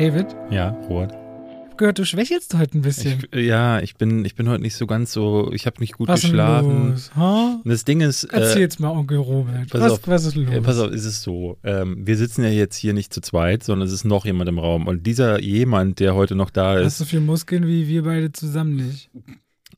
David, 0.00 0.28
Ja, 0.50 0.70
Robert. 0.88 1.12
ich 1.12 1.68
hab 1.72 1.76
gehört, 1.76 1.98
du 1.98 2.06
schwächelst 2.06 2.54
heute 2.56 2.78
ein 2.78 2.80
bisschen. 2.80 3.22
Ich, 3.32 3.44
ja, 3.44 3.80
ich 3.80 3.96
bin, 3.96 4.24
ich 4.24 4.34
bin 4.34 4.48
heute 4.48 4.62
nicht 4.62 4.74
so 4.74 4.86
ganz 4.86 5.12
so, 5.12 5.52
ich 5.52 5.66
habe 5.66 5.76
nicht 5.80 5.92
gut 5.92 6.08
was 6.08 6.20
ist 6.24 6.30
geschlafen. 6.30 6.92
los? 6.92 7.10
Ha? 7.16 7.60
Und 7.62 7.70
das 7.70 7.84
Ding 7.84 8.00
ist, 8.00 8.24
äh, 8.24 8.40
Erzähl's 8.40 8.78
mal, 8.78 8.88
Onkel 8.92 9.18
Robert. 9.18 9.68
pass 9.68 9.80
Was, 9.82 9.92
auf, 9.92 10.00
was 10.06 10.24
ist 10.24 10.36
los? 10.36 10.54
äh, 10.54 10.62
pass 10.62 10.78
auf, 10.78 10.90
ist 10.90 11.04
es 11.04 11.22
so, 11.22 11.58
ähm, 11.64 11.98
wir 12.06 12.16
sitzen 12.16 12.42
ja 12.44 12.48
jetzt 12.48 12.76
hier 12.76 12.94
nicht 12.94 13.12
zu 13.12 13.20
zweit, 13.20 13.62
sondern 13.62 13.86
es 13.86 13.92
ist 13.92 14.04
noch 14.04 14.24
jemand 14.24 14.48
im 14.48 14.58
Raum. 14.58 14.86
Und 14.86 15.06
dieser 15.06 15.38
jemand, 15.38 16.00
der 16.00 16.14
heute 16.14 16.34
noch 16.34 16.48
da 16.48 16.76
Hast 16.76 16.86
ist, 16.86 16.98
so 16.98 17.04
viel 17.04 17.20
Muskeln 17.20 17.66
wie 17.66 17.86
wir 17.86 18.02
beide 18.04 18.32
zusammen 18.32 18.76
nicht. 18.76 19.10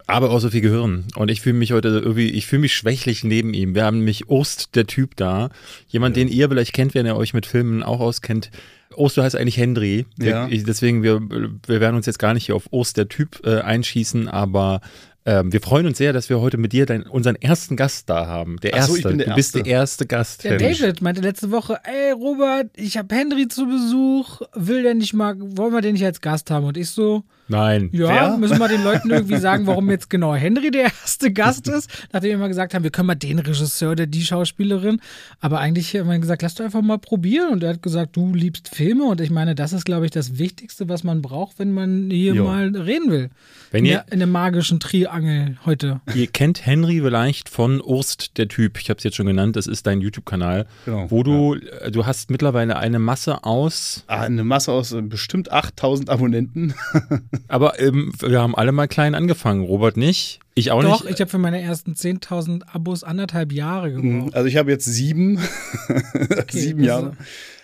aber 0.07 0.30
auch 0.30 0.39
so 0.39 0.50
viel 0.50 0.61
Gehirn. 0.61 1.06
Und 1.16 1.33
ich 1.33 1.41
fühle 1.41 1.59
mich 1.59 1.73
heute 1.73 1.89
irgendwie, 1.89 2.30
ich 2.30 2.47
fühle 2.47 2.61
mich 2.61 2.77
schwächlich 2.77 3.25
neben 3.25 3.55
ihm. 3.55 3.75
Wir 3.75 3.84
haben 3.84 3.98
nämlich 3.98 4.28
Ost, 4.28 4.77
der 4.77 4.86
Typ 4.86 5.16
da. 5.16 5.50
Jemand, 5.89 6.14
den 6.14 6.28
ihr 6.28 6.48
vielleicht 6.48 6.75
kennt, 6.75 6.95
wenn 6.95 7.06
ihr 7.06 7.16
euch 7.16 7.34
mit 7.34 7.45
Filmen 7.45 7.83
auch 7.83 7.98
auskennt. 7.98 8.52
Ost 8.95 9.19
heißt 9.19 9.37
eigentlich 9.37 9.56
Henry. 9.56 10.06
Ja. 10.19 10.48
Deswegen, 10.48 11.02
wir, 11.02 11.20
wir 11.20 11.80
werden 11.80 11.96
uns 11.96 12.06
jetzt 12.06 12.19
gar 12.19 12.34
nicht 12.34 12.46
hier 12.46 12.56
auf 12.56 12.69
Ost, 12.73 12.96
der 12.96 13.09
Typ, 13.09 13.41
äh, 13.45 13.60
einschießen, 13.60 14.28
aber 14.28 14.80
ähm, 15.25 15.53
wir 15.53 15.61
freuen 15.61 15.87
uns 15.87 15.99
sehr, 15.99 16.12
dass 16.12 16.29
wir 16.29 16.41
heute 16.41 16.57
mit 16.59 16.73
dir 16.73 16.85
dein, 16.87 17.05
unseren 17.05 17.37
ersten 17.37 17.77
Gast 17.77 18.11
da 18.11 18.27
haben. 18.27 18.57
Der 18.62 18.73
Ach 18.75 18.79
erste. 18.79 18.93
so, 18.93 18.99
ich 18.99 19.05
bin 19.05 19.19
der 19.19 19.29
du 19.29 19.35
bist 19.35 19.55
der 19.55 19.61
Erste. 19.67 19.71
erste 19.71 20.07
Gast. 20.07 20.45
Der 20.45 20.59
Henry. 20.59 20.75
David 20.75 21.03
meinte 21.03 21.21
letzte 21.21 21.51
Woche, 21.51 21.79
ey 21.85 22.12
Robert, 22.12 22.71
ich 22.77 22.97
habe 22.97 23.15
Henry 23.15 23.47
zu 23.48 23.67
Besuch, 23.67 24.41
will 24.55 24.83
der 24.83 24.95
nicht 24.95 25.15
mal, 25.15 25.37
wollen 25.39 25.73
wir 25.73 25.81
den 25.81 25.93
nicht 25.93 26.05
als 26.05 26.21
Gast 26.21 26.51
haben? 26.51 26.67
Und 26.67 26.77
ich 26.77 26.91
so, 26.91 27.23
Nein. 27.48 27.89
ja, 27.93 28.09
Wer? 28.09 28.37
müssen 28.39 28.59
wir 28.59 28.69
den 28.69 28.83
Leuten 28.83 29.11
irgendwie 29.11 29.37
sagen, 29.39 29.67
warum 29.67 29.91
jetzt 29.91 30.11
genau 30.11 30.35
Henry 30.35 30.71
der 30.71 30.85
erste 30.85 31.33
Gast 31.33 31.69
ist, 31.69 31.89
nachdem 32.12 32.31
wir 32.31 32.34
immer 32.37 32.48
gesagt 32.48 32.75
haben, 32.75 32.83
wir 32.83 32.91
können 32.91 33.07
mal 33.07 33.14
den 33.14 33.39
Regisseur 33.39 33.92
oder 33.92 34.07
die 34.07 34.23
Schauspielerin, 34.23 35.01
aber 35.41 35.61
eigentlich 35.61 35.95
haben 35.97 36.09
wir 36.11 36.19
gesagt, 36.19 36.42
lass 36.42 36.55
doch 36.57 36.64
einfach 36.64 36.83
mal 36.83 36.98
probieren 36.98 37.51
und 37.51 37.62
er 37.62 37.70
hat 37.70 37.83
gesagt, 37.83 38.17
du 38.17 38.34
liebst 38.34 38.75
Filme 38.75 39.05
und 39.05 39.20
ich 39.20 39.31
meine, 39.31 39.55
das 39.55 39.73
ist 39.73 39.84
glaube 39.84 40.05
ich 40.07 40.11
das 40.11 40.39
Wichtigste, 40.39 40.89
was 40.89 41.05
man 41.05 41.23
braucht, 41.23 41.59
wenn 41.59 41.73
man 41.73 42.11
hier 42.11 42.34
Jo. 42.34 42.45
mal 42.45 42.69
reden 42.77 43.11
will. 43.11 43.31
Wenn 43.73 43.84
in, 43.84 43.91
ihr- 43.92 44.05
in 44.11 44.19
der 44.20 44.28
magischen 44.28 44.78
Triangel 44.81 45.56
heute. 45.67 46.01
Ihr 46.15 46.27
kennt 46.28 46.65
Henry 46.65 47.01
vielleicht 47.01 47.48
von 47.48 47.81
Ost, 47.81 48.37
der 48.39 48.47
Typ. 48.48 48.79
Ich 48.81 48.89
habe 48.91 48.98
es 48.98 49.05
jetzt 49.05 49.17
schon 49.17 49.27
genannt. 49.27 49.56
Das 49.56 49.67
ist 49.67 49.87
dein 49.87 50.01
YouTube-Kanal, 50.01 50.67
Genau, 50.84 51.11
wo 51.11 51.23
du, 51.23 51.55
äh, 51.55 51.91
du 51.91 52.06
hast 52.06 52.31
mittlerweile 52.31 52.77
eine 52.77 52.98
Masse 52.98 53.42
aus 53.45 54.05
Ah, 54.06 54.20
eine 54.23 54.45
Masse 54.45 54.70
aus 54.73 54.92
äh, 54.92 55.03
bestimmt 55.03 55.51
8000 55.51 56.09
Abonnenten. 56.11 56.75
Aber 57.48 57.81
ähm, 57.81 58.12
wir 58.20 58.41
haben 58.41 58.55
alle 58.55 58.73
mal 58.73 58.87
klein 58.89 59.14
angefangen. 59.14 59.62
Robert 59.64 59.97
nicht. 59.97 60.39
Ich 60.55 60.70
auch 60.70 60.83
Doch, 60.83 61.03
nicht. 61.05 61.14
ich 61.14 61.20
habe 61.23 61.31
für 61.31 61.39
meine 61.39 61.62
ersten 61.62 61.95
10.000 61.95 62.64
Abos 62.70 63.05
anderthalb 63.05 63.53
Jahre 63.53 63.91
gebraucht. 63.92 64.34
Also 64.34 64.48
ich 64.48 64.57
habe 64.59 64.70
jetzt 64.70 64.84
sieben, 64.84 65.39
sieben 66.51 66.81
also- 66.81 66.84
Jahre. 67.07 67.17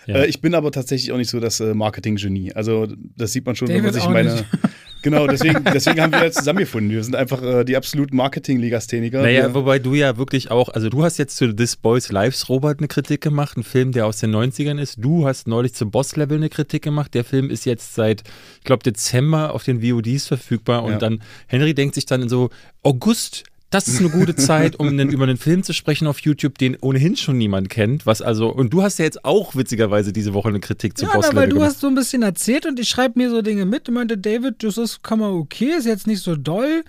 Ja. 0.09 0.15
Äh, 0.23 0.25
ich 0.27 0.41
bin 0.41 0.53
aber 0.55 0.71
tatsächlich 0.71 1.11
auch 1.11 1.17
nicht 1.17 1.29
so 1.29 1.39
das 1.39 1.59
äh, 1.59 1.73
Marketing-Genie. 1.73 2.53
Also 2.53 2.87
das 3.15 3.31
sieht 3.31 3.45
man 3.45 3.55
schon, 3.55 3.67
wenn 3.69 3.75
man 3.83 3.85
David 3.85 4.01
sich 4.01 4.09
meine. 4.09 4.33
nicht. 4.33 4.45
Genau, 5.01 5.27
deswegen, 5.27 5.63
deswegen 5.63 6.01
haben 6.01 6.11
wir 6.11 6.25
jetzt 6.25 6.39
zusammengefunden. 6.39 6.91
Wir 6.91 7.01
sind 7.01 7.15
einfach 7.15 7.41
äh, 7.41 7.63
die 7.63 7.77
absoluten 7.77 8.17
Marketing-Legastheniker. 8.17 9.21
naja, 9.21 9.43
Wir- 9.43 9.53
wobei 9.53 9.79
du 9.79 9.93
ja 9.93 10.17
wirklich 10.17 10.51
auch, 10.51 10.67
also 10.67 10.89
du 10.89 11.03
hast 11.03 11.17
jetzt 11.17 11.37
zu 11.37 11.53
This 11.55 11.77
Boys 11.77 12.11
Lives 12.11 12.49
Robert 12.49 12.79
eine 12.79 12.89
Kritik 12.89 13.21
gemacht, 13.21 13.55
ein 13.55 13.63
Film, 13.63 13.93
der 13.93 14.05
aus 14.07 14.17
den 14.17 14.35
90ern 14.35 14.77
ist. 14.77 14.97
Du 14.99 15.25
hast 15.25 15.47
neulich 15.47 15.73
zu 15.73 15.89
Boss 15.89 16.17
Level 16.17 16.35
eine 16.35 16.49
Kritik 16.49 16.83
gemacht. 16.83 17.13
Der 17.13 17.23
Film 17.23 17.49
ist 17.49 17.63
jetzt 17.65 17.95
seit, 17.95 18.23
ich 18.57 18.65
glaube, 18.65 18.83
Dezember 18.83 19.53
auf 19.53 19.63
den 19.63 19.81
VODs 19.81 20.27
verfügbar. 20.27 20.83
Und 20.83 20.91
Ja. 20.91 20.97
dann, 20.97 21.21
Henry 21.47 21.73
denkt 21.73 21.95
sich 21.95 22.05
dann 22.05 22.27
so, 22.27 22.49
August, 22.83 23.45
das 23.69 23.87
ist 23.87 23.99
eine 23.99 24.09
gute 24.09 24.35
Zeit, 24.35 24.79
um 24.79 24.87
einen, 24.87 25.09
über 25.09 25.23
einen 25.25 25.37
Film 25.37 25.61
zu 25.63 25.73
sprechen 25.73 26.07
auf 26.07 26.19
YouTube, 26.21 26.57
den 26.57 26.75
ohnehin 26.81 27.15
schon 27.15 27.37
niemand 27.37 27.69
kennt. 27.69 28.05
Was 28.05 28.21
also, 28.21 28.49
und 28.49 28.73
du 28.73 28.81
hast 28.81 28.97
ja 28.97 29.05
jetzt 29.05 29.23
auch 29.23 29.55
witzigerweise 29.55 30.11
diese 30.11 30.33
Woche 30.33 30.49
eine 30.49 30.59
Kritik 30.59 30.97
zu 30.97 31.05
Ja, 31.05 31.13
Boss 31.13 31.27
Level 31.27 31.35
weil 31.37 31.49
du 31.49 31.55
gemacht. 31.55 31.69
hast 31.71 31.79
so 31.81 31.87
ein 31.87 31.95
bisschen 31.95 32.23
erzählt 32.23 32.65
und 32.65 32.79
ich 32.79 32.89
schreibe 32.89 33.19
mir 33.19 33.29
so 33.29 33.41
Dinge 33.41 33.65
mit. 33.65 33.87
Du 33.87 33.91
meinte, 33.91 34.17
David, 34.17 34.63
das 34.63 34.77
ist, 34.77 35.03
kann 35.03 35.19
man 35.19 35.31
okay, 35.33 35.71
ist 35.77 35.85
jetzt 35.85 36.07
nicht 36.07 36.23
so 36.23 36.35
doll. 36.35 36.83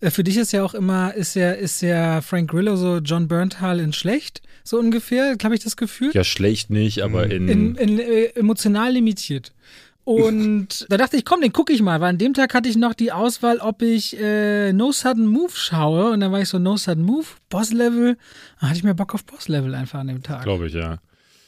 Äh, 0.00 0.10
Für 0.10 0.24
dich 0.24 0.36
ist 0.36 0.52
ja 0.52 0.62
auch 0.62 0.74
immer, 0.74 1.14
ist 1.14 1.34
ja, 1.36 1.52
ist 1.52 1.80
ja 1.80 2.20
Frank 2.20 2.50
Grillo 2.50 2.76
so 2.76 2.98
John 2.98 3.28
Berntal 3.28 3.80
in 3.80 3.92
schlecht, 3.94 4.42
so 4.62 4.78
ungefähr, 4.78 5.36
habe 5.42 5.54
ich 5.54 5.62
das 5.64 5.76
Gefühl. 5.76 6.10
ja, 6.12 6.22
schlecht 6.24 6.68
nicht, 6.70 7.02
aber 7.02 7.30
in, 7.30 7.48
in, 7.48 7.74
in, 7.76 7.98
äh, 7.98 8.24
emotional 8.34 8.92
limitiert. 8.92 9.52
Und 10.06 10.86
da 10.88 10.96
dachte 10.96 11.16
ich, 11.16 11.24
komm, 11.24 11.40
den 11.40 11.52
gucke 11.52 11.72
ich 11.72 11.82
mal, 11.82 12.00
weil 12.00 12.10
an 12.10 12.18
dem 12.18 12.32
Tag 12.32 12.54
hatte 12.54 12.68
ich 12.68 12.76
noch 12.76 12.94
die 12.94 13.10
Auswahl, 13.10 13.58
ob 13.58 13.82
ich 13.82 14.16
äh, 14.20 14.72
No 14.72 14.92
Sudden 14.92 15.26
Move 15.26 15.50
schaue. 15.52 16.12
Und 16.12 16.20
dann 16.20 16.30
war 16.30 16.40
ich 16.40 16.48
so, 16.48 16.60
No 16.60 16.76
Sudden 16.76 17.02
Move, 17.02 17.26
Boss 17.48 17.72
Level. 17.72 18.16
Da 18.60 18.68
hatte 18.68 18.76
ich 18.76 18.84
mir 18.84 18.94
Bock 18.94 19.14
auf 19.14 19.24
Boss 19.24 19.48
Level 19.48 19.74
einfach 19.74 19.98
an 19.98 20.06
dem 20.06 20.22
Tag. 20.22 20.44
glaube 20.44 20.68
ich, 20.68 20.74
ja. 20.74 20.98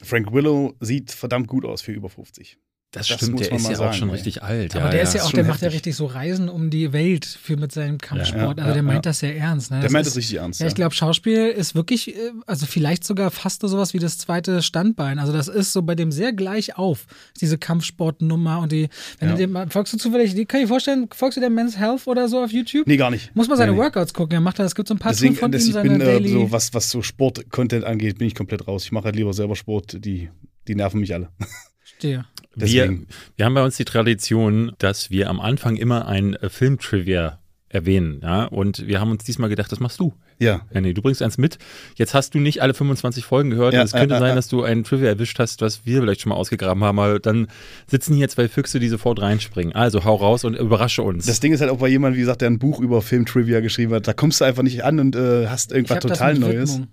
Frank 0.01 0.33
Willow 0.33 0.75
sieht 0.81 1.11
verdammt 1.11 1.47
gut 1.47 1.63
aus 1.63 1.81
für 1.81 1.93
über 1.93 2.09
50. 2.09 2.57
Das, 2.91 3.07
Das 3.07 3.17
stimmt, 3.17 3.33
muss 3.33 3.41
der 3.41 3.51
man 3.51 3.57
ist 3.57 3.63
mal 3.65 3.71
ja 3.71 3.77
auch 3.77 3.81
sagen, 3.83 3.93
schon 3.99 4.09
ey. 4.09 4.15
richtig 4.15 4.41
alt. 4.41 4.75
Aber 4.75 4.89
der 4.89 5.03
ist 5.03 5.13
ja 5.13 5.19
ist 5.21 5.27
auch, 5.27 5.31
der 5.31 5.43
macht 5.43 5.61
ja 5.61 5.65
heftig. 5.67 5.75
richtig 5.75 5.95
so 5.95 6.07
Reisen 6.07 6.49
um 6.49 6.71
die 6.71 6.91
Welt 6.91 7.23
für 7.25 7.55
mit 7.55 7.71
seinem 7.71 7.99
Kampfsport. 7.99 8.57
Ja, 8.57 8.63
also 8.63 8.73
der 8.73 8.75
ja, 8.77 8.81
meint 8.81 9.05
ja. 9.05 9.11
das 9.11 9.19
sehr 9.19 9.37
ernst. 9.37 9.69
Ne? 9.69 9.77
Der 9.77 9.83
Das 9.83 9.91
meint 9.93 10.07
ist, 10.07 10.13
es 10.13 10.17
richtig 10.17 10.37
ernst. 10.39 10.59
Ja, 10.59 10.65
ich 10.65 10.73
glaube, 10.73 10.95
Schauspiel 10.95 11.49
ist 11.49 11.75
wirklich, 11.75 12.15
äh, 12.15 12.31
also 12.47 12.65
vielleicht 12.65 13.03
sogar 13.03 13.29
fast 13.29 13.61
so 13.61 13.67
sowas 13.67 13.93
wie 13.93 13.99
das 13.99 14.17
zweite 14.17 14.63
Standbein. 14.63 15.19
Also 15.19 15.31
das 15.33 15.47
ist 15.47 15.71
so 15.71 15.83
bei 15.83 15.93
dem 15.93 16.11
sehr 16.11 16.33
gleich 16.33 16.79
auf, 16.79 17.05
diese 17.39 17.59
Kampfsportnummer 17.59 18.57
und 18.59 18.71
die, 18.71 18.89
wenn 19.19 19.29
Ja. 19.29 19.35
du 19.35 19.47
dem, 19.47 19.69
folgst 19.69 19.93
du 19.93 19.97
zufällig, 19.97 20.33
die 20.33 20.45
kann 20.45 20.61
ich 20.61 20.67
vorstellen, 20.67 21.07
folgst 21.13 21.37
du 21.37 21.41
der 21.41 21.51
Men's 21.51 21.77
Health 21.77 22.07
oder 22.07 22.27
so 22.27 22.43
auf 22.43 22.51
YouTube? 22.51 22.87
Nee, 22.87 22.97
gar 22.97 23.11
nicht. 23.11 23.35
Muss 23.35 23.47
man 23.47 23.57
seine 23.59 23.71
Nee, 23.73 23.77
nee. 23.77 23.83
Workouts 23.83 24.15
gucken, 24.15 24.33
er 24.33 24.41
macht 24.41 24.57
da, 24.57 24.63
es 24.65 24.73
gibt 24.73 24.87
so 24.87 24.95
ein 24.95 24.99
paar 24.99 25.11
Deswegen, 25.11 25.35
von 25.35 25.51
das, 25.51 25.61
ihm, 25.63 25.67
ich 25.67 25.73
seine 25.75 25.89
bin 25.89 26.01
äh, 26.01 26.05
Daily. 26.05 26.29
so, 26.29 26.51
was, 26.51 26.73
was 26.73 26.89
so 26.89 27.03
Sport-Content 27.03 27.83
angeht, 27.85 28.17
bin 28.17 28.25
ich 28.27 28.33
komplett 28.33 28.67
raus. 28.67 28.83
Ich 28.85 28.91
mache 28.91 29.05
halt 29.05 29.15
lieber 29.15 29.31
selber 29.33 29.55
Sport, 29.55 30.03
die, 30.03 30.29
die 30.67 30.73
nerven 30.73 30.99
mich 30.99 31.13
alle. 31.13 31.29
Stehe. 31.83 32.25
Wir, 32.59 32.83
Deswegen. 32.83 33.07
wir 33.35 33.45
haben 33.45 33.53
bei 33.53 33.63
uns 33.63 33.77
die 33.77 33.85
Tradition, 33.85 34.73
dass 34.77 35.09
wir 35.09 35.29
am 35.29 35.39
Anfang 35.39 35.75
immer 35.75 36.07
ein 36.07 36.35
äh, 36.35 36.49
Filmtrivia 36.49 37.39
erwähnen. 37.69 38.19
Ja? 38.21 38.45
Und 38.45 38.87
wir 38.87 38.99
haben 38.99 39.11
uns 39.11 39.23
diesmal 39.23 39.49
gedacht, 39.49 39.71
das 39.71 39.79
machst 39.79 39.99
du. 39.99 40.13
Ja. 40.39 40.61
Henny, 40.71 40.93
du 40.93 41.01
bringst 41.01 41.21
eins 41.21 41.37
mit. 41.37 41.57
Jetzt 41.95 42.13
hast 42.13 42.33
du 42.33 42.39
nicht 42.39 42.61
alle 42.61 42.73
25 42.73 43.25
Folgen 43.25 43.49
gehört. 43.51 43.73
Ja, 43.73 43.81
und 43.81 43.85
es 43.85 43.91
könnte 43.91 44.15
äh, 44.15 44.19
sein, 44.19 44.31
äh. 44.31 44.35
dass 44.35 44.47
du 44.47 44.63
ein 44.63 44.83
Trivia 44.83 45.09
erwischt 45.09 45.37
hast, 45.39 45.61
was 45.61 45.85
wir 45.85 46.01
vielleicht 46.01 46.21
schon 46.21 46.29
mal 46.29 46.35
ausgegraben 46.35 46.83
haben. 46.83 46.99
Aber 46.99 47.19
dann 47.19 47.47
sitzen 47.87 48.15
hier 48.15 48.29
zwei 48.29 48.47
Füchse, 48.47 48.79
die 48.79 48.87
sofort 48.87 49.21
reinspringen. 49.21 49.73
Also 49.73 50.03
hau 50.03 50.15
raus 50.15 50.43
und 50.45 50.55
überrasche 50.55 51.03
uns. 51.03 51.25
Das 51.25 51.39
Ding 51.39 51.53
ist 51.53 51.61
halt 51.61 51.69
auch 51.69 51.77
bei 51.77 51.87
jemandem, 51.87 52.17
wie 52.17 52.21
gesagt, 52.21 52.41
der 52.41 52.49
ein 52.49 52.59
Buch 52.59 52.79
über 52.79 53.01
Film-Trivia 53.01 53.59
geschrieben 53.59 53.93
hat, 53.93 54.07
da 54.07 54.13
kommst 54.13 54.41
du 54.41 54.45
einfach 54.45 54.63
nicht 54.63 54.83
an 54.83 54.99
und 54.99 55.15
äh, 55.15 55.47
hast 55.47 55.71
Ich 55.71 55.77
irgendwas 55.77 55.99
total 55.99 56.33
mit 56.33 56.41
Neues. 56.41 56.73
Widmung 56.73 56.87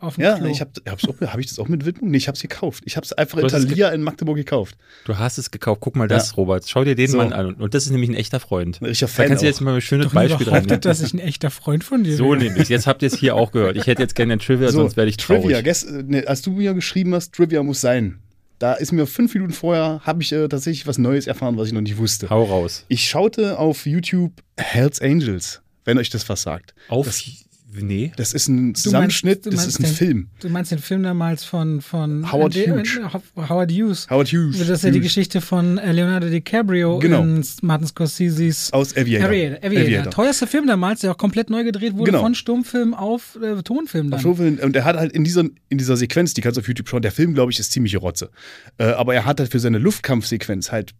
Auf 0.00 0.14
dem 0.16 0.24
Ja, 0.24 0.38
Klo. 0.38 0.46
ich 0.48 0.60
habe 0.62 0.70
hab 0.88 1.38
ich 1.38 1.46
das 1.46 1.58
auch 1.58 1.68
mit 1.68 1.84
Widmung? 1.84 2.10
Nee, 2.10 2.16
ich 2.16 2.26
hab's 2.26 2.40
gekauft. 2.40 2.82
Ich 2.86 2.96
hab's 2.96 3.12
einfach 3.12 3.36
in 3.38 3.44
es 3.44 3.52
Thalia 3.52 3.90
in 3.90 4.02
Magdeburg 4.02 4.36
gekauft. 4.36 4.76
du 5.04 5.18
hast 5.18 5.36
es 5.36 5.50
gekauft. 5.50 5.80
Guck 5.82 5.94
mal 5.96 6.08
das, 6.08 6.30
Ja. 6.30 6.34
Robert. 6.36 6.66
Schau 6.68 6.84
dir 6.84 6.94
den 6.94 7.08
So. 7.10 7.18
Mann 7.18 7.32
an. 7.34 7.54
Und 7.54 7.74
das 7.74 7.84
ist 7.84 7.90
nämlich 7.92 8.08
ein 8.08 8.14
echter 8.14 8.40
Freund. 8.40 8.80
Ein 8.80 8.86
richtiger 8.86 9.08
Da 9.08 9.12
Fan 9.14 9.28
kannst 9.28 9.42
du 9.42 9.46
jetzt 9.46 9.60
mal 9.60 9.74
ein 9.74 9.80
schönes 9.82 10.06
Doch 10.06 10.14
Beispiel 10.14 10.46
dran 10.46 10.64
nehmen. 10.64 10.80
dass 10.80 11.02
ich 11.02 11.12
ein 11.12 11.18
echter 11.18 11.50
Freund 11.50 11.84
von 11.84 12.02
dir 12.02 12.16
So 12.16 12.30
wäre. 12.32 12.38
nämlich. 12.44 12.68
Jetzt 12.70 12.86
habt 12.86 13.02
ihr 13.02 13.08
es 13.08 13.16
hier 13.18 13.36
auch 13.36 13.52
gehört. 13.52 13.76
Ich 13.76 13.86
hätte 13.86 14.00
jetzt 14.02 14.14
gerne 14.14 14.32
ein 14.32 14.38
Trivia, 14.38 14.70
sonst 14.72 14.96
werde 14.96 15.10
ich 15.10 15.18
traurig. 15.18 15.42
Trivia. 15.42 15.60
Gest, 15.60 15.86
äh, 15.88 16.02
ne, 16.02 16.26
als 16.26 16.40
du 16.42 16.52
mir 16.52 16.72
geschrieben 16.74 17.14
hast, 17.14 17.34
Trivia 17.34 17.62
muss 17.62 17.80
sein. 17.82 18.18
Da 18.58 18.74
ist 18.74 18.92
mir 18.92 19.06
fünf 19.06 19.32
Minuten 19.34 19.52
vorher, 19.52 20.00
habe 20.04 20.22
ich 20.22 20.32
äh, 20.32 20.48
tatsächlich 20.48 20.86
was 20.86 20.98
Neues 20.98 21.26
erfahren, 21.26 21.56
was 21.56 21.68
ich 21.68 21.72
noch 21.74 21.80
nicht 21.80 21.96
wusste. 21.98 22.28
Hau 22.30 22.44
raus. 22.44 22.84
Ich 22.88 23.08
schaute 23.08 23.58
auf 23.58 23.86
YouTube 23.86 24.32
Hells 24.58 25.00
Angels, 25.00 25.62
wenn 25.84 25.96
euch 25.98 26.10
das 26.10 26.28
was 26.28 26.42
sagt. 26.42 26.74
Auf. 26.88 27.06
Das, 27.06 27.22
nee. 27.72 28.12
das 28.16 28.32
ist 28.32 28.48
ein 28.48 28.74
Zusammenschnitt, 28.74 29.46
du 29.46 29.50
das 29.50 29.60
meinst 29.60 29.68
ist 29.70 29.80
ein 29.80 29.84
den- 29.84 29.94
Film. 29.94 30.28
Du 30.40 30.48
meinst 30.48 30.70
den 30.72 30.78
Film 30.78 31.02
damals 31.02 31.44
von, 31.44 31.80
von 31.80 32.30
Howard 32.32 32.56
äh, 32.56 32.70
Hughes. 32.70 32.96
äh, 32.96 33.48
Howard 33.48 33.70
Hughes. 33.72 34.08
Howard 34.10 34.28
Hughes. 34.28 34.58
Das 34.58 34.68
ist 34.68 34.84
ja 34.84 34.90
die. 34.90 35.00
Geschichte 35.00 35.40
von 35.40 35.78
äh, 35.78 35.92
Leonardo 35.92 36.28
DiCaprio 36.28 36.98
Genau. 36.98 37.22
in 37.22 37.44
Martin 37.62 37.86
Scorseses 37.86 38.72
Aus 38.72 38.96
Aviator. 38.96 39.28
Aviator. 39.28 39.58
Aviator. 39.64 39.86
Aviator. 39.86 40.10
Teuerster 40.12 40.46
Film 40.46 40.66
damals, 40.66 41.00
der 41.00 41.12
auch 41.12 41.18
komplett 41.18 41.50
neu 41.50 41.64
gedreht 41.64 41.94
wurde 41.94 42.10
Genau. 42.10 42.22
von 42.22 42.34
Stummfilm 42.34 42.94
auf 42.94 43.38
äh, 43.42 43.62
Tonfilm 43.62 44.10
dann. 44.10 44.24
Und 44.24 44.76
er 44.76 44.84
hat 44.84 44.96
halt 44.96 45.12
in 45.12 45.24
dieser, 45.24 45.44
in 45.68 45.78
dieser 45.78 45.96
Sequenz, 45.96 46.34
die 46.34 46.40
kannst 46.40 46.56
du 46.56 46.60
auf 46.60 46.68
YouTube 46.68 46.88
schauen, 46.88 47.02
der 47.02 47.12
Film, 47.12 47.34
glaube 47.34 47.50
ich, 47.52 47.58
ist 47.58 47.72
ziemlich 47.72 47.96
Rotze. 48.00 48.30
Äh, 48.78 48.84
aber 48.84 49.14
er 49.14 49.24
hat 49.24 49.40
halt 49.40 49.50
für 49.50 49.58
seine 49.60 49.78
Luftkampfsequenz 49.78 50.70
halt 50.72 50.92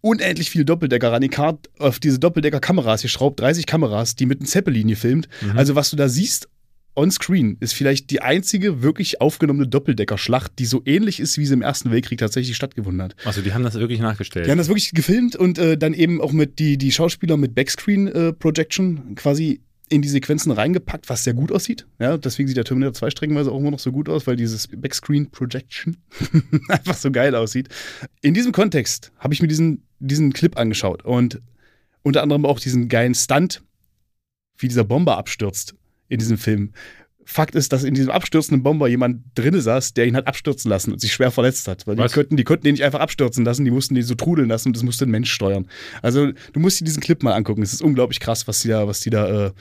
unendlich 0.00 0.50
viel 0.50 0.64
Doppeldecker 0.64 1.12
an 1.12 1.20
die 1.20 1.28
Karte, 1.28 1.70
auf 1.78 1.98
diese 1.98 2.18
Doppeldecker-Kameras 2.18 3.02
geschraubt, 3.02 3.40
30 3.40 3.66
Kameras, 3.66 4.16
die 4.16 4.26
mit 4.26 4.40
einem 4.40 4.46
Zeppelin 4.46 4.88
gefilmt. 4.88 5.28
Also 5.54 5.74
was 5.74 5.90
du 5.90 5.96
da 5.96 6.08
siehst 6.08 6.48
on 6.96 7.10
screen 7.10 7.56
ist 7.60 7.72
vielleicht 7.72 8.10
die 8.10 8.20
einzige 8.20 8.82
wirklich 8.82 9.20
aufgenommene 9.20 9.66
Doppeldecker-Schlacht, 9.68 10.58
die 10.58 10.66
so 10.66 10.82
ähnlich 10.84 11.20
ist, 11.20 11.38
wie 11.38 11.46
sie 11.46 11.54
im 11.54 11.62
Ersten 11.62 11.90
Weltkrieg 11.90 12.18
tatsächlich 12.18 12.56
stattgefunden 12.56 13.02
hat. 13.02 13.16
Also 13.24 13.42
die 13.42 13.54
haben 13.54 13.62
das 13.62 13.74
wirklich 13.74 14.00
nachgestellt. 14.00 14.46
Die 14.46 14.50
haben 14.50 14.58
das 14.58 14.68
wirklich 14.68 14.92
gefilmt 14.92 15.36
und 15.36 15.58
äh, 15.58 15.78
dann 15.78 15.94
eben 15.94 16.20
auch 16.20 16.32
mit 16.32 16.58
die, 16.58 16.78
die 16.78 16.92
Schauspieler 16.92 17.36
mit 17.36 17.54
Backscreen-Projection 17.54 19.14
quasi 19.14 19.60
in 19.88 20.02
die 20.02 20.08
Sequenzen 20.08 20.52
reingepackt, 20.52 21.08
was 21.08 21.24
sehr 21.24 21.34
gut 21.34 21.50
aussieht. 21.50 21.86
Ja, 21.98 22.16
deswegen 22.16 22.46
sieht 22.46 22.56
der 22.56 22.64
Terminator 22.64 22.94
2 22.94 23.10
streckenweise 23.10 23.50
auch 23.50 23.58
immer 23.58 23.72
noch 23.72 23.80
so 23.80 23.90
gut 23.90 24.08
aus, 24.08 24.26
weil 24.26 24.36
dieses 24.36 24.68
Backscreen-Projection 24.68 25.96
einfach 26.68 26.94
so 26.94 27.10
geil 27.10 27.34
aussieht. 27.34 27.68
In 28.20 28.34
diesem 28.34 28.52
Kontext 28.52 29.10
habe 29.18 29.34
ich 29.34 29.42
mir 29.42 29.48
diesen, 29.48 29.82
diesen 30.00 30.32
Clip 30.32 30.56
angeschaut 30.58 31.04
und 31.04 31.40
unter 32.02 32.22
anderem 32.22 32.46
auch 32.46 32.58
diesen 32.58 32.88
geilen 32.88 33.14
Stunt, 33.14 33.62
wie 34.58 34.68
dieser 34.68 34.84
Bomber 34.84 35.18
abstürzt 35.18 35.74
in 36.08 36.18
diesem 36.18 36.38
Film. 36.38 36.72
Fakt 37.24 37.54
ist, 37.54 37.72
dass 37.72 37.84
in 37.84 37.94
diesem 37.94 38.10
abstürzenden 38.10 38.64
Bomber 38.64 38.88
jemand 38.88 39.22
drin 39.36 39.60
saß, 39.60 39.94
der 39.94 40.06
ihn 40.06 40.16
hat 40.16 40.26
abstürzen 40.26 40.68
lassen 40.68 40.92
und 40.92 41.00
sich 41.00 41.12
schwer 41.12 41.30
verletzt 41.30 41.68
hat. 41.68 41.86
Weil 41.86 41.94
die 41.94 42.02
Was? 42.02 42.12
könnten, 42.12 42.36
die 42.36 42.42
konnten 42.42 42.64
den 42.64 42.72
nicht 42.72 42.82
einfach 42.82 42.98
abstürzen 42.98 43.44
lassen, 43.44 43.64
die 43.64 43.70
mussten 43.70 43.94
den 43.94 44.02
so 44.02 44.16
trudeln 44.16 44.48
lassen 44.48 44.70
und 44.70 44.76
das 44.76 44.82
musste 44.82 45.04
ein 45.04 45.10
Mensch 45.10 45.30
steuern. 45.30 45.68
Also 46.02 46.32
du 46.32 46.60
musst 46.60 46.80
dir 46.80 46.84
diesen 46.84 47.00
Clip 47.00 47.22
mal 47.22 47.34
angucken. 47.34 47.62
Es 47.62 47.72
ist 47.72 47.82
unglaublich 47.82 48.18
krass, 48.18 48.48
was 48.48 48.60
die 48.60 48.68
da, 48.68 48.88
was 48.88 49.00
die 49.00 49.10
da 49.10 49.46
äh, 49.46 49.52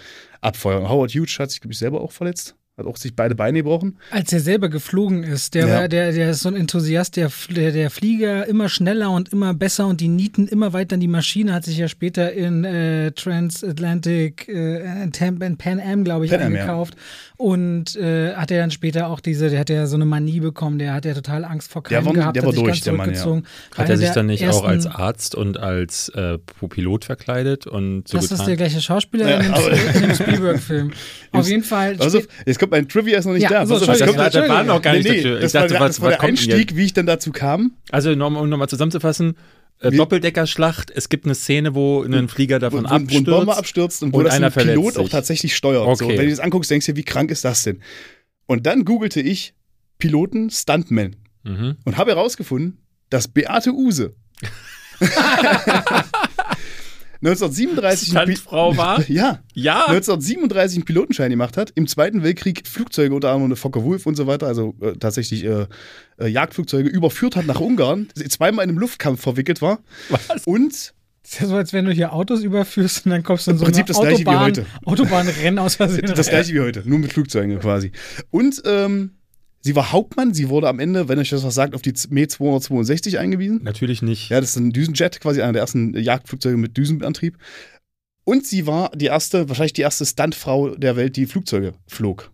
abfeuern. 0.41 0.89
Howard 0.89 1.11
Hughes 1.11 1.37
hat 1.37 1.51
sich, 1.51 1.61
glaube 1.61 1.73
ich, 1.73 1.77
selber 1.77 2.01
auch 2.01 2.11
verletzt. 2.11 2.55
Hat 2.79 2.85
auch 2.87 2.95
sich 2.97 3.13
beide 3.13 3.35
Beine 3.35 3.57
gebrochen. 3.59 3.97
Als 4.09 4.31
er 4.31 4.39
selber 4.39 4.69
geflogen 4.69 5.23
ist, 5.23 5.53
der, 5.53 5.67
Ja. 5.67 5.79
war, 5.81 5.87
der, 5.89 6.13
der 6.13 6.29
ist 6.29 6.39
so 6.39 6.47
ein 6.49 6.55
Enthusiast, 6.55 7.17
der, 7.17 7.29
der, 7.53 7.71
der 7.73 7.89
Flieger 7.89 8.47
immer 8.47 8.69
schneller 8.69 9.11
und 9.11 9.33
immer 9.33 9.53
besser 9.53 9.85
und 9.87 9.99
die 9.99 10.07
nieten 10.07 10.47
immer 10.47 10.71
weiter 10.71 10.93
in 10.95 11.01
die 11.01 11.09
Maschine, 11.09 11.53
hat 11.53 11.65
sich 11.65 11.77
ja 11.77 11.89
später 11.89 12.31
in 12.31 12.63
äh, 12.63 13.11
Transatlantic, 13.11 14.47
äh, 14.47 15.03
in 15.03 15.57
Pan 15.57 15.79
Am, 15.79 16.03
glaube 16.03 16.25
ich, 16.25 16.31
Pan 16.31 16.41
Am, 16.41 16.53
ja. 16.55 16.61
eingekauft. 16.61 16.95
Und 17.35 17.95
äh, 17.95 18.33
hat 18.35 18.51
er 18.51 18.59
dann 18.59 18.71
später 18.71 19.07
auch 19.07 19.19
diese, 19.19 19.49
der 19.49 19.59
hat 19.59 19.69
ja 19.69 19.87
so 19.87 19.95
eine 19.95 20.05
Manie 20.05 20.39
bekommen, 20.39 20.77
der 20.79 20.93
hat 20.93 21.05
ja 21.05 21.13
total 21.13 21.45
Angst 21.45 21.71
vor 21.71 21.83
Der 21.83 21.99
Keimen 21.99 22.05
war- 22.07 22.13
gehabt, 22.13 22.35
der 22.35 22.41
hat 22.43 22.47
war 22.47 22.53
sich 22.53 22.61
durch, 22.63 22.71
ganz 22.75 22.83
der 22.83 22.93
Mann, 22.93 23.09
ja. 23.13 23.15
zurückgezogen. 23.15 23.45
Hat 23.77 23.89
er 23.89 23.97
sich 23.97 24.05
der 24.07 24.15
dann 24.15 24.25
nicht 24.27 24.47
auch 24.47 24.63
als 24.65 24.85
Arzt 24.87 25.35
und 25.35 25.57
als 25.57 26.09
äh, 26.09 26.37
Pilot 26.69 27.05
verkleidet 27.05 27.65
und 27.67 28.07
so 28.07 28.17
Das 28.17 28.25
ist 28.25 28.31
getan? 28.31 28.45
der 28.47 28.55
gleiche 28.57 28.81
Schauspieler 28.81 29.29
Ja, 29.29 29.39
in 29.39 30.01
dem, 30.01 30.15
Spielberg-Film. 30.15 30.91
Auf 31.31 31.47
jeden 31.47 31.63
Fall. 31.63 31.95
Also, 31.99 32.21
jetzt 32.45 32.59
kommt 32.59 32.68
mein 32.69 32.87
Trivia 32.87 33.19
ist 33.19 33.25
noch 33.25 33.33
nicht 33.33 33.43
Ja, 33.43 33.49
da. 33.49 33.65
so, 33.65 33.75
Entschuldigung, 33.75 34.07
jetzt 34.07 34.17
kommt- 34.17 34.19
das, 34.19 34.33
war, 34.35 34.41
das 34.41 34.49
war 34.49 34.63
noch 34.63 34.81
gar 34.81 34.93
nicht 34.93 35.05
Nee, 35.09 35.21
nee. 35.21 35.33
Ich 35.35 35.39
das 35.41 35.51
dachte, 35.53 35.69
war, 35.73 35.79
der- 35.79 35.79
was, 35.81 35.95
das 35.95 36.01
war 36.01 36.11
was 36.11 36.17
der? 36.19 36.27
Einstieg, 36.27 36.75
wie 36.75 36.85
ich 36.85 36.93
dann 36.93 37.05
dazu 37.05 37.31
kam. 37.31 37.73
Also, 37.91 38.11
um, 38.11 38.21
um 38.37 38.49
nochmal 38.49 38.69
zusammenzufassen, 38.69 39.35
äh, 39.81 39.91
Doppeldeckerschlacht, 39.91 40.91
es 40.91 41.07
gibt 41.09 41.25
eine 41.25 41.35
Szene, 41.35 41.73
wo 41.75 42.03
ein 42.03 42.27
Flieger 42.27 42.59
davon 42.59 42.83
wo, 42.85 42.89
wo 42.89 42.93
ein 42.95 43.03
abstürzt. 43.03 43.25
Bomber 43.25 43.57
abstürzt 43.57 44.03
und 44.03 44.13
wo 44.13 44.17
und 44.19 44.23
das 44.25 44.33
einer 44.33 44.47
ein 44.47 44.53
Pilot 44.53 44.97
auch 44.97 45.03
sich. 45.03 45.11
tatsächlich 45.11 45.55
steuert. 45.55 45.97
So, 45.97 46.05
Okay. 46.05 46.17
wenn 46.17 46.25
du 46.25 46.31
das 46.31 46.39
anguckst, 46.39 46.69
denkst 46.69 46.85
du 46.85 46.91
dir, 46.93 46.97
wie 46.97 47.03
krank 47.03 47.31
ist 47.31 47.45
das 47.45 47.63
denn? 47.63 47.81
Und 48.45 48.65
dann 48.65 48.83
googelte 48.85 49.21
ich 49.21 49.53
Piloten 49.99 50.49
Stuntman 50.49 51.15
Mhm. 51.43 51.77
und 51.85 51.97
habe 51.97 52.11
herausgefunden, 52.11 52.77
dass 53.09 53.27
Beate 53.29 53.71
Use 53.71 54.13
1937 57.21 58.15
einen 58.17 58.27
Pi- 58.27 58.35
Stuntfrau 58.35 58.77
war? 58.77 59.09
Ja. 59.09 59.39
Ja. 59.53 59.85
1937 59.87 60.77
einen 60.77 60.85
Pilotenschein 60.85 61.29
gemacht 61.29 61.57
hat, 61.57 61.71
im 61.75 61.87
Zweiten 61.87 62.23
Weltkrieg 62.23 62.67
Flugzeuge, 62.67 63.13
unter 63.13 63.29
anderem 63.29 63.45
eine 63.45 63.55
Fokker 63.55 63.83
Wolf 63.83 64.05
und 64.05 64.15
so 64.15 64.25
weiter, 64.27 64.47
also 64.47 64.75
äh, 64.81 64.93
tatsächlich 64.93 65.43
äh, 65.43 65.67
äh, 66.19 66.27
Jagdflugzeuge, 66.27 66.89
überführt 66.89 67.35
hat 67.35 67.45
nach 67.45 67.59
Ungarn, 67.59 68.07
zweimal 68.29 68.63
in 68.63 68.69
einem 68.71 68.79
Luftkampf 68.79 69.21
verwickelt 69.21 69.61
war. 69.61 69.79
Was? 70.09 70.45
Und 70.45 70.71
Das 71.23 71.33
ist 71.33 71.39
ja 71.41 71.47
so, 71.47 71.55
als 71.55 71.73
wenn 71.73 71.85
du 71.85 71.91
hier 71.91 72.13
Autos 72.13 72.41
überführst 72.41 73.05
und 73.05 73.11
dann 73.11 73.23
kommst 73.23 73.47
du 73.47 73.51
in 73.51 73.57
so 73.57 73.65
Prinzip 73.65 73.83
eine 73.85 73.87
das 73.93 73.99
gleiche 73.99 74.19
wie 74.19 74.27
Autobahn, 74.27 74.43
heute. 74.45 74.65
Autobahnrennen 74.85 75.59
aus 75.59 75.75
Versehen. 75.75 76.05
das 76.15 76.29
gleiche 76.29 76.53
wie 76.53 76.61
heute, 76.61 76.83
nur 76.87 76.99
mit 76.99 77.11
Flugzeugen 77.11 77.59
quasi. 77.59 77.91
Und 78.31 78.61
ähm, 78.65 79.11
sie 79.61 79.75
war 79.75 79.91
Hauptmann, 79.91 80.33
sie 80.33 80.49
wurde 80.49 80.67
am 80.67 80.79
Ende, 80.79 81.07
wenn 81.07 81.19
euch 81.19 81.29
das 81.29 81.43
was 81.43 81.55
sagt, 81.55 81.75
auf 81.75 81.81
die 81.81 81.93
Me 82.09 82.27
262 82.27 83.19
eingewiesen. 83.19 83.61
Natürlich 83.63 84.01
nicht. 84.01 84.29
Ja, 84.29 84.39
das 84.39 84.51
ist 84.51 84.55
ein 84.57 84.71
Düsenjet, 84.71 85.19
quasi 85.19 85.41
einer 85.41 85.53
der 85.53 85.61
ersten 85.61 85.95
Jagdflugzeuge 85.97 86.57
mit 86.57 86.77
Düsenantrieb. 86.77 87.37
Und 88.23 88.45
sie 88.45 88.67
war 88.67 88.91
die 88.95 89.07
erste, 89.07 89.49
wahrscheinlich 89.49 89.73
die 89.73 89.81
erste 89.81 90.05
Stuntfrau 90.05 90.75
der 90.75 90.95
Welt, 90.95 91.15
die 91.15 91.25
Flugzeuge 91.25 91.73
flog. 91.87 92.31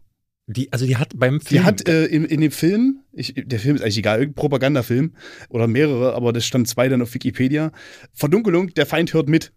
Die, 0.48 0.72
also 0.72 0.86
die 0.86 0.98
hat 0.98 1.13
beim 1.16 1.39
Die 1.39 1.45
Film. 1.45 1.63
hat 1.66 1.88
äh, 1.88 2.06
in, 2.06 2.25
in 2.25 2.42
dem 2.42 2.51
Film, 2.51 3.00
ich, 3.13 3.33
der 3.36 3.60
Film 3.60 3.75
ist 3.75 3.81
eigentlich 3.81 3.98
egal, 3.98 4.19
irgendein 4.19 4.36
Propagandafilm 4.36 5.13
oder 5.50 5.68
mehrere, 5.68 6.13
aber 6.13 6.33
das 6.33 6.45
stand 6.45 6.68
zwei 6.68 6.88
dann 6.88 7.01
auf 7.01 7.13
Wikipedia. 7.13 7.72
Verdunkelung, 8.13 8.74
der 8.75 8.86
Feind 8.86 9.13
hört 9.13 9.27
mit. 9.27 9.54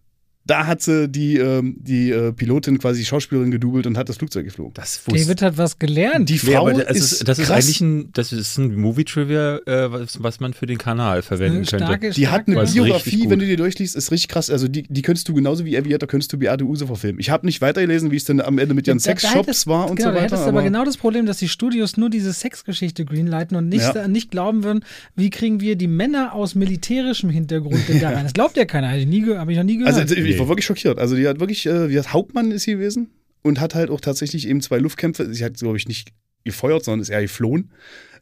Da 0.48 0.66
hat 0.66 0.82
sie 0.82 1.08
die, 1.08 1.36
ähm, 1.36 1.76
die 1.78 2.10
äh, 2.10 2.32
Pilotin, 2.32 2.78
quasi 2.78 3.00
die 3.00 3.04
Schauspielerin 3.06 3.50
gedoubelt 3.50 3.86
und 3.86 3.96
hat 3.96 4.08
das 4.08 4.16
Flugzeug 4.16 4.44
geflogen. 4.46 4.72
das 4.74 5.00
wusste 5.06 5.20
David 5.26 5.42
hat 5.42 5.58
was 5.58 5.78
gelernt. 5.78 6.28
Die 6.28 6.38
Frau 6.38 6.62
aber 6.68 6.72
das 6.82 6.96
ist, 6.96 7.12
ist, 7.12 7.28
das 7.28 7.38
ist 7.38 7.46
krass. 7.48 7.64
eigentlich 7.64 7.80
ein, 7.82 8.08
das 8.14 8.32
ist 8.32 8.56
ein 8.58 8.74
Movie-Trivia, 8.74 9.58
äh, 9.66 9.92
was, 9.92 10.22
was 10.22 10.40
man 10.40 10.54
für 10.54 10.66
den 10.66 10.78
Kanal 10.78 11.20
verwenden 11.22 11.58
Eine 11.58 11.66
könnte. 11.66 11.84
starke, 11.84 12.10
Die 12.10 12.28
hat 12.28 12.48
eine 12.48 12.56
starke- 12.66 12.72
Biografie, 12.72 13.28
wenn 13.28 13.38
du 13.38 13.44
dir 13.46 13.56
durchliest, 13.58 13.94
ist 13.94 14.10
richtig 14.10 14.28
krass. 14.28 14.48
Also 14.50 14.68
die, 14.68 14.84
die 14.88 15.02
könntest 15.02 15.28
du 15.28 15.34
genauso 15.34 15.64
wie 15.64 15.76
Aviator, 15.76 16.08
könntest 16.08 16.32
du 16.32 16.38
Beate 16.38 16.64
Use 16.64 16.86
verfilmen. 16.86 17.20
Ich 17.20 17.30
habe 17.30 17.44
nicht 17.46 17.60
weitergelesen, 17.60 18.10
wie 18.10 18.16
es 18.16 18.24
dann 18.24 18.40
am 18.40 18.58
Ende 18.58 18.74
mit 18.74 18.86
ihren 18.86 18.98
Da- 18.98 19.12
da 19.12 19.18
Sexshops 19.20 19.66
war 19.66 19.90
und 19.90 19.96
genau, 19.96 20.08
so 20.08 20.14
Da 20.14 20.14
weiter. 20.14 20.24
hättest 20.24 20.44
du 20.44 20.48
aber 20.48 20.62
genau 20.62 20.84
das 20.84 20.96
Problem, 20.96 21.26
dass 21.26 21.36
die 21.36 21.48
Studios 21.48 21.98
nur 21.98 22.08
diese 22.08 22.32
Sexgeschichte 22.32 23.04
greenlighten 23.04 23.54
und 23.56 23.68
nicht, 23.68 23.94
Ja. 23.94 24.08
nicht 24.08 24.30
glauben 24.30 24.64
würden, 24.64 24.82
wie 25.14 25.28
kriegen 25.28 25.60
wir 25.60 25.76
die 25.76 25.88
Männer 25.88 26.32
aus 26.32 26.54
militärischem 26.54 27.28
Hintergrund 27.28 27.86
denn 27.88 28.00
da 28.00 28.10
rein. 28.10 28.24
Das 28.24 28.32
glaubt 28.32 28.56
ja 28.56 28.64
keiner. 28.64 28.88
Habe 28.88 29.00
ich, 29.00 29.06
nie 29.06 29.26
hab 29.34 29.48
ich 29.50 29.56
noch 29.58 29.64
nie 29.64 29.76
gehört. 29.76 29.94
Also 29.94 30.14
ich 30.14 30.37
Nee. 30.38 30.42
war 30.42 30.48
wirklich 30.48 30.66
schockiert. 30.66 30.98
Also 30.98 31.14
die 31.16 31.26
hat 31.28 31.40
wirklich, 31.40 31.66
äh, 31.66 31.90
wie 31.90 31.98
hat 31.98 32.12
Hauptmann 32.12 32.50
ist 32.50 32.62
sie 32.64 32.72
gewesen 32.72 33.10
und 33.42 33.60
hat 33.60 33.74
halt 33.74 33.90
auch 33.90 34.00
tatsächlich 34.00 34.48
eben 34.48 34.60
zwei 34.60 34.78
Luftkämpfe. 34.78 35.32
Sie 35.32 35.44
hat, 35.44 35.54
glaube 35.58 35.76
ich, 35.76 35.86
nicht 35.88 36.10
gefeuert, 36.44 36.84
sondern 36.84 37.00
ist 37.00 37.08
eher 37.10 37.22
geflohen. 37.22 37.70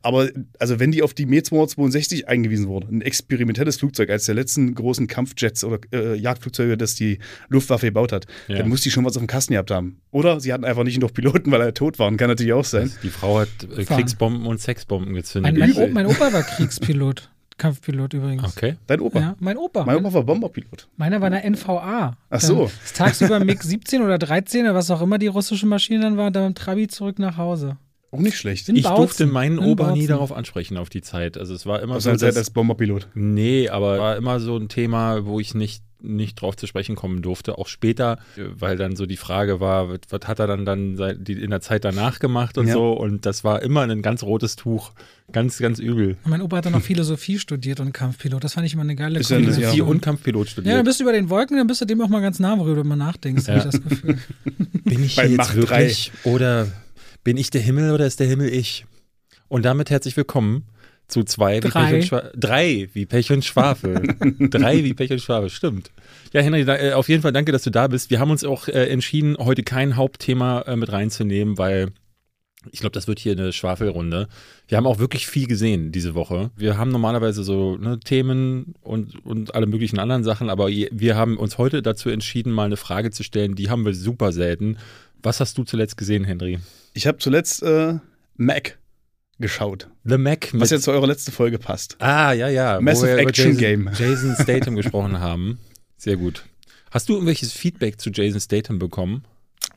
Aber 0.03 0.29
also 0.59 0.79
wenn 0.79 0.93
die 0.93 1.03
auf 1.03 1.15
die 1.15 1.27
Me 1.27 1.43
262 1.43 2.29
eingewiesen 2.29 2.69
wurde, 2.69 2.87
ein 2.89 3.01
experimentelles 3.01 3.79
Flugzeug, 3.79 4.11
als 4.11 4.27
der 4.27 4.35
letzten 4.35 4.75
großen 4.75 5.07
Kampfjets 5.07 5.65
oder 5.65 5.79
äh, 5.93 6.15
Jagdflugzeuge, 6.17 6.77
das 6.77 6.95
die 6.95 7.19
Luftwaffe 7.49 7.87
gebaut 7.87 8.13
hat, 8.13 8.27
Ja. 8.47 8.59
dann 8.59 8.69
muss 8.69 8.83
die 8.83 8.91
schon 8.91 9.05
was 9.05 9.17
auf 9.17 9.23
dem 9.23 9.27
Kasten 9.27 9.55
gehabt 9.55 9.71
haben. 9.71 10.01
Oder 10.12 10.39
sie 10.39 10.53
hatten 10.53 10.65
einfach 10.65 10.85
nicht 10.85 10.95
genug 10.97 11.15
Piloten, 11.15 11.51
weil 11.51 11.61
er 11.62 11.75
tot 11.75 11.99
war. 11.99 12.15
Kann 12.17 12.29
natürlich 12.29 12.53
auch 12.53 12.65
sein. 12.65 12.93
Die 13.03 13.09
Frau 13.09 13.41
hat 13.41 13.49
äh. 13.77 13.85
Kriegsbomben 13.85 14.47
und 14.47 14.61
Sexbomben 14.61 15.15
gezündet. 15.15 15.57
mein, 15.57 15.73
mein, 15.75 15.93
mein 15.93 16.07
Opa 16.07 16.33
war 16.33 16.43
Kriegspilot. 16.43 17.31
Kampfpilot 17.58 18.12
übrigens. 18.14 18.44
Okay. 18.44 18.76
Dein 18.87 19.00
Opa. 19.00 19.19
Ja, 19.19 19.37
mein 19.41 19.56
Opa. 19.56 19.85
Mein 19.85 19.97
Opa 19.97 20.12
war 20.12 20.23
Bomberpilot. 20.25 20.88
Meiner 20.97 21.20
war 21.20 21.29
in 21.29 21.32
der 21.32 21.44
NVA. 21.50 22.17
Ach 22.29 22.41
so. 22.41 22.70
Tagsüber 22.94 23.41
MiG 23.41 23.62
17 23.62 24.03
oder 24.03 24.19
13 24.19 24.62
oder 24.64 24.75
was 24.75 24.91
auch 24.91 25.00
immer 25.00 25.19
die 25.19 25.29
russische 25.29 25.67
Maschine 25.67 26.00
dann 26.00 26.17
war, 26.17 26.31
dann 26.31 26.49
mit 26.49 26.58
Trabi 26.58 26.87
zurück 26.88 27.19
nach 27.19 27.37
Hause. 27.38 27.79
Auch 28.12 28.19
nicht 28.20 28.37
schlecht. 28.37 28.69
In 28.69 28.76
Ich 28.76 28.85
Bautzen. 28.85 28.97
durfte 28.97 29.26
meinen 29.26 29.58
In 29.58 29.64
Opa 29.64 29.93
nie 29.93 30.06
darauf 30.06 30.32
ansprechen, 30.32 30.76
auf 30.76 30.91
die 30.91 31.03
Zeit. 31.03 31.37
Also 31.38 31.55
es 31.55 31.67
war 31.67 31.81
immer 31.82 31.97
Aus 31.97 32.05
so, 32.05 32.12
dass, 32.14 32.37
als 32.37 32.50
Bomberpilot. 32.50 33.08
Nee, 33.14 33.69
aber 33.69 33.99
war 33.99 34.17
immer 34.17 34.38
so 34.38 34.56
ein 34.56 34.69
Thema, 34.69 35.25
wo 35.26 35.41
ich 35.41 35.55
nicht, 35.55 35.82
nicht 36.01 36.41
drauf 36.41 36.57
zu 36.57 36.67
sprechen 36.67 36.95
kommen 36.97 37.23
durfte. 37.23 37.59
Auch 37.59 37.69
später, 37.69 38.19
weil 38.37 38.77
dann 38.77 38.97
so 38.97 39.07
die 39.07 39.17
Frage 39.17 39.61
war, 39.61 39.89
was, 39.89 40.01
was 40.11 40.21
hat 40.29 40.39
er 40.39 40.47
dann, 40.47 40.65
dann 40.67 40.97
seit- 40.97 41.27
die, 41.27 41.33
in 41.35 41.51
der 41.51 41.61
Zeit 41.61 41.85
danach 41.85 42.19
gemacht 42.19 42.59
und 42.59 42.67
Ja. 42.69 42.75
so. 42.75 42.93
Und 42.93 43.25
das 43.27 43.45
war 43.45 43.63
immer 43.63 43.83
ein 43.83 44.03
ganz 44.03 44.23
rotes 44.23 44.57
Tuch. 44.57 44.93
Ganz, 45.33 45.59
ganz 45.59 45.79
übel. 45.79 46.17
Und 46.25 46.31
mein 46.31 46.43
Opa 46.43 46.59
hat 46.59 46.67
dann 46.67 46.73
noch 46.75 46.83
Philosophie 46.83 47.39
studiert 47.39 47.81
und 47.81 47.93
Kampfpilot. 47.93 48.45
Das 48.45 48.53
fand 48.55 48.67
ich 48.67 48.75
immer 48.75 48.83
eine 48.83 48.95
geile 48.95 49.19
Ist 49.19 49.31
ja. 49.31 49.39
Philosophie 49.39 49.81
und 49.81 50.01
Kampfpilot 50.03 50.47
Ja, 50.47 50.53
studiert. 50.53 50.77
dann 50.77 50.85
bist 50.85 51.01
du 51.01 51.05
über 51.05 51.13
den 51.13 51.31
Wolken, 51.31 51.57
dann 51.57 51.67
bist 51.67 51.81
du 51.81 51.85
dem 51.85 52.01
auch 52.03 52.09
mal 52.09 52.21
ganz 52.21 52.39
nah, 52.39 52.57
worüber 52.59 52.83
du 52.83 52.89
mal 52.89 52.97
nachdenkst, 52.97 53.47
Ja. 53.49 53.55
habe 53.57 53.59
ich 53.59 53.65
das 53.75 53.83
Gefühl. 53.83 54.19
Bin 54.85 55.03
ich 55.03 55.17
Bei 55.17 55.27
jetzt 55.27 55.37
Macht 55.38 55.57
wirklich 55.57 56.12
oder 56.25 56.69
bin 57.25 57.37
ich 57.38 57.50
der 57.50 57.61
Himmel 57.61 57.91
oder 57.93 58.07
ist 58.07 58.21
der 58.21 58.29
Himmel 58.29 58.49
ich? 58.50 58.87
Und 59.49 59.65
damit 59.65 59.91
herzlich 59.91 60.17
willkommen 60.17 60.65
zu 61.09 61.25
zwei 61.25 61.63
wie 61.63 61.69
Drei. 61.69 61.85
Pech 61.85 61.95
und 61.95 62.05
Schwafel. 62.05 62.33
Drei 62.37 62.89
wie 62.93 63.07
Pech 63.07 63.33
und 63.33 63.45
Schwafel. 63.45 64.03
Drei 64.51 64.85
wie 64.85 64.95
Pech 64.95 65.11
und 65.13 65.21
Schwafel, 65.21 65.51
stimmt. 65.51 65.91
Ja, 66.33 66.41
Henry, 66.41 66.65
da, 66.65 66.77
äh, 66.77 66.93
auf 66.93 67.09
jeden 67.09 67.23
Fall 67.23 67.33
danke, 67.33 67.53
dass 67.53 67.63
du 67.63 67.71
da 67.71 67.87
bist. 67.87 68.11
Wir 68.11 68.19
haben 68.19 68.31
uns 68.31 68.45
auch 68.45 68.69
äh, 68.69 68.89
entschieden, 68.89 69.37
heute 69.39 69.63
kein 69.63 69.97
Hauptthema 69.97 70.63
äh, 70.63 70.77
mit 70.77 70.91
reinzunehmen, 70.91 71.59
weil 71.59 71.93
ich 72.73 72.81
glaube, 72.81 72.93
das 72.93 73.07
wird 73.07 73.19
hier 73.19 73.33
eine 73.33 73.53
Schwafelrunde. 73.53 74.29
Wir 74.67 74.77
haben 74.77 74.87
auch 74.87 74.99
wirklich 74.99 75.27
viel 75.27 75.47
gesehen 75.47 75.93
diese 75.93 76.15
Woche. 76.15 76.51
Wir 76.57 76.77
haben 76.77 76.91
normalerweise 76.91 77.45
so 77.45 77.77
ne, 77.77 78.01
Themen 78.01 78.75
und, 78.81 79.25
und 79.25 79.55
alle 79.55 79.67
möglichen 79.67 80.01
anderen 80.01 80.25
Sachen, 80.25 80.51
aber 80.51 80.69
wir 80.69 81.17
haben 81.17 81.37
uns 81.37 81.59
heute 81.59 81.83
dazu 81.83 82.09
entschieden, 82.09 82.53
mal 82.53 82.65
eine 82.65 82.77
Frage 82.77 83.13
zu 83.13 83.23
stellen, 83.23 83.55
die 83.55 83.71
haben 83.71 83.85
wir 83.85 83.95
super 83.95 84.33
selten. 84.33 84.79
Was 85.23 85.39
hast 85.41 85.59
du 85.59 85.65
zuletzt 85.65 85.97
gesehen, 85.97 86.25
Henry? 86.25 86.59
Ich 86.95 87.07
habe 87.07 87.19
zuletzt 87.19 87.63
äh, 87.63 87.99
Mac 88.37 88.79
geschaut, 89.38 89.88
The 90.05 90.19
Mac 90.19 90.52
mit 90.52 90.62
was 90.62 90.71
jetzt 90.71 90.85
zu 90.85 90.93
eurer 90.93 91.07
letzten 91.07 91.33
Folge 91.33 91.59
passt. 91.59 91.97
Ah, 91.99 92.33
ja, 92.33 92.49
ja. 92.49 92.78
wo 92.78 92.83
Massive 92.83 93.19
Action 93.19 93.57
Jason, 93.57 93.59
Game. 93.59 93.90
Jason 93.97 94.37
Statham 94.40 94.76
gesprochen 94.76 95.21
haben. 95.21 95.59
Sehr 95.97 96.16
gut. 96.16 96.45
Hast 96.90 97.09
du 97.09 97.14
irgendwelches 97.14 97.52
Feedback 97.52 98.00
zu 98.00 98.11
Jason 98.11 98.40
Statham 98.40 98.78
bekommen? 98.78 99.25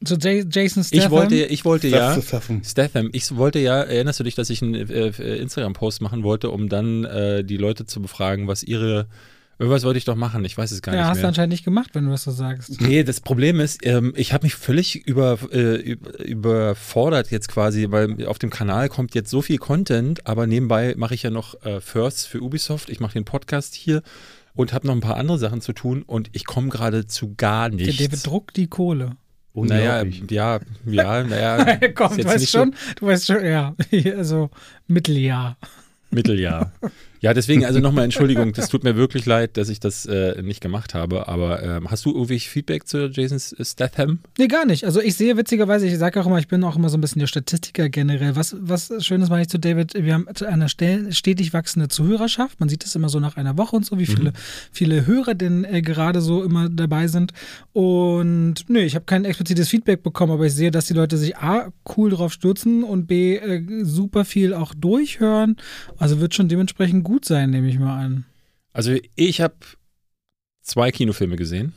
Zu 0.04 0.16
J 0.16 0.46
Jason 0.50 0.84
Statham. 0.84 1.06
Ich 1.06 1.10
wollte, 1.10 1.36
ich 1.36 1.66
wollte 1.66 1.88
ja. 1.88 2.22
Statham. 2.22 2.62
Statham, 2.64 3.10
ich 3.12 3.36
wollte 3.36 3.60
ja, 3.60 3.82
erinnerst 3.82 4.20
du 4.20 4.24
dich, 4.24 4.36
dass 4.36 4.50
ich 4.50 4.62
einen 4.62 4.76
äh, 4.76 5.10
Instagram-Post 5.38 6.02
machen 6.02 6.24
wollte, 6.24 6.52
um 6.52 6.70
dann 6.70 7.04
äh, 7.04 7.44
die 7.44 7.58
Leute 7.58 7.86
zu 7.86 8.02
befragen, 8.02 8.48
was 8.48 8.64
ihre. 8.64 9.08
Irgendwas 9.60 9.84
wollte 9.84 9.98
ich 9.98 10.06
doch 10.06 10.16
machen, 10.16 10.46
ich 10.46 10.58
weiß 10.58 10.72
es 10.72 10.82
gar 10.82 10.96
ja, 10.96 11.02
nicht 11.02 11.10
hast 11.10 11.18
du 11.18 11.22
mehr. 11.24 11.28
anscheinend 11.28 11.52
nicht 11.52 11.66
gemacht, 11.66 11.90
wenn 11.94 12.06
du 12.06 12.12
das 12.12 12.24
so 12.24 12.32
sagst. 12.32 12.80
Nee, 12.80 13.04
das 13.04 13.20
Problem 13.20 13.60
ist, 13.60 13.86
ähm, 13.86 14.14
ich 14.16 14.32
habe 14.32 14.46
mich 14.46 14.56
völlig 14.56 15.06
über, 15.06 15.38
äh, 15.52 15.76
über, 15.76 16.18
überfordert 16.24 17.30
jetzt 17.30 17.50
quasi, 17.50 17.88
weil 17.92 18.26
auf 18.26 18.40
dem 18.40 18.52
Kanal 18.52 18.88
kommt 18.88 19.16
jetzt 19.16 19.30
so 19.30 19.42
viel 19.42 19.58
Content, 19.58 20.26
aber 20.26 20.48
nebenbei 20.48 20.94
mache 20.96 21.14
ich 21.14 21.24
ja 21.24 21.30
noch 21.30 21.62
äh, 21.66 21.82
Firsts 21.82 22.26
für 22.26 22.42
Ubisoft. 22.42 22.90
Ich 22.90 23.02
mache 23.02 23.12
den 23.14 23.26
Podcast 23.26 23.76
hier 23.76 24.02
und 24.56 24.72
habe 24.72 24.88
noch 24.88 24.96
ein 24.96 25.02
paar 25.02 25.18
andere 25.18 25.38
Sachen 25.38 25.60
zu 25.60 25.74
tun 25.74 26.04
und 26.04 26.30
ich 26.32 26.46
komme 26.46 26.70
gerade 26.70 27.06
zu 27.06 27.36
gar 27.36 27.70
Der 27.70 27.88
nichts. 27.88 27.98
David 27.98 28.26
druckt 28.26 28.56
die 28.56 28.68
Kohle. 28.68 29.18
naja, 29.54 30.06
ja, 30.30 30.60
ja, 30.86 31.24
naja. 31.26 31.80
Komm, 31.96 32.16
du 32.16 32.24
weißt 32.24 32.50
schon, 32.50 32.76
du 32.96 33.08
weißt 33.08 33.28
schon, 33.28 33.46
ja, 33.46 33.76
also 34.18 34.52
Mitteljahr. 34.88 35.58
So 35.62 35.68
Mitteljahr. 36.12 36.72
Ja, 37.22 37.34
deswegen, 37.34 37.66
also 37.66 37.80
nochmal 37.80 38.06
Entschuldigung, 38.06 38.54
das 38.54 38.70
tut 38.70 38.84
mir 38.84 38.96
wirklich 38.96 39.26
leid, 39.26 39.58
dass 39.58 39.68
ich 39.70 39.80
das 39.80 40.06
äh, 40.06 40.42
nicht 40.42 40.62
gemacht 40.62 40.94
habe, 40.94 41.28
aber 41.28 41.62
ähm, 41.62 41.92
hast 41.92 42.06
du 42.06 42.14
irgendwie 42.14 42.40
Feedback 42.40 42.88
zu 42.88 43.08
Jason 43.10 43.40
Statham? 43.40 44.20
Nee, 44.38 44.48
gar 44.48 44.66
nicht. 44.66 44.86
Also 44.86 45.02
ich 45.02 45.16
sehe 45.16 45.36
witzigerweise, 45.36 45.86
ich 45.86 45.98
sage 45.98 46.22
auch 46.22 46.26
immer, 46.26 46.40
ich 46.40 46.48
bin 46.48 46.64
auch 46.64 46.78
immer 46.78 46.88
so 46.88 46.98
ein 46.98 47.02
bisschen 47.02 47.20
der 47.20 47.28
Statistiker 47.28 47.90
generell. 47.90 48.36
Was, 48.38 48.56
was 48.60 48.92
Schönes 49.06 49.30
meine 49.30 49.42
ich 49.42 49.50
zu 49.50 49.60
David, 49.60 49.94
wir 49.96 50.14
haben 50.14 50.28
eine 50.46 50.70
stetig 50.70 51.54
wachsende 51.54 51.90
Zuhörerschaft. 51.90 52.60
Man 52.60 52.70
sieht 52.70 52.86
das 52.86 52.96
immer 52.96 53.10
so 53.10 53.20
nach 53.20 53.36
einer 53.36 53.58
Woche 53.58 53.76
und 53.76 53.86
so, 53.86 54.00
wie 54.00 54.06
viele, 54.06 54.32
mhm. 54.32 54.36
viele 54.72 55.06
Hörer 55.06 55.36
denn 55.36 55.66
äh, 55.66 55.82
gerade 55.82 56.22
so 56.22 56.44
immer 56.44 56.70
dabei 56.70 57.08
sind. 57.08 57.34
Und 57.74 58.70
nö, 58.70 58.80
ich 58.80 58.96
habe 58.96 59.06
kein 59.06 59.26
explizites 59.26 59.68
Feedback 59.68 60.04
bekommen, 60.04 60.32
aber 60.32 60.46
ich 60.46 60.54
sehe, 60.54 60.72
dass 60.72 60.86
die 60.86 60.94
Leute 60.94 61.18
sich 61.18 61.38
A, 61.38 61.74
cool 61.98 62.12
drauf 62.12 62.32
stürzen 62.32 62.84
und 62.84 63.08
B, 63.08 63.36
äh, 63.36 63.84
super 63.84 64.24
viel 64.24 64.54
auch 64.54 64.74
durchhören. 64.74 65.58
Also 65.98 66.22
wird 66.22 66.34
schon 66.34 66.48
dementsprechend 66.48 67.04
gut 67.04 67.09
sein, 67.26 67.50
nehme 67.50 67.70
ich 67.70 67.80
mal 67.80 68.04
an. 68.04 68.26
Also 68.74 68.96
ich 69.16 69.42
habe 69.42 69.56
zwei 70.62 70.92
Kinofilme 70.92 71.36
gesehen. 71.36 71.74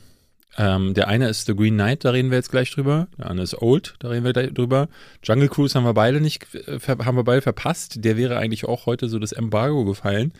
Ähm, 0.55 0.93
der 0.93 1.07
eine 1.07 1.29
ist 1.29 1.47
The 1.47 1.55
Green 1.55 1.73
Knight, 1.73 2.05
da 2.05 2.11
reden 2.11 2.29
wir 2.29 2.37
jetzt 2.37 2.51
gleich 2.51 2.69
drüber. 2.71 3.07
Der 3.17 3.29
andere 3.29 3.43
ist 3.43 3.59
Old, 3.59 3.95
da 3.99 4.09
reden 4.09 4.23
wir 4.23 4.33
drüber. 4.33 4.87
Jungle 5.23 5.49
Cruise 5.49 5.73
haben 5.73 5.83
wir 5.83 5.95
beide 5.95 6.21
nicht, 6.21 6.53
äh, 6.53 6.79
haben 6.79 7.17
wir 7.17 7.23
beide 7.23 7.41
verpasst. 7.41 8.05
Der 8.05 8.17
wäre 8.17 8.37
eigentlich 8.37 8.65
auch 8.65 8.85
heute 8.85 9.09
so 9.09 9.17
das 9.17 9.31
Embargo 9.31 9.83
gefallen. 9.83 10.31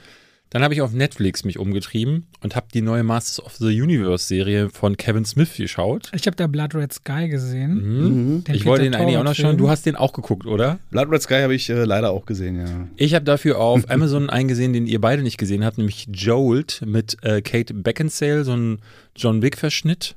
Dann 0.54 0.62
habe 0.62 0.76
ich 0.76 0.82
auf 0.84 0.94
Netflix 0.94 1.44
mich 1.46 1.58
umgetrieben 1.58 2.28
und 2.42 2.56
habe 2.56 2.68
die 2.72 2.84
neue 2.84 3.02
Masters 3.02 3.44
of 3.44 3.56
the 3.56 3.82
Universe 3.82 4.28
Serie 4.28 4.70
von 4.70 4.98
Kevin 4.98 5.26
Smith 5.26 5.56
geschaut. 5.58 6.12
Ich 6.14 6.28
habe 6.28 6.36
da 6.36 6.46
Blood 6.46 6.76
Red 6.76 6.94
Sky 6.94 7.28
gesehen. 7.28 8.36
Mhm. 8.36 8.44
Ich 8.54 8.64
wollte 8.64 8.84
den 8.84 8.94
eigentlich 8.94 9.18
auch 9.18 9.24
noch 9.24 9.34
schauen. 9.34 9.58
Du 9.58 9.68
hast 9.68 9.88
den 9.88 9.96
auch 9.96 10.14
geguckt, 10.14 10.46
oder? 10.46 10.78
Blood 10.92 11.10
Red 11.10 11.24
Sky 11.24 11.42
habe 11.42 11.56
ich 11.56 11.72
äh, 11.72 11.86
leider 11.86 12.12
auch 12.12 12.28
gesehen, 12.28 12.60
ja. 12.60 12.88
Ich 12.98 13.16
habe 13.16 13.26
dafür 13.26 13.58
auf 13.58 13.90
Amazon 13.90 14.30
eingesehen, 14.30 14.74
den 14.74 14.86
ihr 14.86 15.02
beide 15.02 15.24
nicht 15.24 15.40
gesehen 15.40 15.66
habt, 15.66 15.80
nämlich 15.80 16.08
Jolt 16.14 16.84
mit 16.86 17.18
äh, 17.24 17.42
Kate 17.42 17.74
Beckinsale, 17.74 18.44
so 18.44 18.56
ein 18.56 18.78
John 19.16 19.42
Wick-Verschnitt. 19.42 20.16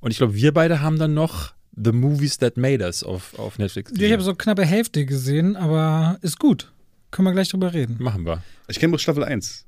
Und 0.00 0.10
ich 0.10 0.16
glaube, 0.16 0.34
wir 0.34 0.52
beide 0.52 0.80
haben 0.80 0.98
dann 0.98 1.14
noch 1.14 1.52
The 1.80 1.92
Movies 1.92 2.38
That 2.38 2.56
Made 2.56 2.84
Us 2.84 3.04
auf, 3.04 3.38
auf 3.38 3.60
Netflix. 3.60 3.92
Gesehen. 3.92 4.04
Ich 4.04 4.12
habe 4.12 4.24
so 4.24 4.34
knappe 4.34 4.64
Hälfte 4.64 5.06
gesehen, 5.06 5.54
aber 5.54 6.18
ist 6.22 6.40
gut. 6.40 6.72
Können 7.12 7.28
wir 7.28 7.32
gleich 7.32 7.50
drüber 7.50 7.72
reden. 7.72 7.98
Machen 8.00 8.26
wir. 8.26 8.42
Ich 8.66 8.80
kenne 8.80 8.90
bloß 8.90 9.02
Staffel 9.02 9.22
1. 9.22 9.64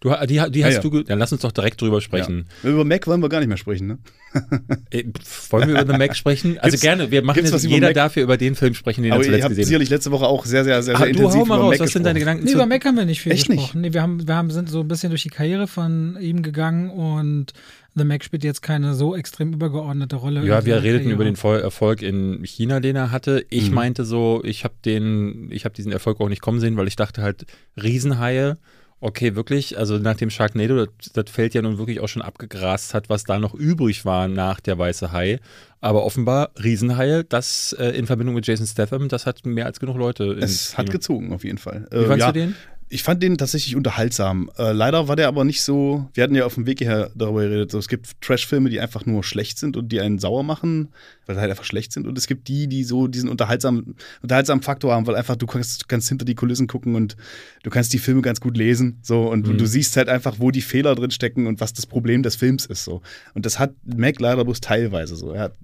Du, 0.00 0.10
die, 0.26 0.26
die 0.26 0.38
hast 0.38 0.52
ja, 0.52 0.70
ja. 0.70 0.80
du, 0.80 1.02
dann 1.02 1.18
lass 1.18 1.30
uns 1.30 1.42
doch 1.42 1.52
direkt 1.52 1.78
drüber 1.78 2.00
sprechen. 2.00 2.46
Ja. 2.62 2.70
Über 2.70 2.86
Mac 2.86 3.06
wollen 3.06 3.20
wir 3.20 3.28
gar 3.28 3.40
nicht 3.40 3.48
mehr 3.48 3.58
sprechen, 3.58 3.86
ne? 3.86 3.98
Äh, 4.90 5.04
wollen 5.50 5.68
wir 5.68 5.80
über 5.80 5.92
The 5.92 5.98
Mac 5.98 6.16
sprechen? 6.16 6.58
Also 6.58 6.70
gibt's, 6.70 6.82
gerne, 6.82 7.10
wir 7.10 7.22
machen 7.22 7.44
jetzt 7.44 7.64
jeder 7.64 7.92
dafür 7.92 8.22
über 8.22 8.36
den 8.36 8.54
Film 8.54 8.74
sprechen, 8.74 9.02
den 9.02 9.12
er 9.12 9.20
zuletzt 9.20 9.48
gesehen 9.48 9.62
hat. 9.62 9.66
sicherlich 9.66 9.90
letzte 9.90 10.10
Woche 10.10 10.26
auch 10.26 10.46
sehr, 10.46 10.64
sehr, 10.64 10.82
sehr, 10.82 10.96
sehr 10.96 11.04
ah, 11.04 11.08
intensiv 11.08 11.34
du 11.34 11.40
hau 11.40 11.44
mal 11.44 11.58
raus, 11.58 11.80
was 11.80 11.90
sind 11.90 12.06
deine 12.06 12.18
Gedanken 12.18 12.44
nee, 12.44 12.52
über 12.52 12.66
Mac 12.66 12.84
haben 12.84 12.96
wir 12.96 13.04
nicht 13.04 13.20
viel 13.20 13.32
Echt 13.32 13.48
gesprochen. 13.48 13.80
Nicht? 13.80 13.90
Nee, 13.90 13.94
wir, 13.94 14.02
haben, 14.02 14.26
wir 14.26 14.34
haben, 14.34 14.50
sind 14.50 14.70
so 14.70 14.80
ein 14.80 14.88
bisschen 14.88 15.10
durch 15.10 15.22
die 15.22 15.28
Karriere 15.28 15.66
von 15.66 16.16
ihm 16.20 16.42
gegangen 16.42 16.90
und 16.90 17.52
The 17.94 18.04
Mac 18.04 18.24
spielt 18.24 18.44
jetzt 18.44 18.62
keine 18.62 18.94
so 18.94 19.16
extrem 19.16 19.52
übergeordnete 19.52 20.16
Rolle. 20.16 20.46
Ja, 20.46 20.64
wir 20.64 20.82
redeten 20.82 21.10
über 21.10 21.24
den 21.24 21.34
Erfolg 21.34 22.02
in 22.02 22.42
China, 22.44 22.80
den 22.80 22.96
er 22.96 23.10
hatte. 23.10 23.44
Ich 23.50 23.68
mhm. 23.68 23.74
meinte 23.74 24.04
so, 24.04 24.40
ich 24.44 24.64
habe 24.64 24.74
den, 24.84 25.48
ich 25.50 25.64
habe 25.64 25.74
diesen 25.74 25.92
Erfolg 25.92 26.20
auch 26.20 26.28
nicht 26.28 26.40
kommen 26.40 26.60
sehen, 26.60 26.76
weil 26.76 26.88
ich 26.88 26.96
dachte 26.96 27.22
halt, 27.22 27.46
Riesenhaie 27.76 28.56
Okay, 29.02 29.34
wirklich. 29.34 29.78
Also 29.78 29.98
nach 29.98 30.16
dem 30.16 30.28
Sharknado, 30.28 30.84
das, 30.84 31.12
das 31.12 31.30
Feld 31.30 31.54
ja 31.54 31.62
nun 31.62 31.78
wirklich 31.78 32.00
auch 32.00 32.08
schon 32.08 32.20
abgegrast 32.20 32.92
hat, 32.92 33.08
was 33.08 33.24
da 33.24 33.38
noch 33.38 33.54
übrig 33.54 34.04
war 34.04 34.28
nach 34.28 34.60
der 34.60 34.78
Weiße 34.78 35.10
Hai. 35.10 35.40
Aber 35.80 36.04
offenbar 36.04 36.50
Riesenhaie, 36.62 37.24
das 37.24 37.74
äh, 37.78 37.88
in 37.90 38.06
Verbindung 38.06 38.34
mit 38.34 38.46
Jason 38.46 38.66
Statham, 38.66 39.08
das 39.08 39.24
hat 39.24 39.46
mehr 39.46 39.64
als 39.64 39.80
genug 39.80 39.96
Leute. 39.96 40.24
Es 40.32 40.76
hat 40.76 40.90
gezogen, 40.90 41.32
auf 41.32 41.44
jeden 41.44 41.56
Fall. 41.56 41.86
Wie 41.90 42.04
fandst 42.04 42.18
ja, 42.18 42.32
du 42.32 42.40
den? 42.40 42.56
Ich 42.92 43.04
fand 43.04 43.22
den 43.22 43.38
tatsächlich 43.38 43.76
unterhaltsam. 43.76 44.50
Äh, 44.58 44.72
leider 44.72 45.06
war 45.06 45.14
der 45.14 45.28
aber 45.28 45.44
nicht 45.44 45.62
so. 45.62 46.08
Wir 46.12 46.24
hatten 46.24 46.34
ja 46.34 46.44
auf 46.44 46.54
dem 46.54 46.66
Weg 46.66 46.80
hierher 46.80 47.12
darüber 47.14 47.42
geredet. 47.42 47.70
So, 47.70 47.78
es 47.78 47.86
gibt 47.86 48.20
Trash-Filme, 48.20 48.68
die 48.68 48.80
einfach 48.80 49.06
nur 49.06 49.22
schlecht 49.22 49.58
sind 49.58 49.76
und 49.76 49.90
die 49.92 50.00
einen 50.00 50.18
sauer 50.18 50.42
machen, 50.42 50.88
weil 51.24 51.36
sie 51.36 51.40
halt 51.40 51.52
einfach 51.52 51.64
schlecht 51.64 51.92
sind. 51.92 52.08
Und 52.08 52.18
es 52.18 52.26
gibt 52.26 52.48
die, 52.48 52.66
die 52.66 52.82
so 52.82 53.06
diesen 53.06 53.28
unterhaltsamen, 53.28 53.94
unterhaltsamen 54.22 54.64
Faktor 54.64 54.92
haben, 54.92 55.06
weil 55.06 55.14
einfach 55.14 55.36
du 55.36 55.46
kannst, 55.46 55.82
du 55.82 55.86
kannst 55.86 56.08
hinter 56.08 56.24
die 56.24 56.34
Kulissen 56.34 56.66
gucken 56.66 56.96
und 56.96 57.16
du 57.62 57.70
kannst 57.70 57.92
die 57.92 58.00
Filme 58.00 58.22
ganz 58.22 58.40
gut 58.40 58.56
lesen. 58.56 58.98
So, 59.02 59.30
und 59.30 59.46
mhm. 59.46 59.56
du 59.56 59.66
siehst 59.66 59.96
halt 59.96 60.08
einfach, 60.08 60.40
wo 60.40 60.50
die 60.50 60.60
Fehler 60.60 60.96
drin 60.96 61.12
stecken 61.12 61.46
und 61.46 61.60
was 61.60 61.72
das 61.72 61.86
Problem 61.86 62.24
des 62.24 62.34
Films 62.34 62.66
ist. 62.66 62.82
So. 62.82 63.02
Und 63.34 63.46
das 63.46 63.60
hat 63.60 63.72
Mac 63.84 64.18
leider 64.18 64.44
bloß 64.44 64.60
teilweise 64.60 65.14
so. 65.14 65.30
Er 65.30 65.42
hat 65.42 65.56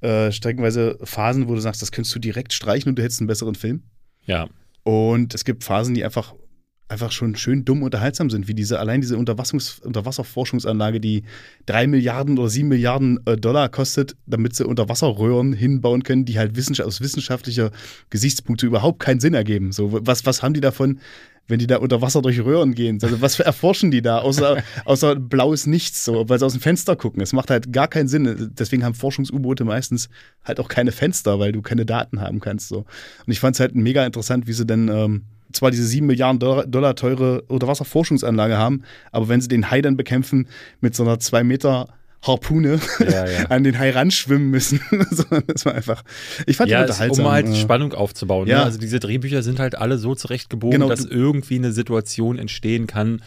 äh, 0.00 0.32
streckenweise 0.32 0.98
Phasen, 1.04 1.46
wo 1.46 1.54
du 1.54 1.60
sagst, 1.60 1.80
das 1.80 1.92
könntest 1.92 2.12
du 2.16 2.18
direkt 2.18 2.52
streichen 2.52 2.88
und 2.88 2.98
du 2.98 3.04
hättest 3.04 3.20
einen 3.20 3.28
besseren 3.28 3.54
Film. 3.54 3.84
Ja. 4.24 4.48
Und 4.82 5.32
es 5.32 5.44
gibt 5.44 5.62
Phasen, 5.62 5.94
die 5.94 6.04
einfach 6.04 6.34
einfach 6.88 7.10
schon 7.10 7.34
schön 7.34 7.64
dumm 7.64 7.82
unterhaltsam 7.82 8.30
sind, 8.30 8.46
wie 8.46 8.54
diese, 8.54 8.78
allein 8.78 9.00
diese 9.00 9.16
Unterwasserforschungsanlage, 9.16 11.00
die 11.00 11.24
drei 11.66 11.86
Milliarden 11.86 12.38
oder 12.38 12.48
sieben 12.48 12.68
Milliarden 12.68 13.20
äh, 13.26 13.36
Dollar 13.36 13.68
kostet, 13.68 14.16
damit 14.26 14.54
sie 14.54 14.64
Unterwasserröhren 14.64 15.52
hinbauen 15.52 16.04
können, 16.04 16.24
die 16.24 16.38
halt 16.38 16.54
wissenschaft 16.56 16.86
aus 16.86 17.00
wissenschaftlicher 17.00 17.72
Gesichtspunkte 18.10 18.66
überhaupt 18.66 19.00
keinen 19.00 19.18
Sinn 19.20 19.34
ergeben. 19.34 19.72
So, 19.72 19.98
was, 20.06 20.26
was 20.26 20.42
haben 20.42 20.54
die 20.54 20.60
davon, 20.60 21.00
wenn 21.48 21.58
die 21.58 21.66
da 21.66 21.78
unter 21.78 22.02
Wasser 22.02 22.22
durch 22.22 22.38
Röhren 22.44 22.74
gehen? 22.74 23.00
Also, 23.02 23.20
was 23.20 23.40
erforschen 23.40 23.90
die 23.90 24.02
da, 24.02 24.18
außer, 24.18 24.62
außer 24.84 25.16
blaues 25.16 25.66
Nichts, 25.66 26.04
so, 26.04 26.28
weil 26.28 26.38
sie 26.38 26.46
aus 26.46 26.52
dem 26.52 26.60
Fenster 26.60 26.94
gucken? 26.94 27.20
Es 27.20 27.32
macht 27.32 27.50
halt 27.50 27.72
gar 27.72 27.88
keinen 27.88 28.06
Sinn. 28.06 28.52
Deswegen 28.56 28.84
haben 28.84 28.94
Forschungs-U-Boote 28.94 29.64
meistens 29.64 30.08
halt 30.44 30.60
auch 30.60 30.68
keine 30.68 30.92
Fenster, 30.92 31.40
weil 31.40 31.50
du 31.50 31.62
keine 31.62 31.84
Daten 31.84 32.20
haben 32.20 32.38
kannst. 32.38 32.68
So. 32.68 32.78
Und 32.78 33.32
ich 33.32 33.40
fand 33.40 33.56
es 33.56 33.60
halt 33.60 33.74
mega 33.74 34.06
interessant, 34.06 34.46
wie 34.46 34.52
sie 34.52 34.66
denn 34.66 34.88
ähm, 34.88 35.24
zwar 35.52 35.70
diese 35.70 35.86
7 35.86 36.06
Milliarden 36.06 36.38
Dollar, 36.38 36.66
Dollar 36.66 36.94
teure 36.96 37.42
Unterwasserforschungsanlage 37.42 38.56
haben, 38.56 38.82
aber 39.12 39.28
wenn 39.28 39.40
sie 39.40 39.48
den 39.48 39.70
Hai 39.70 39.82
dann 39.82 39.96
bekämpfen 39.96 40.48
mit 40.80 40.94
so 40.94 41.02
einer 41.02 41.18
2 41.18 41.44
Meter 41.44 41.88
Harpune 42.22 42.80
ja, 42.98 43.26
ja. 43.26 43.44
an 43.50 43.62
den 43.62 43.78
Hai 43.78 43.90
ranschwimmen 43.90 44.50
müssen. 44.50 44.80
das 45.46 45.64
war 45.64 45.74
einfach. 45.74 46.02
Ich 46.46 46.56
fand 46.56 46.70
ja, 46.70 46.78
die 46.78 46.90
unterhaltsam. 46.90 47.26
Um 47.26 47.32
halt 47.32 47.56
Spannung 47.56 47.92
aufzubauen. 47.92 48.48
Ja. 48.48 48.58
Ne? 48.58 48.64
Also 48.64 48.78
diese 48.78 48.98
Drehbücher 48.98 49.42
sind 49.42 49.60
halt 49.60 49.76
alle 49.76 49.98
so 49.98 50.14
zurechtgebogen, 50.14 50.80
genau, 50.80 50.88
dass 50.88 51.04
irgendwie 51.04 51.56
eine 51.56 51.72
Situation 51.72 52.38
entstehen 52.38 52.86
kann, 52.86 53.22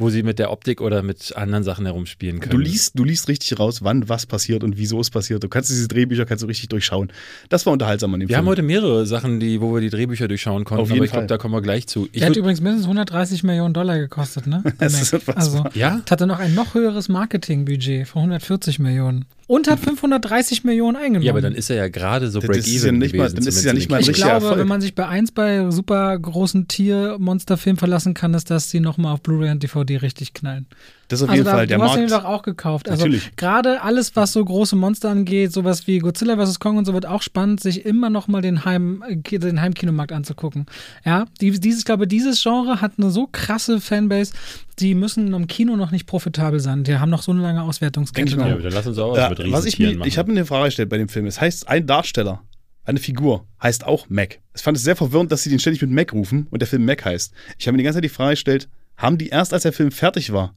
wo 0.00 0.10
sie 0.10 0.22
mit 0.22 0.38
der 0.38 0.50
Optik 0.50 0.80
oder 0.80 1.02
mit 1.02 1.36
anderen 1.36 1.62
Sachen 1.62 1.84
herumspielen 1.84 2.40
können. 2.40 2.50
Du 2.50 2.58
liest, 2.58 2.98
du 2.98 3.04
liest 3.04 3.28
richtig 3.28 3.58
raus, 3.58 3.84
wann 3.84 4.08
was 4.08 4.26
passiert 4.26 4.64
und 4.64 4.78
wieso 4.78 4.98
es 5.00 5.10
passiert. 5.10 5.44
Du 5.44 5.48
kannst 5.48 5.70
diese 5.70 5.86
Drehbücher 5.88 6.24
kannst 6.24 6.42
du 6.42 6.48
richtig 6.48 6.68
durchschauen. 6.70 7.12
Das 7.50 7.66
war 7.66 7.72
unterhaltsam 7.72 8.12
an 8.14 8.20
dem 8.20 8.28
wir 8.28 8.34
Film. 8.34 8.44
Wir 8.44 8.48
haben 8.48 8.50
heute 8.50 8.62
mehrere 8.62 9.06
Sachen, 9.06 9.40
die, 9.40 9.60
wo 9.60 9.74
wir 9.74 9.80
die 9.80 9.90
Drehbücher 9.90 10.26
durchschauen 10.26 10.64
konnten, 10.64 10.82
Auf 10.82 10.90
aber 10.90 11.04
ich 11.04 11.12
glaube, 11.12 11.26
da 11.26 11.36
kommen 11.36 11.54
wir 11.54 11.62
gleich 11.62 11.86
zu. 11.86 12.08
Ich 12.12 12.20
Der 12.20 12.30
hat 12.30 12.36
übrigens 12.36 12.60
mindestens 12.60 12.86
130 12.86 13.42
Millionen 13.42 13.74
Dollar 13.74 13.98
gekostet, 13.98 14.46
ne? 14.46 14.64
das 14.78 15.00
ist 15.00 15.28
also, 15.28 15.64
ja? 15.74 16.00
hatte 16.10 16.26
noch 16.26 16.38
ein 16.38 16.54
noch 16.54 16.74
höheres 16.74 17.08
Marketingbudget 17.08 18.08
von 18.08 18.22
140 18.22 18.78
Millionen 18.78 19.26
und 19.50 19.68
hat 19.68 19.80
530 19.80 20.62
Millionen 20.62 20.96
eingenommen. 20.96 21.24
Ja, 21.24 21.32
aber 21.32 21.40
dann 21.40 21.56
ist 21.56 21.70
er 21.70 21.76
ja 21.76 21.88
gerade 21.88 22.30
so 22.30 22.38
break-even. 22.38 23.00
Mal, 23.00 23.32
dann 23.32 23.44
ist 23.44 23.56
es 23.56 23.64
ja 23.64 23.72
nicht 23.72 23.90
mal 23.90 23.96
ein 23.96 24.02
Ich 24.02 24.12
glaube, 24.12 24.30
Erfolg. 24.34 24.58
wenn 24.58 24.68
man 24.68 24.80
sich 24.80 24.94
bei 24.94 25.08
eins 25.08 25.32
bei 25.32 25.68
super 25.72 26.16
großen 26.16 26.68
Tier-Monsterfilmen 26.68 27.76
verlassen 27.76 28.14
kann, 28.14 28.32
ist, 28.34 28.48
dass 28.48 28.70
die 28.70 28.78
nochmal 28.78 29.12
auf 29.12 29.22
Blu-ray 29.22 29.50
und 29.50 29.60
DVD 29.60 29.96
richtig 29.96 30.34
knallen. 30.34 30.66
Das 31.10 31.20
ist 31.20 31.28
auf 31.28 31.34
jeden 31.34 31.44
also 31.44 31.56
Fall 31.56 31.66
da, 31.66 31.66
der 31.66 31.78
du 31.78 31.84
Markt. 31.84 31.96
Du 31.96 32.02
hast 32.02 32.10
den 32.10 32.18
doch 32.18 32.24
auch 32.24 32.42
gekauft. 32.42 32.88
Also 32.88 33.08
gerade 33.34 33.82
alles, 33.82 34.14
was 34.14 34.32
so 34.32 34.44
große 34.44 34.76
Monster 34.76 35.10
angeht, 35.10 35.52
sowas 35.52 35.88
wie 35.88 35.98
Godzilla 35.98 36.36
vs. 36.36 36.60
Kong 36.60 36.76
und 36.76 36.84
so, 36.84 36.92
wird 36.92 37.04
auch 37.04 37.22
spannend, 37.22 37.60
sich 37.60 37.84
immer 37.84 38.10
noch 38.10 38.28
mal 38.28 38.40
den, 38.42 38.64
Heim, 38.64 39.02
den 39.08 39.60
Heimkinomarkt 39.60 40.12
anzugucken. 40.12 40.66
Ja, 41.04 41.24
dieses, 41.40 41.80
ich 41.80 41.84
glaube, 41.84 42.06
dieses 42.06 42.40
Genre 42.40 42.80
hat 42.80 42.92
eine 42.96 43.10
so 43.10 43.28
krasse 43.30 43.80
Fanbase, 43.80 44.34
die 44.78 44.94
müssen 44.94 45.34
im 45.34 45.48
Kino 45.48 45.74
noch 45.74 45.90
nicht 45.90 46.06
profitabel 46.06 46.60
sein. 46.60 46.84
Die 46.84 46.96
haben 46.96 47.10
noch 47.10 47.22
so 47.22 47.32
eine 47.32 47.42
lange 47.42 47.64
Auswertungskette. 47.64 48.36
Ja, 48.36 48.54
dann 48.54 48.72
lass 48.72 48.86
uns 48.86 48.98
auch 48.98 49.16
was 49.16 49.36
mit 49.36 49.50
was 49.50 49.64
ich 49.64 49.80
mir, 49.80 49.96
machen. 49.96 50.06
Ich 50.06 50.16
habe 50.16 50.30
mir 50.30 50.38
eine 50.38 50.46
Frage 50.46 50.66
gestellt 50.66 50.90
bei 50.90 50.98
dem 50.98 51.08
Film. 51.08 51.26
Es 51.26 51.40
heißt, 51.40 51.68
ein 51.68 51.88
Darsteller, 51.88 52.44
eine 52.84 53.00
Figur, 53.00 53.48
heißt 53.60 53.84
auch 53.84 54.08
Mac. 54.08 54.38
Ich 54.54 54.62
fand 54.62 54.76
es 54.76 54.84
sehr 54.84 54.94
verwirrend, 54.94 55.32
dass 55.32 55.42
sie 55.42 55.50
den 55.50 55.58
ständig 55.58 55.82
mit 55.82 55.90
Mac 55.90 56.12
rufen 56.12 56.46
und 56.52 56.62
der 56.62 56.68
Film 56.68 56.84
Mac 56.84 57.04
heißt. 57.04 57.32
Ich 57.58 57.66
habe 57.66 57.72
mir 57.72 57.78
die 57.78 57.84
ganze 57.84 57.96
Zeit 57.96 58.04
die 58.04 58.10
Frage 58.10 58.34
gestellt, 58.34 58.68
haben 58.96 59.18
die 59.18 59.28
erst, 59.30 59.52
als 59.52 59.64
der 59.64 59.72
Film 59.72 59.90
fertig 59.90 60.32
war, 60.32 60.54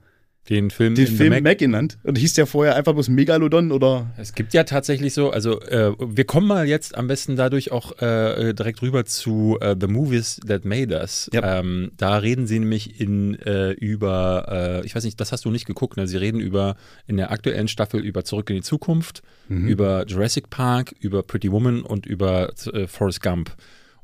den 0.50 0.72
Film, 0.72 0.96
den 0.96 1.08
Film 1.08 1.30
Mac. 1.30 1.44
Mac 1.44 1.58
genannt. 1.58 1.98
Und 2.04 2.18
hieß 2.18 2.36
ja 2.36 2.46
vorher 2.46 2.76
einfach 2.76 2.94
bloß 2.94 3.08
Megalodon 3.08 3.72
oder. 3.72 4.12
Es 4.18 4.34
gibt 4.34 4.54
ja 4.54 4.66
tatsächlich 4.66 5.14
so, 5.14 5.30
also 5.30 5.62
äh, 5.62 5.94
wir 6.00 6.26
kommen 6.26 6.48
mal 6.48 6.68
jetzt 6.68 6.98
am 6.98 7.08
besten 7.08 7.36
dadurch 7.36 7.72
auch 7.72 7.98
äh, 8.02 8.54
direkt 8.54 8.82
rüber 8.82 9.06
zu 9.06 9.58
äh, 9.62 9.76
The 9.80 9.88
Movies 9.88 10.42
That 10.46 10.66
Made 10.66 10.96
Us. 10.98 11.30
Yep. 11.34 11.46
Ähm, 11.46 11.92
da 11.98 12.18
reden 12.18 12.46
sie 12.46 12.60
nämlich 12.60 13.00
in 13.00 13.40
äh, 13.40 13.72
über, 13.72 14.82
äh, 14.82 14.86
ich 14.86 14.96
weiß 14.96 15.06
nicht, 15.06 15.20
das 15.22 15.32
hast 15.32 15.46
du 15.46 15.52
nicht 15.52 15.66
geguckt, 15.66 15.96
ne? 15.96 16.08
Sie 16.08 16.18
reden 16.18 16.42
über 16.42 16.76
in 17.08 17.16
der 17.16 17.32
aktuellen 17.32 17.70
Staffel 17.70 18.02
über 18.02 18.26
Zurück 18.26 18.50
in 18.50 18.58
die 18.58 18.62
Zukunft, 18.64 19.22
mhm. 19.48 19.68
über 19.68 20.06
Jurassic 20.08 20.50
Park, 20.50 20.94
über 21.00 21.24
Pretty 21.24 21.52
Woman 21.52 21.84
und 21.84 22.06
über 22.06 22.52
äh, 22.74 22.88
Forrest 22.88 23.22
Gump. 23.22 23.56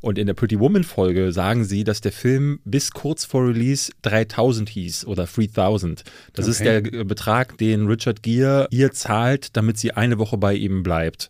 Und 0.01 0.17
in 0.17 0.27
der 0.27 0.33
Pretty 0.33 0.59
Woman 0.59 0.83
Folge 0.83 1.31
sagen 1.31 1.65
sie, 1.65 1.83
dass 1.83 2.01
der 2.01 2.11
Film 2.11 2.59
bis 2.63 2.91
kurz 2.91 3.25
vor 3.25 3.47
Release 3.47 3.91
3000 4.03 4.69
hieß 4.69 5.05
oder 5.05 5.25
3000. 5.25 6.03
Das 6.33 6.45
okay. 6.45 6.51
ist 6.51 6.63
der 6.63 7.03
Betrag, 7.03 7.57
den 7.57 7.87
Richard 7.87 8.23
Gere 8.23 8.67
ihr 8.71 8.91
zahlt, 8.91 9.57
damit 9.57 9.77
sie 9.77 9.91
eine 9.91 10.17
Woche 10.17 10.37
bei 10.37 10.53
ihm 10.53 10.83
bleibt. 10.83 11.29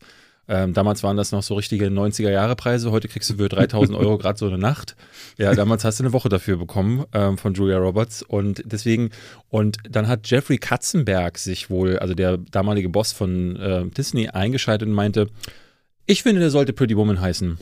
Ähm, 0.50 0.74
damals 0.74 1.04
waren 1.04 1.16
das 1.16 1.32
noch 1.32 1.44
so 1.44 1.54
richtige 1.54 1.86
90er-Jahre-Preise. 1.88 2.90
Heute 2.90 3.08
kriegst 3.08 3.30
du 3.30 3.36
für 3.36 3.50
3000 3.50 3.96
Euro 3.96 4.18
gerade 4.20 4.38
so 4.38 4.48
eine 4.48 4.58
Nacht. 4.58 4.96
Ja, 5.38 5.54
damals 5.54 5.86
hast 5.86 6.00
du 6.00 6.04
eine 6.04 6.14
Woche 6.14 6.28
dafür 6.28 6.58
bekommen 6.58 7.06
ähm, 7.14 7.38
von 7.38 7.54
Julia 7.54 7.78
Roberts. 7.78 8.24
Und 8.24 8.64
deswegen, 8.66 9.12
und 9.50 9.78
dann 9.88 10.08
hat 10.08 10.28
Jeffrey 10.28 10.58
Katzenberg 10.58 11.38
sich 11.38 11.70
wohl, 11.70 12.00
also 12.00 12.16
der 12.16 12.38
damalige 12.38 12.90
Boss 12.90 13.12
von 13.12 13.58
äh, 13.58 13.86
Disney, 13.90 14.28
eingeschaltet 14.30 14.88
und 14.88 14.96
meinte, 14.96 15.28
ich 16.08 16.24
finde, 16.24 16.42
der 16.42 16.50
sollte 16.50 16.74
Pretty 16.74 16.98
Woman 16.98 17.22
heißen. 17.22 17.60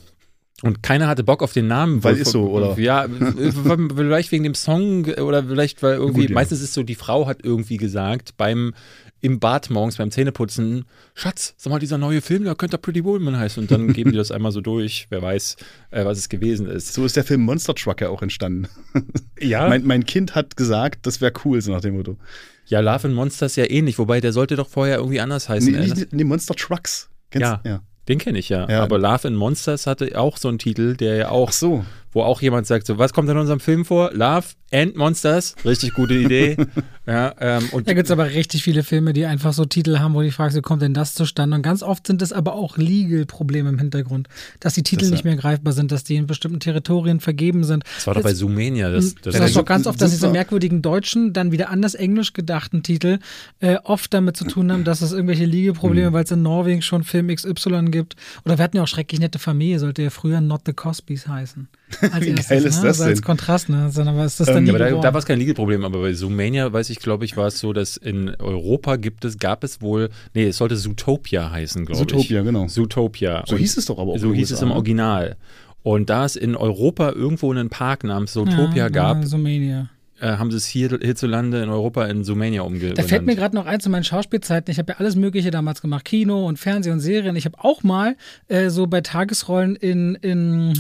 Und 0.64 0.82
keiner 0.82 1.08
hatte 1.08 1.24
Bock 1.24 1.44
auf 1.44 1.54
den 1.54 1.68
Namen. 1.68 2.04
Weil 2.04 2.18
ist 2.18 2.32
so, 2.32 2.50
oder? 2.50 2.78
Ja, 2.80 3.08
vielleicht 3.96 4.32
wegen 4.32 4.44
dem 4.44 4.56
Song 4.56 5.06
oder 5.06 5.44
vielleicht, 5.44 5.84
weil 5.84 5.96
irgendwie, 5.96 6.22
Gut, 6.22 6.30
ja. 6.32 6.34
meistens 6.34 6.62
ist 6.62 6.74
so, 6.74 6.82
die 6.82 6.96
Frau 6.96 7.28
hat 7.28 7.44
irgendwie 7.44 7.78
gesagt, 7.78 8.36
beim 8.38 8.74
im 9.20 9.40
Bad 9.40 9.72
morgens 9.72 9.98
beim 9.98 10.12
Zähneputzen, 10.12 10.86
Schatz, 11.16 11.56
sag 11.58 11.72
mal, 11.72 11.80
dieser 11.80 11.98
neue 11.98 12.22
Film, 12.22 12.44
da 12.44 12.54
könnte 12.54 12.78
Pretty 12.78 13.04
Woman 13.04 13.38
heißen. 13.38 13.62
Und 13.64 13.72
dann 13.72 13.88
geben 13.94 14.12
die 14.12 14.18
das 14.18 14.32
einmal 14.32 14.52
so 14.52 14.62
durch. 14.62 15.08
Wer 15.10 15.22
weiß, 15.22 15.58
äh, 15.92 16.06
was 16.06 16.20
es 16.20 16.30
gewesen 16.30 16.68
ist. 16.68 16.94
So 16.94 17.04
ist 17.06 17.16
der 17.16 17.24
Film 17.24 17.42
Monster 17.42 17.74
Truck 17.74 18.02
ja 18.02 18.10
auch 18.10 18.22
entstanden. 18.22 18.68
Ja, 19.40 19.70
Mein, 19.70 19.86
mein 19.86 20.04
Kind 20.06 20.34
hat 20.34 20.58
gesagt, 20.58 21.06
das 21.06 21.22
wäre 21.22 21.32
cool, 21.46 21.62
so 21.62 21.72
nach 21.72 21.82
dem 21.82 21.96
Motto. 21.96 22.18
ja, 22.66 22.80
Love 22.80 23.08
and 23.08 23.16
Monsters 23.16 23.56
ja 23.56 23.70
ähnlich, 23.70 24.00
wobei 24.00 24.20
der 24.20 24.34
sollte 24.34 24.56
doch 24.56 24.68
vorher 24.68 24.98
irgendwie 24.98 25.20
anders 25.20 25.48
heißen. 25.48 25.72
Nee, 25.72 25.78
Äh, 25.78 25.88
nicht, 25.88 26.14
nee, 26.14 26.24
Monster 26.24 26.56
Trucks. 26.56 27.08
Kennst 27.30 27.44
Ja. 27.44 27.62
ja. 27.64 27.82
Den 28.08 28.20
kenne 28.20 28.40
ich 28.40 28.50
ja. 28.50 28.68
Ja. 28.70 28.84
Aber 28.84 28.98
Love 28.98 29.28
and 29.28 29.38
Monsters 29.38 29.88
hatte 29.88 30.18
auch 30.20 30.38
so 30.38 30.48
einen 30.48 30.60
Titel, 30.60 30.96
der 30.96 31.16
ja 31.16 31.30
auch 31.30 31.50
Ach 31.50 31.54
so. 31.54 31.86
Wo 32.18 32.24
auch 32.24 32.42
jemand 32.42 32.66
sagt, 32.66 32.88
so, 32.88 32.98
was 32.98 33.14
kommt 33.14 33.30
in 33.30 33.38
unserem 33.38 33.60
Film 33.60 33.86
vor? 33.86 34.12
Love 34.12 34.48
and 34.74 34.96
Monsters. 34.98 35.56
Richtig 35.64 35.94
gute 35.94 36.16
Idee. 36.16 36.58
ja, 37.06 37.34
ähm, 37.40 37.70
und 37.72 37.88
Da 37.88 37.94
gibt 37.94 38.08
es 38.08 38.12
aber 38.12 38.26
richtig 38.32 38.64
viele 38.64 38.82
Filme, 38.84 39.14
die 39.14 39.28
einfach 39.28 39.54
so 39.54 39.66
Titel 39.66 40.00
haben, 40.00 40.16
wo 40.16 40.24
die 40.24 40.32
fragst, 40.32 40.58
wie 40.58 40.62
kommt 40.62 40.82
denn 40.82 40.96
das 40.96 41.14
zustande? 41.14 41.56
Und 41.56 41.62
ganz 41.62 41.84
oft 41.84 42.08
sind 42.08 42.24
es 42.24 42.34
aber 42.34 42.56
auch 42.56 42.76
Legal-Probleme 42.78 43.70
im 43.70 43.78
Hintergrund, 43.78 44.28
dass 44.60 44.74
die 44.74 44.82
Titel 44.82 45.04
Das, 45.04 45.12
nicht 45.12 45.26
mehr 45.26 45.36
greifbar 45.36 45.74
sind, 45.74 45.92
dass 45.92 46.04
die 46.04 46.16
in 46.16 46.26
bestimmten 46.26 46.60
Territorien 46.60 47.20
vergeben 47.20 47.64
sind. 47.64 47.84
das 47.96 48.08
war 48.08 48.16
doch 48.16 48.24
bei 48.24 48.34
Zoomania. 48.34 48.90
Das, 48.90 49.14
das, 49.14 49.36
Das, 49.36 49.46
ist 49.46 49.56
doch 49.56 49.64
ganz 49.64 49.86
oft, 49.86 50.02
dass 50.02 50.10
diese 50.10 50.30
merkwürdigen 50.30 50.82
deutschen, 50.82 51.34
dann 51.34 51.52
wieder 51.52 51.70
anders 51.70 51.94
englisch 51.94 52.34
gedachten 52.34 52.82
Titel 52.82 53.20
äh, 53.60 53.78
oft 53.84 54.12
damit 54.12 54.36
zu 54.36 54.46
tun 54.46 54.72
haben, 54.72 54.84
dass 54.84 55.02
es 55.02 55.12
irgendwelche 55.12 55.46
Mhm. 55.46 55.52
Legal-Probleme, 55.52 56.14
weil 56.14 56.24
es 56.24 56.32
in 56.32 56.42
Norwegen 56.42 56.82
schon 56.82 57.04
Film 57.04 57.28
XY 57.28 57.86
gibt. 57.92 58.16
Oder 58.44 58.58
wir 58.58 58.64
hatten 58.64 58.78
ja 58.78 58.84
auch 58.84 58.88
schrecklich 58.88 59.22
nette 59.22 59.38
Familie, 59.38 59.78
sollte 59.78 60.02
ja 60.02 60.10
früher 60.10 60.42
Not 60.42 60.62
the 60.66 60.74
Cosbys 60.74 61.28
heißen. 61.28 61.70
Als 62.12 62.26
Wie 62.26 62.30
erstes, 62.30 62.50
geil 62.50 62.66
ist 62.66 62.82
ne? 62.82 62.88
das 62.88 62.98
so 62.98 63.04
als 63.06 63.20
denn? 63.20 63.24
Kontrast, 63.26 63.70
ne? 63.70 63.90
Sondern 63.90 64.16
aber 64.16 64.26
ist 64.26 64.40
das 64.40 64.50
Ähm, 64.50 64.54
dann 64.56 64.66
ja, 64.66 64.74
aber 64.74 64.80
da, 64.80 64.92
da 65.02 65.14
war 65.14 65.20
es 65.20 65.26
kein 65.26 65.40
Legal-Problem, 65.40 65.86
aber 65.86 66.02
bei 66.02 66.14
Zoomania, 66.14 66.72
weiß 66.74 66.90
ich, 66.90 67.00
glaube 67.00 67.24
ich, 67.26 67.38
war 67.38 67.48
es 67.48 67.60
so, 67.60 67.72
dass 67.74 67.96
in 67.98 68.36
Europa 68.36 68.98
gibt 68.98 69.24
es, 69.26 69.40
gab 69.40 69.64
es 69.64 69.82
wohl, 69.82 70.10
nee, 70.34 70.48
es 70.48 70.58
sollte 70.58 70.76
Zootopia 70.76 71.50
heißen, 71.50 71.86
glaube 71.86 72.02
ich. 72.04 72.08
Zootopia, 72.10 72.42
genau. 72.42 72.68
Zootopia. 72.68 73.44
So 73.48 73.56
Und 73.56 73.62
hieß 73.62 73.78
es 73.78 73.86
doch 73.86 74.00
aber 74.00 74.12
auch. 74.14 74.18
So 74.18 74.34
hieß 74.34 74.52
es 74.52 74.58
USA, 74.58 74.64
im 74.64 74.70
ne? 74.70 74.76
Original. 74.76 75.38
Und 75.84 76.10
da 76.10 76.26
es 76.26 76.36
in 76.36 76.56
Europa 76.58 77.12
irgendwo 77.12 77.52
einen 77.52 77.70
Park 77.70 78.04
namens 78.04 78.34
Zootopia 78.34 78.76
ja, 78.76 78.90
gab, 78.90 79.22
Ja, 79.22 79.26
Zoomania. 79.26 79.90
äh, 80.20 80.32
haben 80.32 80.52
sie 80.52 80.58
es 80.58 80.66
hier, 80.66 80.90
hierzulande 81.02 81.62
in 81.64 81.70
Europa 81.70 82.06
in 82.08 82.26
Zoomania 82.26 82.64
umgenannt. 82.64 82.98
Da 82.98 83.04
fällt 83.04 83.26
mir 83.26 83.36
gerade 83.36 83.56
noch 83.56 83.66
ein 83.68 83.80
zu 83.80 83.90
meinen 83.90 84.04
Schauspielzeiten. 84.04 84.70
Ich 84.72 84.80
habe 84.80 84.92
ja 84.92 84.98
alles 85.00 85.16
Mögliche 85.16 85.50
damals 85.52 85.80
gemacht. 85.82 86.04
Kino 86.04 86.46
und 86.46 86.58
Fernsehen 86.60 86.94
und 86.94 87.00
Serien. 87.00 87.38
Ich 87.38 87.46
habe 87.46 87.58
auch 87.64 87.84
mal 87.84 88.18
äh, 88.50 88.70
so 88.70 88.88
bei 88.88 89.00
Tagesrollen 89.00 89.76
in, 89.78 90.16
in, 90.16 90.74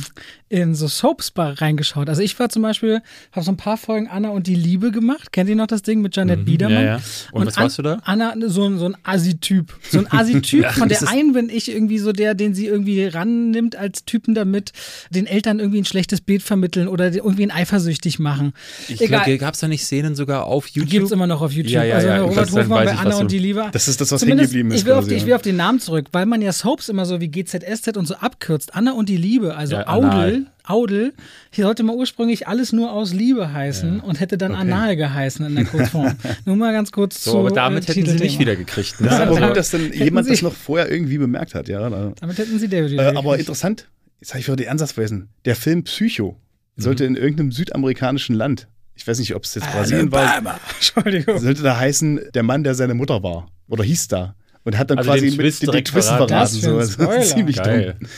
in 0.49 0.75
so 0.75 0.87
Soaps 0.87 1.33
reingeschaut. 1.37 2.07
Also 2.09 2.21
ich 2.21 2.39
war 2.39 2.49
zum 2.49 2.61
Beispiel, 2.61 3.01
habe 3.31 3.45
so 3.45 3.51
ein 3.51 3.57
paar 3.57 3.77
Folgen 3.77 4.07
Anna 4.07 4.29
und 4.29 4.47
die 4.47 4.55
Liebe 4.55 4.91
gemacht. 4.91 5.31
Kennt 5.31 5.49
ihr 5.49 5.55
noch 5.55 5.67
das 5.67 5.81
Ding 5.81 6.01
mit 6.01 6.15
Janet 6.15 6.45
Biedermann? 6.45 6.77
Mhm. 6.77 6.85
ja, 6.85 6.97
ja. 6.97 7.01
Und 7.31 7.45
was 7.45 7.57
warst 7.57 7.77
du 7.77 7.81
da? 7.81 7.99
Anna, 8.05 8.33
so, 8.47 8.63
ein- 8.65 8.77
so 8.77 8.85
ein 8.85 8.95
Assi-Typ. 9.03 9.73
So 9.89 9.99
ein 9.99 10.07
Assi-Typ, 10.11 10.65
von 10.71 10.87
der 10.89 11.07
einen 11.07 11.33
bin 11.33 11.49
ich 11.49 11.69
irgendwie 11.69 11.99
so 11.99 12.13
der, 12.13 12.33
den 12.33 12.53
sie 12.53 12.67
irgendwie 12.67 13.05
rannimmt 13.05 13.75
als 13.75 14.05
Typen 14.05 14.35
damit, 14.35 14.71
den 15.09 15.25
Eltern 15.25 15.59
irgendwie 15.59 15.79
ein 15.79 15.85
schlechtes 15.85 16.21
Bild 16.21 16.43
vermitteln 16.43 16.87
oder 16.87 17.13
irgendwie 17.13 17.43
ihn 17.43 17.51
eifersüchtig 17.51 18.19
machen. 18.19 18.53
Ich 18.87 18.99
glaube, 18.99 19.37
gab 19.37 19.53
es 19.53 19.59
da 19.59 19.67
nicht 19.67 19.83
Szenen 19.83 20.15
sogar 20.15 20.45
auf 20.45 20.67
YouTube? 20.67 20.91
Gibt 20.91 21.05
es 21.07 21.11
immer 21.11 21.27
noch 21.27 21.41
auf 21.41 21.51
YouTube. 21.51 21.73
Ja, 21.73 21.83
ja, 21.83 21.95
also 21.95 22.07
ja, 22.07 22.21
Robert 22.21 22.51
Hofmann 22.51 22.85
bei 22.85 22.95
Anna 22.95 23.17
und 23.17 23.31
die 23.31 23.39
Liebe. 23.39 23.69
Das 23.71 23.87
ist 23.87 23.99
das, 23.99 24.11
was 24.11 24.21
hängen 24.25 24.37
geblieben 24.37 24.71
ist. 24.71 24.79
Ich 24.79 24.85
will, 24.85 24.93
auf 24.93 24.99
quasi, 24.99 25.09
die, 25.09 25.15
ich 25.15 25.21
ja. 25.21 25.27
will 25.27 25.33
auf 25.33 25.41
den 25.41 25.57
Namen 25.57 25.79
zurück, 25.79 26.07
weil 26.13 26.25
man 26.25 26.41
ja 26.41 26.53
Soaps 26.53 26.89
immer 26.89 27.05
so 27.05 27.19
wie 27.19 27.27
GZSZ 27.27 27.97
und 27.97 28.07
so 28.07 28.15
abkürzt. 28.15 28.75
Anna 28.75 28.93
und 28.93 29.09
die 29.09 29.17
Liebe, 29.17 29.55
also 29.55 29.75
Ja, 29.75 29.83
anal. 29.83 30.36
Audel, 30.37 30.47
Audel, 30.65 31.13
hier 31.51 31.63
sollte 31.65 31.83
mal 31.83 31.95
ursprünglich 31.95 32.47
alles 32.47 32.73
nur 32.73 32.91
aus 32.91 33.13
Liebe 33.13 33.51
heißen 33.53 33.99
und 33.99 34.19
hätte 34.19 34.37
dann 34.37 34.53
Anal 34.53 34.95
geheißen 34.95 35.45
in 35.45 35.55
der 35.55 35.65
Kurzform. 35.65 36.15
nur 36.45 36.55
mal 36.55 36.73
ganz 36.73 36.91
kurz 36.91 37.23
So, 37.23 37.31
zu 37.31 37.37
aber 37.39 37.51
damit 37.51 37.85
äh, 37.85 37.87
hätten 37.93 38.05
sie 38.05 38.11
Titelthema. 38.13 38.39
wieder 38.39 38.55
gekriegt. 38.55 38.99
Ne? 39.01 39.07
Das 39.07 39.15
ist 39.15 39.21
aber 39.21 39.39
Ja. 39.39 39.47
gut, 39.47 39.57
dass 39.57 39.71
dann 39.71 39.81
Hätten 39.81 40.03
jemand 40.03 40.29
das 40.29 40.39
Sie- 40.39 40.45
noch 40.45 40.53
vorher 40.53 40.91
irgendwie 40.91 41.17
bemerkt 41.17 41.55
hat. 41.55 41.67
Ja, 41.69 41.89
da. 41.89 42.11
Damit 42.19 42.37
hätten 42.37 42.59
sie 42.59 42.67
David 42.67 42.91
wieder 42.91 43.03
Äh, 43.03 43.09
aber 43.15 43.21
gekriegt. 43.31 43.39
interessant, 43.41 43.87
jetzt 44.19 44.31
habe 44.31 44.39
ich 44.39 44.47
wieder 44.47 44.55
die 44.57 44.67
Ansatz 44.69 44.91
vergessen. 44.91 45.29
Der 45.45 45.55
Film 45.55 45.83
Psycho 45.83 46.35
Mhm. 46.75 46.81
sollte 46.81 47.05
in 47.05 47.15
irgendeinem 47.15 47.51
südamerikanischen 47.51 48.35
Land, 48.35 48.67
ich 48.95 49.07
weiß 49.07 49.19
nicht, 49.19 49.35
ob 49.35 49.43
es 49.43 49.55
jetzt 49.55 49.71
Brasilien 49.71 50.11
war. 50.11 50.59
Entschuldigung. 50.75 51.39
sollte 51.39 51.63
da 51.63 51.77
heißen, 51.77 52.19
der 52.33 52.43
Mann, 52.43 52.63
der 52.63 52.75
seine 52.75 52.93
Mutter 52.93 53.23
war. 53.23 53.47
Oder 53.67 53.83
hieß 53.83 54.07
da. 54.09 54.35
Und 54.63 54.77
hat 54.77 54.89
dann 54.89 54.97
Also 54.97 55.11
quasi 55.11 55.29
den 55.29 55.37
Twist 55.39 55.61
den, 55.61 55.67
den 55.67 55.71
direkt 55.71 55.87
Twist 55.89 56.09
verraten. 56.09 56.27
verraten. 56.27 56.53
Das 56.55 56.61
So. 56.61 56.77
Das 56.77 56.93
Spoiler. 56.93 57.17
ist 57.19 57.29
ziemlich 57.35 57.55
Geil. 57.55 57.95
dumm. 57.99 58.09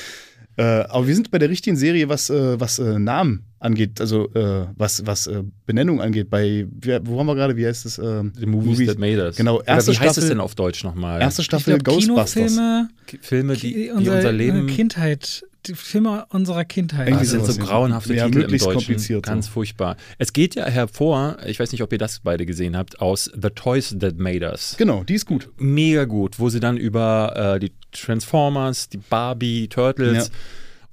Äh, 0.60 0.84
aber 0.89 1.08
wir 1.08 1.15
sind 1.15 1.32
bei 1.32 1.39
der 1.39 1.50
richtigen 1.50 1.78
Serie, 1.78 2.10
was, 2.10 2.30
äh, 2.30 2.60
was 2.60 2.80
äh, 2.80 3.00
Namen 3.00 3.45
angeht, 3.60 4.02
also 4.02 4.30
äh, 4.34 4.65
was, 4.76 5.06
was 5.06 5.28
äh, 5.28 5.43
Benennung 5.65 6.02
angeht. 6.02 6.30
Bei, 6.30 6.67
wie, 6.82 7.00
wo 7.04 7.17
haben 7.19 7.28
wir 7.28 7.36
gerade, 7.36 7.56
wie 7.56 7.65
heißt 7.65 7.86
es? 7.86 7.98
Ähm, 7.98 8.34
The 8.38 8.45
Movies, 8.45 8.88
That 8.89 9.00
Made 9.00 9.24
Us. 9.24 9.38
Genau, 9.38 9.56
Oder 9.60 9.67
erste 9.69 9.91
wie 9.93 9.98
heißt 10.00 10.10
es 10.10 10.15
Staffel- 10.15 10.30
denn 10.30 10.39
auf 10.41 10.56
Deutsch 10.56 10.84
nochmal? 10.84 11.22
Erste 11.22 11.43
Staffel 11.43 11.78
glaube, 11.78 12.00
Ghostbusters. 12.02 12.34
Kinofilme, 12.34 12.89
Filme, 13.22 13.54
die, 13.56 13.74
die 13.74 13.89
unser, 13.91 14.15
unser 14.17 14.32
Leben 14.34 14.67
Kindheit, 14.67 15.45
die 15.65 15.76
Filme 15.76 16.26
unserer 16.30 16.65
Kindheit. 16.65 17.08
Irgendwie 17.08 17.26
sind 17.26 17.45
so 17.45 17.54
grauenhafte 17.62 18.13
Ja, 18.15 18.26
Titel 18.26 18.41
im 18.41 18.50
Deutschen. 18.50 18.74
kompliziert, 18.74 19.24
Ganz 19.26 19.45
so. 19.48 19.52
furchtbar. 19.54 19.95
Es 20.17 20.34
geht 20.34 20.56
ja 20.56 20.65
hervor, 20.65 21.38
ich 21.45 21.60
weiß 21.60 21.72
nicht, 21.72 21.84
ob 21.84 21.91
ihr 21.91 21.98
das 21.98 22.19
beide 22.19 22.45
gesehen 22.45 22.76
habt, 22.78 23.02
aus 23.02 23.32
The 23.34 23.50
Toys 23.50 23.95
That 24.00 24.17
Made 24.17 24.45
Us. 24.50 24.76
Genau, 24.78 25.04
die 25.04 25.15
ist 25.15 25.26
gut. 25.26 25.50
Mega 25.58 26.06
gut, 26.06 26.39
wo 26.39 26.50
sie 26.50 26.60
dann 26.60 26.78
über 26.78 27.56
äh, 27.56 27.60
die 27.60 27.72
Transformers, 27.91 28.89
die 28.89 28.97
Barbie, 28.97 29.67
Turtles 29.67 30.28
Ja. 30.28 30.34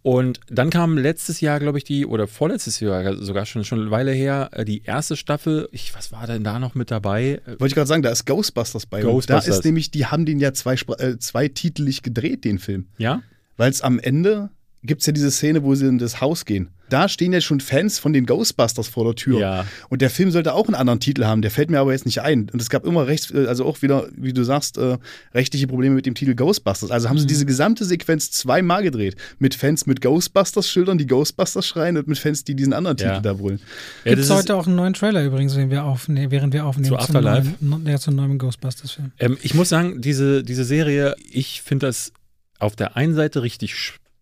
und 0.03 0.41
dann 0.49 0.71
kam 0.71 0.97
letztes 0.99 1.41
Jahr, 1.41 1.59
glaube 1.61 1.79
ich, 1.79 1.85
die, 1.85 2.07
oder 2.07 2.27
vorletztes 2.27 2.81
Jahr 2.81 3.17
sogar 3.17 3.47
schon, 3.47 3.65
schon 3.65 3.81
eine 3.81 3.91
Weile 3.91 4.13
her, 4.13 4.51
äh, 4.53 4.65
die 4.65 4.83
erste 4.85 5.17
Staffel. 5.17 5.69
Ich, 5.73 5.95
was 5.95 6.13
war 6.13 6.27
denn 6.27 6.45
da 6.45 6.59
noch 6.59 6.75
mit 6.75 6.91
dabei? 6.91 7.41
Äh, 7.47 7.49
Wollte 7.59 7.67
ich 7.67 7.75
gerade 7.75 7.87
sagen, 7.89 8.03
da 8.03 8.11
ist 8.11 8.25
Ghostbusters 8.27 8.87
bei. 8.87 9.01
Ghostbusters. 9.03 9.47
Da 9.47 9.53
ist 9.53 9.65
nämlich, 9.65 9.91
die 9.91 10.07
haben 10.07 10.27
den 10.27 10.39
ja 10.41 10.53
zwei, 10.53 10.75
äh, 10.99 11.19
zweititelig 11.19 12.03
gedreht, 12.03 12.45
den 12.45 12.59
Film. 12.59 12.87
Ja? 12.99 13.23
Weil 13.57 13.71
es 13.71 13.81
am 13.83 13.99
Ende 13.99 14.51
gibt 14.87 15.03
es 15.03 15.07
ja 15.07 15.13
diese 15.13 15.31
Szene, 15.31 15.63
wo 15.63 15.75
sie 15.75 15.87
in 15.87 15.99
das 15.99 16.21
Haus 16.21 16.45
gehen. 16.45 16.71
Da 16.89 17.09
stehen 17.09 17.33
ja 17.33 17.41
schon 17.41 17.61
Fans 17.61 17.99
von 17.99 18.13
den 18.13 18.27
Ghostbusters 18.27 18.87
vor 18.87 19.05
der 19.05 19.17
Tür. 19.17 19.41
Ja. 19.41 19.67
Und 19.89 20.03
der 20.03 20.11
Film 20.11 20.31
sollte 20.31 20.55
auch 20.55 20.67
einen 20.67 20.77
anderen 20.77 21.01
Titel 21.01 21.25
haben, 21.25 21.43
der 21.43 21.51
fällt 21.51 21.69
mir 21.69 21.81
aber 21.81 21.93
jetzt 21.93 22.07
nicht 22.07 22.21
ein. 22.23 22.49
Und 22.53 22.63
es 22.63 22.71
gab 22.71 22.87
immer 22.87 23.09
rechts, 23.09 23.33
äh, 23.33 23.47
also 23.47 23.65
auch 23.65 23.83
wieder, 23.83 24.07
wie 24.17 24.33
du 24.33 24.45
sagst, 24.45 24.79
äh, 24.79 24.99
rechtliche 25.35 25.67
Probleme 25.67 25.97
mit 25.97 26.07
dem 26.07 26.15
Titel 26.15 26.35
Ghostbusters. 26.35 26.93
Also 26.93 27.09
haben 27.09 27.19
sie 27.19 27.27
diese 27.27 27.45
gesamte 27.45 27.85
Sequenz 27.85 28.31
zweimal 28.31 28.85
gedreht. 28.85 29.17
Mit 29.41 29.55
Fans 29.57 29.87
mit 29.87 30.01
Ghostbusters-Schildern, 30.01 30.97
die 30.97 31.07
Ghostbusters 31.07 31.67
schreien 31.67 31.97
und 31.97 32.07
mit 32.07 32.19
Fans, 32.19 32.45
die 32.45 32.55
diesen 32.55 32.73
anderen 32.73 32.97
Ja. 32.99 33.15
Titel 33.15 33.23
da 33.23 33.33
brüllen. 33.33 33.61
Ja, 34.05 34.13
Gibt 34.13 34.23
es 34.23 34.31
heute 34.31 34.55
auch 34.55 34.67
einen 34.67 34.77
neuen 34.77 34.95
Trailer 34.95 35.25
übrigens, 35.25 35.55
den 35.55 35.71
wir 35.71 35.85
aufnehmen, 35.85 36.31
während 36.31 36.55
wir 36.55 36.65
aufnehmen. 36.67 36.85
Zu 36.87 37.07
zum 37.07 37.17
Afterlife? 37.17 37.53
Neuen, 37.61 37.87
ja, 37.87 37.99
zum 37.99 38.15
neuen 38.15 38.39
Ghostbusters-Film. 38.39 39.11
Ähm, 39.19 39.39
ich 39.43 39.55
muss 39.55 39.69
sagen, 39.69 40.01
diese, 40.01 40.45
diese 40.45 40.65
Serie, 40.65 41.17
ich 41.29 41.63
finde 41.63 41.87
das 41.87 42.13
auf 42.59 42.77
der 42.77 42.97
einen 42.97 43.15
Seite 43.15 43.43
richtig 43.43 43.75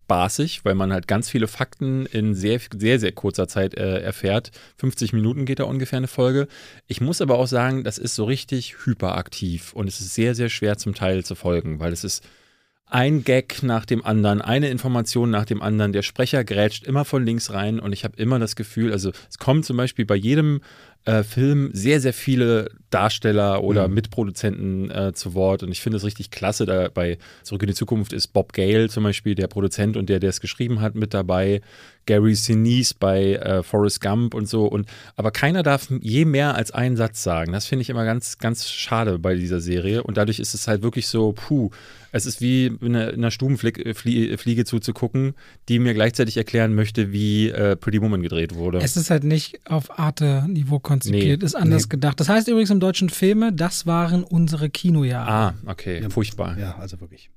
spaßig, 0.05 0.63
weil 0.63 0.75
man 0.75 0.93
halt 0.93 1.07
ganz 1.07 1.29
viele 1.29 1.47
Fakten 1.47 2.05
in 2.05 2.35
sehr, 2.35 2.59
sehr, 2.75 2.99
sehr 2.99 3.11
kurzer 3.11 3.47
Zeit 3.47 3.75
äh, 3.75 4.01
erfährt. 4.01 4.51
50 4.77 5.13
Minuten 5.13 5.45
geht 5.45 5.59
da 5.59 5.63
ungefähr 5.63 5.97
eine 5.97 6.07
Folge. 6.07 6.47
Ich 6.87 7.01
muss 7.01 7.21
aber 7.21 7.39
auch 7.39 7.47
sagen, 7.47 7.83
das 7.83 7.97
ist 7.97 8.15
so 8.15 8.25
richtig 8.25 8.85
hyperaktiv 8.85 9.73
und 9.73 9.87
es 9.87 9.99
ist 9.99 10.13
sehr, 10.13 10.35
sehr 10.35 10.49
schwer 10.49 10.77
zum 10.77 10.93
Teil 10.93 11.25
zu 11.25 11.33
folgen, 11.33 11.79
weil 11.79 11.91
es 11.91 12.03
ist 12.03 12.23
ein 12.87 13.23
Gag 13.23 13.63
nach 13.63 13.85
dem 13.85 14.05
anderen, 14.05 14.41
eine 14.41 14.69
Information 14.69 15.29
nach 15.31 15.45
dem 15.45 15.61
anderen. 15.61 15.91
Der 15.91 16.03
Sprecher 16.03 16.43
grätscht 16.43 16.85
immer 16.85 17.03
von 17.03 17.25
links 17.25 17.51
rein 17.51 17.79
und 17.79 17.93
ich 17.93 18.03
habe 18.03 18.17
immer 18.17 18.39
das 18.39 18.55
Gefühl, 18.55 18.91
also 18.91 19.11
es 19.29 19.39
kommen 19.39 19.63
zum 19.63 19.77
Beispiel 19.77 20.05
bei 20.05 20.15
jedem 20.15 20.61
äh, 21.05 21.23
Film 21.23 21.71
sehr, 21.73 21.99
sehr 21.99 22.13
viele 22.13 22.69
Darsteller 22.89 23.63
oder 23.63 23.87
Mitproduzenten 23.87 24.91
äh, 24.91 25.13
zu 25.13 25.33
Wort 25.33 25.63
und 25.63 25.71
ich 25.71 25.81
finde 25.81 25.97
es 25.97 26.03
richtig 26.03 26.31
klasse. 26.31 26.65
Da 26.65 26.89
bei 26.89 27.17
Zurück 27.43 27.63
in 27.63 27.67
die 27.67 27.75
Zukunft 27.75 28.13
ist 28.13 28.27
Bob 28.27 28.53
Gale 28.53 28.89
zum 28.89 29.03
Beispiel, 29.03 29.35
der 29.35 29.47
Produzent 29.47 29.97
und 29.97 30.09
der, 30.09 30.19
der 30.19 30.29
es 30.29 30.41
geschrieben 30.41 30.81
hat, 30.81 30.95
mit 30.95 31.13
dabei. 31.13 31.61
Gary 32.05 32.35
Sinise 32.35 32.93
bei 32.99 33.33
äh, 33.33 33.63
Forrest 33.63 34.01
Gump 34.01 34.33
und 34.33 34.47
so. 34.47 34.65
Und, 34.65 34.87
aber 35.15 35.31
keiner 35.31 35.63
darf 35.63 35.87
je 36.01 36.25
mehr 36.25 36.55
als 36.55 36.71
einen 36.71 36.95
Satz 36.97 37.23
sagen. 37.23 37.51
Das 37.51 37.65
finde 37.65 37.81
ich 37.83 37.89
immer 37.89 38.05
ganz, 38.05 38.37
ganz 38.37 38.69
schade 38.69 39.17
bei 39.19 39.35
dieser 39.35 39.59
Serie. 39.61 40.03
Und 40.03 40.17
dadurch 40.17 40.39
ist 40.39 40.53
es 40.53 40.67
halt 40.67 40.81
wirklich 40.83 41.07
so, 41.07 41.33
puh, 41.33 41.71
es 42.11 42.25
ist 42.25 42.39
wie 42.41 42.67
in 42.67 42.95
einer, 42.95 43.09
in 43.09 43.15
einer 43.19 43.31
Stubenfliege 43.31 44.65
zuzugucken, 44.65 45.33
die 45.67 45.79
mir 45.79 45.93
gleichzeitig 45.93 46.37
erklären 46.37 46.73
möchte, 46.73 47.11
wie 47.11 47.49
äh, 47.49 47.75
Pretty 47.75 48.01
Woman 48.01 48.21
gedreht 48.21 48.55
wurde. 48.55 48.79
Es 48.79 48.95
ist 48.95 49.09
halt 49.09 49.23
nicht 49.23 49.59
auf 49.69 49.99
Arte-Niveau 49.99 50.79
konzipiert, 50.79 51.41
Nee. 51.41 51.45
ist 51.45 51.55
anders 51.55 51.89
gedacht. 51.89 52.19
Das 52.19 52.29
heißt 52.29 52.47
übrigens 52.47 52.69
im 52.69 52.79
deutschen 52.79 53.09
Filme, 53.09 53.51
das 53.51 53.85
waren 53.85 54.23
unsere 54.23 54.69
Kinojahre. 54.69 55.29
ah, 55.29 55.53
okay, 55.65 56.07
furchtbar. 56.09 56.57
Ja, 56.57 56.75
also 56.79 56.99
wirklich. 57.01 57.29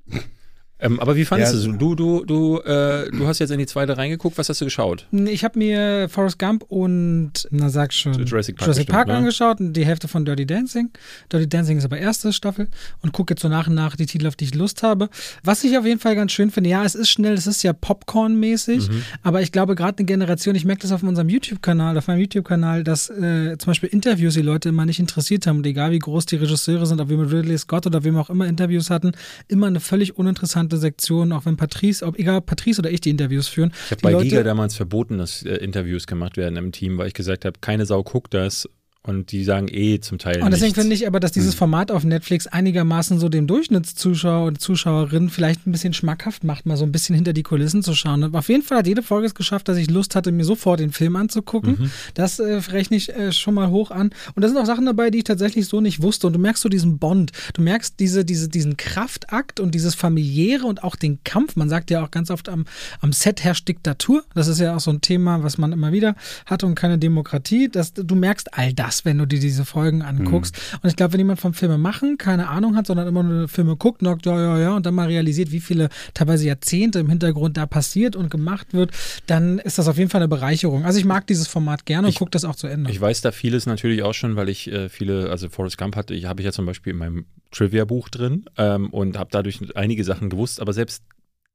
Ähm, 0.80 1.00
aber 1.00 1.16
wie 1.16 1.24
fandest 1.24 1.54
Ja, 1.54 1.60
du 1.60 1.72
es? 1.72 1.78
Du, 1.78 1.94
du, 1.94 2.24
du, 2.24 2.58
äh, 2.60 3.10
du 3.10 3.26
hast 3.26 3.38
jetzt 3.40 3.50
in 3.50 3.58
die 3.58 3.66
zweite 3.66 3.96
reingeguckt. 3.98 4.38
Was 4.38 4.48
hast 4.48 4.60
du 4.60 4.64
geschaut? 4.64 5.06
Ich 5.12 5.42
habe 5.44 5.58
mir 5.58 6.08
Forrest 6.08 6.38
Gump 6.38 6.64
und, 6.68 7.32
na 7.50 7.68
sag 7.68 7.92
schon, 7.92 8.12
Jurassic 8.12 8.56
Park 8.56 8.66
Jurassic 8.66 8.86
bestimmt, 8.86 8.88
Park 8.90 9.08
ne? 9.08 9.14
angeschaut 9.14 9.60
und 9.60 9.72
die 9.72 9.84
Hälfte 9.84 10.06
von 10.08 10.24
Dirty 10.24 10.46
Dancing. 10.46 10.90
Dirty 11.32 11.48
Dancing 11.48 11.78
ist 11.78 11.84
aber 11.84 11.98
erste 11.98 12.32
Staffel 12.32 12.68
und 13.02 13.12
gucke 13.12 13.32
jetzt 13.32 13.42
so 13.42 13.48
nach 13.48 13.66
und 13.66 13.74
nach 13.74 13.96
die 13.96 14.06
Titel, 14.06 14.26
auf 14.28 14.36
die 14.36 14.44
ich 14.44 14.54
Lust 14.54 14.82
habe. 14.82 15.08
Was 15.42 15.64
ich 15.64 15.76
auf 15.76 15.84
jeden 15.84 15.98
Fall 16.00 16.14
ganz 16.14 16.32
schön 16.32 16.50
finde, 16.50 16.70
ja, 16.70 16.84
es 16.84 16.94
ist 16.94 17.08
schnell, 17.10 17.34
es 17.34 17.46
ist 17.46 17.62
ja 17.62 17.72
Popcorn-mäßig, 17.72 18.88
Mhm. 18.88 19.02
aber 19.22 19.42
ich 19.42 19.52
glaube, 19.52 19.74
gerade 19.74 19.98
eine 19.98 20.06
Generation, 20.06 20.54
ich 20.54 20.64
merke 20.64 20.82
das 20.82 20.92
auf 20.92 21.02
unserem 21.02 21.28
YouTube-Kanal, 21.28 21.96
auf 21.98 22.06
meinem 22.08 22.20
YouTube-Kanal, 22.20 22.84
dass 22.84 23.10
äh, 23.10 23.56
zum 23.58 23.70
Beispiel 23.70 23.88
Interviews 23.88 24.34
die 24.34 24.42
Leute 24.42 24.68
immer 24.70 24.86
nicht 24.86 24.98
interessiert 25.00 25.46
haben 25.46 25.58
und 25.58 25.66
egal 25.66 25.90
wie 25.90 25.98
groß 25.98 26.26
die 26.26 26.36
Regisseure 26.36 26.86
sind, 26.86 27.00
ob 27.00 27.08
wir 27.08 27.16
mit 27.18 27.32
Ridley 27.32 27.58
Scott 27.58 27.86
oder 27.86 28.04
wem 28.04 28.16
auch 28.16 28.30
immer 28.30 28.46
Interviews 28.46 28.90
hatten, 28.90 29.12
immer 29.48 29.66
eine 29.66 29.80
völlig 29.80 30.16
uninteressante 30.18 30.67
Sektion, 30.76 31.32
auch 31.32 31.46
wenn 31.46 31.56
Patrice, 31.56 32.04
ob 32.04 32.18
egal 32.18 32.40
Patrice 32.42 32.80
oder 32.80 32.90
ich 32.90 33.00
die 33.00 33.10
Interviews 33.10 33.48
führen. 33.48 33.72
Ich 33.86 33.90
habe 33.92 34.02
bei 34.02 34.12
Leute- 34.12 34.24
Giga 34.28 34.42
damals 34.42 34.74
verboten, 34.74 35.18
dass 35.18 35.42
äh, 35.44 35.54
Interviews 35.56 36.06
gemacht 36.06 36.36
werden 36.36 36.56
im 36.56 36.72
Team, 36.72 36.98
weil 36.98 37.08
ich 37.08 37.14
gesagt 37.14 37.44
habe, 37.44 37.58
keine 37.60 37.86
Sau 37.86 38.02
guckt 38.02 38.34
das. 38.34 38.68
Und 39.08 39.32
die 39.32 39.42
sagen 39.42 39.68
eh 39.70 40.00
zum 40.00 40.18
Teil 40.18 40.42
Und 40.42 40.50
deswegen 40.50 40.66
nichts. 40.66 40.80
finde 40.80 40.94
ich 40.94 41.06
aber, 41.06 41.18
dass 41.18 41.30
Hm. 41.30 41.40
dieses 41.40 41.54
Format 41.54 41.90
auf 41.90 42.04
Netflix 42.04 42.46
einigermaßen 42.46 43.18
so 43.18 43.28
dem 43.28 43.46
Durchschnittszuschauer 43.46 44.46
und 44.48 44.60
Zuschauerin 44.60 45.30
vielleicht 45.30 45.66
ein 45.66 45.72
bisschen 45.72 45.94
schmackhaft 45.94 46.44
macht, 46.44 46.66
mal 46.66 46.76
so 46.76 46.84
ein 46.84 46.92
bisschen 46.92 47.14
hinter 47.14 47.32
die 47.32 47.42
Kulissen 47.42 47.82
zu 47.82 47.94
schauen. 47.94 48.22
Und 48.22 48.34
auf 48.36 48.48
jeden 48.48 48.62
Fall 48.62 48.78
hat 48.78 48.86
jede 48.86 49.02
Folge 49.02 49.26
es 49.26 49.34
geschafft, 49.34 49.68
dass 49.68 49.76
ich 49.78 49.90
Lust 49.90 50.14
hatte, 50.14 50.30
mir 50.30 50.44
sofort 50.44 50.80
den 50.80 50.92
Film 50.92 51.16
anzugucken. 51.16 51.76
Mhm. 51.78 51.90
Das 52.14 52.38
äh, 52.38 52.60
rechne 52.70 52.96
ich 52.98 53.08
äh, 53.14 53.32
schon 53.32 53.54
mal 53.54 53.70
hoch 53.70 53.90
an. 53.90 54.10
Und 54.34 54.42
da 54.42 54.48
sind 54.48 54.58
auch 54.58 54.66
Sachen 54.66 54.84
dabei, 54.86 55.10
die 55.10 55.18
ich 55.18 55.24
tatsächlich 55.24 55.66
so 55.68 55.80
nicht 55.80 56.02
wusste. 56.02 56.26
Und 56.26 56.34
du 56.34 56.38
merkst 56.38 56.62
so 56.62 56.68
diesen 56.68 56.98
Bond, 56.98 57.32
du 57.54 57.62
merkst 57.62 57.94
diese, 57.98 58.24
diese, 58.24 58.48
diesen 58.48 58.76
Kraftakt 58.76 59.60
und 59.60 59.74
dieses 59.74 59.94
familiäre 59.94 60.66
und 60.66 60.84
auch 60.84 60.96
den 60.96 61.18
Kampf. 61.24 61.56
Man 61.56 61.68
sagt 61.68 61.90
ja 61.90 62.04
auch 62.04 62.10
ganz 62.10 62.30
oft 62.30 62.48
am, 62.48 62.66
am 63.00 63.12
Set 63.12 63.42
herrscht 63.42 63.66
Diktatur. 63.68 64.24
Das 64.34 64.48
ist 64.48 64.58
ja 64.60 64.76
auch 64.76 64.80
so 64.80 64.90
ein 64.90 65.00
Thema, 65.00 65.42
was 65.42 65.56
man 65.56 65.72
immer 65.72 65.92
wieder 65.92 66.14
hat 66.46 66.64
und 66.64 66.74
keine 66.74 66.98
Demokratie. 66.98 67.68
Das, 67.70 67.92
du 67.94 68.14
merkst 68.14 68.54
all 68.54 68.72
das, 68.72 68.97
wenn 69.04 69.18
du 69.18 69.26
dir 69.26 69.38
diese 69.40 69.64
Folgen 69.64 70.02
anguckst. 70.02 70.56
Und 70.82 70.88
ich 70.88 70.96
glaube, 70.96 71.12
wenn 71.12 71.20
jemand 71.20 71.40
vom 71.40 71.54
Filme 71.54 71.78
machen 71.78 72.18
keine 72.18 72.48
Ahnung 72.48 72.76
hat, 72.76 72.86
sondern 72.86 73.06
immer 73.08 73.22
nur 73.22 73.48
Filme 73.48 73.76
guckt, 73.76 74.02
sagt, 74.02 74.26
ja, 74.26 74.38
ja, 74.40 74.58
ja, 74.58 74.76
und 74.76 74.86
dann 74.86 74.94
mal 74.94 75.06
realisiert, 75.08 75.50
wie 75.52 75.60
viele 75.60 75.88
teilweise 76.14 76.46
Jahrzehnte 76.46 76.98
im 76.98 77.08
Hintergrund 77.08 77.56
da 77.56 77.66
passiert 77.66 78.16
und 78.16 78.30
gemacht 78.30 78.72
wird, 78.74 78.92
dann 79.26 79.58
ist 79.58 79.78
das 79.78 79.88
auf 79.88 79.98
jeden 79.98 80.10
Fall 80.10 80.20
eine 80.20 80.28
Bereicherung. 80.28 80.84
Also 80.84 80.98
ich 80.98 81.04
mag 81.04 81.26
dieses 81.26 81.46
Format 81.48 81.86
gerne 81.86 82.06
und 82.06 82.12
Ich- 82.12 82.18
gucke 82.18 82.30
das 82.30 82.44
auch 82.44 82.56
zu 82.56 82.66
Ende. 82.66 82.90
Ich 82.90 83.00
weiß 83.00 83.20
da 83.20 83.32
vieles 83.32 83.66
natürlich 83.66 84.02
auch 84.02 84.14
schon, 84.14 84.36
weil 84.36 84.48
ich 84.48 84.70
äh, 84.70 84.88
viele, 84.88 85.30
also 85.30 85.48
Forrest 85.48 85.78
Gump 85.78 85.96
hatte, 85.96 86.14
ich 86.14 86.24
habe 86.26 86.40
ich 86.40 86.44
ja 86.46 86.52
zum 86.52 86.66
Beispiel 86.66 86.92
in 86.92 86.98
meinem 86.98 87.26
Trivia-Buch 87.50 88.08
drin 88.08 88.44
ähm, 88.56 88.90
und 88.90 89.18
habe 89.18 89.30
dadurch 89.32 89.60
einige 89.74 90.04
Sachen 90.04 90.30
gewusst, 90.30 90.60
aber 90.60 90.72
selbst 90.72 91.02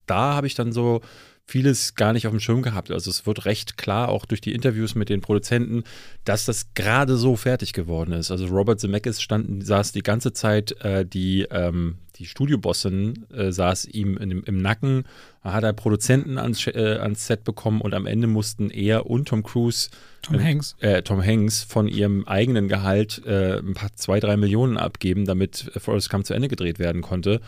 da 0.06 0.34
habe 0.36 0.48
ich 0.48 0.56
dann 0.56 0.72
so 0.74 1.02
vieles 1.46 1.96
gar 1.96 2.14
nicht 2.14 2.26
auf 2.26 2.32
dem 2.32 2.40
Schirm 2.40 2.62
gehabt. 2.62 2.90
Also 2.90 3.12
es 3.12 3.26
wird 3.26 3.46
recht 3.46 3.78
klar, 3.78 4.10
auch 4.10 4.26
durch 4.26 4.42
die 4.42 4.54
Interviews 4.54 4.96
mit 4.96 5.10
den 5.10 5.22
Produzenten, 5.22 5.84
dass 6.24 6.46
das 6.46 6.74
gerade 6.74 7.18
so 7.18 7.36
fertig 7.36 7.74
geworden 7.74 8.14
ist. 8.14 8.32
Also 8.32 8.46
Robert 8.48 8.80
Zemeckis 8.80 9.22
stand, 9.22 9.66
saß 9.66 9.92
die 9.92 10.04
ganze 10.04 10.32
Zeit, 10.34 10.72
äh, 10.84 11.06
die, 11.06 11.46
ähm, 11.52 11.98
die 12.16 12.26
Studiobossin 12.26 13.26
äh, 13.32 13.52
saß 13.52 13.86
ihm 13.86 14.18
in, 14.18 14.32
im 14.44 14.62
Nacken, 14.62 15.04
hat 15.44 15.64
er 15.64 15.74
Produzenten 15.74 16.38
ans, 16.38 16.66
äh, 16.68 16.98
ans 17.00 17.28
Set 17.28 17.44
bekommen 17.44 17.82
und 17.82 17.94
am 17.94 18.06
Ende 18.06 18.28
mussten 18.28 18.70
er 18.70 19.08
und 19.08 19.28
Tom 19.28 19.44
Cruise 19.44 19.90
Tom 20.22 20.42
Hanks. 20.42 20.76
äh, 20.80 21.02
Tom 21.02 21.22
Hanks 21.22 21.64
von 21.64 21.90
ihrem 21.90 22.26
eigenen 22.26 22.70
Gehalt 22.70 23.22
äh, 23.26 23.60
ein 23.60 23.74
paar 23.74 23.94
zwei, 23.96 24.22
drei 24.22 24.38
Millionen 24.38 24.78
abgeben, 24.78 25.26
damit 25.26 25.72
äh, 25.76 25.80
Forrest 25.80 26.10
Gump 26.10 26.26
zu 26.26 26.34
Ende 26.34 26.48
gedreht 26.48 26.80
werden 26.80 27.02
konnte. 27.02 27.42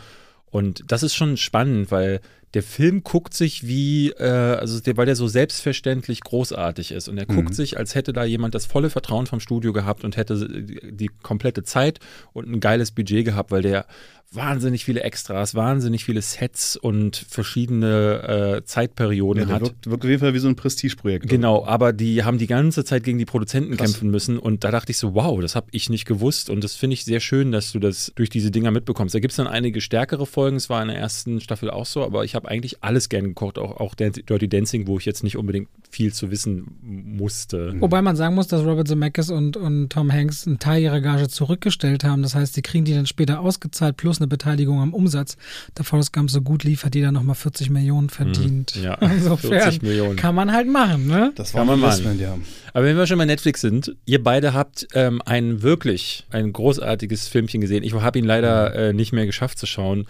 Und 0.50 0.84
das 0.86 1.02
ist 1.02 1.14
schon 1.14 1.36
spannend, 1.36 1.90
weil 1.90 2.20
der 2.54 2.62
Film 2.62 3.02
guckt 3.02 3.34
sich 3.34 3.66
wie, 3.66 4.10
äh, 4.10 4.24
also 4.24 4.80
der, 4.80 4.96
weil 4.96 5.06
der 5.06 5.16
so 5.16 5.26
selbstverständlich 5.28 6.20
großartig 6.22 6.92
ist. 6.92 7.08
Und 7.08 7.18
er 7.18 7.26
guckt 7.26 7.54
sich, 7.54 7.76
als 7.76 7.94
hätte 7.94 8.12
da 8.12 8.24
jemand 8.24 8.54
das 8.54 8.66
volle 8.66 8.88
Vertrauen 8.88 9.26
vom 9.26 9.40
Studio 9.40 9.72
gehabt 9.72 10.04
und 10.04 10.16
hätte 10.16 10.48
die, 10.62 10.94
die 10.96 11.10
komplette 11.22 11.64
Zeit 11.64 11.98
und 12.32 12.50
ein 12.50 12.60
geiles 12.60 12.92
Budget 12.92 13.24
gehabt, 13.24 13.50
weil 13.50 13.62
der 13.62 13.86
wahnsinnig 14.32 14.84
viele 14.84 15.02
Extras, 15.02 15.54
wahnsinnig 15.54 16.04
viele 16.04 16.20
Sets 16.22 16.76
und 16.76 17.16
verschiedene 17.16 18.58
äh, 18.58 18.64
Zeitperioden 18.64 19.42
Ja, 19.42 19.46
der 19.46 19.54
hat. 19.56 19.62
wirkt, 19.62 19.90
wirkt 19.90 20.04
auf 20.04 20.10
jeden 20.10 20.20
Fall 20.20 20.34
wie 20.34 20.38
so 20.38 20.48
ein 20.48 20.56
Prestigeprojekt. 20.56 21.28
Genau, 21.28 21.64
aber 21.64 21.92
die 21.92 22.24
haben 22.24 22.38
die 22.38 22.46
ganze 22.46 22.84
Zeit 22.84 23.04
gegen 23.04 23.18
die 23.18 23.24
Produzenten 23.24 23.76
Krass. 23.76 23.86
kämpfen 23.92 24.10
müssen 24.10 24.38
und 24.38 24.64
da 24.64 24.70
dachte 24.70 24.90
ich 24.90 24.98
so, 24.98 25.14
wow, 25.14 25.40
das 25.40 25.54
habe 25.54 25.68
ich 25.70 25.88
nicht 25.90 26.06
gewusst 26.06 26.50
und 26.50 26.62
das 26.64 26.74
finde 26.74 26.94
ich 26.94 27.04
sehr 27.04 27.20
schön, 27.20 27.52
dass 27.52 27.72
du 27.72 27.78
das 27.78 28.12
durch 28.14 28.28
diese 28.30 28.50
Dinger 28.50 28.70
mitbekommst. 28.70 29.14
Da 29.14 29.20
gibt 29.20 29.32
es 29.32 29.36
dann 29.36 29.46
einige 29.46 29.80
stärkere 29.80 30.26
Folgen, 30.26 30.56
es 30.56 30.68
war 30.68 30.82
in 30.82 30.88
der 30.88 30.98
ersten 30.98 31.40
Staffel 31.40 31.70
auch 31.70 31.86
so, 31.86 32.04
aber 32.04 32.24
ich 32.24 32.34
habe 32.36 32.48
eigentlich 32.48 32.82
alles 32.82 33.08
gern 33.08 33.24
gekocht, 33.24 33.58
auch, 33.58 33.78
auch 33.78 33.94
Dirty 33.94 34.48
Dancing, 34.48 34.86
wo 34.86 34.98
ich 34.98 35.04
jetzt 35.04 35.24
nicht 35.24 35.36
unbedingt 35.36 35.68
viel 35.90 36.12
zu 36.12 36.30
wissen 36.30 36.66
musste. 36.82 37.74
Wobei 37.80 38.02
man 38.02 38.16
sagen 38.16 38.34
muss, 38.34 38.46
dass 38.46 38.64
Robert 38.64 38.86
Zemeckis 38.86 39.30
und, 39.30 39.56
und 39.56 39.90
Tom 39.90 40.12
Hanks 40.12 40.46
einen 40.46 40.58
Teil 40.58 40.82
ihrer 40.82 41.00
Gage 41.00 41.28
zurückgestellt 41.28 42.04
haben. 42.04 42.22
Das 42.22 42.34
heißt, 42.34 42.54
sie 42.54 42.62
kriegen 42.62 42.84
die 42.84 42.94
dann 42.94 43.06
später 43.06 43.40
ausgezahlt 43.40 43.96
plus 43.96 44.18
eine 44.18 44.28
Beteiligung 44.28 44.80
am 44.80 44.94
Umsatz. 44.94 45.36
Da 45.74 45.82
Forrest 45.82 46.12
Gump 46.12 46.30
so 46.30 46.42
gut 46.42 46.64
lief, 46.64 46.84
hat 46.84 46.94
die 46.94 47.02
dann 47.02 47.14
nochmal 47.14 47.34
40 47.34 47.70
Millionen 47.70 48.10
verdient. 48.10 48.76
Ja, 48.76 48.94
Insofern 49.00 49.60
40 49.60 49.82
Millionen. 49.82 50.16
kann 50.16 50.34
man 50.34 50.52
halt 50.52 50.68
machen, 50.68 51.06
ne? 51.06 51.32
Das 51.34 51.52
Kann 51.52 51.60
war 51.66 51.76
man 51.76 51.90
ein 51.90 52.04
machen. 52.04 52.20
Ja. 52.20 52.38
Aber 52.72 52.84
wenn 52.84 52.96
wir 52.96 53.06
schon 53.06 53.18
bei 53.18 53.24
Netflix 53.24 53.60
sind, 53.62 53.96
ihr 54.04 54.22
beide 54.22 54.52
habt 54.52 54.86
ähm, 54.92 55.22
ein 55.24 55.62
wirklich, 55.62 56.26
ein 56.30 56.52
großartiges 56.52 57.28
Filmchen 57.28 57.60
gesehen. 57.60 57.82
Ich 57.82 57.94
habe 57.94 58.18
ihn 58.18 58.24
leider 58.26 58.74
äh, 58.74 58.92
nicht 58.92 59.12
mehr 59.12 59.26
geschafft 59.26 59.58
zu 59.58 59.66
schauen. 59.66 60.06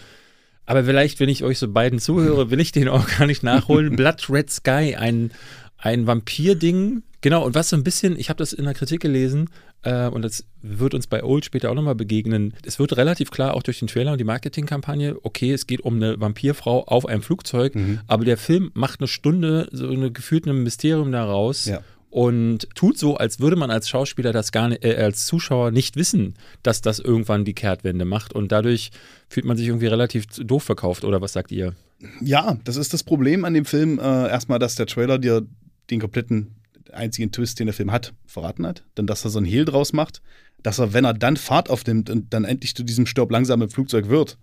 Aber 0.67 0.83
vielleicht, 0.83 1.19
wenn 1.19 1.29
ich 1.29 1.43
euch 1.43 1.57
so 1.57 1.67
beiden 1.69 1.97
zuhöre, 1.97 2.51
will 2.51 2.59
ich 2.59 2.71
den 2.71 2.89
auch 2.89 3.07
gar 3.17 3.25
nicht 3.25 3.41
nachholen. 3.41 3.95
Blood 3.95 4.29
Red 4.29 4.51
Sky, 4.51 4.95
ein, 4.95 5.31
ein 5.77 6.05
Vampir-Ding. 6.05 7.03
Genau, 7.21 7.43
und 7.43 7.55
was 7.55 7.69
so 7.69 7.75
ein 7.75 7.83
bisschen, 7.83 8.19
ich 8.19 8.29
habe 8.29 8.37
das 8.37 8.53
in 8.53 8.65
der 8.65 8.73
Kritik 8.75 9.01
gelesen, 9.01 9.49
äh, 9.83 10.07
und 10.07 10.23
das 10.23 10.45
wird 10.61 10.93
uns 10.93 11.07
bei 11.07 11.23
Old 11.23 11.45
später 11.45 11.71
auch 11.71 11.75
nochmal 11.75 11.95
begegnen. 11.95 12.53
Es 12.63 12.79
wird 12.79 12.97
relativ 12.97 13.31
klar, 13.31 13.53
auch 13.53 13.63
durch 13.63 13.79
den 13.79 13.87
Trailer 13.87 14.11
und 14.11 14.17
die 14.17 14.23
Marketingkampagne, 14.25 15.17
okay, 15.23 15.51
es 15.51 15.67
geht 15.67 15.81
um 15.81 15.95
eine 15.95 16.19
Vampirfrau 16.19 16.83
auf 16.83 17.05
einem 17.05 17.21
Flugzeug, 17.21 17.73
aber 18.07 18.25
der 18.25 18.37
Film 18.37 18.71
macht 18.73 18.99
eine 18.99 19.07
Stunde 19.07 19.69
so 19.71 19.87
eine 19.87 20.11
gefühlt 20.11 20.45
ein 20.45 20.63
Mysterium 20.63 21.11
daraus 21.11 21.65
Ja. 21.65 21.81
Und 22.17 22.67
tut 22.73 22.97
so, 22.97 23.15
als 23.15 23.39
würde 23.39 23.55
man 23.55 23.69
als 23.69 23.87
Schauspieler 23.87 24.33
das 24.33 24.51
gar 24.51 24.69
nicht, 24.69 24.83
äh, 24.83 24.95
als 24.95 25.27
Zuschauer 25.27 25.69
nicht 25.69 25.97
wissen, 25.97 26.33
dass 26.63 26.81
das 26.81 26.97
irgendwann 26.97 27.45
die 27.45 27.53
Kehrtwende 27.53 28.05
macht 28.05 28.33
und 28.33 28.51
dadurch 28.51 28.89
fühlt 29.29 29.45
man 29.45 29.55
sich 29.55 29.67
irgendwie 29.67 29.85
relativ 29.85 30.25
doof 30.25 30.63
verkauft 30.63 31.03
oder 31.03 31.21
was 31.21 31.33
sagt 31.33 31.51
ihr? 31.51 31.75
Ja, 32.19 32.57
das 32.63 32.75
ist 32.75 32.91
das 32.91 33.03
Problem 33.03 33.45
an 33.45 33.53
dem 33.53 33.65
Film. 33.65 33.99
Äh, 33.99 34.29
erstmal, 34.29 34.57
dass 34.57 34.73
der 34.73 34.87
Trailer 34.87 35.19
dir 35.19 35.45
den 35.91 35.99
kompletten 35.99 36.55
einzigen 36.91 37.31
Twist, 37.31 37.59
den 37.59 37.67
der 37.67 37.75
Film 37.75 37.91
hat, 37.91 38.15
verraten 38.25 38.65
hat. 38.65 38.83
Dann, 38.95 39.05
dass 39.05 39.23
er 39.23 39.29
so 39.29 39.37
einen 39.37 39.45
Hehl 39.45 39.65
draus 39.65 39.93
macht. 39.93 40.23
Dass 40.63 40.79
er, 40.79 40.93
wenn 40.93 41.05
er 41.05 41.13
dann 41.13 41.37
Fahrt 41.37 41.69
aufnimmt 41.69 42.09
und 42.09 42.33
dann 42.33 42.45
endlich 42.45 42.73
zu 42.73 42.81
diesem 42.81 43.05
Stirb 43.05 43.29
langsam 43.29 43.61
im 43.61 43.69
Flugzeug 43.69 44.09
wird, 44.09 44.39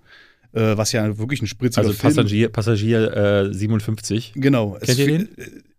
äh, 0.53 0.77
was 0.77 0.93
ja 0.93 1.19
wirklich 1.19 1.43
ein 1.43 1.49
spritziger 1.49 1.85
Also 1.85 1.93
Film 1.93 2.15
Passagier, 2.15 2.49
Passagier 2.51 3.17
äh, 3.51 3.53
57 3.53 4.35
Genau. 4.37 4.79
Kennt 4.81 4.99
ihr 5.01 5.07
den? 5.07 5.29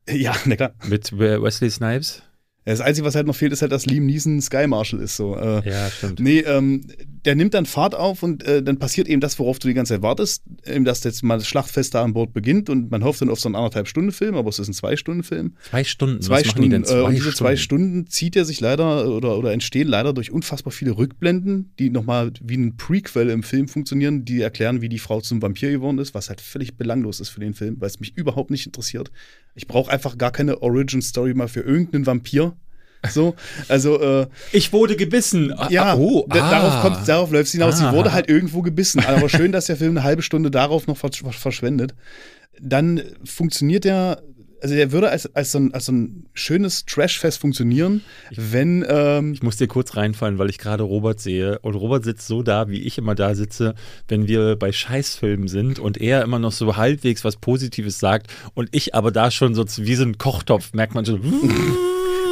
Ja, 0.10 0.36
na 0.46 0.56
klar. 0.56 0.74
mit 0.88 1.18
Wesley 1.18 1.70
Snipes. 1.70 2.22
Das 2.66 2.82
Einzige, 2.82 3.06
was 3.06 3.16
halt 3.16 3.28
noch 3.28 3.36
fehlt, 3.36 3.54
ist 3.54 3.62
halt, 3.62 3.72
dass 3.72 3.86
Liam 3.86 4.06
Neeson 4.08 4.42
Sky 4.42 4.66
Marshal 4.68 5.00
ist. 5.00 5.16
So. 5.18 5.36
Äh, 5.38 5.68
Ja, 5.70 5.90
stimmt. 5.90 6.20
Nee, 6.20 6.40
ähm, 6.40 6.82
der 7.26 7.36
nimmt 7.36 7.54
dann 7.54 7.66
Fahrt 7.66 7.96
auf 7.96 8.24
und 8.24 8.44
äh, 8.44 8.62
dann 8.62 8.78
passiert 8.78 9.08
eben 9.08 9.20
das, 9.20 9.40
worauf 9.40 9.60
du 9.60 9.68
die 9.68 9.74
ganze 9.74 9.96
Zeit 9.96 10.02
wartest, 10.02 10.44
eben, 10.66 10.86
dass 10.86 11.04
jetzt 11.04 11.24
mal 11.24 11.38
das 11.38 11.48
Schlachtfest 11.48 11.96
da 11.96 12.04
an 12.04 12.14
Bord 12.14 12.34
beginnt 12.34 12.70
und 12.70 12.92
man 12.92 13.04
hofft 13.04 13.22
dann 13.22 13.30
auf 13.30 13.40
so 13.40 13.50
einen 13.50 13.56
anderthalb 13.56 13.88
Stunden 13.88 14.12
Film, 14.12 14.36
aber 14.36 14.50
es 14.50 14.60
ist 14.60 14.68
ein 14.68 14.74
zwei 14.74 14.96
Stunden 14.96 15.24
Film. 15.24 15.54
Zwei 15.70 15.84
Stunden. 15.84 16.22
Zwei 16.22 16.42
was 16.42 16.48
Stunden. 16.48 16.84
Zwei 16.84 16.98
äh, 16.98 17.02
und 17.02 17.12
diese 17.12 17.22
Stunden? 17.24 17.38
zwei 17.38 17.56
Stunden 17.56 18.08
zieht 18.08 18.36
er 18.36 18.46
sich 18.46 18.60
leider 18.60 19.10
oder, 19.10 19.38
oder 19.38 19.52
entstehen 19.52 19.88
leider 19.88 20.14
durch 20.14 20.32
unfassbar 20.32 20.72
viele 20.72 20.98
Rückblenden, 20.98 21.74
die 21.80 21.90
nochmal 21.90 22.32
wie 22.42 22.58
ein 22.58 22.78
Prequel 22.78 23.30
im 23.30 23.44
Film 23.44 23.68
funktionieren, 23.68 24.26
die 24.26 24.42
erklären, 24.42 24.82
wie 24.82 24.90
die 24.90 25.00
Frau 25.00 25.22
zum 25.22 25.42
Vampir 25.42 25.72
geworden 25.72 25.98
ist, 25.98 26.14
was 26.14 26.30
halt 26.30 26.42
völlig 26.42 26.78
belanglos 26.78 27.20
ist 27.20 27.30
für 27.30 27.40
den 27.40 27.54
Film, 27.54 27.78
weil 27.80 27.88
es 27.88 28.00
mich 28.00 28.16
überhaupt 28.16 28.52
nicht 28.52 28.66
interessiert. 28.66 29.12
Ich 29.56 29.68
brauche 29.68 29.92
einfach 29.92 30.18
gar 30.18 30.32
keine 30.32 30.62
Origin-Story 30.62 31.34
mal 31.34 31.48
für 31.48 31.62
irgendeinen 31.62 32.06
Vampir. 32.06 32.56
So, 33.10 33.36
also 33.68 34.00
äh, 34.02 34.28
Ich 34.52 34.74
wurde 34.74 34.96
gebissen. 34.96 35.54
Ja, 35.70 35.94
ah, 35.94 35.96
oh, 35.96 36.26
ah. 36.30 36.34
darauf, 36.36 36.82
kommt, 36.82 37.08
darauf 37.08 37.32
läuft 37.32 37.46
es 37.48 37.52
hinaus. 37.52 37.76
Ah. 37.76 37.92
Sie 37.92 37.96
wurde 37.96 38.14
halt 38.14 38.30
irgendwo 38.30 38.62
gebissen. 38.62 39.04
Aber 39.06 39.30
schön, 39.30 39.52
dass 39.52 39.66
der 39.66 39.78
Film 39.78 39.92
eine 39.92 40.04
halbe 40.04 40.22
Stunde 40.24 40.50
darauf 40.50 40.88
noch 40.88 40.98
versch- 40.98 41.32
verschwendet. 41.32 41.94
Dann 42.60 43.02
funktioniert 43.24 43.84
der, 43.84 44.24
also 44.62 44.74
der 44.74 44.92
würde 44.92 45.10
als, 45.10 45.36
als, 45.36 45.52
so, 45.52 45.60
ein, 45.60 45.74
als 45.74 45.86
so 45.86 45.92
ein 45.92 46.26
schönes 46.34 46.86
Trashfest 46.86 47.38
funktionieren, 47.38 48.02
wenn, 48.36 48.84
ähm, 48.88 49.34
Ich 49.34 49.44
muss 49.44 49.58
dir 49.58 49.68
kurz 49.68 49.96
reinfallen, 49.96 50.40
weil 50.40 50.50
ich 50.50 50.58
gerade 50.58 50.84
Robert 50.84 51.20
sehe. 51.20 51.60
Und 51.60 51.76
Robert 51.76 52.06
sitzt 52.06 52.26
so 52.26 52.42
da, 52.42 52.70
wie 52.70 52.82
ich 52.82 52.98
immer 52.98 53.14
da 53.14 53.36
sitze, 53.36 53.76
wenn 54.08 54.28
wir 54.28 54.56
bei 54.56 54.72
Scheißfilmen 54.72 55.48
sind 55.48 55.78
und 55.78 56.00
er 56.02 56.24
immer 56.24 56.40
noch 56.40 56.54
so 56.54 56.76
halbwegs 56.78 57.24
was 57.24 57.36
Positives 57.36 58.00
sagt 58.00 58.32
und 58.56 58.70
ich 58.72 58.96
aber 58.96 59.12
da 59.12 59.30
schon 59.30 59.54
so 59.54 59.66
wie 59.78 59.96
so 59.96 60.04
ein 60.04 60.18
Kochtopf, 60.18 60.74
merkt 60.74 60.96
man 60.96 61.06
schon. 61.06 61.22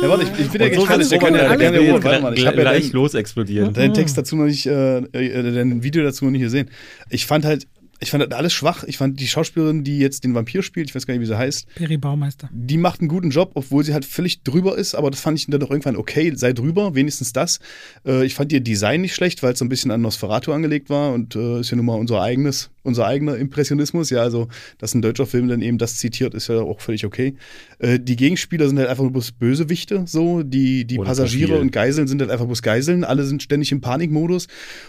Ja, 0.03 0.09
warte, 0.09 0.23
ich, 0.23 0.39
ich 0.39 0.49
bin 0.49 0.61
ja 0.61 0.67
Und 0.67 0.73
so 0.75 0.81
gespannt, 0.81 1.01
sitzt 1.01 1.11
der 1.11 1.19
kann 1.19 1.35
ja, 1.35 1.55
kann 1.55 1.61
ja 1.61 2.03
warte 2.03 2.21
mal, 2.21 2.37
ich 2.37 2.45
habe 2.45 2.57
ja 2.57 2.63
gleich 2.63 2.83
deinen, 2.83 2.93
los 2.93 3.13
explodieren. 3.13 3.73
deinen 3.73 3.93
Text 3.93 4.17
dazu 4.17 4.35
noch 4.35 4.45
nicht, 4.45 4.65
äh, 4.65 4.97
äh, 4.97 5.53
dein 5.53 5.83
Video 5.83 6.03
dazu 6.03 6.25
noch 6.25 6.31
nicht 6.31 6.41
gesehen. 6.41 6.69
Ich 7.09 7.25
fand 7.25 7.45
halt, 7.45 7.67
ich 8.03 8.11
fand 8.11 8.23
das 8.23 8.37
alles 8.37 8.53
schwach. 8.53 8.83
Ich 8.83 8.97
fand 8.97 9.19
die 9.19 9.27
Schauspielerin, 9.27 9.83
die 9.83 9.97
jetzt 9.97 10.23
den 10.23 10.35
Vampir 10.35 10.61
spielt, 10.61 10.89
ich 10.89 10.95
weiß 10.95 11.07
gar 11.07 11.13
nicht, 11.13 11.21
wie 11.21 11.25
sie 11.25 11.37
heißt, 11.37 11.73
Peri 11.75 11.97
Baumeister. 11.97 12.49
die 12.53 12.77
macht 12.77 12.99
einen 12.99 13.09
guten 13.09 13.31
Job, 13.31 13.51
obwohl 13.55 13.83
sie 13.83 13.93
halt 13.93 14.05
völlig 14.05 14.43
drüber 14.43 14.77
ist, 14.77 14.93
aber 14.93 15.09
das 15.09 15.19
fand 15.19 15.39
ich 15.39 15.47
dann 15.47 15.59
doch 15.59 15.71
irgendwann 15.71 15.95
okay, 15.95 16.31
sei 16.35 16.53
drüber, 16.53 16.93
wenigstens 16.95 17.33
das. 17.33 17.59
Äh, 18.05 18.25
ich 18.25 18.35
fand 18.35 18.51
ihr 18.51 18.61
Design 18.61 19.01
nicht 19.01 19.15
schlecht, 19.15 19.41
weil 19.41 19.53
es 19.53 19.59
so 19.59 19.65
ein 19.65 19.69
bisschen 19.69 19.91
an 19.91 20.01
Nosferatu 20.01 20.51
angelegt 20.51 20.89
war 20.89 21.13
und 21.13 21.35
äh, 21.35 21.61
ist 21.61 21.71
ja 21.71 21.77
nun 21.77 21.85
mal 21.85 21.95
unser 21.95 22.21
eigenes, 22.21 22.69
unser 22.83 23.07
eigener 23.07 23.37
Impressionismus. 23.37 24.09
Ja, 24.09 24.21
also, 24.21 24.47
dass 24.77 24.93
ein 24.93 25.01
deutscher 25.01 25.25
Film 25.25 25.47
dann 25.47 25.61
eben 25.61 25.77
das 25.77 25.97
zitiert, 25.97 26.33
ist 26.33 26.49
ja 26.49 26.59
auch 26.59 26.81
völlig 26.81 27.05
okay. 27.05 27.35
Äh, 27.79 27.99
die 27.99 28.15
Gegenspieler 28.15 28.67
sind 28.67 28.77
halt 28.77 28.89
einfach 28.89 29.03
nur 29.03 29.13
bloß 29.13 29.31
Bösewichte, 29.33 30.03
so. 30.05 30.43
Die, 30.43 30.85
die 30.85 30.99
Oder 30.99 31.07
Passagiere 31.07 31.59
und 31.59 31.71
Geiseln 31.71 32.07
sind 32.07 32.21
halt 32.21 32.31
einfach 32.31 32.45
bloß 32.45 32.61
Geiseln. 32.61 33.03
Alle 33.03 33.23
sind 33.23 33.41
ständig 33.41 33.71
im 33.71 33.81
Panikmodus. 33.81 34.47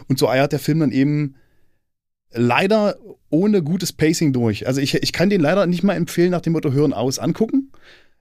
Und 0.08 0.18
so 0.18 0.28
eiert 0.28 0.52
der 0.52 0.58
Film 0.58 0.80
dann 0.80 0.92
eben 0.92 1.36
leider 2.34 2.96
ohne 3.30 3.62
gutes 3.62 3.92
Pacing 3.92 4.32
durch. 4.32 4.66
Also 4.66 4.80
ich, 4.80 4.94
ich 4.94 5.12
kann 5.12 5.30
den 5.30 5.40
leider 5.40 5.66
nicht 5.66 5.82
mal 5.82 5.94
empfehlen, 5.94 6.30
nach 6.30 6.40
dem 6.40 6.52
Motto 6.52 6.72
Hören 6.72 6.92
aus 6.92 7.18
angucken. 7.18 7.72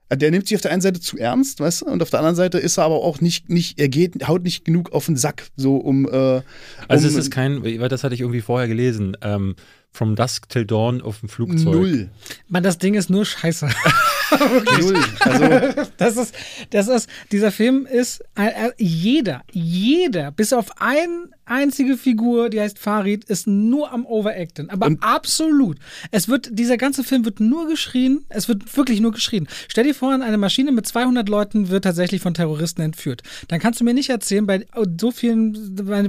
Äh, 0.08 0.16
Der 0.16 0.30
nimmt 0.30 0.48
sich 0.48 0.56
auf 0.56 0.62
der 0.62 0.72
einen 0.72 0.82
Seite 0.82 1.00
zu 1.00 1.16
ernst, 1.18 1.60
weißt 1.60 1.82
du, 1.82 1.86
und 1.86 2.02
auf 2.02 2.10
der 2.10 2.20
anderen 2.20 2.36
Seite 2.36 2.58
ist 2.58 2.78
er 2.78 2.84
aber 2.84 2.96
auch 2.96 3.20
nicht, 3.20 3.48
nicht 3.48 3.78
er 3.78 3.88
geht, 3.88 4.26
haut 4.28 4.42
nicht 4.42 4.64
genug 4.64 4.92
auf 4.92 5.06
den 5.06 5.16
Sack, 5.16 5.48
so 5.56 5.76
um. 5.76 6.06
Äh, 6.06 6.42
Also 6.88 7.06
um 7.08 7.12
es 7.12 7.14
ist 7.16 7.30
kein, 7.30 7.62
weil 7.64 7.88
das 7.88 8.02
hatte 8.04 8.14
ich 8.14 8.20
irgendwie 8.20 8.40
vorher 8.40 8.68
gelesen, 8.68 9.16
ähm, 9.22 9.54
From 9.92 10.16
Dusk 10.16 10.48
Till 10.48 10.66
Dawn 10.66 11.00
auf 11.00 11.20
dem 11.20 11.28
Flugzeug. 11.28 11.72
null. 11.72 12.10
Man, 12.48 12.64
das 12.64 12.78
Ding 12.78 12.94
ist 12.94 13.10
nur 13.10 13.24
scheiße. 13.24 13.68
Null. 14.80 14.98
Also, 15.20 15.84
Das 15.98 16.16
ist, 16.16 16.34
das 16.70 16.88
ist, 16.88 17.08
dieser 17.30 17.52
Film 17.52 17.86
ist, 17.86 18.20
äh, 18.36 18.46
äh, 18.48 18.72
jeder, 18.76 19.42
jeder, 19.52 20.32
bis 20.32 20.52
auf 20.52 20.80
eine 20.80 21.28
einzige 21.46 21.96
Figur, 21.96 22.48
die 22.50 22.60
heißt 22.60 22.78
Farid, 22.78 23.24
ist 23.24 23.46
nur 23.46 23.92
am 23.92 24.06
Overacten. 24.06 24.70
Aber 24.70 24.86
Und- 24.86 25.02
absolut. 25.02 25.78
Es 26.10 26.28
wird, 26.28 26.48
dieser 26.52 26.76
ganze 26.76 27.04
Film 27.04 27.24
wird 27.24 27.40
nur 27.40 27.68
geschrien. 27.68 28.24
Es 28.28 28.48
wird 28.48 28.76
wirklich 28.76 29.00
nur 29.00 29.12
geschrien. 29.12 29.46
Stell 29.68 29.84
dir 29.84 29.94
vor, 29.94 30.12
eine 30.12 30.38
Maschine 30.38 30.72
mit 30.72 30.86
200 30.86 31.28
Leuten 31.28 31.68
wird 31.68 31.84
tatsächlich 31.84 32.20
von 32.22 32.34
Terroristen 32.34 32.82
entführt. 32.82 33.22
Dann 33.48 33.60
kannst 33.60 33.80
du 33.80 33.84
mir 33.84 33.94
nicht 33.94 34.10
erzählen, 34.10 34.46
bei 34.46 34.66
so 35.00 35.10
vielen, 35.10 35.54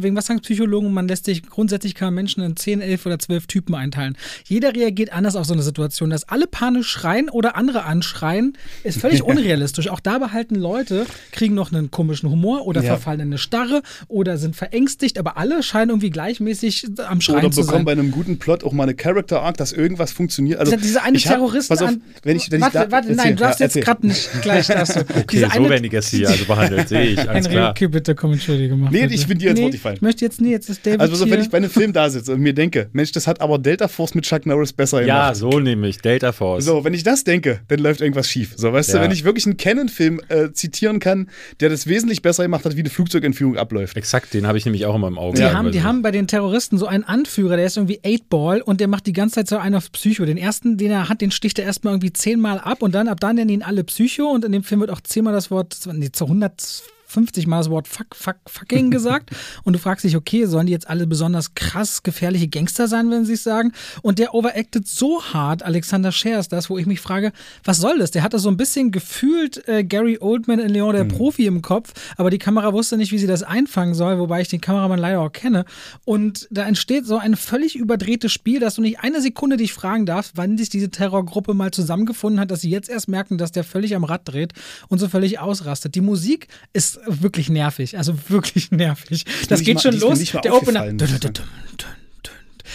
wegen 0.03 0.15
was 0.15 0.25
sagen 0.27 0.39
Psychologen, 0.41 0.93
man 0.93 1.07
lässt 1.07 1.25
sich 1.25 1.43
grundsätzlich 1.43 1.95
man 1.95 2.13
Menschen 2.13 2.43
in 2.43 2.55
10, 2.55 2.81
11 2.81 3.05
oder 3.05 3.19
12 3.19 3.47
Typen 3.47 3.75
einteilen. 3.75 4.17
Jeder 4.45 4.73
reagiert 4.75 5.11
anders 5.13 5.35
auf 5.35 5.45
so 5.45 5.53
eine 5.53 5.63
Situation. 5.63 6.09
Dass 6.09 6.27
alle 6.27 6.47
panisch 6.47 6.87
schreien 6.87 7.29
oder 7.29 7.55
andere 7.55 7.83
anschreien, 7.83 8.57
ist 8.83 8.99
völlig 8.99 9.23
unrealistisch. 9.23 9.89
Auch 9.89 9.99
da 9.99 10.17
behalten 10.19 10.55
Leute, 10.55 11.05
kriegen 11.31 11.55
noch 11.55 11.71
einen 11.71 11.91
komischen 11.91 12.29
Humor 12.29 12.65
oder 12.65 12.81
Ja. 12.81 12.91
verfallen 12.93 13.19
in 13.21 13.27
eine 13.27 13.37
Starre 13.37 13.81
oder 14.07 14.37
sind 14.37 14.55
verängstigt, 14.55 15.17
aber 15.25 15.37
alle 15.37 15.63
scheinen 15.63 15.89
irgendwie 15.89 16.09
gleichmäßig 16.11 16.87
am 17.07 17.19
Schreien 17.21 17.39
oder 17.39 17.51
zu 17.51 17.61
bekommen 17.61 17.79
sein. 17.79 17.85
bei 17.85 17.91
einem 17.93 18.11
guten 18.11 18.37
Plot 18.37 18.63
auch 18.63 18.71
mal 18.73 18.83
eine 18.83 18.93
Character 18.93 19.41
Arc, 19.41 19.57
dass 19.57 19.71
irgendwas 19.71 20.11
funktioniert. 20.11 20.59
Also, 20.59 20.71
Dieser- 20.73 20.81
diese 20.83 21.01
eine 21.03 21.17
ich 21.17 21.27
hab- 21.27 21.35
Terroristen 21.37 21.73
Pass 21.73 21.81
auf, 21.81 21.89
an. 21.89 22.01
wenn 22.23 22.37
ich, 22.37 22.51
wenn 22.51 22.61
warte, 22.61 22.77
ich 22.77 22.83
da, 22.85 22.91
warte, 22.91 23.13
nein, 23.13 23.35
du 23.35 23.43
darfst 23.43 23.59
ja, 23.59 23.65
jetzt 23.65 23.81
gerade 23.81 24.05
nicht 24.07 24.29
gleich 24.43 24.67
darfst 24.67 24.95
du. 24.97 24.99
Okay, 25.01 25.23
Diese 25.31 25.45
so 25.45 25.51
eine- 25.51 25.69
werden 25.69 25.83
die 25.83 25.89
Gäste 25.89 26.17
hier 26.17 26.29
also 26.29 26.45
behandelt, 26.45 26.89
sehe 26.89 27.01
ich, 27.03 27.19
alles 27.19 27.45
Henry, 27.45 27.51
klar. 27.53 27.71
okay, 27.71 27.87
bitte 27.87 28.13
komm, 28.15 28.33
entschuldige 28.33 28.75
mal. 28.75 28.91
Nee, 28.91 29.01
bitte. 29.03 29.13
ich 29.15 29.27
bin 29.27 29.39
dir 29.39 29.49
ins 29.51 29.59
nee, 29.59 29.63
Wort 29.65 29.73
gefallen. 29.73 29.95
Ich 29.95 30.01
möchte 30.01 30.25
jetzt 30.25 30.41
nie, 30.41 30.51
jetzt 30.51 30.69
ist 30.69 30.85
David 30.85 31.01
Also, 31.01 31.23
hier. 31.25 31.33
wenn 31.33 31.41
ich 31.41 31.49
bei 31.49 31.57
einem 31.57 31.69
Film 31.69 31.91
da 31.93 32.09
sitze 32.09 32.33
und 32.33 32.41
mir 32.41 32.53
denke, 32.53 32.89
Mensch, 32.93 33.11
das 33.11 33.25
hat 33.27 33.41
aber 33.41 33.57
Delta 33.57 33.87
Force 33.87 34.13
mit 34.15 34.25
Chuck 34.25 34.45
Norris 34.45 34.73
besser 34.73 35.01
Ja, 35.05 35.31
gemacht. 35.31 35.35
so 35.37 35.59
nämlich, 35.59 35.97
Delta 35.99 36.31
Force. 36.31 36.65
So, 36.65 36.83
wenn 36.83 36.93
ich 36.93 37.03
das 37.03 37.23
denke, 37.23 37.61
dann 37.67 37.79
läuft 37.79 38.01
irgendwas 38.01 38.29
schief. 38.29 38.53
So, 38.55 38.71
weißt 38.71 38.93
du, 38.93 38.97
Ja. 38.97 39.03
wenn 39.03 39.11
ich 39.11 39.23
wirklich 39.23 39.45
einen 39.45 39.57
Canon-Film 39.57 40.21
äh, 40.29 40.51
zitieren 40.51 40.99
kann, 40.99 41.29
der 41.61 41.69
das 41.69 41.87
wesentlich 41.87 42.21
besser 42.21 42.43
gemacht 42.43 42.65
hat, 42.65 42.75
wie 42.75 42.81
eine 42.81 42.89
Flugzeugentführung 42.89 43.57
abläuft. 43.57 43.97
Exakt, 43.97 44.33
den 44.33 44.45
habe 44.47 44.57
ich 44.57 44.65
nämlich 44.65 44.85
auch 44.85 44.95
immer 44.95 45.07
im 45.07 45.14
Auge. 45.17 45.37
Die, 45.37 45.41
Ja, 45.41 45.53
haben, 45.53 45.71
die 45.71 45.83
haben 45.83 46.01
bei 46.01 46.11
den 46.11 46.27
Terroristen 46.27 46.77
so 46.77 46.87
einen 46.87 47.03
Anführer, 47.03 47.55
der 47.55 47.65
ist 47.65 47.77
irgendwie 47.77 47.99
8-Ball 48.01 48.61
und 48.61 48.79
der 48.79 48.87
macht 48.87 49.05
die 49.07 49.13
ganze 49.13 49.35
Zeit 49.35 49.47
so 49.47 49.57
einen 49.57 49.75
auf 49.75 49.91
Psycho. 49.91 50.25
Den 50.25 50.37
ersten, 50.37 50.77
den 50.77 50.91
er 50.91 51.09
hat, 51.09 51.21
den 51.21 51.31
sticht 51.31 51.59
er 51.59 51.65
erstmal 51.65 51.93
irgendwie 51.93 52.13
zehnmal 52.13 52.59
ab 52.59 52.81
und 52.81 52.93
dann 52.95 53.07
ab 53.07 53.19
dann 53.19 53.35
nennen 53.35 53.49
ihn 53.49 53.63
alle 53.63 53.83
Psycho 53.83 54.29
und 54.31 54.45
in 54.45 54.51
dem 54.51 54.63
Film 54.63 54.81
wird 54.81 54.91
auch 54.91 55.01
zehnmal 55.01 55.33
das 55.33 55.51
Wort, 55.51 55.77
nee, 55.93 56.11
zu 56.11 56.25
150 57.07 57.47
Mal 57.47 57.57
das 57.59 57.69
Wort 57.69 57.87
fuck, 57.87 58.15
fuck, 58.15 58.37
fucking 58.47 58.91
gesagt. 58.91 59.31
Und 59.63 59.73
du 59.73 59.79
fragst 59.79 60.03
dich, 60.03 60.15
okay, 60.15 60.45
sollen 60.45 60.67
die 60.67 60.73
jetzt 60.73 60.89
alle 60.89 61.07
besonders 61.07 61.55
krass 61.55 62.03
gefährliche 62.03 62.47
Gangster 62.47 62.87
sein, 62.87 63.09
wenn 63.11 63.25
sie 63.25 63.33
es 63.33 63.43
sagen? 63.43 63.71
Und 64.01 64.19
der 64.19 64.33
overacted 64.33 64.87
so 64.87 65.23
hart, 65.23 65.63
Alexander 65.63 66.11
Scher 66.11 66.39
ist 66.39 66.51
das, 66.51 66.69
wo 66.69 66.77
ich 66.77 66.85
mich 66.85 66.99
frage, 66.99 67.31
was 67.63 67.77
soll 67.77 67.99
das? 67.99 68.11
Der 68.11 68.23
hatte 68.23 68.39
so 68.39 68.49
ein 68.49 68.57
bisschen 68.57 68.91
gefühlt 68.91 69.67
äh, 69.67 69.83
Gary 69.83 70.17
Oldman 70.19 70.59
in 70.59 70.69
Leon 70.69 70.95
der 70.95 71.03
Profi 71.05 71.45
im 71.45 71.61
Kopf, 71.61 71.93
aber 72.17 72.29
die 72.29 72.39
Kamera 72.39 72.73
wusste 72.73 72.97
nicht, 72.97 73.11
wie 73.11 73.17
sie 73.17 73.27
das 73.27 73.43
einfangen 73.43 73.93
soll, 73.93 74.19
wobei 74.19 74.41
ich 74.41 74.47
den 74.47 74.61
Kameramann 74.61 74.99
leider 74.99 75.21
auch 75.21 75.31
kenne. 75.31 75.65
Und 76.05 76.47
da 76.51 76.63
entsteht 76.63 77.05
so 77.05 77.17
ein 77.17 77.35
völlig 77.35 77.75
überdrehtes 77.75 78.31
Spiel, 78.31 78.59
dass 78.59 78.75
du 78.75 78.81
nicht 78.81 78.99
eine 78.99 79.21
Sekunde 79.21 79.57
dich 79.57 79.73
fragen 79.73 80.05
darfst, 80.05 80.33
wann 80.35 80.57
sich 80.57 80.69
diese 80.69 80.89
Terrorgruppe 80.89 81.53
mal 81.53 81.71
zusammengefunden 81.71 82.39
hat, 82.39 82.51
dass 82.51 82.61
sie 82.61 82.69
jetzt 82.69 82.89
erst 82.89 83.07
merken, 83.07 83.37
dass 83.37 83.51
der 83.51 83.63
völlig 83.63 83.95
am 83.95 84.03
Rad 84.03 84.21
dreht 84.25 84.53
und 84.87 84.99
so 84.99 85.07
völlig 85.07 85.39
ausrastet. 85.39 85.95
Die 85.95 86.01
Musik 86.01 86.47
ist 86.73 86.94
wirklich 87.05 87.49
nervig, 87.49 87.97
also 87.97 88.13
wirklich 88.29 88.71
nervig. 88.71 89.25
Das 89.49 89.61
geht 89.61 89.81
schon 89.81 89.99
los. 89.99 90.19
Der 90.43 90.53
Opener. 90.53 90.91
muss 90.93 91.09
ich 91.11 91.21
sagen. 91.21 91.33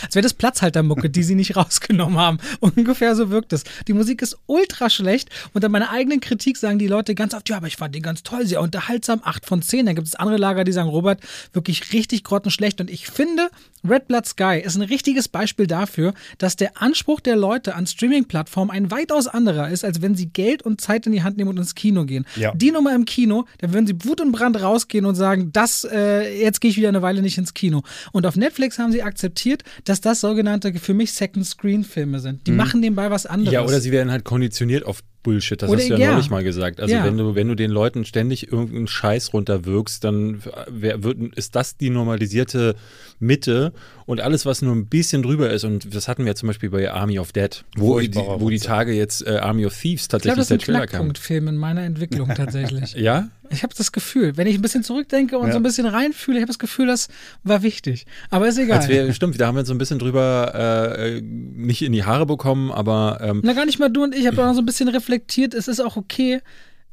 Als 0.04 0.14
wäre 0.14 0.22
das 0.22 0.34
Platzhaltermucke, 0.34 1.10
die 1.10 1.22
sie 1.22 1.34
nicht 1.34 1.56
rausgenommen 1.56 2.18
haben. 2.18 2.38
Ungefähr 2.60 3.14
so 3.14 3.30
wirkt 3.30 3.52
es. 3.52 3.64
Die 3.88 3.92
Musik 3.92 4.22
ist 4.22 4.36
ultra 4.46 4.90
schlecht. 4.90 5.28
Unter 5.52 5.68
meiner 5.68 5.90
eigenen 5.90 6.20
Kritik 6.20 6.56
sagen 6.56 6.78
die 6.78 6.86
Leute 6.86 7.14
ganz 7.14 7.34
oft, 7.34 7.48
ja, 7.48 7.56
aber 7.56 7.66
ich 7.66 7.76
fand 7.76 7.94
den 7.94 8.02
ganz 8.02 8.22
toll, 8.22 8.46
sehr 8.46 8.60
unterhaltsam, 8.60 9.20
8 9.24 9.46
von 9.46 9.62
10. 9.62 9.86
Dann 9.86 9.94
gibt 9.94 10.08
es 10.08 10.14
andere 10.14 10.36
Lager, 10.36 10.64
die 10.64 10.72
sagen, 10.72 10.88
Robert, 10.88 11.20
wirklich 11.52 11.92
richtig 11.92 12.24
grottenschlecht. 12.24 12.80
Und 12.80 12.90
ich 12.90 13.08
finde, 13.08 13.50
Red 13.88 14.08
Blood 14.08 14.26
Sky 14.26 14.60
ist 14.62 14.76
ein 14.76 14.82
richtiges 14.82 15.28
Beispiel 15.28 15.66
dafür, 15.66 16.14
dass 16.38 16.56
der 16.56 16.80
Anspruch 16.82 17.20
der 17.20 17.36
Leute 17.36 17.74
an 17.74 17.86
Streaming-Plattformen 17.86 18.70
ein 18.70 18.90
weitaus 18.90 19.26
anderer 19.26 19.68
ist, 19.68 19.84
als 19.84 20.02
wenn 20.02 20.14
sie 20.14 20.26
Geld 20.26 20.62
und 20.62 20.80
Zeit 20.80 21.06
in 21.06 21.12
die 21.12 21.22
Hand 21.22 21.36
nehmen 21.36 21.50
und 21.50 21.58
ins 21.58 21.74
Kino 21.74 22.04
gehen. 22.04 22.26
Ja. 22.36 22.52
Die 22.54 22.70
Nummer 22.70 22.94
im 22.94 23.04
Kino, 23.04 23.46
da 23.58 23.72
würden 23.72 23.86
sie 23.86 23.96
Wut 24.04 24.20
und 24.20 24.32
Brand 24.32 24.60
rausgehen 24.60 25.06
und 25.06 25.14
sagen, 25.14 25.50
das, 25.52 25.84
äh, 25.90 26.40
jetzt 26.42 26.60
gehe 26.60 26.70
ich 26.70 26.76
wieder 26.76 26.88
eine 26.88 27.02
Weile 27.02 27.22
nicht 27.22 27.38
ins 27.38 27.54
Kino. 27.54 27.82
Und 28.12 28.26
auf 28.26 28.36
Netflix 28.36 28.78
haben 28.78 28.92
sie 28.92 29.02
akzeptiert, 29.02 29.62
dass 29.84 30.00
das 30.00 30.20
sogenannte 30.20 30.72
für 30.74 30.94
mich 30.94 31.12
Second-Screen-Filme 31.12 32.20
sind. 32.20 32.46
Die 32.46 32.52
machen 32.52 32.80
nebenbei 32.80 33.10
was 33.10 33.26
anderes. 33.26 33.52
Ja, 33.52 33.62
oder 33.64 33.80
sie 33.80 33.92
werden 33.92 34.10
halt 34.10 34.24
konditioniert 34.24 34.84
auf 34.84 35.00
Bullshit. 35.22 35.60
Das 35.60 35.68
Oder- 35.68 35.80
hast 35.80 35.90
du 35.90 35.94
ja, 35.94 35.98
ja. 36.00 36.12
neulich 36.12 36.30
mal 36.30 36.42
gesagt. 36.42 36.80
Also 36.80 36.94
Ja. 36.94 37.04
wenn 37.04 37.18
du, 37.18 37.34
wenn 37.34 37.46
du 37.46 37.54
den 37.54 37.70
Leuten 37.70 38.04
ständig 38.06 38.50
irgendeinen 38.50 38.86
Scheiß 38.86 39.34
runterwirkst, 39.34 40.02
dann 40.02 40.42
wer, 40.70 41.02
wird, 41.04 41.18
ist 41.36 41.54
das 41.56 41.76
die 41.76 41.90
normalisierte 41.90 42.74
Mitte 43.18 43.72
und 44.06 44.20
alles, 44.22 44.46
was 44.46 44.62
nur 44.62 44.74
ein 44.74 44.86
bisschen 44.86 45.22
drüber 45.22 45.50
ist, 45.50 45.64
und 45.64 45.94
das 45.94 46.08
hatten 46.08 46.24
wir 46.24 46.34
zum 46.36 46.46
Beispiel 46.46 46.70
bei 46.70 46.90
Army 46.90 47.18
of 47.18 47.32
Dead, 47.32 47.64
wo, 47.76 48.00
die, 48.00 48.14
wo 48.14 48.48
die. 48.48 48.58
Tage 48.60 48.92
jetzt 48.92 49.26
äh, 49.26 49.36
Army 49.36 49.66
of 49.66 49.74
Thieves 49.78 50.02
ich 50.04 50.08
glaube, 50.08 50.22
tatsächlich 50.22 50.36
das 50.36 50.44
ist 50.44 50.50
der 50.50 50.56
ein 50.56 50.60
Trailer 50.60 50.78
kam. 50.86 50.88
Knackpunktfilm 50.88 51.48
in 51.48 51.56
meiner 51.56 51.82
Entwicklung 51.82 52.28
tatsächlich. 52.34 52.94
Ja? 53.00 53.28
Ich 53.52 53.62
habe 53.62 53.74
das 53.76 53.92
Gefühl, 53.92 54.36
wenn 54.36 54.46
ich 54.46 54.54
ein 54.54 54.62
bisschen 54.62 54.82
zurückdenke 54.84 55.36
und 55.38 55.48
Ja. 55.48 55.52
so 55.52 55.58
ein 55.58 55.62
bisschen 55.62 55.86
reinfühle, 55.86 56.38
ich 56.38 56.42
habe 56.42 56.50
das 56.50 56.58
Gefühl, 56.58 56.86
das 56.86 57.08
war 57.42 57.62
wichtig. 57.62 58.06
Aber 58.30 58.46
ist 58.48 58.58
egal. 58.58 58.86
Wir, 58.88 59.12
stimmt, 59.12 59.40
da 59.40 59.46
haben 59.48 59.56
wir 59.56 59.60
uns 59.60 59.68
so 59.68 59.74
ein 59.74 59.78
bisschen 59.78 59.98
drüber 59.98 60.52
äh, 60.54 61.18
äh, 61.18 61.20
nicht 61.22 61.82
in 61.82 61.92
die 61.92 62.04
Haare 62.04 62.26
bekommen, 62.26 62.70
aber 62.70 63.18
ähm, 63.22 63.40
Na, 63.44 63.52
gar 63.52 63.66
nicht 63.66 63.78
mal 63.78 63.88
du 63.88 64.04
und 64.04 64.14
ich. 64.14 64.20
Ich 64.20 64.26
habe 64.26 64.44
auch 64.46 64.54
so 64.54 64.60
ein 64.60 64.66
bisschen 64.66 64.88
reflektiert. 64.88 65.54
Es 65.54 65.66
ist 65.68 65.80
auch 65.80 65.96
okay, 65.96 66.40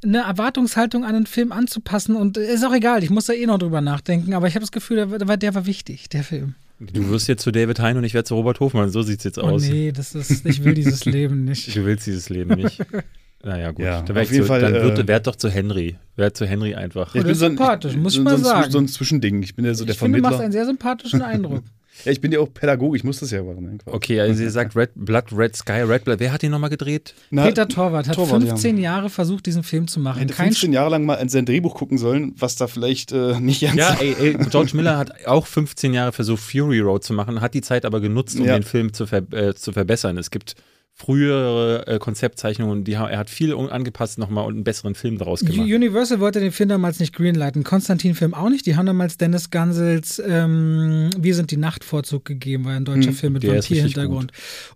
eine 0.03 0.19
Erwartungshaltung 0.19 1.03
an 1.05 1.15
einen 1.15 1.25
Film 1.27 1.51
anzupassen. 1.51 2.15
Und 2.15 2.37
ist 2.37 2.65
auch 2.65 2.73
egal. 2.73 3.03
Ich 3.03 3.09
muss 3.09 3.25
da 3.25 3.33
eh 3.33 3.45
noch 3.45 3.59
drüber 3.59 3.81
nachdenken. 3.81 4.33
Aber 4.33 4.47
ich 4.47 4.55
habe 4.55 4.61
das 4.63 4.71
Gefühl, 4.71 4.97
der 4.97 5.27
war, 5.27 5.37
der 5.37 5.55
war 5.55 5.65
wichtig, 5.65 6.09
der 6.09 6.23
Film. 6.23 6.55
du 6.79 7.09
wirst 7.09 7.27
jetzt 7.27 7.41
zu 7.43 7.51
David 7.51 7.79
Hein 7.79 7.97
und 7.97 8.03
ich 8.03 8.13
werde 8.13 8.25
zu 8.27 8.35
Robert 8.35 8.59
Hofmann. 8.59 8.89
So 8.89 9.01
sieht's 9.01 9.23
jetzt 9.23 9.37
Oh 9.39 9.43
aus. 9.43 9.63
nee, 9.63 9.91
das 9.91 10.13
ist, 10.15 10.45
ich 10.45 10.63
will 10.63 10.73
dieses 10.75 11.05
Leben 11.05 11.43
nicht. 11.45 11.75
Du 11.75 11.85
willst 11.85 12.05
dieses 12.07 12.29
Leben 12.29 12.55
nicht. 12.55 12.79
Naja, 13.43 13.71
gut. 13.71 13.85
Ja, 13.85 14.01
dann 14.01 14.15
werd 14.15 14.25
auf 14.25 14.31
ich 14.31 14.31
jeden 14.31 14.43
zu, 14.43 14.47
Fall, 14.47 14.61
dann 14.61 14.75
äh, 14.75 14.83
wird, 14.83 15.07
werd 15.07 15.27
doch 15.27 15.35
zu 15.35 15.49
Henry. 15.49 15.95
Werd 16.15 16.35
zu 16.35 16.45
Henry 16.45 16.73
einfach. 16.75 17.13
Ja, 17.13 17.21
das 17.21 17.33
ist 17.33 17.39
sympathisch, 17.39 17.95
muss 17.95 18.13
ich 18.13 18.17
so, 18.17 18.23
mal 18.23 18.31
so, 18.31 18.37
ein- 18.37 18.43
sagen. 18.43 18.71
So 18.71 18.79
ein 18.79 18.87
Zwischending. 18.87 19.43
Ich 19.43 19.55
bin 19.55 19.65
ja 19.65 19.73
so 19.73 19.85
der 19.85 19.93
ich 19.93 19.99
finde, 19.99 20.17
du 20.17 20.23
machst 20.23 20.39
einen 20.39 20.51
sehr 20.51 20.65
sympathischen 20.65 21.21
Eindruck. 21.21 21.63
Ja, 22.05 22.11
ich 22.11 22.21
bin 22.21 22.31
ja 22.31 22.39
auch 22.39 22.53
Pädagoge, 22.53 22.95
ich 22.95 23.03
muss 23.03 23.19
das 23.19 23.31
ja 23.31 23.41
machen. 23.41 23.79
Okay, 23.85 24.19
also 24.19 24.43
ihr 24.43 24.51
sagt 24.51 24.75
Red 24.75 24.91
Blood, 24.93 25.25
Red 25.35 25.55
Sky, 25.55 25.81
Red 25.81 26.05
Blood. 26.05 26.19
Wer 26.19 26.31
hat 26.31 26.43
den 26.43 26.51
nochmal 26.51 26.69
gedreht? 26.69 27.15
Na, 27.31 27.45
Peter 27.45 27.67
Torwart 27.67 28.07
hat 28.07 28.15
Torwart, 28.15 28.43
ja. 28.43 28.49
15 28.49 28.77
Jahre 28.77 29.09
versucht, 29.09 29.45
diesen 29.47 29.63
Film 29.63 29.87
zu 29.87 29.99
machen. 29.99 30.19
hätte 30.19 30.33
Kein 30.35 30.49
15 30.49 30.73
Jahre 30.73 30.91
lang 30.91 31.05
mal 31.05 31.15
in 31.15 31.29
sein 31.29 31.45
Drehbuch 31.47 31.73
gucken 31.73 31.97
sollen, 31.97 32.35
was 32.37 32.55
da 32.55 32.67
vielleicht 32.67 33.13
äh, 33.13 33.39
nicht 33.39 33.61
ganz 33.61 33.75
Ja, 33.77 33.97
ey, 33.99 34.15
ey, 34.19 34.37
George 34.51 34.75
Miller 34.75 34.97
hat 34.97 35.25
auch 35.25 35.47
15 35.47 35.93
Jahre 35.93 36.11
versucht, 36.11 36.43
Fury 36.43 36.81
Road 36.81 37.03
zu 37.03 37.13
machen, 37.13 37.41
hat 37.41 37.55
die 37.55 37.61
Zeit 37.61 37.83
aber 37.83 37.99
genutzt, 37.99 38.39
um 38.39 38.45
Ja. 38.45 38.53
den 38.53 38.63
Film 38.63 38.93
zu, 38.93 39.07
ver 39.07 39.23
äh, 39.33 39.55
zu 39.55 39.71
verbessern. 39.71 40.19
Es 40.19 40.29
gibt 40.29 40.53
frühere 40.99 41.85
äh, 41.85 41.99
Konzeptzeichnungen, 41.99 42.83
die 42.83 42.93
er 42.93 43.19
hat 43.19 43.29
viel 43.29 43.53
angepasst 43.53 44.17
nochmal 44.17 44.45
und 44.45 44.55
einen 44.55 44.63
besseren 44.63 44.95
Film 44.95 45.19
daraus 45.19 45.41
gemacht. 45.41 45.59
Universal 45.59 46.19
wollte 46.19 46.39
den 46.39 46.51
Film 46.51 46.69
damals 46.69 46.99
nicht 46.99 47.13
greenlighten, 47.13 47.63
Konstantin-Film 47.63 48.33
auch 48.33 48.49
nicht. 48.49 48.65
Die 48.65 48.75
haben 48.75 48.87
damals 48.87 49.17
Dennis 49.17 49.51
Gansels 49.51 50.19
ähm, 50.25 51.11
Wir 51.15 51.35
sind 51.35 51.51
die 51.51 51.57
Nacht 51.57 51.83
Vorzug 51.83 52.25
gegeben, 52.25 52.65
war 52.65 52.73
ein 52.73 52.83
deutscher 52.83 53.09
Hm, 53.09 53.15
Film 53.15 53.33
mit 53.33 53.45
Vampir-Hintergrund. 53.45 54.31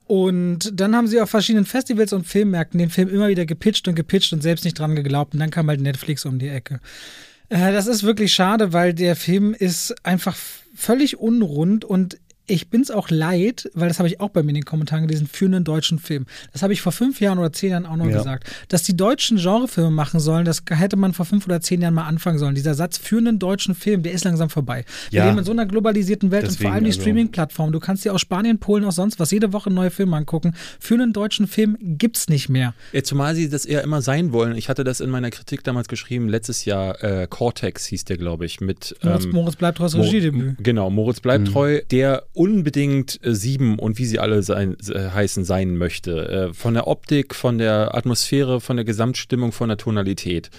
Und 0.05 0.79
dann 0.79 0.95
haben 0.95 1.07
sie 1.07 1.19
auf 1.19 1.31
verschiedenen 1.31 1.65
Festivals 1.65 2.13
und 2.13 2.27
Filmmärkten 2.27 2.77
den 2.77 2.91
Film 2.91 3.09
immer 3.09 3.27
wieder 3.27 3.47
gepitcht 3.47 3.87
und 3.87 3.95
gepitcht 3.95 4.31
und 4.31 4.43
selbst 4.43 4.63
nicht 4.63 4.77
dran 4.77 4.95
geglaubt. 4.95 5.33
Und 5.33 5.39
dann 5.39 5.49
kam 5.49 5.69
halt 5.69 5.81
Netflix 5.81 6.25
um 6.25 6.37
die 6.37 6.49
Ecke. 6.49 6.81
Äh, 7.49 7.73
das 7.73 7.87
ist 7.87 8.03
wirklich 8.03 8.31
schade, 8.31 8.73
weil 8.73 8.93
der 8.93 9.15
Film 9.15 9.55
ist 9.55 9.95
einfach 10.05 10.37
völlig 10.75 11.19
unrund 11.19 11.83
und 11.83 12.19
ich 12.47 12.69
bin 12.69 12.81
es 12.81 12.91
auch 12.91 13.09
leid, 13.09 13.69
weil 13.73 13.87
das 13.87 13.99
habe 13.99 14.07
ich 14.09 14.19
auch 14.19 14.29
bei 14.29 14.43
mir 14.43 14.49
in 14.49 14.55
den 14.55 14.65
Kommentaren 14.65 15.07
gelesen, 15.07 15.27
für 15.31 15.45
einen 15.45 15.63
deutschen 15.63 15.99
Film. 15.99 16.25
Das 16.51 16.63
habe 16.63 16.73
ich 16.73 16.81
vor 16.81 16.91
fünf 16.91 17.21
Jahren 17.21 17.39
oder 17.39 17.53
zehn 17.53 17.71
Jahren 17.71 17.85
auch 17.85 17.95
noch 17.95 18.07
Ja. 18.07 18.17
gesagt. 18.17 18.49
Dass 18.67 18.83
die 18.83 18.95
Deutschen 18.97 19.37
Genrefilme 19.37 19.91
machen 19.91 20.19
sollen, 20.19 20.43
das 20.45 20.63
hätte 20.69 20.97
man 20.97 21.13
vor 21.13 21.25
fünf 21.25 21.45
oder 21.45 21.61
zehn 21.61 21.81
Jahren 21.81 21.93
mal 21.93 22.05
anfangen 22.07 22.39
sollen. 22.39 22.55
Dieser 22.55 22.73
Satz 22.73 22.97
für 22.97 23.17
einen 23.17 23.39
deutschen 23.39 23.75
Film, 23.75 24.03
der 24.03 24.11
ist 24.11 24.25
langsam 24.25 24.49
vorbei. 24.49 24.85
Wir 25.11 25.19
Ja. 25.19 25.25
leben 25.27 25.39
in 25.39 25.45
so 25.45 25.51
einer 25.51 25.65
globalisierten 25.65 26.31
Welt 26.31 26.43
und 26.43 26.51
Deswegen, 26.51 26.67
vor 26.67 26.73
allem 26.75 26.83
die 26.83 26.89
also- 26.91 27.01
Streaming-Plattformen. 27.01 27.71
Du 27.71 27.79
kannst 27.79 28.03
dir 28.05 28.13
aus 28.13 28.21
Spanien, 28.21 28.59
Polen, 28.59 28.83
aus 28.85 28.95
sonst 28.95 29.19
was 29.19 29.31
jede 29.31 29.53
Woche 29.53 29.69
neue 29.71 29.91
Filme 29.91 30.17
angucken. 30.17 30.53
Für 30.79 30.95
einen 30.95 31.13
deutschen 31.13 31.47
Film 31.47 31.77
gibt's 31.79 32.27
nicht 32.27 32.49
mehr. 32.49 32.73
Ja, 32.91 33.03
zumal 33.03 33.35
sie 33.35 33.49
das 33.49 33.65
eher 33.65 33.83
immer 33.83 34.01
sein 34.01 34.33
wollen. 34.33 34.55
Ich 34.57 34.67
hatte 34.67 34.83
das 34.83 34.99
in 34.99 35.09
meiner 35.09 35.29
Kritik 35.29 35.63
damals 35.63 35.87
geschrieben, 35.87 36.27
letztes 36.27 36.65
Jahr, 36.65 37.03
äh, 37.03 37.27
Cortex 37.29 37.85
hieß 37.85 38.05
der, 38.05 38.17
glaube 38.17 38.45
ich, 38.45 38.59
mit 38.61 38.95
Moritz, 39.03 39.25
ähm, 39.25 39.31
Moritz 39.31 39.55
bleibt 39.55 39.77
trotz 39.77 39.93
Mo- 39.95 40.03
Regiedebüt. 40.03 40.55
Genau, 40.59 40.89
Moritz 40.89 41.19
bleibt 41.19 41.47
treu, 41.47 41.81
der 41.91 42.23
unbedingt 42.33 43.19
äh, 43.25 43.33
sieben 43.35 43.79
und 43.79 43.97
wie 43.97 44.05
sie 44.05 44.19
alle 44.19 44.43
sein, 44.43 44.77
äh, 44.89 45.09
heißen 45.09 45.43
sein 45.43 45.77
möchte. 45.77 46.27
Äh, 46.29 46.53
von 46.53 46.73
der 46.73 46.87
Optik, 46.87 47.35
von 47.35 47.57
der 47.57 47.95
Atmosphäre, 47.95 48.61
von 48.61 48.77
der 48.77 48.85
Gesamtstimmung, 48.85 49.51
von 49.51 49.69
der 49.69 49.77
Tonalität. 49.77 50.49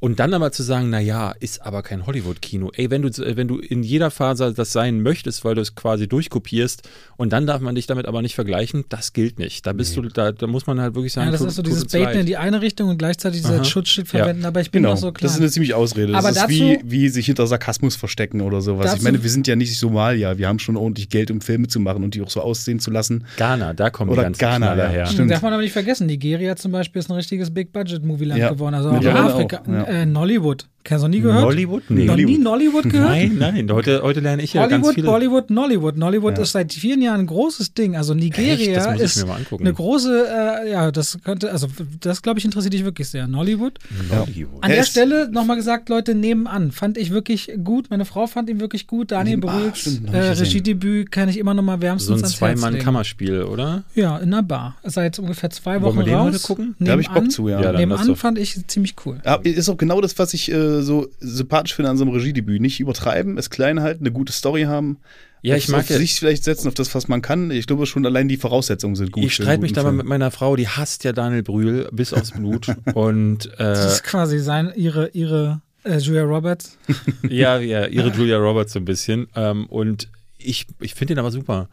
Und 0.00 0.20
dann 0.20 0.32
aber 0.32 0.52
zu 0.52 0.62
sagen, 0.62 0.90
na 0.90 1.00
ja, 1.00 1.32
ist 1.40 1.60
aber 1.66 1.82
kein 1.82 2.06
Hollywood-Kino. 2.06 2.70
Ey, 2.72 2.88
wenn 2.88 3.02
du, 3.02 3.08
äh, 3.08 3.36
wenn 3.36 3.48
du 3.48 3.58
in 3.58 3.82
jeder 3.82 4.12
Phase 4.12 4.54
das 4.54 4.70
sein 4.72 5.02
möchtest, 5.02 5.44
weil 5.44 5.56
du 5.56 5.60
es 5.60 5.74
quasi 5.74 6.06
durchkopierst 6.06 6.88
und 7.16 7.32
dann 7.32 7.48
darf 7.48 7.60
man 7.60 7.74
dich 7.74 7.88
damit 7.88 8.06
aber 8.06 8.22
nicht 8.22 8.36
vergleichen, 8.36 8.84
das 8.90 9.12
gilt 9.12 9.40
nicht. 9.40 9.66
Da 9.66 9.72
bist 9.72 9.96
du, 9.96 10.02
da, 10.02 10.30
da 10.30 10.46
muss 10.46 10.68
man 10.68 10.80
halt 10.80 10.94
wirklich 10.94 11.12
sagen, 11.12 11.26
Ja, 11.26 11.32
das 11.32 11.40
tut- 11.40 11.48
ist 11.48 11.56
so 11.56 11.62
dieses 11.62 11.86
Baiten 11.86 12.04
leid. 12.04 12.16
in 12.16 12.26
die 12.26 12.36
eine 12.36 12.60
Richtung 12.62 12.90
und 12.90 12.98
gleichzeitig 12.98 13.42
dieses. 13.42 13.68
Schutzschild 13.68 14.06
Ja. 14.12 14.20
verwenden. 14.20 14.44
Aber 14.44 14.60
ich 14.60 14.70
bin 14.70 14.82
Genau, 14.84 14.94
auch 14.94 14.98
so 14.98 15.10
klar. 15.10 15.22
das 15.26 15.32
ist 15.32 15.40
eine 15.40 15.50
ziemlich 15.50 15.74
Ausrede. 15.74 16.12
Das 16.12 16.18
Aber 16.24 16.30
ist 16.30 16.38
dazu- 16.38 16.50
wie, 16.50 16.78
wie 16.84 17.08
sich 17.08 17.26
hinter 17.26 17.48
Sarkasmus 17.48 17.96
verstecken 17.96 18.40
oder 18.40 18.60
sowas. 18.60 18.86
Dazu- 18.86 18.98
ich 18.98 19.02
meine, 19.02 19.20
wir 19.22 19.30
sind 19.30 19.48
ja 19.48 19.56
nicht 19.56 19.76
Somalia. 19.76 20.38
Wir 20.38 20.46
haben 20.46 20.60
schon 20.60 20.76
ordentlich 20.76 21.08
Geld, 21.08 21.32
um 21.32 21.40
Filme 21.40 21.66
zu 21.66 21.80
machen 21.80 22.04
und 22.04 22.14
die 22.14 22.22
auch 22.22 22.30
so 22.30 22.40
aussehen 22.40 22.78
zu 22.78 22.92
lassen. 22.92 23.24
Ghana, 23.36 23.74
da 23.74 23.90
kommen 23.90 24.12
Oder 24.12 24.22
die 24.22 24.26
ganzen 24.26 24.38
Ghana, 24.38 24.66
Knaller 24.66 24.84
ja. 24.84 24.90
her. 24.90 25.06
Stimmt. 25.06 25.32
Darf 25.32 25.42
man 25.42 25.52
aber 25.54 25.62
nicht 25.62 25.72
vergessen, 25.72 26.06
Nigeria 26.06 26.54
zum 26.54 26.70
Beispiel 26.70 27.00
ist 27.00 27.10
ein 27.10 27.16
richtiges 27.16 27.52
Big-Budget-Movie-Land 27.52 28.40
Ja. 28.40 28.50
geworden. 28.50 28.74
Also 28.76 28.90
auch 28.90 28.92
Mittlerweile 28.92 29.34
Afrika. 29.34 29.58
auch, 29.62 29.66
ja. 29.66 29.84
Äh, 29.88 30.04
Nollywood. 30.04 30.66
Hast 30.90 31.02
du 31.02 31.08
noch 31.08 31.08
nie 31.14 31.20
gehört? 31.20 31.42
Nollywood? 31.42 31.82
Nee. 31.90 32.06
Noch 32.06 32.16
nie 32.16 32.38
Nollywood 32.38 32.84
gehört? 32.88 33.10
Nein, 33.10 33.36
nein, 33.38 33.70
heute, 33.72 34.00
heute 34.02 34.20
lerne 34.20 34.42
ich 34.42 34.54
ja 34.54 34.62
ganz 34.66 34.86
Hollywood, 34.86 34.94
viele. 34.94 35.06
Bollywood, 35.08 35.50
Nollywood. 35.50 35.96
Nollywood 35.98 36.36
Ja. 36.38 36.42
ist 36.44 36.52
seit 36.52 36.72
vielen 36.72 37.02
Jahren 37.02 37.20
ein 37.20 37.26
großes 37.26 37.74
Ding. 37.74 37.94
Also 37.94 38.14
Nigeria 38.14 38.94
ist 38.94 39.18
mir 39.18 39.26
mal 39.26 39.36
angucken. 39.36 39.64
eine 39.64 39.74
große, 39.74 40.26
äh, 40.64 40.70
ja, 40.70 40.90
das 40.90 41.18
könnte, 41.22 41.52
also 41.52 41.66
das 42.00 42.22
glaube 42.22 42.38
ich 42.38 42.46
interessiert 42.46 42.72
dich 42.72 42.84
wirklich 42.84 43.06
sehr. 43.08 43.26
Nollywood. 43.28 43.78
Nollywood. 44.08 44.64
An 44.64 44.70
Er 44.70 44.76
der 44.76 44.82
ist- 44.84 44.88
Stelle 44.90 45.28
nochmal 45.30 45.56
gesagt, 45.56 45.90
Leute, 45.90 46.14
nebenan. 46.14 46.72
Fand 46.72 46.96
ich 46.96 47.10
wirklich 47.10 47.50
gut. 47.62 47.90
Meine 47.90 48.06
Frau 48.06 48.26
fand 48.26 48.48
ihn 48.48 48.58
wirklich 48.60 48.86
gut. 48.86 49.10
Daniel 49.10 49.36
Nebenan, 49.36 49.72
Brühl, 49.72 50.14
äh. 50.14 50.18
Regiedebüt 50.30 51.10
kann 51.10 51.28
ich 51.28 51.36
immer 51.36 51.52
noch 51.52 51.62
mal 51.62 51.76
So 51.76 51.82
wärmstens 51.82 52.10
ein 52.10 52.14
ans 52.24 52.40
Herz 52.40 52.40
legen. 52.50 52.60
Zwei-Mann-Kammerspiel, 52.60 53.42
oder? 53.42 53.82
Ja, 53.94 54.16
in 54.16 54.32
einer 54.32 54.42
Bar. 54.42 54.76
Seit 54.84 55.18
ungefähr 55.18 55.50
zwei 55.50 55.72
Wollen 55.82 55.82
Wochen 55.82 55.98
wir 55.98 56.04
den 56.04 56.14
raus. 56.14 56.26
heute 56.32 56.38
gucken? 56.40 56.74
Da 56.78 56.92
hab 56.92 57.00
ich 57.00 57.08
Nebenan- 57.08 57.24
Bock 57.24 57.30
zu, 57.32 57.48
ja. 57.48 57.60
Ja, 57.60 57.72
Nebenan 57.72 58.16
fand 58.16 58.38
ich 58.38 58.66
ziemlich 58.68 58.94
cool. 59.04 59.18
Aber 59.24 59.44
ist 59.44 59.68
auch 59.68 59.76
genau 59.76 60.00
das, 60.00 60.18
was 60.18 60.32
ich 60.32 60.50
äh, 60.50 60.67
so 60.82 61.08
sympathisch 61.20 61.74
finde 61.74 61.90
an 61.90 61.96
so 61.96 62.04
einem 62.04 62.14
Regiedebüt. 62.14 62.60
Nicht 62.60 62.80
übertreiben, 62.80 63.38
es 63.38 63.50
klein 63.50 63.80
halten, 63.80 64.04
eine 64.04 64.12
gute 64.12 64.32
Story 64.32 64.62
haben. 64.62 64.98
Ja, 65.42 65.56
ich 65.56 65.68
mag 65.68 65.80
auf 65.80 65.86
sich 65.86 66.18
vielleicht 66.18 66.44
setzen, 66.44 66.68
auf 66.68 66.74
das, 66.74 66.94
was 66.94 67.06
man 67.06 67.22
kann. 67.22 67.50
Ich 67.50 67.66
glaube 67.66 67.86
schon 67.86 68.04
allein 68.04 68.28
die 68.28 68.36
Voraussetzungen 68.36 68.96
sind 68.96 69.12
gut. 69.12 69.24
Ich 69.24 69.34
streite 69.34 69.62
mich 69.62 69.72
da 69.72 69.82
mal 69.84 69.92
mit 69.92 70.06
meiner 70.06 70.30
Frau, 70.30 70.56
die 70.56 70.66
hasst 70.66 71.04
ja 71.04 71.12
Daniel 71.12 71.42
Brühl 71.42 71.88
bis 71.92 72.12
aufs 72.12 72.32
Blut. 72.32 72.74
Und 72.94 73.50
Das 73.56 73.84
äh, 73.84 73.86
ist 73.86 74.04
quasi 74.04 74.40
sein, 74.40 74.72
ihre, 74.74 75.08
ihre 75.10 75.60
äh, 75.84 75.98
Julia 75.98 76.24
Roberts. 76.24 76.76
ja, 77.28 77.58
ja, 77.58 77.86
ihre 77.86 78.10
Julia 78.10 78.36
Roberts 78.38 78.72
so 78.72 78.80
ein 78.80 78.84
bisschen. 78.84 79.28
Ähm, 79.36 79.66
und 79.66 80.08
ich, 80.38 80.66
ich 80.80 80.94
finde 80.94 81.14
den 81.14 81.20
aber 81.20 81.30
super. 81.30 81.68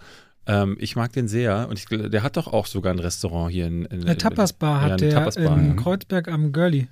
Ähm, 0.48 0.78
ich 0.80 0.96
mag 0.96 1.14
den 1.14 1.28
sehr. 1.28 1.68
Und 1.70 1.80
ich, 1.80 1.86
der 1.88 2.24
hat 2.24 2.38
doch 2.38 2.48
auch 2.48 2.68
sogar 2.68 2.94
ein 2.94 3.00
Restaurant 3.00 3.52
hier 3.52 3.66
in. 3.66 3.86
in 3.86 4.04
Eine 4.04 4.18
Tapas-Bar 4.18 4.78
ja, 4.78 4.82
hat 4.82 5.02
eine 5.02 5.12
der 5.12 5.38
in. 5.38 5.76
Kreuzberg 5.76 6.28
am 6.28 6.52
Girlie. 6.52 6.88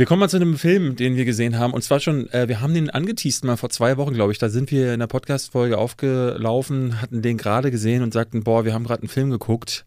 Wir 0.00 0.06
kommen 0.06 0.20
mal 0.20 0.30
zu 0.30 0.38
einem 0.38 0.56
Film, 0.56 0.96
den 0.96 1.16
wir 1.16 1.26
gesehen 1.26 1.58
haben. 1.58 1.74
Und 1.74 1.82
zwar 1.82 2.00
schon, 2.00 2.26
äh, 2.30 2.48
wir 2.48 2.62
haben 2.62 2.72
den 2.72 2.88
angeteased 2.88 3.44
mal 3.44 3.58
vor 3.58 3.68
zwei 3.68 3.98
Wochen, 3.98 4.14
glaube 4.14 4.32
ich. 4.32 4.38
Da 4.38 4.48
sind 4.48 4.70
wir 4.70 4.94
in 4.94 5.00
der 5.00 5.08
Podcast-Folge 5.08 5.76
aufgelaufen, 5.76 7.02
hatten 7.02 7.20
den 7.20 7.36
gerade 7.36 7.70
gesehen 7.70 8.02
und 8.02 8.14
sagten, 8.14 8.42
boah, 8.42 8.64
wir 8.64 8.72
haben 8.72 8.84
gerade 8.84 9.02
einen 9.02 9.10
Film 9.10 9.28
geguckt. 9.28 9.84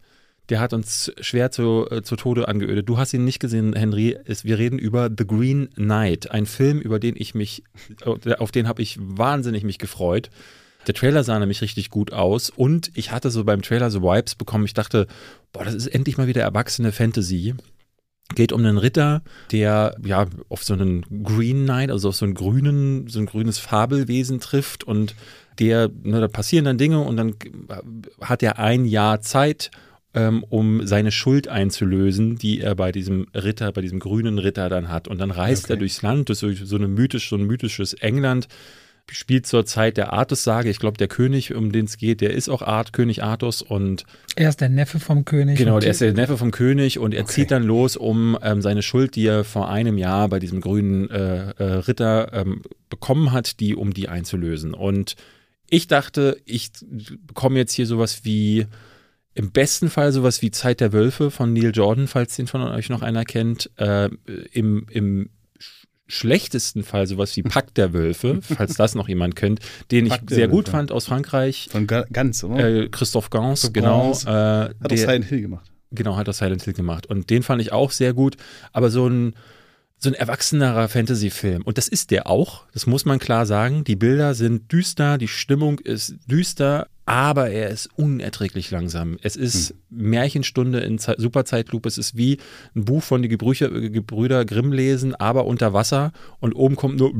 Der 0.50 0.60
hat 0.60 0.72
uns 0.72 1.10
schwer 1.20 1.50
zu, 1.50 1.88
äh, 1.90 2.02
zu 2.02 2.14
Tode 2.14 2.46
angeödet. 2.46 2.88
Du 2.88 2.96
hast 2.96 3.12
ihn 3.12 3.24
nicht 3.24 3.40
gesehen, 3.40 3.74
Henry. 3.74 4.16
Es, 4.24 4.44
wir 4.44 4.56
reden 4.56 4.78
über 4.78 5.10
The 5.10 5.26
Green 5.26 5.68
Knight, 5.74 6.30
ein 6.30 6.46
Film, 6.46 6.78
über 6.78 7.00
den 7.00 7.16
ich 7.18 7.34
mich, 7.34 7.64
äh, 8.06 8.34
auf 8.34 8.52
den 8.52 8.68
habe 8.68 8.82
ich 8.82 8.96
wahnsinnig 9.00 9.64
mich 9.64 9.80
gefreut. 9.80 10.30
Der 10.86 10.94
Trailer 10.94 11.24
sah 11.24 11.40
nämlich 11.40 11.60
richtig 11.60 11.90
gut 11.90 12.12
aus 12.12 12.50
und 12.50 12.92
ich 12.94 13.10
hatte 13.10 13.32
so 13.32 13.42
beim 13.42 13.62
Trailer 13.62 13.90
so 13.90 14.02
Vibes 14.02 14.36
bekommen. 14.36 14.64
Ich 14.64 14.74
dachte, 14.74 15.08
boah, 15.52 15.64
das 15.64 15.74
ist 15.74 15.88
endlich 15.88 16.18
mal 16.18 16.28
wieder 16.28 16.42
erwachsene 16.42 16.92
Fantasy 16.92 17.56
geht 18.34 18.52
um 18.52 18.60
einen 18.64 18.78
Ritter, 18.78 19.22
der 19.52 19.96
ja 20.04 20.26
auf 20.48 20.64
so 20.64 20.74
einen 20.74 21.02
Green 21.22 21.64
Knight, 21.64 21.90
also 21.90 22.08
auf 22.08 22.16
so 22.16 22.24
einen 22.24 22.34
grünen, 22.34 23.06
so 23.08 23.20
ein 23.20 23.26
grünes 23.26 23.58
Fabelwesen 23.58 24.40
trifft 24.40 24.84
und 24.84 25.14
der, 25.58 25.90
ne, 26.02 26.20
da 26.20 26.28
passieren 26.28 26.64
dann 26.64 26.78
Dinge 26.78 27.00
und 27.00 27.16
dann 27.16 27.34
hat 28.20 28.42
er 28.42 28.58
ein 28.58 28.86
Jahr 28.86 29.20
Zeit, 29.20 29.70
ähm, 30.14 30.44
um 30.48 30.86
seine 30.86 31.12
Schuld 31.12 31.48
einzulösen, 31.48 32.36
die 32.36 32.60
er 32.60 32.74
bei 32.74 32.92
diesem 32.92 33.26
Ritter, 33.34 33.72
bei 33.72 33.80
diesem 33.80 33.98
grünen 33.98 34.38
Ritter 34.38 34.68
dann 34.68 34.88
hat. 34.88 35.08
Und 35.08 35.18
dann 35.18 35.30
reist 35.30 35.70
er 35.70 35.74
Okay. 35.74 35.80
durchs 35.80 36.02
Land, 36.02 36.28
durch 36.28 36.38
so, 36.38 36.52
so, 36.52 36.76
eine 36.76 36.88
mythisch, 36.88 37.28
so 37.28 37.36
ein 37.36 37.44
mythisches 37.44 37.94
England, 37.94 38.48
spielt 39.10 39.46
zur 39.46 39.66
Zeit 39.66 39.96
der 39.96 40.12
Artus-Sage. 40.12 40.70
Ich 40.70 40.78
glaube, 40.78 40.96
der 40.96 41.08
König, 41.08 41.54
um 41.54 41.72
den 41.72 41.84
es 41.84 41.96
geht, 41.98 42.20
der 42.20 42.32
ist 42.32 42.48
auch 42.48 42.62
Art, 42.62 42.92
König 42.92 43.22
Artus 43.22 43.62
und 43.62 44.04
Er 44.36 44.48
ist 44.48 44.60
der 44.60 44.68
Neffe 44.70 44.98
vom 44.98 45.24
König. 45.24 45.58
Genau, 45.58 45.78
der 45.78 45.90
ist 45.90 46.00
der 46.00 46.12
Neffe 46.14 46.36
vom 46.38 46.50
König 46.50 46.98
und 46.98 47.12
er 47.14 47.22
Okay. 47.24 47.32
zieht 47.32 47.50
dann 47.50 47.62
los, 47.64 47.96
um 47.96 48.38
ähm, 48.42 48.62
seine 48.62 48.82
Schuld, 48.82 49.14
die 49.16 49.26
er 49.26 49.44
vor 49.44 49.68
einem 49.70 49.98
Jahr 49.98 50.28
bei 50.28 50.38
diesem 50.38 50.60
grünen 50.60 51.10
äh, 51.10 51.50
äh, 51.50 51.62
Ritter 51.62 52.32
ähm, 52.32 52.62
bekommen 52.88 53.32
hat, 53.32 53.60
die 53.60 53.74
um 53.76 53.92
die 53.92 54.08
einzulösen. 54.08 54.74
Und 54.74 55.16
ich 55.68 55.86
dachte, 55.86 56.38
ich 56.44 56.70
bekomme 57.26 57.58
jetzt 57.58 57.72
hier 57.72 57.86
sowas 57.86 58.24
wie 58.24 58.66
im 59.34 59.50
besten 59.50 59.90
Fall 59.90 60.12
sowas 60.12 60.42
wie 60.42 60.50
Zeit 60.52 60.80
der 60.80 60.92
Wölfe 60.92 61.30
von 61.32 61.52
Neil 61.52 61.72
Jordan, 61.74 62.06
falls 62.06 62.36
den 62.36 62.46
von 62.46 62.62
euch 62.62 62.88
noch 62.88 63.02
einer 63.02 63.24
kennt. 63.24 63.68
Äh, 63.76 64.08
im, 64.52 64.86
Im 64.90 65.30
schlechtesten 66.06 66.82
Fall 66.82 67.06
sowas 67.06 67.34
wie 67.36 67.42
Pakt 67.42 67.76
der 67.76 67.92
Wölfe, 67.92 68.40
falls 68.42 68.74
das 68.74 68.94
noch 68.94 69.08
jemand 69.08 69.36
kennt, 69.36 69.60
den 69.90 70.04
ich 70.06 70.10
Pakt 70.12 70.30
sehr 70.30 70.48
gut 70.48 70.66
Wölfe. 70.66 70.70
fand 70.72 70.92
aus 70.92 71.06
Frankreich. 71.06 71.68
Von 71.70 71.86
Ga- 71.86 72.04
ganz, 72.12 72.44
oder? 72.44 72.82
Äh, 72.84 72.88
Christoph 72.88 73.30
Gans, 73.30 73.72
genau. 73.72 74.08
Gans. 74.08 74.24
Äh, 74.24 74.28
Hat 74.28 74.74
auch 74.82 74.88
der- 74.88 74.98
Silent 74.98 75.24
Hill 75.26 75.40
gemacht. 75.40 75.70
Genau, 75.90 76.16
hat 76.16 76.26
das 76.28 76.38
Silent 76.38 76.62
Hill 76.62 76.72
gemacht. 76.74 77.06
Und 77.06 77.30
den 77.30 77.42
fand 77.44 77.62
ich 77.62 77.72
auch 77.72 77.90
sehr 77.92 78.12
gut. 78.14 78.36
Aber 78.72 78.90
so 78.90 79.06
ein, 79.06 79.34
so 79.96 80.10
ein 80.10 80.14
erwachsenerer 80.14 80.88
Fantasy-Film. 80.88 81.62
Und 81.62 81.78
das 81.78 81.86
ist 81.86 82.10
der 82.10 82.26
auch. 82.26 82.64
Das 82.74 82.86
muss 82.88 83.04
man 83.04 83.20
klar 83.20 83.46
sagen. 83.46 83.84
Die 83.84 83.94
Bilder 83.94 84.34
sind 84.34 84.72
düster, 84.72 85.18
die 85.18 85.28
Stimmung 85.28 85.78
ist 85.78 86.16
düster, 86.26 86.88
aber 87.06 87.50
er 87.50 87.68
ist 87.68 87.90
unerträglich 87.96 88.70
langsam. 88.70 89.18
Es 89.22 89.36
ist 89.36 89.74
Märchenstunde 89.90 90.80
in 90.80 90.98
Ze 90.98 91.14
Superzeitlupe. 91.18 91.88
Es 91.88 91.98
ist 91.98 92.16
wie 92.16 92.38
ein 92.74 92.84
Buch 92.86 93.02
von 93.02 93.20
die 93.22 93.28
Gebrücher, 93.28 93.70
äh, 93.70 93.90
Gebrüder 93.90 94.44
Grimm 94.44 94.72
lesen, 94.72 95.14
aber 95.14 95.46
unter 95.46 95.72
Wasser. 95.72 96.12
Und 96.40 96.54
oben 96.54 96.76
kommt 96.76 96.98
nur 96.98 97.12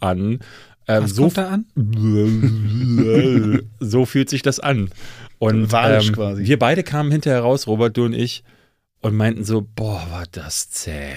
an. 0.00 0.40
Ähm, 0.88 1.04
Was 1.04 1.14
so 1.14 1.22
kommt 1.22 1.38
da 1.38 1.48
an? 1.48 1.64
so 3.80 4.04
fühlt 4.04 4.28
sich 4.30 4.42
das 4.42 4.58
an. 4.58 4.90
Und 5.38 5.70
Walisch 5.70 6.08
ähm, 6.08 6.14
quasi. 6.14 6.44
wir 6.44 6.58
beide 6.58 6.82
kamen 6.82 7.12
hinterher 7.12 7.40
raus, 7.40 7.66
Robert, 7.66 7.96
du 7.96 8.04
und 8.04 8.14
ich, 8.14 8.42
und 9.02 9.16
meinten 9.16 9.44
so, 9.44 9.66
boah, 9.74 10.06
war 10.10 10.24
das 10.30 10.70
zäh. 10.70 11.14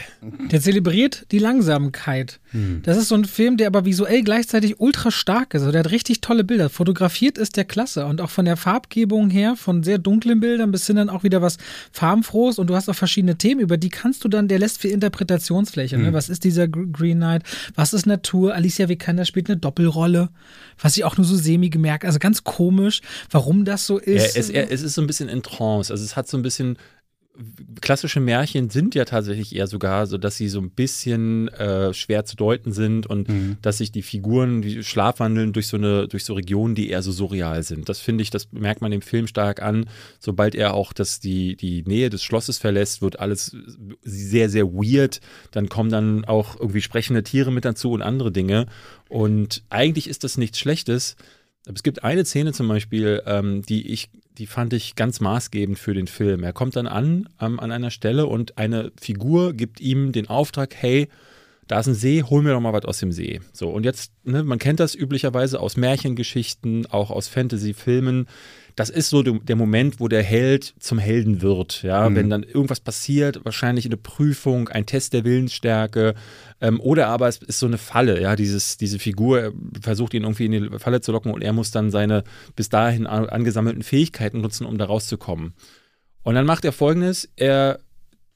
Der 0.51 0.59
zelebriert 0.59 1.27
die 1.31 1.37
Langsamkeit. 1.37 2.39
Hm. 2.49 2.81
Das 2.83 2.97
ist 2.97 3.09
so 3.09 3.15
ein 3.15 3.25
Film, 3.25 3.57
der 3.57 3.67
aber 3.67 3.85
visuell 3.85 4.23
gleichzeitig 4.23 4.79
ultra 4.79 5.11
stark 5.11 5.53
ist. 5.53 5.61
Also 5.61 5.71
der 5.71 5.83
hat 5.83 5.91
richtig 5.91 6.19
tolle 6.19 6.43
Bilder. 6.43 6.71
Fotografiert 6.71 7.37
ist 7.37 7.57
der 7.57 7.63
klasse. 7.65 8.07
Und 8.07 8.21
auch 8.21 8.31
von 8.31 8.45
der 8.45 8.57
Farbgebung 8.57 9.29
her, 9.29 9.55
von 9.55 9.83
sehr 9.83 9.99
dunklen 9.99 10.39
Bildern 10.39 10.71
bis 10.71 10.87
hin 10.87 10.95
dann 10.95 11.09
auch 11.09 11.21
wieder 11.23 11.43
was 11.43 11.57
farbenfrohes. 11.91 12.57
Und 12.57 12.67
du 12.71 12.75
hast 12.75 12.89
auch 12.89 12.95
verschiedene 12.95 13.37
Themen, 13.37 13.61
über 13.61 13.77
die 13.77 13.89
kannst 13.89 14.23
du 14.23 14.29
dann, 14.29 14.47
der 14.47 14.57
lässt 14.57 14.79
viel 14.79 14.89
Interpretationsfläche. 14.89 15.95
Hm. 15.95 16.05
Ne? 16.05 16.13
Was 16.13 16.27
ist 16.27 16.43
dieser 16.43 16.67
Gr- 16.67 16.87
Green 16.91 17.17
Knight? 17.17 17.43
Was 17.75 17.93
ist 17.93 18.07
Natur? 18.07 18.55
Alicia 18.55 18.89
Vikander 18.89 19.25
spielt 19.25 19.47
eine 19.47 19.57
Doppelrolle. 19.57 20.29
Was 20.79 20.97
ich 20.97 21.03
auch 21.03 21.17
nur 21.17 21.25
so 21.25 21.35
semi 21.35 21.69
gemerkt. 21.69 22.03
Also 22.03 22.17
ganz 22.17 22.43
komisch, 22.43 23.01
warum 23.29 23.63
das 23.63 23.85
so 23.85 23.99
ist. 23.99 24.35
es, 24.35 24.49
er, 24.49 24.71
es 24.71 24.81
ist 24.81 24.95
so 24.95 25.01
ein 25.01 25.07
bisschen 25.07 25.29
in 25.29 25.43
Trance. 25.43 25.93
Also 25.93 26.03
es 26.03 26.15
hat 26.15 26.27
so 26.27 26.35
ein 26.35 26.41
bisschen. 26.41 26.77
Klassische 27.81 28.19
Märchen 28.19 28.69
sind 28.69 28.95
ja 28.95 29.03
tatsächlich 29.05 29.55
eher 29.55 29.67
sogar 29.67 30.07
so, 30.07 30.17
dass 30.17 30.37
sie 30.37 30.47
so 30.47 30.59
ein 30.59 30.69
bisschen 30.69 31.49
äh, 31.49 31.93
schwer 31.93 32.25
zu 32.25 32.35
deuten 32.35 32.71
sind 32.71 33.07
und 33.07 33.27
Mhm. 33.27 33.57
dass 33.61 33.79
sich 33.79 33.91
die 33.91 34.01
Figuren, 34.01 34.61
die 34.61 34.83
schlafwandeln 34.83 35.51
durch 35.51 35.67
so 35.67 35.77
eine, 35.77 36.07
durch 36.07 36.23
so 36.23 36.33
Regionen, 36.33 36.75
die 36.75 36.89
eher 36.89 37.01
so 37.01 37.11
surreal 37.11 37.63
sind. 37.63 37.89
Das 37.89 37.99
finde 37.99 38.21
ich, 38.21 38.29
das 38.29 38.51
merkt 38.51 38.81
man 38.81 38.91
dem 38.91 39.01
Film 39.01 39.27
stark 39.27 39.61
an. 39.61 39.87
Sobald 40.19 40.55
er 40.55 40.73
auch 40.73 40.93
das, 40.93 41.19
die, 41.19 41.55
die 41.55 41.83
Nähe 41.83 42.09
des 42.09 42.23
Schlosses 42.23 42.57
verlässt, 42.57 43.01
wird 43.01 43.19
alles 43.19 43.55
sehr, 44.03 44.49
sehr 44.49 44.67
weird. 44.73 45.19
Dann 45.51 45.67
kommen 45.69 45.89
dann 45.89 46.25
auch 46.25 46.59
irgendwie 46.59 46.81
sprechende 46.81 47.23
Tiere 47.23 47.51
mit 47.51 47.65
dazu 47.65 47.91
und 47.91 48.01
andere 48.01 48.31
Dinge. 48.31 48.67
Und 49.09 49.63
eigentlich 49.69 50.07
ist 50.07 50.23
das 50.23 50.37
nichts 50.37 50.59
Schlechtes. 50.59 51.15
Aber 51.67 51.75
es 51.75 51.83
gibt 51.83 52.03
eine 52.03 52.23
Szene 52.25 52.53
zum 52.53 52.67
Beispiel, 52.67 53.23
ähm, 53.25 53.63
die 53.63 53.91
ich, 53.91 54.09
die 54.37 54.47
fand 54.47 54.73
ich 54.73 54.95
ganz 54.95 55.19
maßgebend 55.19 55.79
für 55.79 55.93
den 55.93 56.07
Film. 56.07 56.43
Er 56.43 56.53
kommt 56.53 56.75
dann 56.75 56.87
an, 56.87 57.29
ähm, 57.41 57.59
an 57.59 57.71
einer 57.71 57.91
Stelle 57.91 58.27
und 58.27 58.57
eine 58.57 58.91
Figur 58.99 59.53
gibt 59.53 59.79
ihm 59.81 60.11
den 60.11 60.27
Auftrag, 60.27 60.75
hey, 60.75 61.07
da 61.67 61.79
ist 61.79 61.87
ein 61.87 61.95
See, 61.95 62.23
hol 62.23 62.43
mir 62.43 62.51
doch 62.51 62.61
mal 62.61 62.73
was 62.73 62.85
aus 62.85 62.99
dem 62.99 63.11
See. 63.11 63.41
So, 63.51 63.69
und 63.69 63.83
jetzt, 63.83 64.11
ne, 64.23 64.43
man 64.43 64.59
kennt 64.59 64.79
das 64.79 64.93
üblicherweise 64.93 65.59
aus 65.59 65.77
Märchengeschichten, 65.77 66.85
auch 66.87 67.09
aus 67.09 67.27
Fantasy-Filmen. 67.27 68.27
Das 68.75 68.89
ist 68.89 69.09
so 69.09 69.23
der 69.23 69.55
Moment, 69.55 70.01
wo 70.01 70.09
der 70.09 70.21
Held 70.21 70.75
zum 70.79 70.99
Helden 70.99 71.41
wird. 71.41 71.81
Ja, 71.81 72.09
mhm. 72.09 72.15
wenn 72.15 72.29
dann 72.29 72.43
irgendwas 72.43 72.81
passiert, 72.81 73.43
wahrscheinlich 73.45 73.85
eine 73.85 73.95
Prüfung, 73.95 74.67
ein 74.67 74.85
Test 74.85 75.13
der 75.13 75.23
Willensstärke, 75.23 76.13
ähm, 76.59 76.81
oder 76.81 77.07
aber 77.07 77.29
es 77.29 77.37
ist 77.37 77.59
so 77.59 77.67
eine 77.67 77.77
Falle. 77.77 78.21
Ja, 78.21 78.35
dieses, 78.35 78.77
diese 78.77 78.99
Figur 78.99 79.53
versucht 79.81 80.13
ihn 80.13 80.23
irgendwie 80.23 80.45
in 80.45 80.51
die 80.51 80.79
Falle 80.79 80.99
zu 80.99 81.13
locken 81.13 81.31
und 81.31 81.41
er 81.41 81.53
muss 81.53 81.71
dann 81.71 81.89
seine 81.89 82.23
bis 82.55 82.69
dahin 82.69 83.07
angesammelten 83.07 83.83
Fähigkeiten 83.83 84.41
nutzen, 84.41 84.65
um 84.65 84.77
da 84.77 84.85
rauszukommen. 84.85 85.53
Und 86.23 86.35
dann 86.35 86.45
macht 86.45 86.65
er 86.65 86.73
folgendes: 86.73 87.29
Er 87.37 87.79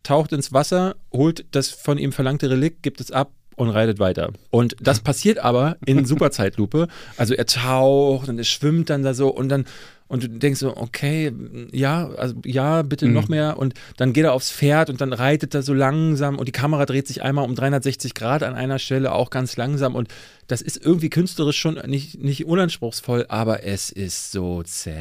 taucht 0.04 0.32
ins 0.32 0.54
Wasser, 0.54 0.96
holt 1.12 1.46
das 1.52 1.70
von 1.70 1.98
ihm 1.98 2.14
verlangte 2.14 2.50
Relikt, 2.50 2.82
gibt 2.82 3.02
es 3.02 3.12
ab 3.12 3.34
und 3.58 3.70
reitet 3.70 4.00
weiter. 4.00 4.32
Und 4.52 4.78
das 4.80 5.00
passiert 5.02 5.40
aber 5.40 5.78
in 5.86 6.06
Superzeitlupe. 6.06 6.88
Also 7.18 7.34
er 7.34 7.46
taucht 7.46 8.30
und 8.30 8.38
er 8.38 8.46
schwimmt 8.46 8.90
dann 8.90 9.04
da 9.04 9.14
so 9.14 9.28
und 9.28 9.50
dann 9.50 9.66
und 10.10 10.24
du 10.24 10.28
denkst 10.28 10.60
so, 10.60 10.76
okay, 10.76 11.32
ja, 11.72 12.10
also 12.10 12.36
ja, 12.44 12.82
bitte 12.82 13.06
mhm. 13.06 13.14
noch 13.14 13.28
mehr. 13.28 13.58
Und 13.58 13.76
dann 13.96 14.12
geht 14.12 14.24
er 14.24 14.34
aufs 14.34 14.52
Pferd 14.52 14.90
und 14.90 15.02
dann 15.02 15.14
reitet 15.14 15.54
er 15.54 15.62
so 15.62 15.74
langsam 15.74 16.40
und 16.40 16.48
die 16.48 16.52
Kamera 16.52 16.88
dreht 16.88 17.08
sich 17.08 17.22
einmal 17.22 17.46
um 17.46 17.54
360 17.54 18.16
Grad 18.16 18.42
an 18.42 18.56
einer 18.56 18.80
Stelle, 18.80 19.12
auch 19.14 19.30
ganz 19.30 19.56
langsam. 19.56 19.94
Und 19.94 20.10
das 20.48 20.64
ist 20.64 20.84
irgendwie 20.84 21.12
künstlerisch 21.12 21.60
schon 21.60 21.76
nicht, 21.86 22.20
nicht 22.20 22.46
unanspruchsvoll, 22.46 23.28
aber 23.30 23.64
es 23.64 23.92
ist 23.92 24.32
so 24.32 24.64
zäh. 24.64 24.96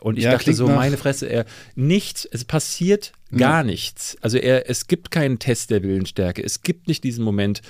Und 0.00 0.16
ich 0.16 0.24
ja, 0.24 0.32
dachte 0.32 0.54
so, 0.54 0.68
meine 0.68 0.96
Fresse, 0.96 1.26
er 1.26 1.44
nichts, 1.74 2.24
es 2.24 2.46
passiert 2.46 3.12
gar 3.30 3.58
ja. 3.58 3.64
nichts. 3.64 4.16
Also 4.22 4.38
er, 4.38 4.70
es 4.70 4.86
gibt 4.86 5.10
keinen 5.10 5.38
Test 5.38 5.68
der 5.68 5.82
Willensstärke. 5.82 6.42
Es 6.42 6.62
gibt 6.62 6.88
nicht 6.88 7.04
diesen 7.04 7.22
Moment. 7.22 7.60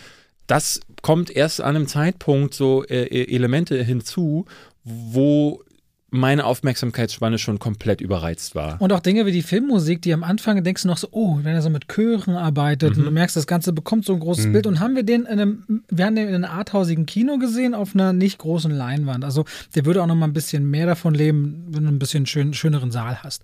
Das 0.46 0.80
kommt 1.02 1.30
erst 1.34 1.60
an 1.60 1.74
einem 1.74 1.88
Zeitpunkt 1.88 2.54
so 2.54 2.84
äh, 2.84 3.06
äh 3.06 3.34
Elemente 3.34 3.82
hinzu, 3.82 4.46
wo 4.84 5.64
meine 6.10 6.44
Aufmerksamkeitsspanne 6.44 7.38
schon 7.38 7.58
komplett 7.58 8.00
überreizt 8.00 8.54
war. 8.54 8.80
Und 8.80 8.92
auch 8.92 9.00
Dinge 9.00 9.26
wie 9.26 9.32
die 9.32 9.42
Filmmusik, 9.42 10.02
die 10.02 10.12
am 10.12 10.24
Anfang 10.24 10.62
denkst 10.62 10.82
du 10.82 10.88
noch 10.88 10.98
so, 10.98 11.08
oh, 11.12 11.38
wenn 11.42 11.54
er 11.54 11.62
so 11.62 11.70
mit 11.70 11.88
Chören 11.88 12.34
arbeitet 12.34 12.92
mhm. 12.92 12.98
und 12.98 13.04
du 13.06 13.10
merkst, 13.12 13.36
das 13.36 13.46
Ganze 13.46 13.72
bekommt 13.72 14.04
so 14.04 14.14
ein 14.14 14.20
großes 14.20 14.46
mhm. 14.46 14.52
Bild. 14.52 14.66
Und 14.66 14.80
haben 14.80 14.96
wir 14.96 15.02
den 15.02 15.22
in 15.22 15.40
einem, 15.40 15.84
wir 15.88 16.06
haben 16.06 16.16
den 16.16 16.28
in 16.28 16.34
einem 16.34 16.50
arthausigen 16.50 17.06
Kino 17.06 17.38
gesehen 17.38 17.74
auf 17.74 17.94
einer 17.94 18.12
nicht 18.12 18.38
großen 18.38 18.70
Leinwand. 18.70 19.24
Also 19.24 19.44
der 19.74 19.84
würde 19.84 20.02
auch 20.02 20.06
noch 20.06 20.16
mal 20.16 20.26
ein 20.26 20.32
bisschen 20.32 20.68
mehr 20.68 20.86
davon 20.86 21.14
leben, 21.14 21.66
wenn 21.68 21.84
du 21.84 21.90
ein 21.90 21.98
bisschen 21.98 22.26
schön, 22.26 22.54
schöneren 22.54 22.90
Saal 22.90 23.22
hast. 23.22 23.42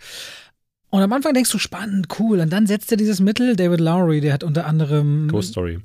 Und 0.91 1.03
am 1.03 1.12
Anfang 1.12 1.35
denkst 1.35 1.51
du, 1.51 1.59
spannend, 1.59 2.09
cool. 2.19 2.41
Und 2.41 2.53
dann 2.53 2.67
setzt 2.67 2.91
er 2.91 2.97
dieses 2.97 3.21
Mittel, 3.21 3.57
David 3.57 3.81
Lowry, 3.81 4.21
der 4.21 4.33
hat 4.33 4.45
unter 4.45 4.67
anderem 4.67 5.29
Ghost 5.29 5.51
Story. 5.51 5.81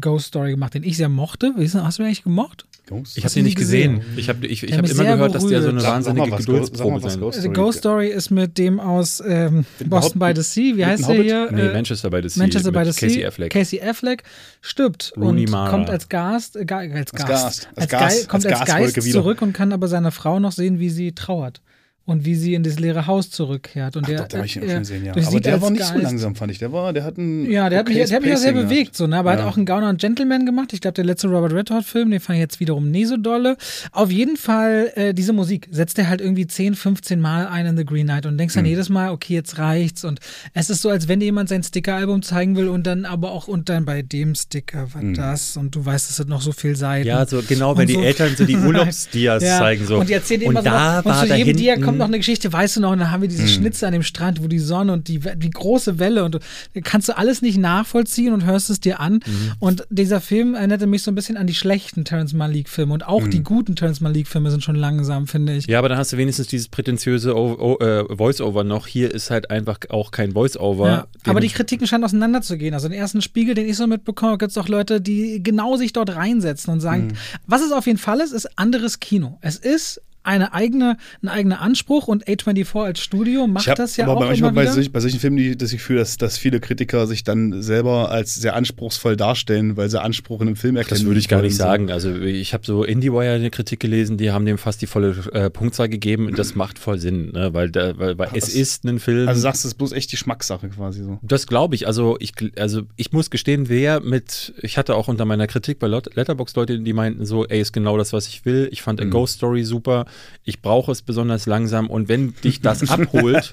Ghost 0.00 0.26
Story 0.28 0.52
gemacht, 0.52 0.74
den 0.74 0.82
ich 0.82 0.96
sehr 0.96 1.08
mochte. 1.08 1.54
Hast 1.56 1.98
du 1.98 2.02
ihn 2.02 2.06
eigentlich 2.06 2.24
gemocht? 2.24 2.66
Ghost? 2.86 3.18
Ich 3.18 3.24
habe 3.24 3.38
ihn 3.38 3.44
nicht 3.44 3.56
gesehen. 3.56 3.98
gesehen. 3.98 4.18
Ich 4.18 4.28
habe 4.28 4.46
ich, 4.46 4.62
ich 4.62 4.72
hab 4.78 4.88
immer 4.88 5.02
gehört, 5.02 5.18
berührt. 5.18 5.34
dass 5.34 5.46
der 5.46 5.62
so 5.62 5.68
eine 5.70 5.82
wahnsinnige 5.82 6.30
Geduldsprobe 6.36 7.00
sein 7.00 7.20
Ghost 7.20 7.38
Story. 7.40 7.54
Ghost 7.54 7.78
Story 7.78 8.08
ist 8.08 8.30
mit 8.30 8.58
dem 8.58 8.80
aus 8.80 9.22
ähm, 9.26 9.64
Boston 9.84 10.18
by 10.18 10.32
the 10.34 10.42
Sea. 10.42 10.76
Wie 10.76 10.86
heißt 10.86 11.08
der 11.08 11.22
hier? 11.22 11.50
Nee, 11.52 11.72
Manchester 11.72 12.10
by 12.10 12.20
the 12.22 12.28
Sea. 12.28 12.42
Manchester 12.42 12.72
by 12.72 12.84
the 12.84 12.92
Sea. 12.92 13.06
Casey 13.08 13.26
Affleck. 13.26 13.52
Casey 13.52 13.80
Affleck 13.80 14.22
stirbt 14.60 15.12
Rooney 15.16 15.44
und 15.44 15.50
Mara. 15.50 15.70
kommt 15.70 15.90
als 15.90 16.08
Gast, 16.08 16.56
äh, 16.56 16.60
als 16.60 17.12
Gast, 17.12 17.12
als, 17.12 17.12
Gast, 17.12 17.68
als, 17.76 17.88
Geist, 17.88 18.28
kommt 18.28 18.46
als, 18.46 18.60
als 18.60 18.94
Geist 18.94 19.12
zurück 19.12 19.42
und 19.42 19.52
kann 19.52 19.72
aber 19.72 19.88
seine 19.88 20.12
Frau 20.12 20.38
noch 20.38 20.52
sehen, 20.52 20.78
wie 20.78 20.90
sie 20.90 21.12
trauert 21.12 21.60
und 22.06 22.24
wie 22.24 22.36
sie 22.36 22.54
in 22.54 22.62
das 22.62 22.78
leere 22.78 23.08
Haus 23.08 23.30
zurückkehrt. 23.30 23.96
Und 23.96 24.04
Ach, 24.04 24.08
der, 24.08 24.18
doch, 24.20 24.28
da 24.28 24.44
ich 24.44 24.56
ihn 24.56 24.62
schon 24.62 24.78
gesehen, 24.78 25.04
ja. 25.04 25.12
Aber 25.12 25.40
der 25.40 25.60
war 25.60 25.70
nicht 25.70 25.84
so 25.84 25.98
langsam, 25.98 26.36
fand 26.36 26.52
ich. 26.52 26.58
Der 26.58 26.72
war, 26.72 26.92
der 26.92 27.02
hat 27.02 27.18
einen. 27.18 27.50
Ja, 27.50 27.68
der 27.68 27.80
hat 27.80 27.88
mich, 27.88 27.96
der 27.96 28.16
hat 28.16 28.22
mich 28.22 28.32
auch 28.32 28.38
sehr 28.38 28.52
bewegt, 28.52 28.96
so, 28.96 29.08
ne? 29.08 29.16
Aber 29.18 29.32
ja. 29.34 29.40
hat 29.40 29.44
auch 29.44 29.56
einen 29.56 29.66
Gauner 29.66 29.88
und 29.88 30.00
Gentleman 30.00 30.46
gemacht. 30.46 30.72
Ich 30.72 30.80
glaube, 30.80 30.94
der 30.94 31.04
letzte 31.04 31.26
Robert 31.26 31.52
Redford-Film, 31.52 32.12
den 32.12 32.20
fand 32.20 32.36
ich 32.36 32.40
jetzt 32.40 32.60
wiederum 32.60 32.90
nie 32.92 33.04
so 33.06 33.16
dolle. 33.16 33.56
Auf 33.90 34.12
jeden 34.12 34.36
Fall, 34.36 34.92
äh, 34.94 35.14
diese 35.14 35.32
Musik 35.32 35.66
setzt 35.72 35.98
er 35.98 36.08
halt 36.08 36.20
irgendwie 36.20 36.46
10, 36.46 36.76
15 36.76 37.20
Mal 37.20 37.48
ein 37.48 37.66
in 37.66 37.76
The 37.76 37.84
Green 37.84 38.06
Knight 38.06 38.24
und 38.24 38.38
denkst 38.38 38.54
dann 38.54 38.62
mhm. 38.62 38.70
jedes 38.70 38.88
Mal, 38.88 39.10
okay, 39.10 39.34
jetzt 39.34 39.58
reicht's. 39.58 40.04
Und 40.04 40.20
es 40.54 40.70
ist 40.70 40.82
so, 40.82 40.90
als 40.90 41.08
wenn 41.08 41.18
dir 41.18 41.26
jemand 41.26 41.48
sein 41.48 41.64
Sticker-Album 41.64 42.22
zeigen 42.22 42.54
will 42.54 42.68
und 42.68 42.86
dann 42.86 43.04
aber 43.04 43.32
auch 43.32 43.48
und 43.48 43.68
dann 43.68 43.84
bei 43.84 44.02
dem 44.02 44.36
Sticker 44.36 44.94
war 44.94 45.02
mhm. 45.02 45.14
das 45.14 45.56
und 45.56 45.74
du 45.74 45.84
weißt, 45.84 46.08
es 46.08 46.20
hat 46.20 46.28
noch 46.28 46.40
so 46.40 46.52
viel 46.52 46.76
Seiten. 46.76 47.08
Ja, 47.08 47.26
so 47.26 47.42
genau, 47.46 47.76
wenn 47.76 47.88
die 47.88 47.96
Eltern 47.96 48.36
so 48.36 48.44
die 48.44 48.56
Urlaubsdias 48.66 49.42
ja. 49.42 49.58
zeigen 49.58 49.84
so. 49.84 49.98
Und 49.98 50.08
die 50.08 50.12
erzählen 50.12 50.42
immer 50.42 50.60
so, 50.60 50.66
da 50.66 51.00
und 51.00 51.14
zu 51.16 51.34
jedem 51.34 51.56
Dia 51.56 51.76
kommt 51.80 51.95
noch 51.98 52.06
eine 52.06 52.18
Geschichte, 52.18 52.52
weißt 52.52 52.76
du 52.76 52.80
noch, 52.80 52.92
und 52.92 52.98
dann 52.98 53.10
haben 53.10 53.22
wir 53.22 53.28
diese 53.28 53.42
mhm. 53.42 53.48
Schnitze 53.48 53.86
an 53.86 53.92
dem 53.92 54.02
Strand, 54.02 54.42
wo 54.42 54.48
die 54.48 54.58
Sonne 54.58 54.92
und 54.92 55.08
die, 55.08 55.20
die 55.36 55.50
große 55.50 55.98
Welle 55.98 56.24
und 56.24 56.34
du, 56.34 56.38
kannst 56.82 57.08
du 57.08 57.16
alles 57.16 57.42
nicht 57.42 57.58
nachvollziehen 57.58 58.32
und 58.32 58.44
hörst 58.44 58.70
es 58.70 58.80
dir 58.80 59.00
an. 59.00 59.14
Mhm. 59.14 59.52
Und 59.58 59.86
dieser 59.90 60.20
Film 60.20 60.54
erinnerte 60.54 60.86
mich 60.86 61.02
so 61.02 61.10
ein 61.10 61.14
bisschen 61.14 61.36
an 61.36 61.46
die 61.46 61.54
schlechten 61.54 62.04
Terrence 62.04 62.32
Malik 62.32 62.68
Filme 62.68 62.94
und 62.94 63.06
auch 63.06 63.22
mhm. 63.22 63.30
die 63.30 63.42
guten 63.42 63.76
Terrence 63.76 64.00
Malik 64.00 64.28
Filme 64.28 64.50
sind 64.50 64.62
schon 64.62 64.76
langsam, 64.76 65.26
finde 65.26 65.56
ich. 65.56 65.66
Ja, 65.66 65.78
aber 65.78 65.88
dann 65.88 65.98
hast 65.98 66.12
du 66.12 66.16
wenigstens 66.16 66.48
dieses 66.48 66.68
prätentiöse 66.68 67.30
äh, 67.30 68.16
Voice-Over 68.16 68.64
noch. 68.64 68.86
Hier 68.86 69.12
ist 69.12 69.30
halt 69.30 69.50
einfach 69.50 69.78
auch 69.90 70.10
kein 70.10 70.32
Voice-Over. 70.32 70.88
Ja, 70.88 71.06
aber 71.26 71.40
die 71.40 71.48
Kritiken 71.48 71.86
scheinen 71.86 72.04
auseinanderzugehen. 72.04 72.74
Also 72.74 72.88
den 72.88 72.98
ersten 72.98 73.22
Spiegel, 73.22 73.54
den 73.54 73.68
ich 73.68 73.76
so 73.76 73.86
mitbekomme, 73.86 74.38
gibt 74.38 74.50
es 74.50 74.58
auch 74.58 74.68
Leute, 74.68 75.00
die 75.00 75.42
genau 75.42 75.76
sich 75.76 75.92
dort 75.92 76.14
reinsetzen 76.14 76.72
und 76.72 76.80
sagen, 76.80 77.08
mhm. 77.08 77.12
was 77.46 77.62
es 77.62 77.72
auf 77.72 77.86
jeden 77.86 77.98
Fall 77.98 78.20
ist, 78.20 78.32
ist 78.32 78.58
anderes 78.58 79.00
Kino. 79.00 79.38
Es 79.40 79.56
ist 79.56 80.00
eine 80.26 80.52
eigene, 80.52 80.96
ein 81.22 81.28
eigener 81.28 81.60
Anspruch 81.60 82.08
und 82.08 82.26
A24 82.26 82.84
als 82.84 83.00
Studio 83.00 83.46
macht 83.46 83.68
hab, 83.68 83.76
das 83.76 83.96
ja 83.96 84.04
aber 84.06 84.16
auch 84.16 84.20
manchmal 84.20 84.50
immer 84.50 84.62
wieder. 84.62 84.74
Bei, 84.74 84.88
bei 84.88 85.00
solchen 85.00 85.20
Filmen, 85.20 85.36
die, 85.36 85.56
das 85.56 85.70
Gefühl, 85.70 85.96
dass, 85.96 86.16
dass 86.16 86.36
viele 86.36 86.60
Kritiker 86.60 87.06
sich 87.06 87.24
dann 87.24 87.62
selber 87.62 88.10
als 88.10 88.34
sehr 88.34 88.56
anspruchsvoll 88.56 89.16
darstellen, 89.16 89.76
weil 89.76 89.88
sie 89.88 90.00
Anspruch 90.00 90.40
in 90.40 90.48
einem 90.48 90.56
Film 90.56 90.76
erkennen. 90.76 91.00
Das 91.00 91.06
würde 91.06 91.20
ich 91.20 91.28
gar 91.28 91.42
nicht 91.42 91.56
sagen. 91.56 91.90
Also 91.90 92.14
ich 92.16 92.52
habe 92.54 92.66
so 92.66 92.84
IndieWire 92.84 93.34
eine 93.34 93.50
Kritik 93.50 93.80
gelesen, 93.80 94.16
die 94.16 94.30
haben 94.30 94.46
dem 94.46 94.58
fast 94.58 94.82
die 94.82 94.86
volle 94.86 95.14
äh, 95.32 95.50
Punktzahl 95.50 95.88
gegeben 95.88 96.26
und 96.26 96.38
das 96.38 96.54
macht 96.54 96.78
voll 96.78 96.98
Sinn, 96.98 97.32
ne? 97.32 97.54
weil, 97.54 97.70
da, 97.70 97.96
weil, 97.98 98.18
weil 98.18 98.30
es 98.34 98.54
ist 98.54 98.84
ein 98.84 98.98
Film. 98.98 99.28
Also 99.28 99.40
sagst 99.40 99.64
du, 99.64 99.68
es 99.68 99.72
ist 99.72 99.78
bloß 99.78 99.92
echt 99.92 100.10
die 100.12 100.16
Schmackssache 100.16 100.68
quasi 100.68 101.02
so. 101.02 101.18
Das 101.22 101.46
glaube 101.46 101.74
ich. 101.74 101.86
Also 101.86 102.16
ich, 102.18 102.32
also 102.58 102.82
ich 102.96 103.12
muss 103.12 103.30
gestehen, 103.30 103.68
wer 103.68 104.00
mit, 104.00 104.54
ich 104.62 104.78
hatte 104.78 104.96
auch 104.96 105.08
unter 105.08 105.24
meiner 105.24 105.46
Kritik 105.46 105.78
bei 105.78 105.86
Letterbox 105.86 106.56
Leute, 106.56 106.80
die 106.80 106.92
meinten 106.92 107.24
so, 107.24 107.46
ey, 107.46 107.60
ist 107.60 107.72
genau 107.72 107.96
das, 107.96 108.12
was 108.12 108.26
ich 108.28 108.44
will. 108.44 108.68
Ich 108.72 108.82
fand 108.82 109.00
mhm. 109.00 109.06
A 109.06 109.10
Ghost 109.10 109.36
Story 109.36 109.64
super. 109.64 110.06
Ich 110.44 110.62
brauche 110.62 110.92
es 110.92 111.02
besonders 111.02 111.46
langsam 111.46 111.88
und 111.90 112.08
wenn 112.08 112.34
dich 112.42 112.60
das 112.60 112.88
abholt, 112.90 113.52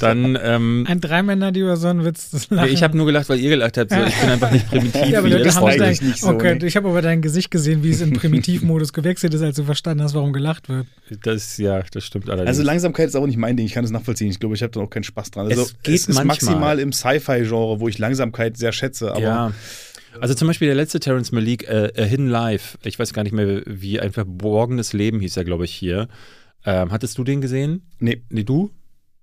dann. 0.00 0.38
Ähm, 0.42 0.84
ein 0.88 1.00
Dreimänner, 1.00 1.50
die 1.52 1.60
über 1.60 1.76
so 1.76 1.88
einen 1.88 2.04
Witz 2.04 2.30
das 2.30 2.50
lachen. 2.50 2.70
Ich 2.70 2.82
habe 2.82 2.96
nur 2.96 3.06
gelacht, 3.06 3.28
weil 3.28 3.38
ihr 3.38 3.50
gelacht 3.50 3.78
habt. 3.78 3.90
So, 3.90 4.02
ich 4.02 4.14
bin 4.14 4.30
einfach 4.30 4.50
nicht 4.50 4.68
primitiv. 4.68 5.06
ja, 5.06 5.20
aber 5.20 5.28
wie 5.28 5.42
das 5.42 5.56
eigentlich 5.56 6.02
nicht 6.02 6.20
so. 6.20 6.28
Okay, 6.28 6.56
ne? 6.56 6.66
ich 6.66 6.76
habe 6.76 6.88
aber 6.88 7.00
dein 7.02 7.22
Gesicht 7.22 7.50
gesehen, 7.50 7.82
wie 7.82 7.90
es 7.90 8.00
in 8.00 8.12
Primitivmodus 8.12 8.92
gewechselt 8.92 9.32
ist, 9.34 9.42
als 9.42 9.56
du 9.56 9.64
verstanden 9.64 10.02
hast, 10.02 10.14
warum 10.14 10.32
gelacht 10.32 10.68
wird. 10.68 10.86
Das, 11.22 11.56
ja, 11.56 11.82
das 11.82 12.04
stimmt 12.04 12.28
allerdings. 12.28 12.48
Also 12.48 12.62
Langsamkeit 12.62 13.08
ist 13.08 13.16
auch 13.16 13.26
nicht 13.26 13.38
mein 13.38 13.56
Ding. 13.56 13.66
Ich 13.66 13.72
kann 13.72 13.84
das 13.84 13.90
nachvollziehen. 13.90 14.28
Ich 14.28 14.38
glaube, 14.38 14.54
ich 14.54 14.62
habe 14.62 14.72
da 14.72 14.80
auch 14.80 14.90
keinen 14.90 15.04
Spaß 15.04 15.30
dran. 15.30 15.46
Also, 15.46 15.62
es 15.62 15.82
geht 15.82 15.94
es 15.94 16.08
ist 16.08 16.14
manchmal. 16.14 16.26
maximal 16.26 16.78
im 16.78 16.92
Sci-Fi-Genre, 16.92 17.80
wo 17.80 17.88
ich 17.88 17.98
Langsamkeit 17.98 18.56
sehr 18.56 18.72
schätze. 18.72 19.12
Aber 19.12 19.20
ja. 19.20 19.52
Also 20.20 20.34
zum 20.34 20.48
Beispiel 20.48 20.66
der 20.66 20.74
letzte 20.74 21.00
Terence 21.00 21.32
Malik, 21.32 21.68
äh, 21.68 21.92
A 21.96 22.02
Hidden 22.02 22.28
Life, 22.28 22.78
ich 22.84 22.98
weiß 22.98 23.12
gar 23.12 23.22
nicht 23.22 23.32
mehr, 23.32 23.62
wie 23.66 24.00
ein 24.00 24.12
verborgenes 24.12 24.92
Leben 24.92 25.20
hieß 25.20 25.36
er, 25.36 25.44
glaube 25.44 25.64
ich, 25.64 25.74
hier. 25.74 26.08
Ähm, 26.64 26.90
hattest 26.90 27.16
du 27.18 27.24
den 27.24 27.40
gesehen? 27.40 27.86
Nee. 27.98 28.22
Nee, 28.28 28.44
du? 28.44 28.70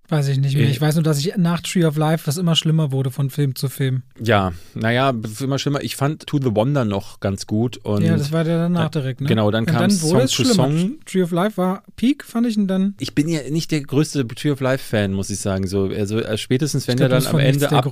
Weiß 0.09 0.27
ich 0.27 0.37
nicht 0.37 0.57
mehr. 0.57 0.69
Ich 0.69 0.81
weiß 0.81 0.95
nur, 0.95 1.03
dass 1.03 1.17
ich 1.19 1.33
nach 1.37 1.61
Tree 1.61 1.85
of 1.85 1.95
Life 1.95 2.27
was 2.27 2.37
immer 2.37 2.55
schlimmer 2.55 2.91
wurde 2.91 3.09
von 3.09 3.29
Film 3.29 3.55
zu 3.55 3.69
Film. 3.69 4.03
Ja, 4.21 4.51
naja, 4.75 5.13
immer 5.39 5.57
schlimmer. 5.59 5.81
Ich 5.81 5.95
fand 5.95 6.27
To 6.27 6.39
the 6.39 6.53
Wonder 6.53 6.83
noch 6.83 7.21
ganz 7.21 7.47
gut. 7.47 7.77
Und 7.77 8.03
ja, 8.03 8.17
das 8.17 8.33
war 8.33 8.43
der 8.43 8.57
danach 8.57 8.89
direkt, 8.89 9.21
ne? 9.21 9.27
Genau, 9.29 9.49
dann 9.49 9.65
kam 9.65 9.79
dann 9.79 9.91
Song 9.91 10.27
to 10.27 10.43
Song. 10.43 10.95
Tree 11.05 11.23
of 11.23 11.31
Life 11.31 11.55
war 11.55 11.83
Peak, 11.95 12.25
fand 12.25 12.47
ich, 12.47 12.57
und 12.57 12.67
dann. 12.67 12.95
Ich 12.99 13.15
bin 13.15 13.29
ja 13.29 13.49
nicht 13.49 13.71
der 13.71 13.81
größte 13.81 14.27
Tree 14.27 14.51
of 14.51 14.59
Life-Fan, 14.59 15.13
muss 15.13 15.29
ich 15.29 15.39
sagen. 15.39 15.67
So, 15.67 15.85
also 15.85 16.19
äh, 16.19 16.37
spätestens, 16.37 16.85
wenn 16.89 16.97
glaub, 16.97 17.09
der 17.09 17.21
dann 17.21 17.27
am 17.33 17.39
Ende 17.39 17.71
ab, 17.71 17.85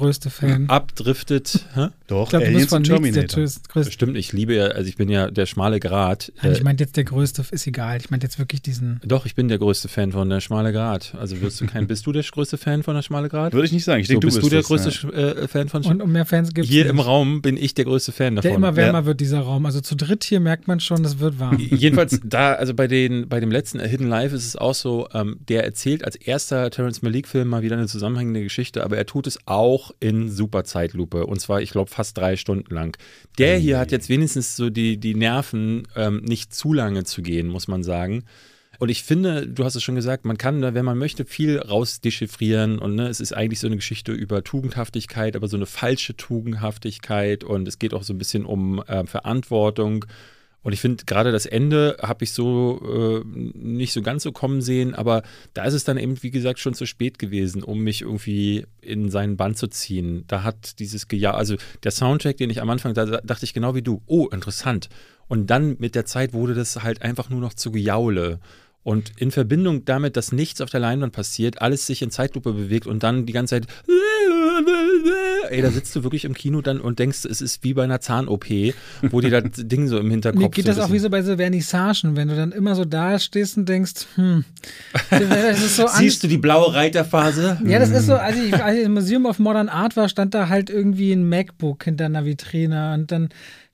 abdriftet. 0.68 1.66
Doch, 2.08 2.24
ich 2.26 2.30
glaube, 2.30 2.46
du 2.46 2.54
bist 2.54 2.70
von 2.70 2.84
Terminator. 2.84 3.24
der 3.24 3.52
größte. 3.70 3.92
Stimmt, 3.92 4.18
ich 4.18 4.34
liebe 4.34 4.54
ja, 4.54 4.66
also 4.66 4.90
ich 4.90 4.98
bin 4.98 5.08
ja 5.08 5.32
der 5.32 5.46
schmale 5.46 5.80
Grat. 5.80 6.34
Nein, 6.44 6.52
ich 6.52 6.64
meinte 6.64 6.84
jetzt 6.84 6.98
der 6.98 7.06
größte, 7.06 7.46
ist 7.52 7.66
egal. 7.68 7.98
Ich 7.98 8.10
meinte 8.10 8.26
jetzt 8.26 8.38
wirklich 8.38 8.62
diesen. 8.62 9.00
Doch, 9.06 9.26
ich 9.26 9.34
bin 9.34 9.48
der 9.48 9.60
größte 9.60 9.88
Fan 9.88 10.12
von 10.12 10.30
der 10.30 10.42
schmale 10.42 10.74
Grat. 10.74 11.16
Also 11.18 11.40
wirst 11.40 11.62
du 11.62 11.68
kein 11.68 11.88
bisschen 11.88 12.01
Bist 12.02 12.08
du 12.08 12.12
der 12.14 12.24
größte 12.24 12.58
Fan 12.58 12.82
von 12.82 12.96
der 12.96 13.04
Schmale 13.04 13.30
Grad? 13.30 13.54
Würde 13.54 13.68
ich 13.68 13.72
nicht 13.72 13.84
sagen. 13.84 14.02
Ich 14.02 14.08
So, 14.08 14.14
denke, 14.14 14.26
bist 14.26 14.38
du 14.38 14.42
du 14.42 14.50
der 14.50 14.64
größte 14.64 14.90
das, 14.90 15.04
ja. 15.04 15.10
äh, 15.44 15.48
Fan 15.48 15.70
von 15.70 15.84
Schmale 15.84 15.98
Und, 15.98 16.02
und 16.02 16.12
mehr 16.12 16.26
Fans 16.26 16.52
gibt 16.52 16.66
es 16.66 16.72
Hier 16.72 16.86
nicht. 16.86 16.90
im 16.94 17.00
Raum 17.00 17.44
bin 17.44 17.58
ich 17.58 17.76
der 17.76 17.86
größte 17.86 18.12
Fan 18.12 18.36
davon. 18.38 18.50
Der 18.50 18.58
immer 18.58 18.76
wärmer 18.76 19.00
Ja. 19.02 19.06
wird, 19.06 19.20
dieser 19.22 19.42
Raum. 19.42 19.68
Also 19.68 19.82
zu 19.82 19.96
dritt 19.96 20.24
hier 20.24 20.40
merkt 20.40 20.68
man 20.68 20.80
schon, 20.80 21.04
das 21.04 21.20
wird 21.20 21.40
warm. 21.40 21.58
Jedenfalls 21.60 22.20
da, 22.26 22.54
also 22.54 22.74
bei 22.74 22.88
den, 22.88 23.30
bei 23.30 23.40
dem 23.40 23.52
letzten 23.52 23.80
A 23.80 23.84
Hidden 23.84 24.08
Life 24.10 24.36
ist 24.36 24.46
es 24.48 24.56
auch 24.56 24.74
so, 24.74 25.08
ähm, 25.14 25.38
der 25.48 25.64
erzählt 25.64 26.04
als 26.04 26.16
erster 26.16 26.72
Terrence 26.72 27.04
Malick-Film 27.04 27.48
mal 27.48 27.62
wieder 27.62 27.78
eine 27.78 27.86
zusammenhängende 27.88 28.42
Geschichte, 28.42 28.84
aber 28.84 28.98
er 28.98 29.06
tut 29.06 29.28
es 29.28 29.38
auch 29.46 29.92
in 30.00 30.32
super 30.32 30.64
Zeitlupe 30.64 31.28
und 31.28 31.40
zwar, 31.40 31.62
ich 31.62 31.70
glaube, 31.70 31.92
fast 31.92 32.18
drei 32.18 32.36
Stunden 32.36 32.74
lang. 32.74 32.98
Der 33.38 33.60
hier 33.60 33.78
hat 33.78 33.92
jetzt 33.92 34.10
wenigstens 34.10 34.56
so 34.56 34.72
die, 34.72 34.98
die 34.98 35.14
Nerven, 35.14 35.84
ähm, 35.96 36.22
nicht 36.24 36.56
zu 36.56 36.74
lange 36.74 37.04
zu 37.04 37.22
gehen, 37.22 37.48
muss 37.48 37.68
man 37.68 37.84
sagen. 37.84 38.24
Und 38.82 38.90
ich 38.90 39.04
finde, 39.04 39.48
du 39.48 39.64
hast 39.64 39.76
es 39.76 39.84
schon 39.84 39.94
gesagt, 39.94 40.26
man 40.26 40.40
kann 40.40 40.64
wenn 40.74 40.84
man 40.84 40.98
möchte, 40.98 41.24
viel 41.24 41.60
rausdechiffrieren. 41.60 42.80
Und 42.80 42.96
ne, 42.96 43.10
es 43.10 43.20
ist 43.20 43.32
eigentlich 43.32 43.60
so 43.60 43.68
eine 43.68 43.76
Geschichte 43.76 44.12
über 44.12 44.44
Tugendhaftigkeit, 44.44 45.36
aber 45.36 45.48
so 45.48 45.56
eine 45.56 45.68
falsche 45.68 46.18
Tugendhaftigkeit. 46.18 47.44
Und 47.44 47.68
es 47.68 47.78
geht 47.78 47.94
auch 47.94 48.02
so 48.02 48.12
ein 48.12 48.18
bisschen 48.18 48.44
um 48.44 48.82
äh, 48.88 49.06
Verantwortung. 49.06 50.06
Und 50.64 50.74
ich 50.74 50.82
finde, 50.82 51.06
gerade 51.06 51.32
das 51.32 51.46
Ende 51.46 51.98
habe 52.02 52.24
ich 52.24 52.32
so 52.32 53.24
äh, 53.24 53.24
nicht 53.54 53.94
so 53.94 54.02
ganz 54.02 54.24
so 54.24 54.32
kommen 54.32 54.64
sehen, 54.64 54.96
aber 54.96 55.22
da 55.54 55.66
ist 55.66 55.76
es 55.76 55.84
dann 55.84 55.98
eben, 55.98 56.24
wie 56.24 56.32
gesagt, 56.32 56.58
schon 56.58 56.74
zu 56.74 56.88
spät 56.88 57.20
gewesen, 57.20 57.62
um 57.62 57.82
mich 57.82 58.02
irgendwie 58.02 58.66
in 58.82 59.12
seinen 59.12 59.38
Bann 59.38 59.54
zu 59.54 59.68
ziehen. 59.68 60.24
Da 60.26 60.42
hat 60.42 60.80
dieses 60.80 61.08
Geja, 61.08 61.36
also 61.36 61.56
der 61.84 61.92
Soundtrack, 61.92 62.38
den 62.38 62.50
ich 62.50 62.64
am 62.64 62.70
Anfang, 62.72 62.96
da 62.96 63.06
dachte 63.06 63.46
ich 63.46 63.54
genau 63.54 63.76
wie 63.76 63.84
du, 63.84 64.02
oh, 64.08 64.28
interessant. 64.30 64.90
Und 65.28 65.52
dann 65.52 65.76
mit 65.78 65.94
der 65.94 66.08
Zeit 66.08 66.34
wurde 66.34 66.56
das 66.56 66.82
halt 66.82 67.04
einfach 67.04 67.30
nur 67.30 67.42
noch 67.42 67.54
zu 67.54 67.72
Gejaule. 67.72 68.40
Und 68.84 69.12
in 69.18 69.30
Verbindung 69.30 69.86
damit, 69.86 70.18
dass 70.18 70.32
nichts 70.32 70.60
auf 70.60 70.72
der 70.72 70.80
Leinwand 70.80 71.14
passiert, 71.14 71.62
alles 71.62 71.86
sich 71.86 72.02
in 72.02 72.10
Zeitlupe 72.10 72.54
bewegt 72.54 72.88
und 72.88 73.04
dann 73.04 73.28
die 73.28 73.34
ganze 73.34 73.56
Zeit, 73.56 73.68
ey, 75.50 75.62
da 75.62 75.70
sitzt 75.70 75.96
du 75.96 76.04
wirklich 76.04 76.26
im 76.26 76.34
Kino 76.34 76.62
dann 76.62 76.82
und 76.82 76.98
denkst, 76.98 77.26
es 77.26 77.42
ist 77.42 77.64
wie 77.64 77.76
bei 77.76 77.84
einer 77.84 78.02
Zahn-OP, 78.02 78.46
wo 79.12 79.22
dir 79.22 79.30
das 79.30 79.52
Ding 79.68 79.88
so 79.88 80.00
im 80.00 80.10
Hinterkopf 80.10 80.42
Mir 80.42 80.50
geht 80.50 80.66
so 80.66 80.72
das 80.72 80.80
auch 80.80 80.92
wie 80.92 80.98
so 80.98 81.12
bei 81.12 81.22
so 81.22 81.38
Vernissagen, 81.38 82.16
wenn 82.16 82.30
du 82.30 82.36
dann 82.36 82.52
immer 82.52 82.74
so 82.74 82.84
da 82.84 83.20
stehst 83.20 83.58
und 83.58 83.70
denkst, 83.70 84.08
hm, 84.16 84.46
das 85.12 85.64
ist 85.64 85.76
so 85.76 85.86
Siehst 85.88 86.24
du 86.24 86.28
die 86.28 86.40
blaue 86.40 86.74
Reiterphase? 86.74 87.60
Ja, 87.64 87.78
das 87.78 87.92
ist 87.92 88.08
so, 88.08 88.16
als 88.16 88.38
ich, 88.38 88.54
als 88.56 88.78
ich 88.80 88.86
im 88.86 88.94
Museum 88.94 89.28
of 89.28 89.38
Modern 89.38 89.70
Art 89.70 89.96
war, 89.96 90.10
stand 90.10 90.34
da 90.34 90.50
halt 90.50 90.72
irgendwie 90.72 91.12
ein 91.12 91.30
MacBook 91.30 91.84
hinter 91.84 92.06
einer 92.06 92.26
Vitrine 92.26 92.96
und 92.96 93.12
dann, 93.12 93.30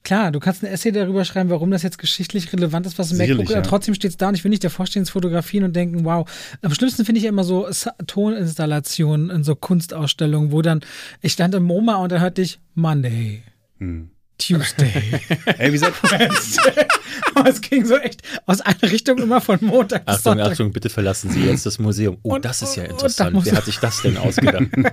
klar, 0.08 0.32
du 0.32 0.40
kannst 0.40 0.64
ein 0.64 0.66
Essay 0.66 0.90
darüber 0.90 1.24
schreiben, 1.26 1.50
warum 1.50 1.70
das 1.70 1.82
jetzt 1.82 1.98
geschichtlich 1.98 2.50
relevant 2.54 2.86
ist, 2.86 2.98
was 2.98 3.10
ein 3.10 3.16
Sicherlich, 3.16 3.30
MacBook 3.30 3.50
ist, 3.50 3.56
aber 3.56 3.64
ja. 3.64 3.68
trotzdem 3.68 3.94
steht 3.94 4.10
es 4.12 4.16
da 4.16 4.28
und 4.28 4.34
ich 4.36 4.42
will 4.42 4.48
nicht 4.48 4.64
davor 4.64 4.86
stehen, 4.86 5.02
es 5.02 5.10
fotografieren 5.10 5.66
und 5.66 5.76
denken, 5.76 6.06
wow. 6.06 6.26
Am 6.62 6.72
schlimmsten 6.72 7.04
finde 7.04 7.20
ich 7.20 7.26
immer 7.26 7.44
so 7.44 7.68
Toninstallationen 8.06 9.28
in 9.28 9.44
so 9.44 9.54
Kunstausstellungen, 9.54 10.50
wo 10.50 10.62
dann, 10.62 10.80
ich 11.20 11.32
stand 11.34 11.54
im 11.54 11.64
MoMA 11.64 11.96
und 11.96 12.10
da 12.10 12.20
hörte 12.20 12.40
ich 12.40 12.58
Monday. 12.74 13.42
Hm. 13.78 14.10
Tuesday. 14.38 15.20
Ey, 15.58 15.68
wie 15.68 15.72
gesagt, 15.72 15.94
Aber 17.34 17.48
es 17.50 17.60
ging 17.60 17.84
so 17.84 17.96
echt 17.96 18.22
aus 18.46 18.60
einer 18.60 18.82
Richtung 18.82 19.18
immer 19.18 19.40
von 19.40 19.58
Montag 19.60 20.06
bis 20.06 20.16
Achtung, 20.16 20.32
Sonntag. 20.34 20.52
Achtung, 20.52 20.72
bitte 20.72 20.88
verlassen 20.88 21.30
Sie 21.30 21.44
jetzt 21.44 21.66
das 21.66 21.78
Museum. 21.78 22.18
Oh, 22.22 22.34
Und- 22.34 22.44
das 22.44 22.62
ist 22.62 22.76
ja 22.76 22.84
interessant. 22.84 23.36
da 23.36 23.44
Wer 23.44 23.52
hat 23.56 23.64
sich 23.64 23.78
das 23.78 24.02
denn 24.02 24.16
ausgedacht? 24.16 24.58
Und 24.76 24.84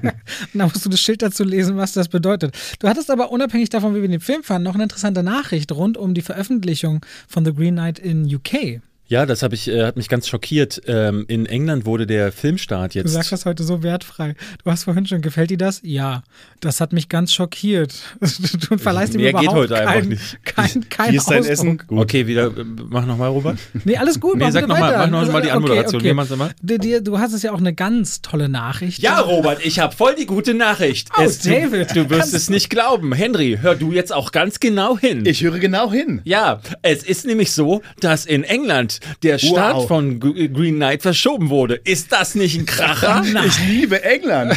dann 0.54 0.68
musst 0.70 0.84
du 0.86 0.90
das 0.90 1.00
Schild 1.00 1.22
dazu 1.22 1.44
lesen, 1.44 1.78
was 1.78 1.94
das 1.94 2.08
bedeutet. 2.10 2.56
Du 2.80 2.88
hattest 2.88 3.10
aber 3.12 3.32
unabhängig 3.32 3.70
davon, 3.70 3.96
wie 3.96 4.02
wir 4.02 4.10
den 4.10 4.20
Film 4.20 4.44
fanden, 4.44 4.64
noch 4.64 4.74
eine 4.76 4.84
interessante 4.84 5.24
Nachricht 5.24 5.72
rund 5.72 5.98
um 5.98 6.14
die 6.14 6.22
Veröffentlichung 6.22 7.06
von 7.28 7.46
The 7.46 7.54
Green 7.54 7.76
Knight 7.76 8.00
in 8.00 8.26
UK. 8.26 8.82
Ja, 9.08 9.26
das 9.26 9.44
hab 9.44 9.54
ich, 9.54 9.68
äh, 9.68 9.84
hat 9.86 9.98
mich 9.98 10.10
ganz 10.10 10.28
schockiert. 10.28 10.82
Ähm, 10.88 11.26
in 11.28 11.46
England 11.46 11.86
wurde 11.86 12.08
der 12.08 12.32
Filmstart 12.32 12.96
Du 12.96 13.00
jetzt. 13.00 13.12
sagst 13.12 13.32
das 13.32 13.46
heute 13.46 13.64
so 13.64 13.84
wertfrei. 13.84 14.36
Du 14.64 14.72
hast 14.72 14.86
vorhin 14.86 15.06
schon, 15.06 15.22
gefällt 15.22 15.50
dir 15.52 15.58
das? 15.58 15.82
Ja. 15.84 16.24
Das 16.60 16.82
hat 16.82 16.94
mich 16.94 17.10
ganz 17.10 17.34
schockiert. 17.34 17.94
Du 18.70 18.78
verleihst 18.78 19.14
ihm 19.14 19.22
Mehr 19.22 19.34
geht 19.34 19.44
überhaupt 19.44 19.58
heute 19.72 19.78
einfach 19.78 19.94
kein, 19.94 20.10
nicht. 20.10 20.46
kein, 20.46 20.90
kein 20.90 21.10
hier 21.12 21.20
ist 21.20 21.30
dein. 21.30 21.44
Essen. 21.44 21.78
Gut. 21.88 22.00
Okay, 22.00 22.26
wieder, 22.28 22.48
äh, 22.48 22.64
mach 22.90 23.06
nochmal, 23.06 23.30
Robert. 23.30 23.58
Nee, 23.84 23.98
alles 23.98 24.20
gut. 24.20 24.38
Nee, 24.38 24.46
mach 24.46 24.52
sag 24.52 24.62
bitte 24.62 24.74
noch 24.74 24.80
mal- 24.80 24.88
weiter. 24.94 24.98
mach 25.12 25.22
noch 25.26 25.32
mal 25.34 25.42
die 25.42 25.48
Okay, 25.48 25.56
Anmoderation. 25.56 26.02
Okay, 26.02 26.14
machen's 26.14 26.32
immer. 26.32 26.50
Du, 26.62 26.78
dir- 26.80 27.02
du 27.02 27.20
hast 27.20 27.34
es 27.34 27.44
ja 27.44 27.52
auch 27.52 27.60
eine 27.60 27.74
ganz 27.74 28.22
tolle 28.22 28.50
Nachricht. 28.50 29.02
Ja, 29.02 29.20
Robert, 29.20 29.64
ich 29.66 29.80
habe 29.80 29.96
voll 29.96 30.16
die 30.16 30.26
gute 30.26 30.54
Nachricht. 30.54 31.10
Oh, 31.18 31.22
es, 31.22 31.40
David, 31.40 31.92
Du, 31.92 32.06
du 32.06 32.10
wirst 32.10 32.34
es 32.34 32.50
nicht 32.50 32.70
glauben. 32.70 33.14
Henry, 33.14 33.60
hör 33.62 33.76
du 33.76 33.92
jetzt 33.92 34.12
auch 34.14 34.32
ganz 34.32 34.60
genau 34.60 34.98
hin. 34.98 35.26
Ich 35.26 35.44
höre 35.44 35.60
genau 35.60 35.92
hin. 35.92 36.22
ja, 36.24 36.62
es 36.82 37.04
ist 37.04 37.26
nämlich 37.26 37.52
so, 37.52 37.82
dass 38.00 38.26
in 38.26 38.44
England 38.44 38.95
der 39.24 39.38
Start 39.38 39.76
Wow. 39.78 39.88
von 39.88 40.20
G- 40.20 40.48
Green 40.50 40.76
Knight 40.76 41.02
verschoben 41.02 41.50
wurde. 41.50 41.76
Ist 41.84 42.12
das 42.12 42.36
nicht 42.36 42.58
ein 42.60 42.66
Kracher? 42.66 43.24
Ich 43.46 43.60
liebe 43.68 44.04
England. 44.04 44.54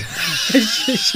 Ich, 0.53 0.89
ich, 0.89 1.15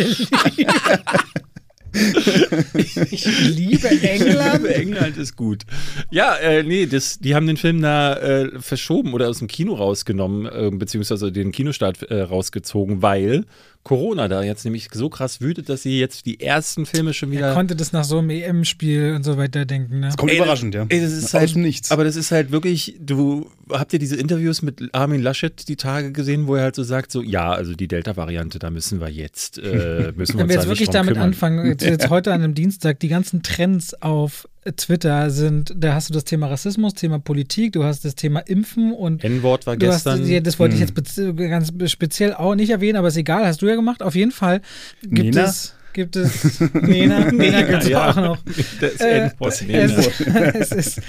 liebe, 2.77 3.07
ich 3.11 3.25
liebe 3.27 3.89
England. 3.89 4.67
England 4.67 5.17
ist 5.19 5.37
gut. 5.37 5.63
Ja, 6.11 6.37
äh, 6.37 6.63
nee, 6.63 6.87
das, 6.87 7.19
die 7.19 7.35
haben 7.35 7.47
den 7.47 7.57
Film 7.57 7.83
da 7.83 8.15
äh, 8.17 8.61
verschoben 8.61 9.13
oder 9.13 9.29
aus 9.29 9.39
dem 9.39 9.49
Kino 9.49 9.75
rausgenommen, 9.75 10.47
äh, 10.47 10.71
beziehungsweise 10.77 11.33
den 11.33 11.53
Kinostart 11.53 12.03
äh, 12.11 12.23
rausgezogen, 12.23 13.03
weil 13.03 13.45
Corona 13.85 14.29
da 14.29 14.43
jetzt 14.43 14.65
nämlich 14.65 14.89
so 14.93 15.09
krass 15.09 15.41
wütet, 15.41 15.69
dass 15.69 15.83
sie 15.83 15.99
jetzt 15.99 16.25
die 16.27 16.41
ersten 16.41 16.87
Filme 16.87 17.13
schon 17.13 17.33
wieder. 17.33 17.49
Er 17.49 17.55
konnte 17.55 17.75
das 17.75 17.93
nach 17.93 18.05
so 18.05 18.19
einem 18.19 18.31
EM-Spiel 18.31 19.15
und 19.17 19.25
so 19.25 19.37
weiter 19.37 19.65
denken. 19.65 20.01
Ne? 20.01 20.11
Kommt 20.17 20.31
Ey, 20.31 20.39
überraschend, 20.39 20.75
ja. 20.75 20.87
Ey, 20.89 21.01
das 21.01 21.13
ist 21.13 21.27
Aus 21.27 21.35
halt, 21.35 21.57
Nichts. 21.57 21.91
Aber 21.91 22.05
das 22.05 22.15
ist 22.15 22.31
halt 22.31 22.53
wirklich, 22.53 22.97
du 23.01 23.51
habt 23.71 23.93
ihr 23.93 23.99
diese 23.99 24.17
Interviews 24.17 24.63
mit 24.63 24.95
Armin 24.95 25.21
Laschet 25.21 25.69
die 25.69 25.77
Tage 25.77 26.13
gesehen, 26.13 26.47
wo 26.47 26.55
er 26.55 26.63
halt 26.63 26.77
so 26.77 26.85
sagt, 26.85 27.11
so 27.11 27.23
ja, 27.23 27.53
also 27.53 27.75
die 27.75 27.89
Delta-Variante, 27.89 28.61
da 28.61 28.71
müssen 28.71 29.01
wir 29.01 29.09
jetzt, 29.09 29.59
äh, 29.59 30.13
müssen 30.17 30.35
wir 30.35 30.39
Wenn 30.39 30.43
uns 30.43 30.49
wir 30.49 30.55
jetzt 30.57 30.69
wirklich 30.69 30.91
damit 30.91 31.15
kümmern. 31.15 31.29
anfangen, 31.29 31.67
jetzt, 31.67 31.83
jetzt 31.85 32.09
heute 32.11 32.33
an 32.33 32.43
einem 32.43 32.55
Dienstag, 32.55 33.01
die 33.01 33.09
ganzen 33.09 33.43
Trends 33.43 34.01
auf 34.01 34.49
Twitter 34.77 35.31
sind, 35.31 35.75
da 35.77 35.95
hast 35.95 36.09
du 36.09 36.15
das 36.15 36.25
Thema 36.25 36.47
Rassismus, 36.47 36.95
Thema 36.95 37.19
Politik, 37.19 37.73
du 37.73 37.83
hast 37.85 38.05
das 38.05 38.15
Thema 38.15 38.41
Impfen 38.41 38.93
und 38.93 39.25
N-Wort 39.25 39.67
war 39.67 39.77
du 39.77 39.87
hast, 39.89 40.05
gestern. 40.05 40.27
ja, 40.29 40.39
das 40.41 40.59
wollte 40.61 40.75
ich 40.77 40.81
jetzt 40.81 40.95
bez- 40.95 41.21
ganz 41.37 41.73
speziell 41.91 42.33
auch 42.35 42.55
nicht 42.55 42.71
erwähnen, 42.71 42.97
aber 42.97 43.09
ist 43.09 43.17
egal, 43.17 43.45
hast 43.45 43.61
du 43.63 43.67
ja 43.67 43.75
gemacht. 43.75 44.03
Auf 44.03 44.15
jeden 44.15 44.31
Fall 44.31 44.61
gibt 45.03 45.35
Nena? 45.35 45.45
es, 45.49 45.75
gibt 45.95 46.15
es, 46.15 46.61
Nena, 46.75 47.31
Nena 47.33 47.63
gibt 47.63 47.83
es 47.83 47.89
ja. 47.89 48.11
auch 48.11 48.17
noch. 48.17 48.39
das 48.81 49.01
Äh, 49.01 49.31
N-Wort. 49.31 49.53
es, 49.69 50.07
es, 50.71 50.73
ist, 50.73 51.01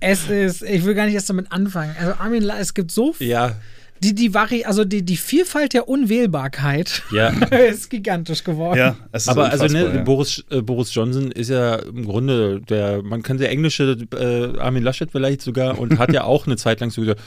es 0.00 0.28
ist, 0.28 0.62
ich 0.62 0.84
will 0.84 0.94
gar 0.94 1.06
nicht 1.06 1.14
erst 1.14 1.30
damit 1.30 1.50
anfangen. 1.50 1.94
Also 1.98 2.12
Armin, 2.18 2.48
es 2.60 2.74
gibt 2.74 2.90
so 2.90 3.14
viel, 3.14 3.28
ja, 3.28 3.56
die, 4.02 4.14
die 4.14 4.34
Vari, 4.34 4.64
also 4.64 4.84
die, 4.84 5.02
die 5.02 5.16
Vielfalt 5.16 5.74
der 5.74 5.88
Unwählbarkeit 5.88 7.02
ja. 7.12 7.28
ist 7.50 7.90
gigantisch 7.90 8.44
geworden. 8.44 8.78
ja, 8.78 8.96
es 9.12 9.22
ist 9.22 9.28
Aber 9.28 9.50
also 9.50 9.66
ne, 9.66 9.96
ja. 9.96 10.02
Boris, 10.02 10.44
äh, 10.50 10.62
Boris 10.62 10.94
Johnson 10.94 11.30
ist 11.30 11.50
ja 11.50 11.76
im 11.76 12.04
Grunde 12.04 12.60
der, 12.60 13.02
man 13.02 13.22
kann 13.22 13.38
der 13.38 13.50
englische 13.50 13.96
äh, 14.14 14.58
Armin 14.58 14.82
Laschet 14.82 15.10
vielleicht 15.10 15.42
sogar 15.42 15.78
und 15.78 15.98
hat 15.98 16.12
ja 16.12 16.24
auch 16.24 16.46
eine 16.46 16.56
Zeit 16.56 16.80
lang 16.80 16.90
so 16.90 17.00
gesagt, 17.00 17.20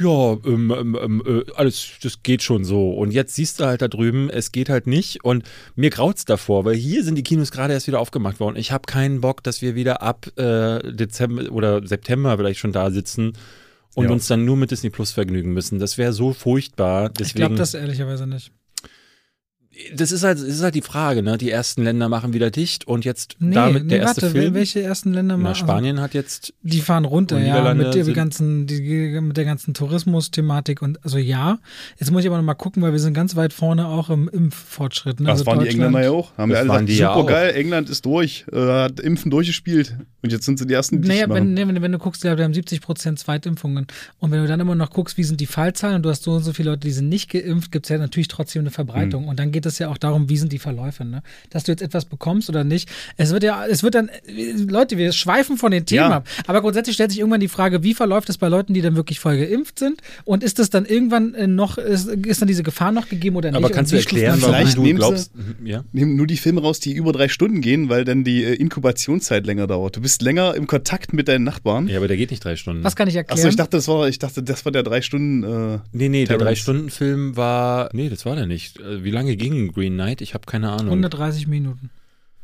ja, 0.00 0.36
ähm, 0.46 0.72
ähm, 0.76 0.98
ähm, 1.00 1.22
äh, 1.26 1.52
alles, 1.56 1.90
das 2.02 2.22
geht 2.22 2.42
schon 2.42 2.64
so. 2.64 2.92
Und 2.92 3.10
jetzt 3.10 3.34
siehst 3.34 3.58
du 3.58 3.64
halt 3.64 3.82
da 3.82 3.88
drüben, 3.88 4.30
es 4.30 4.52
geht 4.52 4.68
halt 4.68 4.86
nicht. 4.86 5.24
Und 5.24 5.44
mir 5.74 5.90
graut's 5.90 6.24
davor, 6.24 6.64
weil 6.64 6.76
hier 6.76 7.02
sind 7.02 7.16
die 7.16 7.24
Kinos 7.24 7.50
gerade 7.50 7.72
erst 7.72 7.88
wieder 7.88 7.98
aufgemacht 7.98 8.38
worden. 8.38 8.56
Ich 8.56 8.70
habe 8.70 8.82
keinen 8.86 9.20
Bock, 9.20 9.42
dass 9.42 9.60
wir 9.60 9.74
wieder 9.74 10.02
ab 10.02 10.28
äh, 10.36 10.92
Dezember 10.92 11.50
oder 11.50 11.84
September 11.84 12.36
vielleicht 12.36 12.60
schon 12.60 12.72
da 12.72 12.90
sitzen 12.90 13.32
und 13.94 14.04
Ja. 14.06 14.10
uns 14.10 14.26
dann 14.28 14.44
nur 14.44 14.56
mit 14.56 14.70
Disney 14.70 14.90
Plus 14.90 15.10
vergnügen 15.12 15.52
müssen. 15.52 15.78
Das 15.78 15.98
wäre 15.98 16.12
so 16.12 16.32
furchtbar. 16.32 17.08
Deswegen, 17.10 17.26
Ich 17.26 17.34
glaube 17.34 17.54
das 17.56 17.74
ehrlicherweise 17.74 18.26
nicht. 18.26 18.52
Das 19.94 20.12
ist 20.12 20.24
halt, 20.24 20.38
das 20.38 20.44
ist 20.46 20.62
halt 20.62 20.74
die 20.74 20.82
Frage, 20.82 21.22
ne? 21.22 21.38
Die 21.38 21.50
ersten 21.50 21.82
Länder 21.84 22.08
machen 22.08 22.32
wieder 22.32 22.50
dicht 22.50 22.86
und 22.86 23.04
jetzt 23.04 23.36
Nee, 23.38 23.54
damit 23.54 23.84
nee 23.84 23.90
der 23.90 24.00
erste 24.00 24.22
warte, 24.22 24.34
Film. 24.34 24.54
welche 24.54 24.82
ersten 24.82 25.12
Länder 25.12 25.36
Na, 25.36 25.42
machen? 25.44 25.54
Spanien 25.56 26.00
hat 26.00 26.14
jetzt. 26.14 26.52
Die 26.62 26.80
fahren 26.80 27.04
runter, 27.04 27.38
ja, 27.38 27.74
mit 27.74 27.94
der 27.94 28.04
ganzen, 28.12 28.66
die, 28.66 28.80
mit 29.20 29.36
der 29.36 29.44
ganzen 29.44 29.74
Tourismus-Thematik 29.74 30.82
und 30.82 31.04
also 31.04 31.18
ja. 31.18 31.58
Jetzt 31.98 32.10
muss 32.10 32.22
ich 32.22 32.26
aber 32.28 32.36
noch 32.38 32.44
mal 32.44 32.54
gucken, 32.54 32.82
weil 32.82 32.92
wir 32.92 32.98
sind 32.98 33.14
ganz 33.14 33.36
weit 33.36 33.52
vorne 33.52 33.86
auch 33.86 34.10
im 34.10 34.28
Impffortschritt. 34.28 35.20
Ne? 35.20 35.26
Das 35.26 35.40
Also 35.40 35.46
waren 35.46 35.60
die 35.60 35.68
Engländer 35.68 36.02
ja 36.02 36.10
auch. 36.10 36.36
Haben 36.36 36.50
Das 36.50 36.56
wir 36.56 36.60
alle 36.60 36.68
waren 36.70 36.86
gesagt, 36.86 36.88
die 36.98 37.02
ja 37.02 37.08
super 37.14 37.20
auch. 37.24 37.26
geil, 37.28 37.54
England 37.54 37.90
ist 37.90 38.04
durch, 38.04 38.44
äh, 38.52 38.56
hat 38.56 39.00
Impfen 39.00 39.30
durchgespielt. 39.30 39.96
Und 40.22 40.32
jetzt 40.32 40.44
sind 40.44 40.58
sie 40.58 40.66
die 40.66 40.74
ersten, 40.74 41.00
die 41.02 41.08
Naja, 41.08 41.28
wenn, 41.28 41.54
nee, 41.54 41.66
wenn, 41.68 41.80
wenn 41.80 41.92
du 41.92 41.98
guckst, 41.98 42.24
ja, 42.24 42.36
wir 42.36 42.44
haben 42.44 42.54
70 42.54 42.80
Prozent 42.80 43.18
Zweitimpfungen. 43.20 43.86
Und 44.18 44.30
wenn 44.32 44.40
du 44.40 44.48
dann 44.48 44.58
immer 44.58 44.74
noch 44.74 44.90
guckst, 44.90 45.16
wie 45.16 45.22
sind 45.24 45.40
die 45.40 45.46
Fallzahlen 45.46 45.96
und 45.96 46.02
du 46.02 46.10
hast 46.10 46.24
so 46.24 46.32
und 46.32 46.42
so 46.42 46.52
viele 46.52 46.70
Leute, 46.70 46.80
die 46.80 46.90
sind 46.90 47.08
nicht 47.08 47.30
geimpft, 47.30 47.70
gibt 47.70 47.86
es 47.86 47.90
ja 47.90 47.98
natürlich 47.98 48.26
trotzdem 48.28 48.60
eine 48.60 48.70
Verbreitung. 48.70 49.22
Hm. 49.24 49.28
Und 49.28 49.38
dann 49.38 49.52
geht 49.52 49.64
es 49.68 49.78
ja 49.78 49.88
auch 49.88 49.98
darum, 49.98 50.28
wie 50.28 50.36
sind 50.36 50.52
die 50.52 50.58
Verläufe, 50.58 51.04
ne? 51.04 51.22
Dass 51.50 51.64
du 51.64 51.72
jetzt 51.72 51.82
etwas 51.82 52.04
bekommst 52.04 52.48
oder 52.48 52.64
nicht. 52.64 52.88
Es 53.16 53.30
wird 53.32 53.42
ja, 53.44 53.64
es 53.66 53.82
wird 53.82 53.94
dann, 53.94 54.10
Leute, 54.68 54.96
wir 54.98 55.12
schweifen 55.12 55.56
von 55.56 55.70
den 55.70 55.86
Themen 55.86 56.10
Ja. 56.10 56.16
ab. 56.16 56.28
Aber 56.46 56.60
grundsätzlich 56.60 56.94
stellt 56.94 57.10
sich 57.10 57.20
irgendwann 57.20 57.40
die 57.40 57.48
Frage, 57.48 57.82
wie 57.82 57.94
verläuft 57.94 58.28
es 58.30 58.38
bei 58.38 58.48
Leuten, 58.48 58.74
die 58.74 58.80
dann 58.80 58.96
wirklich 58.96 59.20
voll 59.20 59.38
geimpft 59.38 59.78
sind? 59.78 60.00
Und 60.24 60.42
ist 60.42 60.58
das 60.58 60.70
dann 60.70 60.84
irgendwann 60.86 61.34
äh, 61.34 61.46
noch, 61.46 61.78
ist, 61.78 62.08
ist 62.08 62.40
dann 62.40 62.48
diese 62.48 62.62
Gefahr 62.62 62.92
noch 62.92 63.08
gegeben 63.08 63.36
oder 63.36 63.50
nicht? 63.50 63.56
Aber 63.58 63.70
kannst 63.70 63.92
du 63.92 63.96
erklären, 63.96 64.40
warum 64.40 64.54
Vielleicht 64.56 64.76
du 64.78 64.84
sie- 64.84 64.94
glaubst, 64.94 65.36
Mhm, 65.36 65.66
ja? 65.66 65.84
Nehmen 65.92 66.16
nur 66.16 66.26
die 66.26 66.36
Filme 66.36 66.60
raus, 66.62 66.80
die 66.80 66.92
über 66.94 67.12
drei 67.12 67.28
Stunden 67.28 67.60
gehen, 67.60 67.88
weil 67.88 68.04
dann 68.04 68.24
die 68.24 68.42
äh, 68.44 68.54
Inkubationszeit 68.54 69.46
länger 69.46 69.66
dauert. 69.66 69.96
Du 69.96 70.00
bist 70.00 70.22
länger 70.22 70.54
im 70.54 70.66
Kontakt 70.66 71.12
mit 71.12 71.28
deinen 71.28 71.44
Nachbarn. 71.44 71.88
Ja, 71.88 71.98
aber 71.98 72.08
der 72.08 72.16
geht 72.16 72.30
nicht 72.30 72.44
drei 72.44 72.56
Stunden. 72.56 72.84
Was 72.84 72.96
kann 72.96 73.08
ich 73.08 73.16
erklären? 73.16 73.38
Achso, 73.38 73.48
ich 73.48 73.56
dachte, 73.56 73.76
das 73.76 73.88
war, 73.88 74.08
ich 74.08 74.18
dachte, 74.18 74.42
das 74.42 74.64
war 74.64 74.72
der 74.72 74.82
drei 74.82 75.02
Stunden. 75.02 75.42
Äh, 75.74 75.78
Nee, 75.92 76.08
nee, 76.08 76.24
der 76.24 76.38
Terrence. 76.38 76.44
Drei-Stunden-Film 76.44 77.36
war. 77.36 77.90
Nee, 77.92 78.08
das 78.08 78.24
war 78.24 78.36
der 78.36 78.46
nicht. 78.46 78.78
Äh, 78.80 79.04
Wie 79.04 79.10
lange 79.10 79.36
ging 79.36 79.57
Green 79.66 79.94
Knight? 79.94 80.20
Ich 80.20 80.34
habe 80.34 80.46
keine 80.46 80.70
Ahnung. 80.70 80.86
130 80.90 81.48
Minuten. 81.48 81.90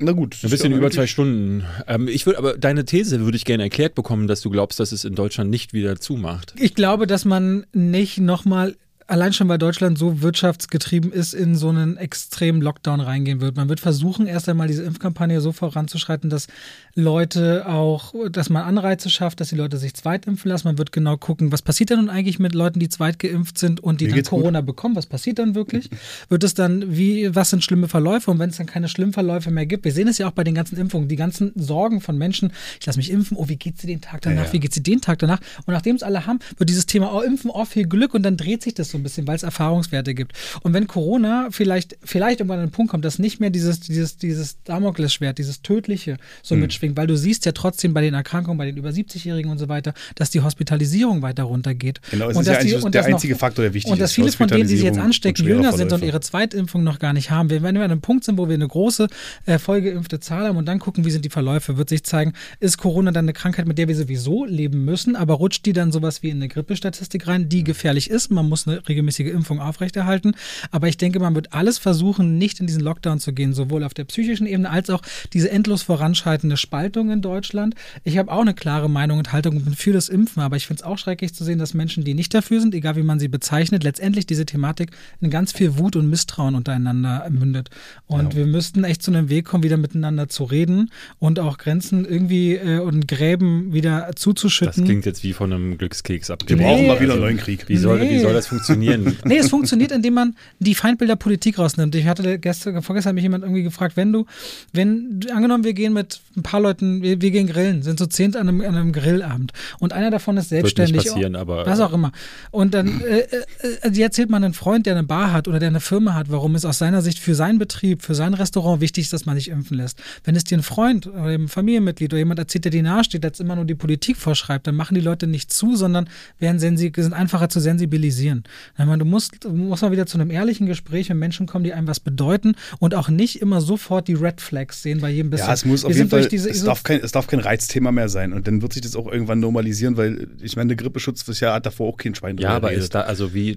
na 0.00 0.10
gut. 0.12 0.36
Ein 0.42 0.50
bisschen 0.50 0.72
über 0.72 0.90
zwei 0.90 1.06
Stunden. 1.06 1.62
Ähm, 1.86 2.08
ich 2.08 2.26
würde, 2.26 2.38
aber 2.40 2.58
deine 2.58 2.84
These 2.84 3.20
würde 3.20 3.36
ich 3.36 3.44
gerne 3.44 3.62
erklärt 3.62 3.94
bekommen, 3.94 4.26
dass 4.26 4.40
du 4.40 4.50
glaubst, 4.50 4.80
dass 4.80 4.90
es 4.90 5.04
in 5.04 5.14
Deutschland 5.14 5.50
nicht 5.50 5.72
wieder 5.72 6.00
zumacht. 6.00 6.54
Ich 6.58 6.74
glaube, 6.74 7.06
dass 7.06 7.24
man 7.24 7.64
nicht 7.72 8.18
nochmal, 8.18 8.74
allein 9.06 9.32
schon 9.32 9.48
weil 9.48 9.58
Deutschland 9.58 9.98
so 9.98 10.22
wirtschaftsgetrieben 10.22 11.12
ist, 11.12 11.34
in 11.34 11.54
so 11.54 11.68
einen 11.68 11.96
extremen 11.96 12.62
Lockdown 12.62 13.00
reingehen 13.00 13.40
wird. 13.40 13.56
Man 13.56 13.68
wird 13.68 13.80
versuchen, 13.80 14.26
erst 14.26 14.48
einmal 14.48 14.66
diese 14.66 14.82
Impfkampagne 14.82 15.40
so 15.40 15.52
voranzuschreiten, 15.52 16.30
dass 16.30 16.46
Leute 16.94 17.66
auch, 17.68 18.14
dass 18.30 18.48
man 18.50 18.62
Anreize 18.62 19.10
schafft, 19.10 19.40
dass 19.40 19.48
die 19.50 19.56
Leute 19.56 19.76
sich 19.76 19.94
zweitimpfen 19.94 20.48
lassen. 20.48 20.68
Man 20.68 20.78
wird 20.78 20.92
genau 20.92 21.16
gucken, 21.16 21.52
was 21.52 21.60
passiert 21.60 21.90
denn 21.90 21.98
nun 21.98 22.08
eigentlich 22.08 22.38
mit 22.38 22.54
Leuten, 22.54 22.78
die 22.78 22.88
zweitgeimpft 22.88 23.58
sind 23.58 23.80
und 23.80 24.00
die 24.00 24.04
Mir 24.04 24.10
dann 24.10 24.16
geht's 24.16 24.30
gut. 24.30 24.40
Corona 24.40 24.60
bekommen? 24.62 24.96
Was 24.96 25.06
passiert 25.06 25.38
dann 25.38 25.54
wirklich? 25.54 25.90
wird 26.28 26.44
es 26.44 26.54
dann, 26.54 26.96
wie, 26.96 27.34
was 27.34 27.50
sind 27.50 27.62
schlimme 27.62 27.88
Verläufe? 27.88 28.30
Und 28.30 28.38
wenn 28.38 28.50
es 28.50 28.56
dann 28.56 28.66
keine 28.66 28.88
schlimmen 28.88 29.12
Verläufe 29.12 29.50
mehr 29.50 29.66
gibt, 29.66 29.84
wir 29.84 29.92
sehen 29.92 30.08
es 30.08 30.18
ja 30.18 30.28
auch 30.28 30.32
bei 30.32 30.44
den 30.44 30.54
ganzen 30.54 30.78
Impfungen, 30.78 31.08
die 31.08 31.16
ganzen 31.16 31.52
Sorgen 31.56 32.00
von 32.00 32.16
Menschen, 32.16 32.52
ich 32.80 32.86
lasse 32.86 32.98
mich 32.98 33.10
impfen, 33.10 33.36
oh, 33.36 33.48
wie 33.48 33.56
geht's 33.56 33.82
dir 33.82 33.88
den 33.88 34.00
Tag 34.00 34.22
danach? 34.22 34.36
Ja, 34.36 34.46
ja. 34.46 34.52
Wie 34.52 34.60
geht's 34.60 34.76
dir 34.76 34.82
den 34.82 35.00
Tag 35.00 35.18
danach? 35.18 35.40
Und 35.66 35.74
nachdem 35.74 35.96
es 35.96 36.02
alle 36.02 36.26
haben, 36.26 36.38
wird 36.56 36.70
dieses 36.70 36.86
Thema, 36.86 37.12
oh, 37.12 37.20
impfen, 37.20 37.50
oh, 37.50 37.64
viel 37.64 37.86
Glück 37.86 38.14
und 38.14 38.22
dann 38.22 38.36
dreht 38.36 38.62
sich 38.62 38.74
das 38.74 38.93
so 38.94 38.98
ein 38.98 39.02
bisschen, 39.02 39.26
weil 39.26 39.34
es 39.36 39.42
Erfahrungswerte 39.42 40.14
gibt. 40.14 40.32
Und 40.62 40.72
wenn 40.72 40.86
Corona 40.86 41.48
vielleicht, 41.50 41.96
vielleicht 42.04 42.40
irgendwann 42.40 42.60
an 42.60 42.66
den 42.66 42.70
Punkt 42.72 42.90
kommt, 42.92 43.04
dass 43.04 43.18
nicht 43.18 43.40
mehr 43.40 43.50
dieses, 43.50 43.80
dieses, 43.80 44.16
dieses 44.16 44.62
Damoklesschwert, 44.62 45.36
dieses 45.38 45.62
Tödliche 45.62 46.16
so 46.42 46.54
mitschwingt, 46.54 46.96
weil 46.96 47.06
du 47.08 47.16
siehst 47.16 47.44
ja 47.44 47.52
trotzdem 47.52 47.92
bei 47.92 48.00
den 48.02 48.14
Erkrankungen, 48.14 48.56
bei 48.56 48.66
den 48.66 48.76
über 48.76 48.90
70-Jährigen 48.90 49.50
und 49.50 49.58
so 49.58 49.68
weiter, 49.68 49.94
dass 50.14 50.30
die 50.30 50.40
Hospitalisierung 50.40 51.22
weiter 51.22 51.42
runtergeht. 51.44 52.00
Genau, 52.10 52.30
es 52.30 52.36
und 52.36 52.42
ist 52.42 52.46
ja 52.48 52.54
dass 52.54 52.64
die- 52.64 52.74
und 52.74 52.94
der 52.94 53.02
dass 53.02 53.08
noch- 53.10 53.16
einzige 53.16 53.34
Faktor, 53.36 53.64
der 53.64 53.74
wichtig 53.74 53.90
Und 53.92 54.00
dass 54.00 54.10
ist. 54.10 54.14
viele 54.14 54.30
von 54.32 54.48
denen, 54.48 54.68
die 54.68 54.76
sich 54.76 54.84
jetzt 54.84 54.98
anstecken, 54.98 55.46
jünger 55.46 55.72
sind 55.72 55.82
und 55.84 55.88
Verläufe. 55.88 56.06
ihre 56.06 56.20
Zweitimpfung 56.20 56.84
noch 56.84 56.98
gar 57.00 57.12
nicht 57.12 57.30
haben. 57.30 57.50
Wenn 57.50 57.62
wir 57.62 57.68
an 57.70 57.76
einem 57.90 58.00
Punkt 58.00 58.24
sind, 58.24 58.38
wo 58.38 58.48
wir 58.48 58.54
eine 58.54 58.68
große 58.68 59.08
äh, 59.46 59.58
vollgeimpfte 59.58 60.20
Zahl 60.20 60.46
haben 60.46 60.56
und 60.56 60.66
dann 60.66 60.78
gucken, 60.78 61.04
wie 61.04 61.10
sind 61.10 61.24
die 61.24 61.30
Verläufe, 61.30 61.76
wird 61.76 61.88
sich 61.88 62.04
zeigen, 62.04 62.32
ist 62.60 62.78
Corona 62.78 63.10
dann 63.10 63.24
eine 63.24 63.32
Krankheit, 63.32 63.66
mit 63.66 63.78
der 63.78 63.88
wir 63.88 63.96
sowieso 63.96 64.44
leben 64.44 64.84
müssen, 64.84 65.16
aber 65.16 65.34
rutscht 65.34 65.66
die 65.66 65.72
dann 65.72 65.90
sowas 65.92 66.22
wie 66.22 66.28
in 66.30 66.36
eine 66.36 66.48
Grippestatistik 66.48 67.26
rein, 67.26 67.48
die 67.48 67.64
gefährlich 67.64 68.10
ist. 68.10 68.30
Man 68.30 68.48
muss 68.48 68.66
eine 68.68 68.83
regelmäßige 68.88 69.28
Impfung 69.32 69.60
aufrechterhalten. 69.60 70.32
Aber 70.70 70.88
ich 70.88 70.96
denke, 70.96 71.20
man 71.20 71.34
wird 71.34 71.52
alles 71.52 71.78
versuchen, 71.78 72.38
nicht 72.38 72.60
in 72.60 72.66
diesen 72.66 72.82
Lockdown 72.82 73.20
zu 73.20 73.32
gehen, 73.32 73.52
sowohl 73.52 73.84
auf 73.84 73.94
der 73.94 74.04
psychischen 74.04 74.46
Ebene 74.46 74.70
als 74.70 74.90
auch 74.90 75.02
diese 75.32 75.50
endlos 75.50 75.82
voranschreitende 75.82 76.56
Spaltung 76.56 77.10
in 77.10 77.22
Deutschland. 77.22 77.74
Ich 78.04 78.18
habe 78.18 78.30
auch 78.32 78.40
eine 78.40 78.54
klare 78.54 78.88
Meinung 78.90 79.18
und 79.18 79.32
Haltung 79.32 79.56
und 79.56 79.64
bin 79.64 79.74
für 79.74 79.92
das 79.92 80.08
Impfen, 80.08 80.42
aber 80.42 80.56
ich 80.56 80.66
finde 80.66 80.80
es 80.80 80.86
auch 80.86 80.98
schrecklich 80.98 81.34
zu 81.34 81.44
sehen, 81.44 81.58
dass 81.58 81.74
Menschen, 81.74 82.04
die 82.04 82.14
nicht 82.14 82.32
dafür 82.34 82.60
sind, 82.60 82.74
egal 82.74 82.96
wie 82.96 83.02
man 83.02 83.18
sie 83.20 83.28
bezeichnet, 83.28 83.84
letztendlich 83.84 84.26
diese 84.26 84.46
Thematik 84.46 84.90
in 85.20 85.30
ganz 85.30 85.52
viel 85.52 85.78
Wut 85.78 85.96
und 85.96 86.08
Misstrauen 86.08 86.54
untereinander 86.54 87.26
mündet. 87.30 87.70
Und 88.06 88.36
wir 88.36 88.46
müssten 88.46 88.84
echt 88.84 89.02
zu 89.02 89.10
einem 89.10 89.28
Weg 89.28 89.44
kommen, 89.46 89.62
wieder 89.64 89.76
miteinander 89.76 90.28
zu 90.28 90.44
reden 90.44 90.90
und 91.18 91.38
auch 91.38 91.58
Grenzen 91.58 92.04
irgendwie 92.04 92.54
äh, 92.54 92.78
und 92.80 93.08
Gräben 93.08 93.72
wieder 93.72 94.06
Das 94.12 94.16
zuzuschütten. 94.22 94.84
klingt 94.84 95.06
jetzt 95.06 95.22
wie 95.24 95.32
von 95.32 95.52
einem 95.52 95.78
Glückskeks 95.78 96.28
Wir 96.28 96.34
abgebracht. 96.34 96.66
brauchen 96.66 96.86
mal 96.86 97.00
wieder 97.00 97.12
Also, 97.12 97.24
einen 97.24 97.34
neuen 97.34 97.36
Krieg. 97.38 97.68
Wie 97.68 97.76
soll, 97.76 98.00
wie 98.00 98.04
Nee. 98.06 98.18
soll 98.20 98.32
das 98.32 98.46
funktionieren? 98.46 98.73
Nee, 99.24 99.38
es 99.38 99.48
funktioniert, 99.48 99.92
indem 99.92 100.14
man 100.14 100.36
die 100.58 100.74
Feindbilder 100.74 101.16
Politik 101.16 101.58
rausnimmt. 101.58 101.94
Ich 101.94 102.06
hatte 102.06 102.38
gestern, 102.38 102.82
vorgestern 102.82 103.10
hat 103.10 103.14
mich 103.14 103.22
jemand 103.22 103.44
irgendwie 103.44 103.62
gefragt, 103.62 103.96
wenn 103.96 104.12
du, 104.12 104.26
wenn, 104.72 105.20
angenommen, 105.32 105.64
wir 105.64 105.72
gehen 105.74 105.92
mit 105.92 106.20
ein 106.36 106.42
paar 106.42 106.60
Leuten, 106.60 107.02
wir, 107.02 107.20
wir 107.20 107.30
gehen 107.30 107.46
grillen, 107.46 107.82
sind 107.82 107.98
zu 107.98 108.06
zehnt 108.06 108.36
an 108.36 108.48
einem, 108.48 108.60
an 108.60 108.74
einem 108.74 108.92
Grillabend 108.92 109.52
und 109.78 109.92
einer 109.92 110.10
davon 110.10 110.36
ist 110.36 110.50
Wird 110.50 110.64
nicht 110.64 110.76
selbstständig. 110.76 111.12
passieren, 111.12 111.36
aber. 111.36 111.66
Was 111.66 111.80
auch 111.80 111.92
immer. 111.92 112.12
Und 112.50 112.74
dann 112.74 113.00
äh, 113.00 113.20
äh, 113.20 113.44
äh, 113.82 113.90
die 113.90 114.02
erzählt 114.02 114.30
man 114.30 114.44
einen 114.44 114.54
Freund, 114.54 114.86
der 114.86 114.94
eine 114.94 115.04
Bar 115.04 115.32
hat 115.32 115.48
oder 115.48 115.58
der 115.58 115.68
eine 115.68 115.80
Firma 115.80 116.14
hat, 116.14 116.30
warum 116.30 116.54
es 116.54 116.64
aus 116.64 116.78
seiner 116.78 117.02
Sicht 117.02 117.18
für 117.18 117.34
seinen 117.34 117.58
Betrieb, 117.58 118.02
für 118.02 118.14
sein 118.14 118.34
Restaurant 118.34 118.80
wichtig 118.80 119.04
ist, 119.04 119.12
dass 119.12 119.26
man 119.26 119.36
sich 119.36 119.48
impfen 119.48 119.76
lässt. 119.76 120.00
Wenn 120.24 120.36
es 120.36 120.44
dir 120.44 120.58
ein 120.58 120.62
Freund 120.62 121.06
oder 121.06 121.26
ein 121.26 121.48
Familienmitglied 121.48 122.12
oder 122.12 122.18
jemand 122.18 122.38
erzählt, 122.38 122.64
der 122.64 122.72
dir 122.72 122.82
nahesteht, 122.82 123.22
der 123.22 123.30
jetzt 123.30 123.40
immer 123.40 123.56
nur 123.56 123.64
die 123.64 123.74
Politik 123.74 124.16
vorschreibt, 124.16 124.66
dann 124.66 124.76
machen 124.76 124.94
die 124.94 125.00
Leute 125.00 125.26
nicht 125.26 125.52
zu, 125.52 125.76
sondern 125.76 126.08
werden 126.38 126.58
sind 126.58 127.12
einfacher 127.12 127.48
zu 127.48 127.60
sensibilisieren. 127.60 128.44
Ich 128.78 128.84
meine, 128.84 128.98
du 128.98 129.04
musst, 129.04 129.44
du 129.44 129.50
musst 129.50 129.82
mal 129.82 129.92
wieder 129.92 130.06
zu 130.06 130.18
einem 130.18 130.30
ehrlichen 130.30 130.66
Gespräch 130.66 131.08
mit 131.08 131.18
Menschen 131.18 131.46
kommen, 131.46 131.64
die 131.64 131.72
einem 131.72 131.86
was 131.86 132.00
bedeuten 132.00 132.54
und 132.78 132.94
auch 132.94 133.08
nicht 133.08 133.40
immer 133.40 133.60
sofort 133.60 134.08
die 134.08 134.14
Red 134.14 134.40
Flags 134.40 134.82
sehen 134.82 135.00
bei 135.00 135.10
jedem 135.10 135.30
bisschen. 135.30 135.46
Ja, 135.46 135.52
es 135.54 135.64
muss 135.64 135.84
auf 135.84 135.90
Wir 135.90 135.96
jeden 135.98 136.10
Fall, 136.10 136.26
diese 136.28 136.50
es, 136.50 136.64
darf 136.64 136.82
kein, 136.82 137.00
es 137.00 137.12
darf 137.12 137.26
kein 137.26 137.40
Reizthema 137.40 137.92
mehr 137.92 138.08
sein. 138.08 138.32
Und 138.32 138.46
dann 138.46 138.62
wird 138.62 138.72
sich 138.72 138.82
das 138.82 138.96
auch 138.96 139.10
irgendwann 139.10 139.40
normalisieren, 139.40 139.96
weil 139.96 140.28
ich 140.42 140.56
meine, 140.56 140.68
der 140.68 140.76
Grippeschutz 140.76 141.26
ist 141.28 141.40
ja 141.40 141.54
hat 141.54 141.66
davor 141.66 141.88
auch 141.88 141.96
kein 141.96 142.14
Schwein 142.14 142.36
Ja, 142.38 142.50
aber 142.50 142.68
geredet. 142.68 142.84
es 142.84 142.90
da, 142.90 143.02
also 143.02 143.34
wie, 143.34 143.50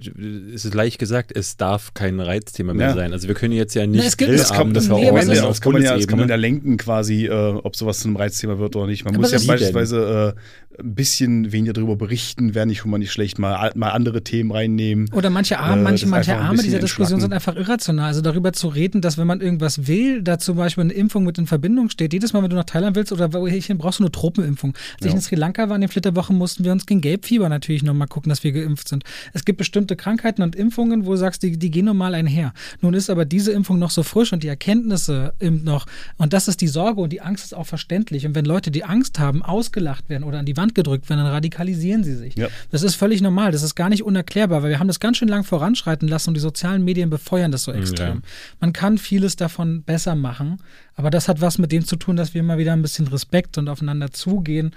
es 0.54 0.64
ist 0.64 0.74
leicht 0.74 0.98
gesagt, 0.98 1.32
es 1.34 1.56
darf 1.56 1.94
kein 1.94 2.20
Reizthema 2.20 2.74
mehr 2.74 2.88
Ja. 2.88 2.94
sein. 2.94 3.12
Also 3.12 3.28
wir 3.28 3.34
können 3.34 3.52
jetzt 3.54 3.74
ja 3.74 3.86
nicht 3.86 4.04
es 4.04 4.16
gibt- 4.16 4.32
das 4.32 4.52
kann, 4.52 4.72
das, 4.74 4.88
Nee, 4.88 5.08
es 5.08 5.26
ja, 5.26 5.32
ist- 5.32 5.42
das, 5.42 5.60
kann 5.60 5.72
man 5.72 5.82
ja, 5.82 5.96
das 5.96 6.06
kann 6.06 6.18
man 6.18 6.28
ja 6.28 6.36
lenken 6.36 6.76
quasi, 6.76 7.26
äh, 7.26 7.30
ob 7.32 7.76
sowas 7.76 8.00
zu 8.00 8.08
einem 8.08 8.16
Reizthema 8.16 8.58
wird 8.58 8.76
oder 8.76 8.86
nicht. 8.86 9.04
Man 9.04 9.14
Aber 9.14 9.22
muss 9.22 9.32
ja 9.32 9.38
das- 9.38 9.46
beispielsweise 9.46 10.34
äh, 10.36 10.80
ein 10.80 10.94
bisschen 10.94 11.50
weniger 11.52 11.72
darüber 11.72 11.96
berichten, 11.96 12.54
wäre 12.54 12.66
nicht 12.66 12.78
schon 12.78 12.90
mal 12.90 12.98
nicht 12.98 13.10
schlecht, 13.12 13.38
mal, 13.38 13.72
mal 13.74 13.90
andere 13.90 14.22
Themen 14.22 14.52
reinnehmen. 14.52 14.97
Oder 15.12 15.30
manche 15.30 15.58
Arme, 15.58 15.80
Äh, 15.80 15.84
manche, 15.84 16.06
manche 16.06 16.36
Arme 16.36 16.62
dieser 16.62 16.78
Diskussion 16.78 17.20
sind 17.20 17.32
einfach 17.32 17.56
irrational. 17.56 18.06
Also 18.06 18.20
darüber 18.20 18.52
zu 18.52 18.68
reden, 18.68 19.00
dass 19.00 19.18
wenn 19.18 19.26
man 19.26 19.40
irgendwas 19.40 19.86
will, 19.86 20.22
da 20.22 20.38
zum 20.38 20.56
Beispiel 20.56 20.84
eine 20.84 20.92
Impfung 20.92 21.24
mit 21.24 21.38
in 21.38 21.46
Verbindung 21.46 21.90
steht. 21.90 22.12
Jedes 22.12 22.32
Mal, 22.32 22.42
wenn 22.42 22.50
du 22.50 22.56
nach 22.56 22.64
Thailand 22.64 22.96
willst 22.96 23.12
oder 23.12 23.32
wohin, 23.32 23.78
brauchst 23.78 23.98
du 24.00 24.04
eine 24.04 24.12
Tropenimpfung. 24.12 24.74
Als 24.94 25.06
ich 25.06 25.06
Ja. 25.12 25.14
in 25.16 25.20
Sri 25.20 25.36
Lanka 25.36 25.68
war 25.68 25.76
in 25.76 25.82
den 25.82 25.88
Flitterwochen, 25.90 26.36
mussten 26.36 26.64
wir 26.64 26.72
uns 26.72 26.86
gegen 26.86 27.00
Gelbfieber 27.00 27.48
natürlich 27.48 27.82
nochmal 27.82 28.08
gucken, 28.08 28.30
dass 28.30 28.44
wir 28.44 28.52
geimpft 28.52 28.88
sind. 28.88 29.04
Es 29.32 29.44
gibt 29.44 29.58
bestimmte 29.58 29.96
Krankheiten 29.96 30.42
und 30.42 30.56
Impfungen, 30.56 31.06
wo 31.06 31.12
du 31.12 31.16
sagst, 31.16 31.42
die, 31.42 31.56
die 31.58 31.70
gehen 31.70 31.84
normal 31.84 32.14
einher. 32.14 32.52
Nun 32.80 32.94
ist 32.94 33.10
aber 33.10 33.24
diese 33.24 33.52
Impfung 33.52 33.78
noch 33.78 33.90
so 33.90 34.02
frisch 34.02 34.32
und 34.32 34.42
die 34.42 34.48
Erkenntnisse 34.48 35.32
noch, 35.40 35.86
und 36.16 36.32
das 36.32 36.48
ist 36.48 36.60
die 36.60 36.68
Sorge 36.68 37.00
und 37.00 37.12
die 37.12 37.20
Angst 37.20 37.44
ist 37.44 37.54
auch 37.54 37.66
verständlich. 37.66 38.26
Und 38.26 38.34
wenn 38.34 38.44
Leute, 38.44 38.70
die 38.70 38.84
Angst 38.84 39.18
haben, 39.18 39.42
ausgelacht 39.42 40.08
werden 40.08 40.24
oder 40.24 40.38
an 40.38 40.46
die 40.46 40.56
Wand 40.56 40.74
gedrückt 40.74 41.08
werden, 41.08 41.20
dann 41.24 41.32
radikalisieren 41.32 42.04
sie 42.04 42.14
sich. 42.14 42.34
Ja. 42.36 42.48
Das 42.70 42.82
ist 42.82 42.94
völlig 42.94 43.20
normal, 43.20 43.52
das 43.52 43.62
ist 43.62 43.74
gar 43.74 43.88
nicht 43.88 44.02
unerklärbar, 44.02 44.62
weil 44.62 44.70
wir 44.70 44.78
haben 44.78 44.87
das 44.88 45.00
ganz 45.00 45.18
schön 45.18 45.28
lang 45.28 45.44
voranschreiten 45.44 46.08
lassen 46.08 46.30
und 46.30 46.34
die 46.34 46.40
sozialen 46.40 46.84
Medien 46.84 47.10
befeuern 47.10 47.52
das 47.52 47.62
so 47.64 47.72
extrem. 47.72 48.16
Ja. 48.16 48.22
Man 48.60 48.72
kann 48.72 48.98
vieles 48.98 49.36
davon 49.36 49.82
besser 49.82 50.14
machen, 50.14 50.58
aber 50.96 51.10
das 51.10 51.28
hat 51.28 51.40
was 51.40 51.58
mit 51.58 51.70
dem 51.72 51.84
zu 51.84 51.96
tun, 51.96 52.16
dass 52.16 52.34
wir 52.34 52.40
immer 52.40 52.58
wieder 52.58 52.72
ein 52.72 52.82
bisschen 52.82 53.06
Respekt 53.06 53.58
und 53.58 53.68
aufeinander 53.68 54.10
zugehen. 54.10 54.74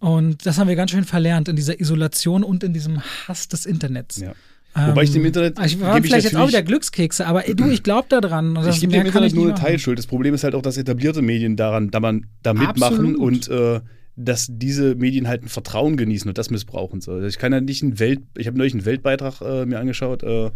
Und 0.00 0.46
das 0.46 0.58
haben 0.58 0.68
wir 0.68 0.76
ganz 0.76 0.90
schön 0.90 1.04
verlernt 1.04 1.48
in 1.48 1.56
dieser 1.56 1.80
Isolation 1.80 2.42
und 2.42 2.64
in 2.64 2.72
diesem 2.72 3.02
Hass 3.28 3.48
des 3.48 3.66
Internets. 3.66 4.18
Ja. 4.18 4.34
Wobei 4.74 5.02
ich 5.02 5.12
dem 5.12 5.24
Internet 5.24 5.58
Ich 5.64 5.78
war 5.80 5.94
gebe 5.94 6.06
ich 6.06 6.10
vielleicht 6.10 6.24
jetzt 6.24 6.36
auch 6.36 6.48
wieder 6.48 6.62
Glückskekse, 6.62 7.26
aber 7.26 7.42
du, 7.42 7.70
ich 7.70 7.82
glaube 7.82 8.06
da 8.08 8.20
dran. 8.20 8.58
Ich 8.68 8.80
gebe 8.80 8.92
mehr 8.92 9.02
dem 9.02 9.08
Internet 9.08 9.34
nur 9.34 9.48
eine. 9.48 9.54
Teilschuld. 9.54 9.98
Das 9.98 10.06
Problem 10.06 10.32
ist 10.32 10.44
halt 10.44 10.54
auch, 10.54 10.62
dass 10.62 10.78
etablierte 10.78 11.20
Medien 11.20 11.56
daran, 11.56 11.90
da 11.90 12.00
man 12.00 12.26
da 12.42 12.54
mitmachen 12.54 13.14
Absolut. 13.14 13.16
und 13.18 13.48
äh, 13.48 13.80
dass 14.16 14.46
diese 14.50 14.94
Medien 14.94 15.28
halt 15.28 15.42
ein 15.42 15.48
Vertrauen 15.48 15.96
genießen 15.96 16.28
und 16.28 16.38
das 16.38 16.50
missbrauchen. 16.50 17.00
So. 17.00 17.12
Also 17.12 17.26
Ich 17.26 17.38
kann 17.38 17.52
ja 17.52 17.60
nicht 17.60 17.82
einen 17.82 17.98
Welt, 17.98 18.20
ich 18.36 18.46
habe 18.46 18.58
neulich 18.58 18.74
einen 18.74 18.84
Weltbeitrag 18.84 19.40
äh, 19.40 19.66
mir 19.66 19.78
angeschaut. 19.78 20.22
Äh, 20.22 20.50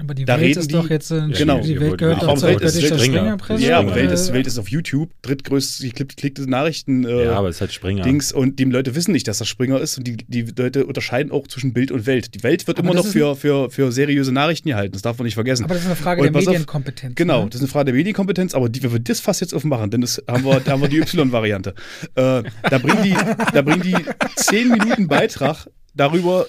Aber 0.00 0.14
die 0.14 0.24
Da 0.24 0.34
Welt 0.34 0.48
reden 0.50 0.60
ist 0.60 0.70
die- 0.70 0.74
doch 0.74 0.90
jetzt, 0.90 1.10
äh, 1.10 1.28
Genau. 1.36 1.60
die 1.60 1.72
Ja, 1.74 1.80
Welt 1.80 1.98
gehört 1.98 2.22
aber 2.22 2.34
doch 2.34 2.42
Welt 2.42 2.58
zur 2.58 2.66
ist 2.68 2.74
britischer 2.74 2.98
Springer. 2.98 3.18
Springerpresse. 3.18 3.64
ja, 3.64 3.78
aber 3.78 3.88
Springer. 3.90 4.08
Welt 4.08 4.12
ist, 4.20 4.32
Welt 4.32 4.46
ist 4.46 4.58
auf 4.58 4.68
YouTube, 4.68 5.10
drittgrößte 5.22 5.88
geklickte 5.88 6.48
Nachrichten. 6.48 7.04
Äh, 7.04 7.24
ja, 7.24 7.32
aber 7.32 7.48
es 7.48 7.56
ist 7.56 7.60
halt 7.62 7.72
Springer. 7.72 8.02
Dings 8.04 8.32
und 8.32 8.58
die 8.58 8.64
Leute 8.64 8.94
wissen 8.94 9.12
nicht, 9.12 9.26
dass 9.28 9.38
das 9.38 9.48
Springer 9.48 9.80
ist 9.80 9.98
und 9.98 10.06
die, 10.06 10.16
die 10.16 10.42
Leute 10.56 10.86
unterscheiden 10.86 11.32
auch 11.32 11.46
zwischen 11.48 11.72
Bild 11.72 11.90
und 11.90 12.06
Welt. 12.06 12.34
Die 12.34 12.42
Welt 12.42 12.66
wird 12.66 12.78
Aber 12.78 12.86
immer 12.86 12.94
das 12.96 13.06
noch 13.06 13.12
für, 13.12 13.34
für, 13.36 13.70
für 13.70 13.90
seriöse 13.92 14.32
Nachrichten 14.32 14.68
gehalten, 14.68 14.92
das 14.92 15.02
darf 15.02 15.18
man 15.18 15.24
nicht 15.24 15.34
vergessen. 15.34 15.64
Aber 15.64 15.74
das 15.74 15.82
ist 15.82 15.88
eine 15.88 15.96
Frage 15.96 16.20
Und 16.20 16.26
der 16.26 16.32
pass 16.32 16.46
auf, 16.46 16.52
Medienkompetenz. 16.52 17.14
Genau, 17.16 17.42
ne? 17.44 17.50
das 17.50 17.56
ist 17.56 17.62
eine 17.62 17.68
Frage 17.68 17.86
der 17.86 17.94
Medienkompetenz, 17.94 18.54
aber 18.54 18.68
die, 18.68 18.82
wenn 18.82 18.92
wir 18.92 19.00
das 19.00 19.20
fast 19.20 19.40
jetzt 19.40 19.54
aufmachen, 19.54 19.90
dann 19.90 20.02
ist, 20.02 20.22
haben, 20.28 20.44
wir, 20.44 20.60
da 20.60 20.72
haben 20.72 20.82
wir 20.82 20.88
die 20.88 20.98
Y-Variante. 20.98 21.74
Äh, 22.14 22.42
da, 22.70 22.78
bringen 22.78 23.02
die, 23.02 23.16
da 23.52 23.62
bringen 23.62 23.82
die 23.82 23.96
10 24.36 24.68
Minuten 24.68 25.08
Beitrag 25.08 25.66
darüber, 25.94 26.46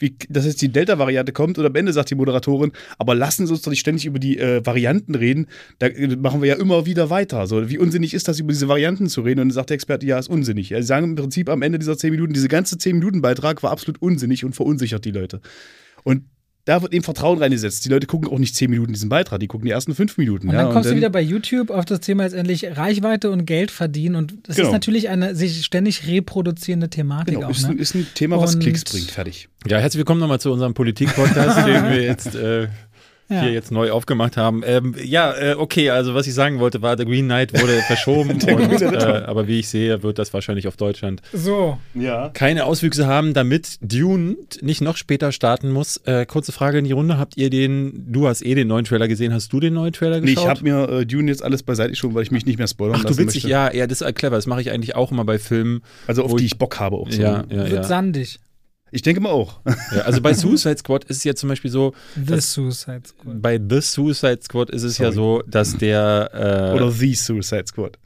wie, 0.00 0.16
dass 0.28 0.46
jetzt 0.46 0.60
die 0.60 0.68
Delta-Variante 0.68 1.32
kommt 1.32 1.58
und 1.58 1.66
am 1.66 1.74
Ende 1.74 1.92
sagt 1.92 2.10
die 2.10 2.14
Moderatorin, 2.14 2.72
aber 2.98 3.14
lassen 3.14 3.46
Sie 3.46 3.52
uns 3.52 3.62
doch 3.62 3.70
nicht 3.70 3.80
ständig 3.80 4.06
über 4.06 4.18
die 4.18 4.38
äh, 4.38 4.64
Varianten 4.64 5.14
reden, 5.14 5.46
da 5.78 5.86
äh, 5.86 6.16
machen 6.16 6.42
wir 6.42 6.48
ja 6.48 6.56
immer 6.56 6.86
wieder 6.86 7.10
weiter. 7.10 7.46
So, 7.46 7.68
wie 7.70 7.78
unsinnig 7.78 8.14
ist 8.14 8.26
das, 8.26 8.40
über 8.40 8.52
diese 8.52 8.66
Varianten 8.66 9.08
zu 9.08 9.20
reden? 9.20 9.40
Und 9.40 9.48
dann 9.48 9.54
sagt 9.54 9.70
der 9.70 9.74
Experte, 9.76 10.06
ja, 10.06 10.18
ist 10.18 10.28
unsinnig. 10.28 10.68
Sie 10.68 10.82
sagen 10.82 11.04
im 11.04 11.14
Prinzip 11.14 11.48
am 11.48 11.62
Ende 11.62 11.78
dieser 11.78 11.96
10 11.96 12.10
Minuten, 12.10 12.32
diese 12.32 12.48
ganze 12.48 12.78
10 12.78 12.98
Minuten 12.98 13.22
Beitrag 13.22 13.62
war 13.62 13.70
absolut 13.70 14.00
unsinnig 14.02 14.44
und 14.44 14.54
verunsichert 14.54 15.04
die 15.04 15.12
Leute. 15.12 15.40
Und 16.02 16.24
da 16.66 16.82
wird 16.82 16.92
eben 16.92 17.02
Vertrauen 17.02 17.38
reingesetzt. 17.38 17.84
Die 17.84 17.88
Leute 17.88 18.06
gucken 18.06 18.28
auch 18.30 18.38
nicht 18.38 18.54
zehn 18.54 18.70
Minuten 18.70 18.92
diesen 18.92 19.08
Beitrag, 19.08 19.40
die 19.40 19.46
gucken 19.48 19.64
die 19.66 19.72
ersten 19.72 19.94
fünf 19.94 20.18
Minuten. 20.18 20.48
Und 20.48 20.54
ja, 20.54 20.62
dann 20.64 20.72
kommst 20.72 20.90
du 20.90 20.96
wieder 20.96 21.10
bei 21.10 21.20
YouTube 21.22 21.70
auf 21.70 21.84
das 21.84 22.00
Thema 22.00 22.24
letztendlich 22.24 22.76
Reichweite 22.76 23.30
und 23.30 23.46
Geld 23.46 23.70
verdienen. 23.70 24.14
Und 24.16 24.34
das 24.46 24.56
Genau. 24.56 24.68
ist 24.68 24.72
natürlich 24.72 25.08
eine 25.08 25.34
sich 25.34 25.64
ständig 25.64 26.06
reproduzierende 26.06 26.90
Thematik 26.90 27.34
Genau, 27.34 27.46
auch. 27.46 27.50
ist, 27.50 27.62
Ne? 27.62 27.70
ein, 27.70 27.78
ist 27.78 27.94
ein 27.94 28.06
Thema, 28.14 28.38
was 28.40 28.54
Und- 28.54 28.62
Klicks 28.62 28.84
bringt. 28.84 29.10
Fertig. 29.10 29.48
Ja, 29.66 29.78
herzlich 29.78 29.98
willkommen 29.98 30.20
nochmal 30.20 30.40
zu 30.40 30.52
unserem 30.52 30.74
Politik-Podcast, 30.74 31.58
den 31.66 31.84
wir 31.90 32.02
jetzt 32.02 32.34
äh, 32.34 32.68
Ja. 33.30 33.42
hier 33.42 33.52
jetzt 33.52 33.70
neu 33.70 33.90
aufgemacht 33.92 34.36
haben. 34.36 34.62
Ähm, 34.66 34.94
ja, 35.02 35.32
äh, 35.32 35.54
okay, 35.54 35.90
also 35.90 36.14
was 36.14 36.26
ich 36.26 36.34
sagen 36.34 36.58
wollte, 36.58 36.82
war, 36.82 36.98
The 36.98 37.04
Green 37.04 37.26
Knight 37.26 37.52
wurde 37.60 37.80
verschoben, 37.86 38.30
und, 38.32 38.82
äh, 38.82 39.22
aber 39.26 39.46
wie 39.46 39.60
ich 39.60 39.68
sehe, 39.68 40.02
wird 40.02 40.18
das 40.18 40.34
wahrscheinlich 40.34 40.66
auf 40.66 40.76
Deutschland 40.76 41.22
So, 41.32 41.78
Ja. 41.94 42.30
keine 42.34 42.64
Auswüchse 42.64 43.06
haben, 43.06 43.32
damit 43.32 43.78
Dune 43.80 44.36
nicht 44.60 44.80
noch 44.80 44.96
später 44.96 45.30
starten 45.32 45.70
muss. 45.70 45.98
Äh, 46.06 46.26
kurze 46.26 46.52
Frage 46.52 46.78
in 46.78 46.84
die 46.84 46.92
Runde, 46.92 47.18
habt 47.18 47.36
ihr 47.36 47.50
den, 47.50 48.06
du 48.12 48.26
hast 48.26 48.42
eh 48.44 48.54
den 48.54 48.66
neuen 48.68 48.84
Trailer 48.84 49.06
gesehen, 49.08 49.32
hast 49.32 49.52
du 49.52 49.60
den 49.60 49.74
neuen 49.74 49.92
Trailer 49.92 50.20
Nee, 50.20 50.34
geschaut? 50.34 50.42
ich 50.44 50.50
habe 50.50 50.62
mir 50.64 50.88
äh, 51.00 51.06
Dune 51.06 51.30
jetzt 51.30 51.44
alles 51.44 51.62
beiseite 51.62 51.90
geschoben, 51.90 52.14
weil 52.14 52.24
ich 52.24 52.30
mich 52.32 52.46
nicht 52.46 52.58
mehr 52.58 52.66
spoilern 52.68 52.96
Ach, 52.96 53.02
du 53.02 53.08
lassen 53.08 53.18
willst 53.18 53.36
dich, 53.36 53.44
möchte. 53.44 53.52
ja, 53.52 53.72
ja, 53.72 53.86
das 53.86 54.00
ist 54.00 54.14
clever, 54.16 54.36
das 54.36 54.46
mache 54.46 54.60
ich 54.60 54.70
eigentlich 54.72 54.96
auch 54.96 55.12
immer 55.12 55.24
bei 55.24 55.38
Filmen. 55.38 55.82
Also 56.08 56.24
auf 56.24 56.32
wo 56.32 56.36
die 56.36 56.44
ich- 56.46 56.52
ich 56.52 56.58
Bock 56.58 56.80
habe 56.80 56.96
auch 56.96 57.10
so. 57.10 57.22
Ja, 57.22 57.44
ja, 57.48 57.56
wird 57.56 57.70
ja. 57.72 57.82
sandig. 57.84 58.38
Ich 58.92 59.02
denke 59.02 59.20
mal 59.20 59.30
auch. 59.30 59.60
ja. 59.94 60.02
Also 60.02 60.20
bei 60.20 60.34
Suicide 60.34 60.78
Squad 60.78 61.04
ist 61.04 61.18
es 61.18 61.24
ja 61.24 61.34
zum 61.34 61.48
Beispiel 61.48 61.70
so, 61.70 61.94
The 62.16 62.40
Suicide 62.40 63.02
Squad. 63.06 63.40
bei 63.42 63.58
The 63.58 63.80
Suicide 63.80 64.40
Squad 64.42 64.70
ist 64.70 64.82
es 64.82 64.98
ja 64.98 65.12
Sorry. 65.12 65.14
so, 65.14 65.42
dass 65.50 65.76
der 65.76 66.30
äh, 66.72 66.74
Oder 66.76 66.90
The 66.90 67.14
Suicide 67.14 67.64
Squad. 67.66 67.98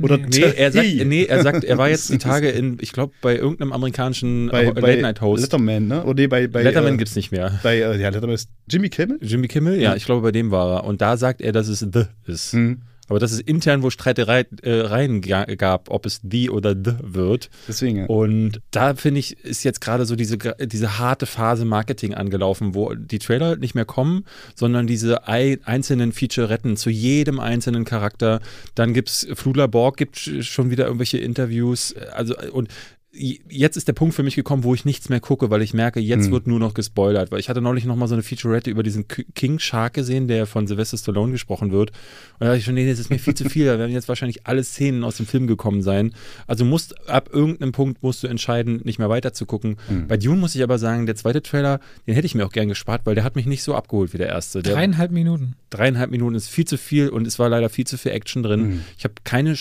Oder 0.00 0.16
Nee. 0.16 0.26
Nee, 0.28 0.52
er 0.56 0.70
sagt, 0.70 0.86
The. 0.86 1.04
nee, 1.04 1.24
er 1.24 1.42
sagt, 1.42 1.64
er 1.64 1.76
war 1.76 1.88
jetzt 1.88 2.08
die 2.08 2.18
Tage 2.30 2.50
in, 2.50 2.78
ich 2.80 2.92
glaube, 2.92 3.14
bei 3.20 3.34
irgendeinem 3.36 3.72
amerikanischen 3.72 4.48
bei, 4.48 4.70
bei 4.70 4.80
Late-Night-Host. 4.92 5.42
Letterman, 5.42 5.88
ne? 5.88 6.04
Oder 6.04 6.14
nee, 6.22 6.26
bei, 6.28 6.46
bei, 6.46 6.62
Letterman 6.62 6.94
äh, 6.94 6.96
gibt's 6.98 7.16
nicht 7.16 7.32
mehr. 7.32 7.58
bei 7.64 7.78
äh, 7.78 8.00
ja, 8.00 8.08
Letterman 8.10 8.30
ist 8.36 8.48
Jimmy 8.70 8.90
Kimmel? 8.90 9.18
Jimmy 9.22 9.48
Kimmel? 9.48 9.74
Ja, 9.74 9.90
Ja. 9.90 9.96
ich 9.96 10.04
glaube, 10.04 10.22
bei 10.22 10.30
dem 10.30 10.52
war 10.52 10.76
er. 10.76 10.84
Und 10.84 11.00
da 11.00 11.16
sagt 11.16 11.40
er, 11.40 11.50
dass 11.50 11.66
es 11.66 11.80
The 11.80 12.04
ist. 12.26 12.52
Hm. 12.52 12.82
Aber 13.08 13.18
dass 13.18 13.32
es 13.32 13.40
intern 13.40 13.82
wohl 13.82 13.90
Streitereien 13.90 14.46
äh, 14.62 15.20
ga- 15.20 15.44
gab, 15.56 15.90
ob 15.90 16.06
es 16.06 16.20
The 16.28 16.50
oder 16.50 16.72
The 16.74 16.92
wird. 17.02 17.50
Deswegen, 17.66 17.98
ja. 17.98 18.06
Und 18.06 18.60
da 18.70 18.94
finde 18.94 19.20
ich, 19.20 19.38
ist 19.44 19.64
jetzt 19.64 19.80
gerade 19.80 20.04
so 20.06 20.14
diese, 20.16 20.36
diese 20.38 20.98
harte 20.98 21.26
Phase 21.26 21.64
Marketing 21.64 22.14
angelaufen, 22.14 22.74
wo 22.74 22.94
die 22.94 23.18
Trailer 23.18 23.56
nicht 23.56 23.74
mehr 23.74 23.84
kommen, 23.84 24.24
sondern 24.54 24.86
diese 24.86 25.26
ei- 25.26 25.58
einzelnen 25.64 26.12
Featuretten 26.12 26.76
zu 26.76 26.90
jedem 26.90 27.40
einzelnen 27.40 27.84
Charakter. 27.84 28.40
Dann 28.74 28.94
gibt's 28.94 29.26
Flula 29.34 29.66
Borg 29.66 29.96
gibt 29.96 30.16
sch- 30.16 30.42
schon 30.42 30.70
wieder 30.70 30.84
irgendwelche 30.84 31.18
Interviews. 31.18 31.94
Also 32.12 32.34
und 32.52 32.68
Jetzt 33.10 33.78
ist 33.78 33.88
der 33.88 33.94
Punkt 33.94 34.14
für 34.14 34.22
mich 34.22 34.36
gekommen, 34.36 34.64
wo 34.64 34.74
ich 34.74 34.84
nichts 34.84 35.08
mehr 35.08 35.18
gucke, 35.18 35.48
weil 35.48 35.62
ich 35.62 35.72
merke, 35.72 35.98
jetzt 35.98 36.26
Hm. 36.26 36.32
wird 36.32 36.46
nur 36.46 36.58
noch 36.60 36.74
gespoilert. 36.74 37.32
Weil 37.32 37.40
ich 37.40 37.48
hatte 37.48 37.62
neulich 37.62 37.86
noch 37.86 37.96
mal 37.96 38.06
so 38.06 38.14
eine 38.14 38.22
Featurette 38.22 38.70
über 38.70 38.82
diesen 38.82 39.06
King 39.08 39.58
Shark 39.58 39.94
gesehen, 39.94 40.28
der 40.28 40.44
von 40.46 40.66
Sylvester 40.66 40.98
Stallone 40.98 41.32
gesprochen 41.32 41.72
wird. 41.72 41.90
Und 41.90 42.40
da 42.40 42.46
dachte 42.46 42.58
ich 42.58 42.64
schon, 42.66 42.74
nee, 42.74 42.88
das 42.88 42.98
ist 42.98 43.08
mir 43.08 43.18
viel 43.18 43.32
zu 43.34 43.48
viel. 43.48 43.64
Da 43.64 43.78
werden 43.78 43.92
jetzt 43.92 44.08
wahrscheinlich 44.08 44.46
alle 44.46 44.62
Szenen 44.62 45.04
aus 45.04 45.16
dem 45.16 45.24
Film 45.24 45.46
gekommen 45.46 45.80
sein. 45.82 46.12
Also 46.46 46.66
musst 46.66 47.08
ab 47.08 47.30
irgendeinem 47.32 47.72
Punkt 47.72 48.02
musst 48.02 48.22
du 48.22 48.26
entscheiden, 48.26 48.82
nicht 48.84 48.98
mehr 48.98 49.08
weiter 49.08 49.32
zu 49.32 49.46
gucken. 49.46 49.78
Hm. 49.88 50.06
Bei 50.06 50.18
Dune 50.18 50.38
muss 50.38 50.54
ich 50.54 50.62
aber 50.62 50.78
sagen, 50.78 51.06
der 51.06 51.16
zweite 51.16 51.40
Trailer, 51.42 51.80
den 52.06 52.14
hätte 52.14 52.26
ich 52.26 52.34
mir 52.34 52.44
auch 52.44 52.52
gern 52.52 52.68
gespart, 52.68 53.02
weil 53.06 53.14
der 53.14 53.24
hat 53.24 53.36
mich 53.36 53.46
nicht 53.46 53.62
so 53.62 53.74
abgeholt 53.74 54.12
wie 54.12 54.18
der 54.18 54.28
erste. 54.28 54.62
Der 54.62 54.74
Dreieinhalb 54.74 55.12
Minuten. 55.12 55.54
dreieinhalb 55.70 56.10
Minuten 56.10 56.34
ist 56.36 56.48
viel 56.48 56.66
zu 56.66 56.76
viel 56.76 57.08
und 57.08 57.26
es 57.26 57.38
war 57.38 57.48
leider 57.48 57.70
viel 57.70 57.86
zu 57.86 57.96
viel 57.96 58.12
Action 58.12 58.42
drin. 58.42 58.60
Mhm. 58.68 58.80
Ich 58.98 59.04
habe 59.04 59.14
keine, 59.24 59.56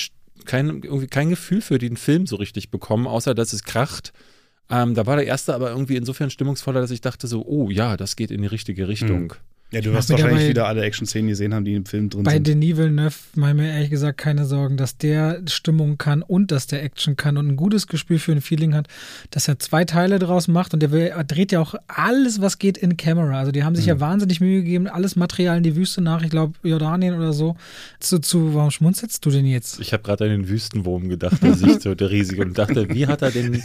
kein, 0.48 0.82
irgendwie 0.82 1.08
kein 1.08 1.30
Gefühl 1.30 1.62
für 1.62 1.78
den 1.78 1.98
Film 1.98 2.26
so 2.26 2.38
richtig 2.38 2.72
bekommen, 2.72 3.06
außer 3.06 3.36
dass 3.36 3.54
es 3.54 3.64
kracht. 3.64 4.14
Ähm, 4.70 4.95
da 4.95 5.06
war 5.06 5.16
der 5.16 5.26
erste 5.26 5.54
aber 5.54 5.70
irgendwie 5.70 5.95
insofern 5.95 6.30
stimmungsvoller, 6.30 6.82
dass 6.82 6.91
ich 6.91 7.02
dachte 7.02 7.28
so, 7.28 7.45
oh 7.45 7.70
ja, 7.70 7.95
das 7.95 8.16
geht 8.16 8.32
in 8.32 8.41
die 8.41 8.48
richtige 8.48 8.88
Richtung. 8.88 9.34
Ja, 9.72 9.82
du 9.82 9.91
wirst 9.91 10.09
wahrscheinlich 10.09 10.38
dabei- 10.39 10.49
wieder 10.49 10.68
alle 10.68 10.82
Action-Szenen 10.84 11.28
gesehen 11.28 11.53
haben, 11.53 11.65
die 11.65 11.74
im 11.74 11.86
Film 11.86 12.09
drin 12.09 12.24
Bei 12.24 12.36
sind. 12.36 12.47
Denis 12.47 12.78
Villeneuve 12.78 13.15
mache 13.36 13.49
ich 13.51 13.57
mir 13.57 13.70
ehrlich 13.70 13.89
gesagt 13.89 14.18
keine 14.18 14.45
Sorgen, 14.45 14.78
dass 14.78 14.97
der 14.97 15.41
Stimmung 15.49 15.97
kann 15.97 16.22
und 16.22 16.51
dass 16.51 16.68
der 16.68 16.82
Action 16.84 17.18
kann 17.18 17.36
und 17.38 17.49
ein 17.49 17.55
gutes 17.57 17.88
Gespür 17.88 18.18
für 18.18 18.32
ein 18.32 18.39
Feeling 18.39 18.74
hat, 18.74 18.88
dass 19.32 19.49
er 19.49 19.59
zwei 19.59 19.84
Teile 19.84 20.20
draus 20.20 20.47
macht 20.47 20.74
und 20.74 20.80
der 20.80 20.91
will, 20.91 21.07
er 21.07 21.24
dreht 21.26 21.51
ja 21.51 21.59
auch 21.59 21.76
alles, 21.88 22.39
was 22.39 22.59
geht 22.59 22.78
in 22.78 22.95
Camera. 22.95 23.39
Also 23.39 23.51
die 23.51 23.65
haben 23.65 23.76
sich 23.76 23.86
Mhm. 23.88 23.89
ja 23.89 23.99
wahnsinnig 23.99 24.39
Mühe 24.39 24.59
gegeben, 24.63 24.88
alles 24.88 25.18
Material 25.18 25.57
in 25.57 25.63
die 25.63 25.76
Wüste 25.76 25.99
nach, 25.99 26.22
ich 26.24 26.30
glaube 26.30 26.53
Jordanien 26.63 27.13
oder 27.15 27.34
so. 27.34 27.57
Zu, 27.99 28.20
zu, 28.20 28.55
warum 28.55 28.72
schmunzelst 28.72 29.26
du 29.26 29.32
denn 29.32 29.45
jetzt? 29.45 29.82
Ich 29.82 29.91
habe 29.91 30.01
gerade 30.01 30.24
an 30.24 30.30
den 30.30 30.47
Wüstenwurm 30.47 31.09
gedacht, 31.09 31.43
der 31.43 31.55
sich 31.55 31.82
so 31.82 31.93
der 31.93 32.09
riesige 32.09 32.41
und 32.41 32.57
dachte, 32.57 32.88
wie 32.89 33.05
hat 33.07 33.22
er 33.22 33.32
den, 33.32 33.61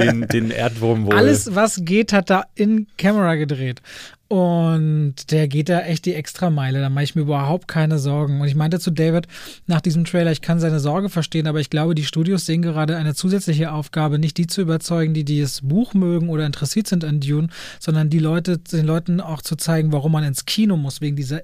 den, 0.00 0.26
den 0.26 0.50
Erdwurm 0.50 1.06
wohl? 1.06 1.14
Alles, 1.14 1.54
was 1.54 1.82
geht, 1.84 2.12
hat 2.12 2.30
er 2.32 2.48
in 2.56 2.88
Camera 2.98 3.36
gedreht. 3.36 3.80
Und 4.28 5.30
der 5.30 5.46
geht 5.46 5.68
da 5.68 5.82
echt 5.82 6.04
die 6.04 6.14
Extrameile. 6.14 6.80
Da 6.80 6.90
mache 6.90 7.04
ich 7.04 7.14
mir 7.14 7.22
überhaupt 7.22 7.68
keine 7.68 8.00
Sorgen. 8.00 8.40
Und 8.40 8.48
ich 8.48 8.56
meinte 8.56 8.80
zu 8.80 8.90
David 8.90 9.28
nach 9.66 9.80
diesem 9.80 10.04
Trailer, 10.04 10.32
ich 10.32 10.40
kann 10.40 10.58
seine 10.58 10.80
Sorge 10.80 11.08
verstehen, 11.08 11.46
aber 11.46 11.60
ich 11.60 11.70
glaube, 11.70 11.94
die 11.94 12.04
Studios 12.04 12.44
sehen 12.44 12.60
gerade 12.60 12.96
eine 12.96 13.14
zusätzliche 13.14 13.70
Aufgabe, 13.70 14.18
nicht 14.18 14.36
die 14.36 14.48
zu 14.48 14.62
überzeugen, 14.62 15.14
die 15.14 15.24
dieses 15.24 15.60
Buch 15.62 15.94
mögen 15.94 16.28
oder 16.28 16.44
interessiert 16.44 16.88
sind 16.88 17.04
an 17.04 17.20
Dune, 17.20 17.48
sondern 17.78 18.10
die 18.10 18.18
Leute, 18.18 18.58
den 18.58 18.84
Leuten 18.84 19.20
auch 19.20 19.42
zu 19.42 19.54
zeigen, 19.54 19.92
warum 19.92 20.10
man 20.10 20.24
ins 20.24 20.44
Kino 20.44 20.76
muss, 20.76 21.00
wegen 21.00 21.14
dieser. 21.14 21.42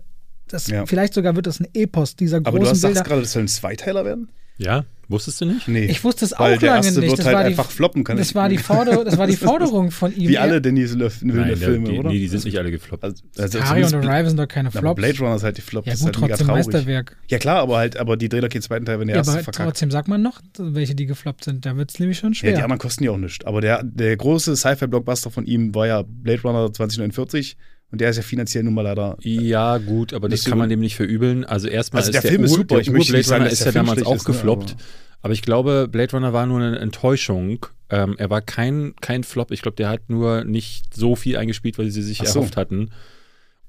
Das, 0.49 0.67
Ja. 0.67 0.85
Vielleicht 0.85 1.15
sogar 1.15 1.37
wird 1.37 1.47
das 1.47 1.61
ein 1.61 1.69
Epos 1.73 2.17
dieser 2.17 2.39
Aber 2.39 2.59
du 2.59 2.59
großen 2.59 2.73
hast, 2.73 2.81
sagst 2.81 3.05
gerade, 3.05 3.23
das 3.23 3.33
soll 3.33 3.45
ein 3.45 3.49
Zweiteiler 3.49 4.05
werden? 4.05 4.29
Ja, 4.65 4.85
wusstest 5.09 5.41
du 5.43 5.45
nicht? 5.45 5.69
Nee. 5.69 5.85
Ich 5.87 6.03
wusste 6.05 6.25
es 6.25 6.33
auch 6.33 6.47
der 6.47 6.61
lange 6.61 6.87
erste 6.87 7.01
nicht. 7.01 7.11
wird 7.11 7.19
Das 7.19 7.27
halt 7.27 7.37
war 7.37 7.43
die, 7.45 7.51
einfach 7.51 7.71
floppen, 7.71 8.03
kann 8.05 8.17
das 8.17 8.31
ich- 8.31 8.35
war 8.35 8.49
die 8.49 8.57
Forderung, 8.59 9.05
das 9.05 9.19
war 9.19 9.27
die 9.27 9.37
Forderung 9.49 9.91
von 9.91 10.15
ihm. 10.17 10.29
Wie 10.29 10.39
alle 10.39 10.63
Denis 10.63 10.95
Villeneuve-Filme, 10.99 11.91
oder? 11.99 12.09
nee, 12.11 12.19
die 12.19 12.29
sind 12.29 12.45
nicht 12.45 12.57
alle 12.59 12.71
gefloppt. 12.71 13.05
Also, 13.05 13.23
also 13.37 13.61
Harry 13.63 13.83
und 13.83 13.89
zumindest- 13.91 14.11
Arrival 14.11 14.29
sind 14.31 14.37
doch 14.39 14.49
keine 14.49 14.69
Aber 14.69 14.79
Flops. 14.81 14.97
Blade 14.97 15.19
Runner 15.19 15.37
ist 15.37 15.43
halt 15.43 15.57
die 15.59 15.61
Flop. 15.61 15.87
Ja 15.87 15.93
das 15.93 16.01
gut, 16.01 16.11
ist 16.17 16.21
halt 16.23 16.31
trotzdem. 16.31 16.47
Meisterwerk. 16.47 17.17
Ja 17.29 17.39
klar, 17.39 17.59
aber 17.61 17.77
halt, 17.77 17.97
aber 17.99 18.17
die 18.17 18.29
drehen 18.29 18.43
doch 18.43 18.49
keinen 18.49 18.63
zweiten 18.63 18.87
Teil, 18.87 19.01
wenn 19.01 19.09
der 19.09 19.17
Ja, 19.17 19.21
erste 19.21 19.33
aber 19.33 19.43
verkackt. 19.43 19.69
trotzdem 19.69 19.91
sagt 19.91 20.09
man 20.09 20.23
noch, 20.23 20.41
welche 20.59 20.95
die 20.95 21.07
gefloppt 21.07 21.45
sind. 21.45 21.67
Da 21.67 21.77
wird 21.77 21.91
es 21.93 21.99
nämlich 22.01 22.19
schon 22.19 22.33
Ja, 22.33 22.37
schwer. 22.39 22.53
die 22.57 22.63
anderen 22.63 22.79
kosten 22.79 23.05
ja 23.05 23.11
auch 23.11 23.19
nichts. 23.19 23.45
Aber 23.45 23.61
der, 23.61 23.83
der 23.83 24.17
große 24.17 24.57
Sci-Fi-Blockbuster 24.57 25.31
von 25.31 25.45
ihm 25.47 25.75
war 25.75 25.87
ja 25.87 26.03
Blade 26.07 26.41
Runner 26.43 26.73
2049 26.73 27.57
und 27.93 28.01
der 28.01 28.11
ist 28.11 28.17
ja 28.17 28.23
finanziell 28.23 28.65
nun 28.65 28.75
mal 28.75 28.83
leider. 28.83 29.17
Ja, 29.21 29.79
gut, 29.79 30.13
aber 30.15 30.29
das 30.29 30.45
kann 30.45 30.59
man 30.59 30.69
dem 30.69 30.81
nicht 30.81 30.97
verübeln. 30.97 31.45
Also 31.45 31.69
erstmal 31.69 32.01
Also 32.03 32.11
ist 32.11 32.23
der 32.25 32.31
Film 32.31 32.45
ist 32.45 32.51
Ur- 32.53 32.57
super. 32.59 32.75
Der 32.77 32.83
Ich 32.83 32.91
möchte 32.91 33.13
nicht 33.13 33.27
sagen, 33.29 33.43
Runner 33.43 33.51
dass 33.51 33.61
ist 33.61 33.67
ja 33.67 33.73
damals 33.73 34.03
auch 34.05 34.17
ist, 34.17 34.27
ne, 34.29 34.35
gefloppt. 34.35 34.73
aber- 34.73 34.81
aber 35.25 35.35
ich 35.35 35.43
glaube, 35.43 35.89
Blade 35.93 36.11
Runner 36.13 36.33
war 36.33 36.47
nur 36.47 36.59
eine 36.61 36.79
Enttäuschung. 36.81 37.65
Ähm, 37.91 38.17
er 38.19 38.29
war 38.31 38.41
kein, 38.41 38.95
kein 39.01 39.23
Flop. 39.23 39.51
Ich 39.53 39.63
glaube, 39.63 39.77
der 39.77 39.89
hat 39.91 40.09
nur 40.09 40.43
nicht 40.45 40.95
so 40.97 41.15
viel 41.15 41.37
eingespielt, 41.37 41.79
weil 41.79 41.91
sie 41.91 42.03
sich 42.03 42.19
so. 42.19 42.25
erhofft 42.25 42.57
hatten. 42.57 42.91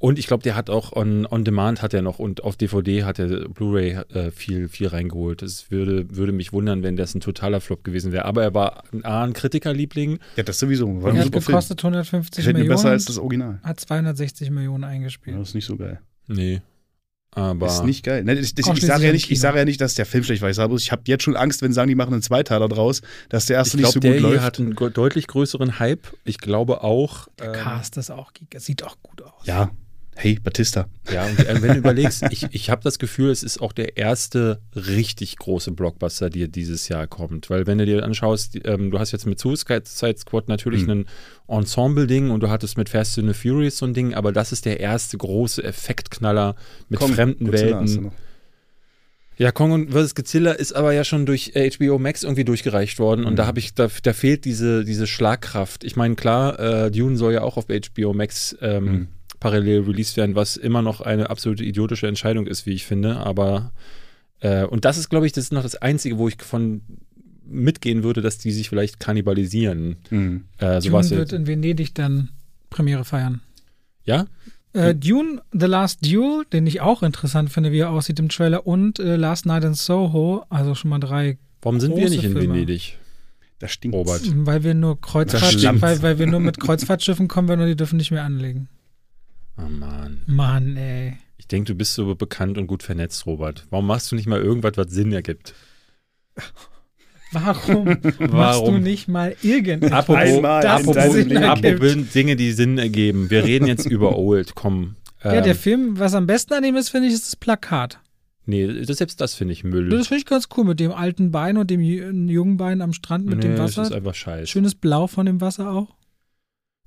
Und 0.04 0.20
ich 0.20 0.28
glaube, 0.28 0.44
der 0.44 0.58
hat 0.58 0.70
auch 0.70 0.92
on, 0.92 1.26
on 1.26 1.46
Demand 1.46 1.82
hat 1.82 1.94
er 1.94 2.02
noch 2.02 2.20
und 2.20 2.44
auf 2.44 2.58
DVD 2.58 3.06
hat 3.06 3.20
er 3.20 3.48
Blu-ray 3.48 3.92
äh, 4.14 4.32
viel, 4.32 4.68
viel 4.68 4.88
reingeholt. 4.88 5.42
Es 5.42 5.72
würde, 5.72 6.14
würde 6.14 6.34
mich 6.34 6.52
wundern, 6.52 6.84
wenn 6.84 6.98
das 6.98 7.16
ein 7.16 7.22
totaler 7.22 7.62
Flop 7.62 7.86
gewesen 7.86 8.12
wäre. 8.12 8.26
Aber 8.26 8.44
er 8.44 8.54
war 8.54 8.84
A, 9.04 9.24
ein 9.24 9.32
Kritikerliebling. 9.32 10.20
Ja, 10.36 10.44
das 10.44 10.60
sowieso. 10.60 11.02
War 11.02 11.14
er 11.16 11.24
hat 11.24 11.32
Film. 11.32 11.46
gekostet 11.46 11.80
150 11.80 12.36
Gefällt 12.36 12.58
mir 12.58 12.64
Millionen, 12.64 12.76
besser 12.76 12.90
als 12.90 13.06
das 13.06 13.18
Original. 13.18 13.62
hat 13.64 13.80
260 13.80 14.50
Millionen 14.50 14.84
eingespielt. 14.84 15.36
Ja, 15.36 15.40
das 15.40 15.50
ist 15.50 15.56
nicht 15.56 15.66
so 15.68 15.78
geil. 15.78 16.02
Nee. 16.28 16.62
Aber. 17.32 17.68
ist 17.68 17.86
nicht 17.86 18.04
geil. 18.04 18.26
Das, 18.26 18.54
das, 18.56 18.68
Auch 18.68 18.76
ich 18.76 18.86
sage 18.86 19.06
ja 19.06 19.14
nicht, 19.14 19.32
ich 19.32 19.40
sage 19.40 19.58
ja 19.60 19.64
nicht, 19.64 19.80
dass 19.80 19.96
der 19.96 20.06
Film 20.06 20.26
schlecht 20.26 20.42
war. 20.42 20.50
Ich, 20.50 20.58
sage 20.58 20.68
bloß, 20.68 20.84
ich 20.84 20.92
habe 20.92 21.04
jetzt 21.06 21.24
schon 21.24 21.38
Angst, 21.38 21.62
wenn 21.62 21.72
sie 21.72 21.76
sagen, 21.76 21.88
die 21.88 21.96
machen 21.96 22.12
einen 22.12 22.22
Zweiteiler 22.22 22.68
draus, 22.68 23.04
dass 23.30 23.46
der 23.46 23.56
erste 23.56 23.78
ich 23.78 23.84
nicht 23.84 23.94
glaube, 23.94 23.94
so 23.94 24.00
der 24.02 24.12
gut 24.12 24.20
hier 24.20 24.30
läuft. 24.32 24.44
hat 24.44 24.60
einen 24.60 24.76
deutlich 24.76 25.28
größeren 25.28 25.80
Hype. 25.80 26.08
Ich 26.26 26.40
glaube 26.40 26.84
auch. 26.84 27.30
Der 27.40 27.54
ähm, 27.54 27.54
Cast 27.54 27.96
ist 27.96 28.12
auch 28.12 28.34
giga. 28.34 28.60
Sieht 28.60 28.84
auch 28.84 28.98
gut 29.02 29.22
aus. 29.22 29.46
ja, 29.46 29.72
hey, 30.16 30.40
Batista. 30.42 30.88
Ja, 31.12 31.26
und 31.26 31.40
äh, 31.40 31.62
wenn 31.62 31.74
du 31.74 31.78
überlegst, 31.80 32.24
ich, 32.32 32.48
ich 32.52 32.70
habe 32.70 32.82
das 32.84 33.00
Gefühl, 33.00 33.30
es 33.32 33.44
ist 33.44 33.62
auch 33.62 33.72
der 33.74 33.98
erste 33.98 34.60
richtig 34.76 35.38
große 35.38 35.72
Blockbuster, 35.72 36.30
der 36.30 36.48
dieses 36.48 36.88
Jahr 36.88 37.08
kommt. 37.08 37.50
Weil 37.50 37.68
wenn 37.68 37.78
du 37.78 37.86
dir 37.86 38.04
anschaust, 38.04 38.58
ähm, 38.66 38.92
du 38.92 39.00
hast 39.00 39.12
jetzt 39.12 39.26
mit 39.26 39.40
Suicide 39.40 39.84
Squad 40.18 40.48
natürlich 40.48 40.84
Mhm. 40.84 40.90
ein 40.90 41.06
Ensemble-Ding 41.48 42.30
und 42.32 42.42
du 42.42 42.50
hattest 42.50 42.78
mit 42.78 42.90
Fast 42.90 43.18
and 43.20 43.28
the 43.28 43.34
Furious 43.34 43.78
so 43.78 43.86
ein 43.86 43.94
Ding, 43.94 44.14
aber 44.14 44.32
das 44.32 44.52
ist 44.52 44.66
der 44.66 44.80
erste 44.80 45.18
große 45.18 45.64
Effektknaller 45.64 46.56
mit 46.90 47.00
Komm, 47.00 47.14
fremden 47.14 47.46
Godzilla 47.48 47.80
Welten. 47.82 48.12
Ja, 49.36 49.52
Kong 49.52 49.90
vs. 49.92 50.14
Godzilla 50.14 50.52
ist 50.52 50.74
aber 50.74 50.94
ja 50.94 51.04
schon 51.04 51.26
durch 51.26 51.52
äh, 51.56 51.70
HBO 51.72 51.98
Max 51.98 52.24
irgendwie 52.24 52.46
durchgereicht 52.46 53.00
worden 53.00 53.26
und 53.26 53.34
Mhm. 53.34 53.38
da 53.38 53.48
habe 53.48 53.58
ich, 53.60 53.74
da, 53.74 53.88
da 54.04 54.14
fehlt 54.14 54.46
diese, 54.46 54.86
diese 54.86 55.08
Schlagkraft. 55.08 55.84
Ich 55.84 55.96
meine, 55.96 56.14
klar, 56.16 56.60
äh, 56.60 56.92
Dune 56.92 57.18
soll 57.18 57.34
ja 57.34 57.42
auch 57.42 57.58
auf 57.58 57.66
HBO 57.68 58.14
Max 58.14 58.56
ähm, 58.62 58.84
Mhm. 58.86 59.08
Parallel 59.44 59.82
released 59.82 60.16
werden, 60.16 60.36
was 60.36 60.56
immer 60.56 60.82
noch 60.82 61.02
eine 61.02 61.30
absolute 61.30 61.66
idiotische 61.66 62.08
Entscheidung 62.08 62.48
ist, 62.48 62.66
wie 62.66 62.72
ich 62.72 62.86
finde. 62.86 63.18
Aber 63.18 63.74
äh, 64.40 64.64
und 64.64 64.86
das 64.86 64.98
ist, 64.98 65.10
glaube 65.10 65.26
ich, 65.26 65.34
das 65.34 65.44
ist 65.44 65.52
noch 65.52 65.64
das 65.64 65.76
Einzige, 65.76 66.18
wo 66.18 66.30
ich 66.30 66.42
von 66.42 66.82
mitgehen 67.46 68.04
würde, 68.04 68.22
dass 68.22 68.38
die 68.38 68.54
sich 68.54 68.70
vielleicht 68.70 69.02
kannibalisieren. 69.02 69.98
Mhm. 70.10 70.46
Äh, 70.60 70.80
Dune 70.80 71.10
wird 71.10 71.34
in 71.34 71.46
Venedig 71.46 71.94
dann 71.94 72.30
Premiere 72.70 73.04
feiern. 73.04 73.42
ja? 74.06 74.28
Äh, 74.72 74.96
Dune, 74.96 75.42
The 75.52 75.66
Last 75.68 76.04
Duel, 76.04 76.46
den 76.52 76.66
ich 76.66 76.80
auch 76.82 77.04
interessant 77.04 77.52
finde, 77.52 77.72
wie 77.74 77.80
er 77.80 77.92
aussieht 77.92 78.18
im 78.20 78.30
Trailer, 78.30 78.66
und 78.66 78.98
äh, 78.98 79.18
Last 79.18 79.46
Night 79.46 79.66
in 79.66 79.76
Soho, 79.76 80.46
also 80.50 80.74
schon 80.74 80.90
mal 80.90 81.00
drei, 81.00 81.38
Warum 81.62 81.80
sind 81.80 81.96
wir 81.96 82.10
nicht 82.10 82.24
in 82.24 82.32
Filme. 82.32 82.54
Venedig? 82.54 82.98
Das 83.60 83.72
stinkt. 83.72 83.96
Robert. 83.96 84.22
weil 84.48 84.64
wir 84.64 84.74
nur 84.74 84.96
Das 84.96 85.10
Kreuzfahrt, 85.12 85.82
weil, 85.82 86.02
weil 86.02 86.18
wir 86.18 86.28
nur 86.28 86.40
mit 86.40 86.60
Kreuzfahrtschiffen 86.60 87.28
kommen 87.28 87.50
werden 87.50 87.62
und 87.62 87.68
die 87.68 87.76
dürfen 87.76 87.98
nicht 87.98 88.10
mehr 88.10 88.24
anlegen. 88.24 88.68
Oh 89.58 89.70
Mann. 89.70 90.22
Mann, 90.26 90.78
ey. 90.78 91.18
Ich 91.38 91.48
denke, 91.48 91.72
du 91.74 91.78
bist 91.78 91.94
so 91.94 92.16
bekannt 92.16 92.58
und 92.58 92.68
gut 92.68 92.84
vernetzt, 92.84 93.26
Robert. 93.26 93.66
Warum 93.70 93.88
machst 93.88 94.12
du 94.12 94.16
nicht 94.16 94.28
mal 94.28 94.42
irgendwas, 94.42 94.74
was 94.78 94.92
Sinn 94.92 95.12
ergibt? 95.12 95.54
Warum, 97.32 97.86
machst 97.86 98.20
du 98.20 98.32
Warum? 98.32 98.82
nicht 98.82 99.08
mal 99.08 99.36
irgendetwas? 99.42 99.92
Apropos, 99.92 100.22
Einmal 100.22 100.64
ergibt? 100.64 101.38
apropos 101.44 101.96
Dinge, 102.14 102.36
die 102.36 102.52
Sinn 102.52 102.78
ergeben. 102.78 103.30
Wir 103.32 103.44
reden 103.44 103.66
jetzt 103.66 103.88
über 103.88 104.16
Old. 104.18 104.54
Komm. 104.54 104.96
Ja, 105.24 105.34
Ähm, 105.34 105.44
der 105.44 105.56
Film, 105.56 105.98
was 105.98 106.14
am 106.14 106.28
besten 106.28 106.54
an 106.54 106.64
ihm 106.64 106.76
ist, 106.76 106.90
finde 106.90 107.08
ich, 107.08 107.14
ist 107.16 107.26
das 107.26 107.36
Plakat. 107.36 108.00
Nee, 108.46 108.84
das, 108.84 108.98
selbst 108.98 109.20
das 109.22 109.34
finde 109.34 109.54
ich 109.54 109.64
Müll. 109.64 109.90
Das 109.90 110.08
finde 110.10 110.20
ich 110.20 110.26
ganz 110.28 110.48
cool 110.58 110.66
mit 110.66 110.80
dem 110.80 110.92
alten 110.92 111.32
Bein 111.32 111.58
und 111.58 111.72
dem 111.72 111.80
jungen 111.82 112.58
Bein 112.58 112.82
am 112.82 112.94
Strand 112.94 113.26
mit 113.26 113.38
nee, 113.38 113.42
dem 113.48 113.56
das 113.56 113.72
ist 113.72 113.78
Wasser. 113.78 113.96
einfach 113.96 114.14
scheiße. 114.16 114.48
Schönes 114.48 114.76
Blau 114.76 115.08
von 115.08 115.26
dem 115.26 115.42
Wasser 115.42 115.72
auch. 115.72 115.96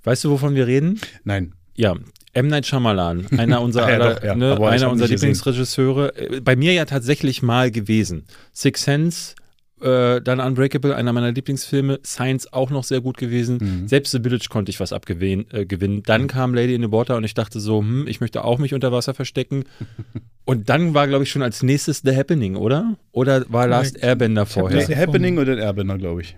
Weißt 0.05 0.23
du, 0.25 0.31
wovon 0.31 0.55
wir 0.55 0.67
reden? 0.67 1.01
Nein. 1.25 1.55
Ja, 1.77 1.95
M. 2.33 2.49
Night 2.49 2.67
Shyamalan, 2.67 3.27
einer 3.39 3.61
unserer, 3.63 3.87
Ah, 3.87 3.91
ja, 3.91 3.95
aller, 3.97 4.15
doch, 4.17 4.23
ja. 4.25 4.35
ne, 4.35 4.53
einer 4.55 4.63
unserer 4.65 4.91
nicht 4.91 5.01
gesehen. 5.01 5.11
Lieblingsregisseure. 5.11 6.17
Äh, 6.17 6.41
Bei 6.41 6.57
mir 6.57 6.73
ja 6.73 6.85
tatsächlich 6.85 7.43
mal 7.43 7.71
gewesen. 7.71 8.25
Six 8.53 8.83
Sense, 8.85 9.35
äh, 9.81 10.21
dann 10.23 10.41
Unbreakable, 10.41 10.95
einer 10.97 11.13
meiner 11.13 11.33
Lieblingsfilme. 11.33 12.01
Science 12.05 12.51
auch 12.53 12.71
noch 12.71 12.85
sehr 12.85 13.01
gut 13.03 13.17
gewesen. 13.19 13.59
Mhm. 13.83 13.89
Selbst 13.89 14.13
The 14.13 14.21
Village 14.21 14.47
konnte 14.51 14.71
ich 14.71 14.81
was 14.81 14.93
abgewinnen. 14.93 15.47
Äh, 15.53 15.67
gewinnen. 15.67 16.03
Dann 16.05 16.27
kam 16.29 16.55
Lady 16.55 16.75
in 16.75 16.83
the 16.83 16.91
Water 16.93 17.17
und 17.17 17.25
ich 17.25 17.35
dachte 17.35 17.61
so, 17.61 17.81
hm, 17.81 18.07
ich 18.09 18.21
möchte 18.21 18.43
auch 18.45 18.59
mich 18.59 18.73
unter 18.75 18.91
Wasser 18.93 19.13
verstecken. 19.15 19.65
und 20.47 20.69
dann 20.71 20.95
war, 20.95 21.07
glaube 21.09 21.25
ich, 21.25 21.31
schon 21.31 21.43
als 21.43 21.63
nächstes 21.63 22.01
The 22.05 22.17
Happening, 22.17 22.57
oder? 22.57 22.97
Oder 23.13 23.45
war 23.51 23.67
Last. 23.67 24.03
Airbender 24.03 24.47
vorher? 24.47 24.79
das- 24.79 24.89
Nee, 24.89 24.97
Happening 24.97 25.39
oder 25.39 25.57
Airbender, 25.59 25.99
glaube 25.99 26.23
ich. 26.23 26.35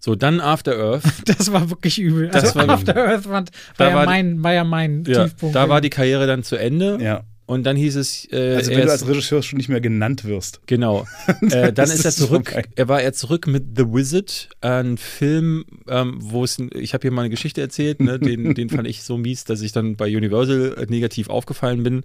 So, 0.00 0.14
dann 0.14 0.40
After 0.40 0.76
Earth. 0.78 1.02
Das 1.26 1.52
war 1.52 1.70
wirklich 1.70 1.98
übel. 1.98 2.28
Das 2.28 2.44
also 2.44 2.60
war- 2.60 2.68
After 2.70 2.94
Earth 2.96 3.24
war, 3.26 3.32
war, 3.32 3.44
Da 3.76 3.88
ja, 3.88 3.94
war 3.94 4.02
die- 4.02 4.10
mein, 4.12 4.42
war 4.44 4.52
ja 4.52 4.64
mein 4.64 5.04
ja, 5.06 5.24
Tiefpunkt. 5.24 5.56
da 5.56 5.68
war 5.68 5.80
die 5.80 5.90
Karriere 5.90 6.26
dann 6.26 6.42
zu 6.44 6.56
Ende. 6.56 6.98
Ja. 7.00 7.22
Und 7.48 7.64
dann 7.64 7.76
hieß 7.76 7.96
es, 7.96 8.28
äh, 8.30 8.56
Also, 8.56 8.70
wenn 8.72 8.84
du 8.84 8.92
als 8.92 9.08
Regisseur 9.08 9.42
schon 9.42 9.56
nicht 9.56 9.70
mehr 9.70 9.80
genannt 9.80 10.26
wirst. 10.26 10.60
Genau. 10.66 11.06
äh, 11.50 11.72
dann 11.72 11.86
ist 11.86 12.00
ist 12.00 12.04
er 12.04 12.12
zurück. 12.12 12.50
vorbei. 12.50 12.68
Er 12.76 12.88
war 12.88 13.00
er 13.00 13.14
zurück 13.14 13.46
mit 13.46 13.64
The 13.74 13.84
Wizard, 13.86 14.50
ein 14.60 14.98
Film, 14.98 15.64
ähm, 15.88 16.18
wo 16.20 16.44
es, 16.44 16.58
ich 16.74 16.92
habe 16.92 17.00
hier 17.02 17.10
mal 17.10 17.22
eine 17.22 17.30
Geschichte 17.30 17.62
erzählt, 17.62 18.00
ne, 18.00 18.18
den, 18.18 18.52
den 18.54 18.68
fand 18.68 18.86
ich 18.86 19.02
so 19.02 19.16
mies, 19.16 19.44
dass 19.44 19.62
ich 19.62 19.72
dann 19.72 19.96
bei 19.96 20.14
Universal 20.14 20.74
äh, 20.76 20.86
negativ 20.90 21.30
aufgefallen 21.30 21.82
bin, 21.82 22.02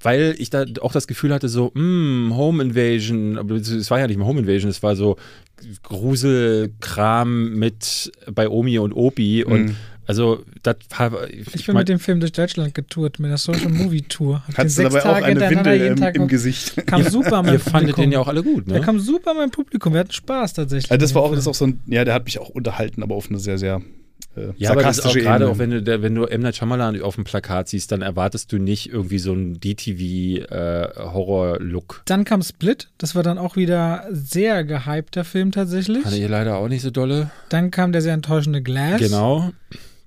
weil 0.00 0.34
ich 0.38 0.48
da 0.48 0.64
auch 0.80 0.92
das 0.92 1.06
Gefühl 1.06 1.34
hatte, 1.34 1.50
so, 1.50 1.72
mm, 1.74 2.32
Home 2.34 2.62
Invasion, 2.62 3.36
aber 3.36 3.56
es 3.56 3.90
war 3.90 4.00
ja 4.00 4.06
nicht 4.06 4.16
mal 4.16 4.24
Home 4.24 4.40
Invasion, 4.40 4.70
es 4.70 4.82
war 4.82 4.96
so 4.96 5.16
Gruselkram 5.82 7.54
mit 7.54 8.12
bei 8.32 8.48
Omi 8.48 8.78
und 8.78 8.92
Opi 8.92 9.44
und 9.44 9.64
Mhm. 9.66 9.76
Also 10.06 10.44
das 10.62 10.76
war, 10.96 11.28
Ich 11.30 11.66
bin 11.66 11.74
mein- 11.74 11.80
mit 11.82 11.88
dem 11.88 11.98
Film 11.98 12.20
durch 12.20 12.32
Deutschland 12.32 12.74
getourt, 12.74 13.18
mit 13.18 13.30
der 13.30 13.38
Social 13.38 13.68
Movie 13.70 14.02
Tour. 14.02 14.36
Hab 14.40 14.46
den 14.46 14.56
Hattest 14.58 14.78
du 14.78 14.82
sechs 14.82 14.94
dabei 14.94 15.04
auch 15.04 15.12
Tage 15.14 15.24
eine 15.26 15.40
hintereinander 15.40 15.70
Windel 15.72 15.86
jeden 15.86 15.98
im, 15.98 16.04
Tag 16.04 16.14
im 16.16 16.22
auf- 16.22 16.28
Gesicht? 16.28 16.86
Kam 16.86 17.02
super 17.02 17.42
mein 17.42 17.54
ihr 17.54 17.60
fandet 17.60 17.72
Publikum. 17.72 18.02
den 18.02 18.12
ja 18.12 18.20
auch 18.20 18.28
alle 18.28 18.42
gut, 18.42 18.68
Der 18.70 18.78
ne? 18.80 18.84
kam 18.84 18.98
super 19.00 19.34
mein 19.34 19.50
Publikum. 19.50 19.92
Wir 19.92 20.00
hatten 20.00 20.12
Spaß 20.12 20.52
tatsächlich. 20.54 20.90
Also 20.90 21.00
das 21.00 21.14
war 21.14 21.22
auch, 21.22 21.34
das 21.34 21.46
auch 21.48 21.54
so 21.54 21.66
ein, 21.66 21.80
ja, 21.86 22.04
der 22.04 22.14
hat 22.14 22.24
mich 22.24 22.38
auch 22.38 22.48
unterhalten, 22.50 23.02
aber 23.02 23.14
auf 23.14 23.28
eine 23.28 23.38
sehr, 23.38 23.58
sehr 23.58 23.82
äh, 24.36 24.52
Ja, 24.58 24.70
aber 24.72 24.82
das 24.82 24.98
ist 24.98 25.06
auch 25.06 25.14
gerade 25.14 25.48
auch, 25.48 25.58
wenn 25.58 25.70
du, 25.70 25.82
der- 25.82 26.02
wenn 26.02 26.14
du 26.14 26.24
M. 26.24 26.42
Night 26.42 26.56
Shyamalan 26.56 27.00
auf 27.02 27.14
dem 27.16 27.24
Plakat 27.24 27.68
siehst, 27.68 27.90
dann 27.92 28.02
erwartest 28.02 28.52
du 28.52 28.58
nicht 28.58 28.90
irgendwie 28.92 29.18
so 29.18 29.32
einen 29.32 29.58
DTV-Horror-Look. 29.60 32.02
Dann 32.06 32.24
kam 32.24 32.42
Split, 32.42 32.88
das 32.98 33.14
war 33.14 33.22
dann 33.22 33.38
auch 33.38 33.56
wieder 33.56 34.04
sehr 34.10 34.64
gehypter 34.64 35.24
Film 35.24 35.52
tatsächlich. 35.52 36.02
Fand 36.02 36.16
ich 36.16 36.28
leider 36.28 36.56
auch 36.56 36.68
nicht 36.68 36.82
so 36.82 36.90
dolle. 36.90 37.30
Dann 37.48 37.70
kam 37.70 37.92
der 37.92 38.02
sehr 38.02 38.12
enttäuschende 38.14 38.60
Glass. 38.62 39.00
Genau. 39.00 39.50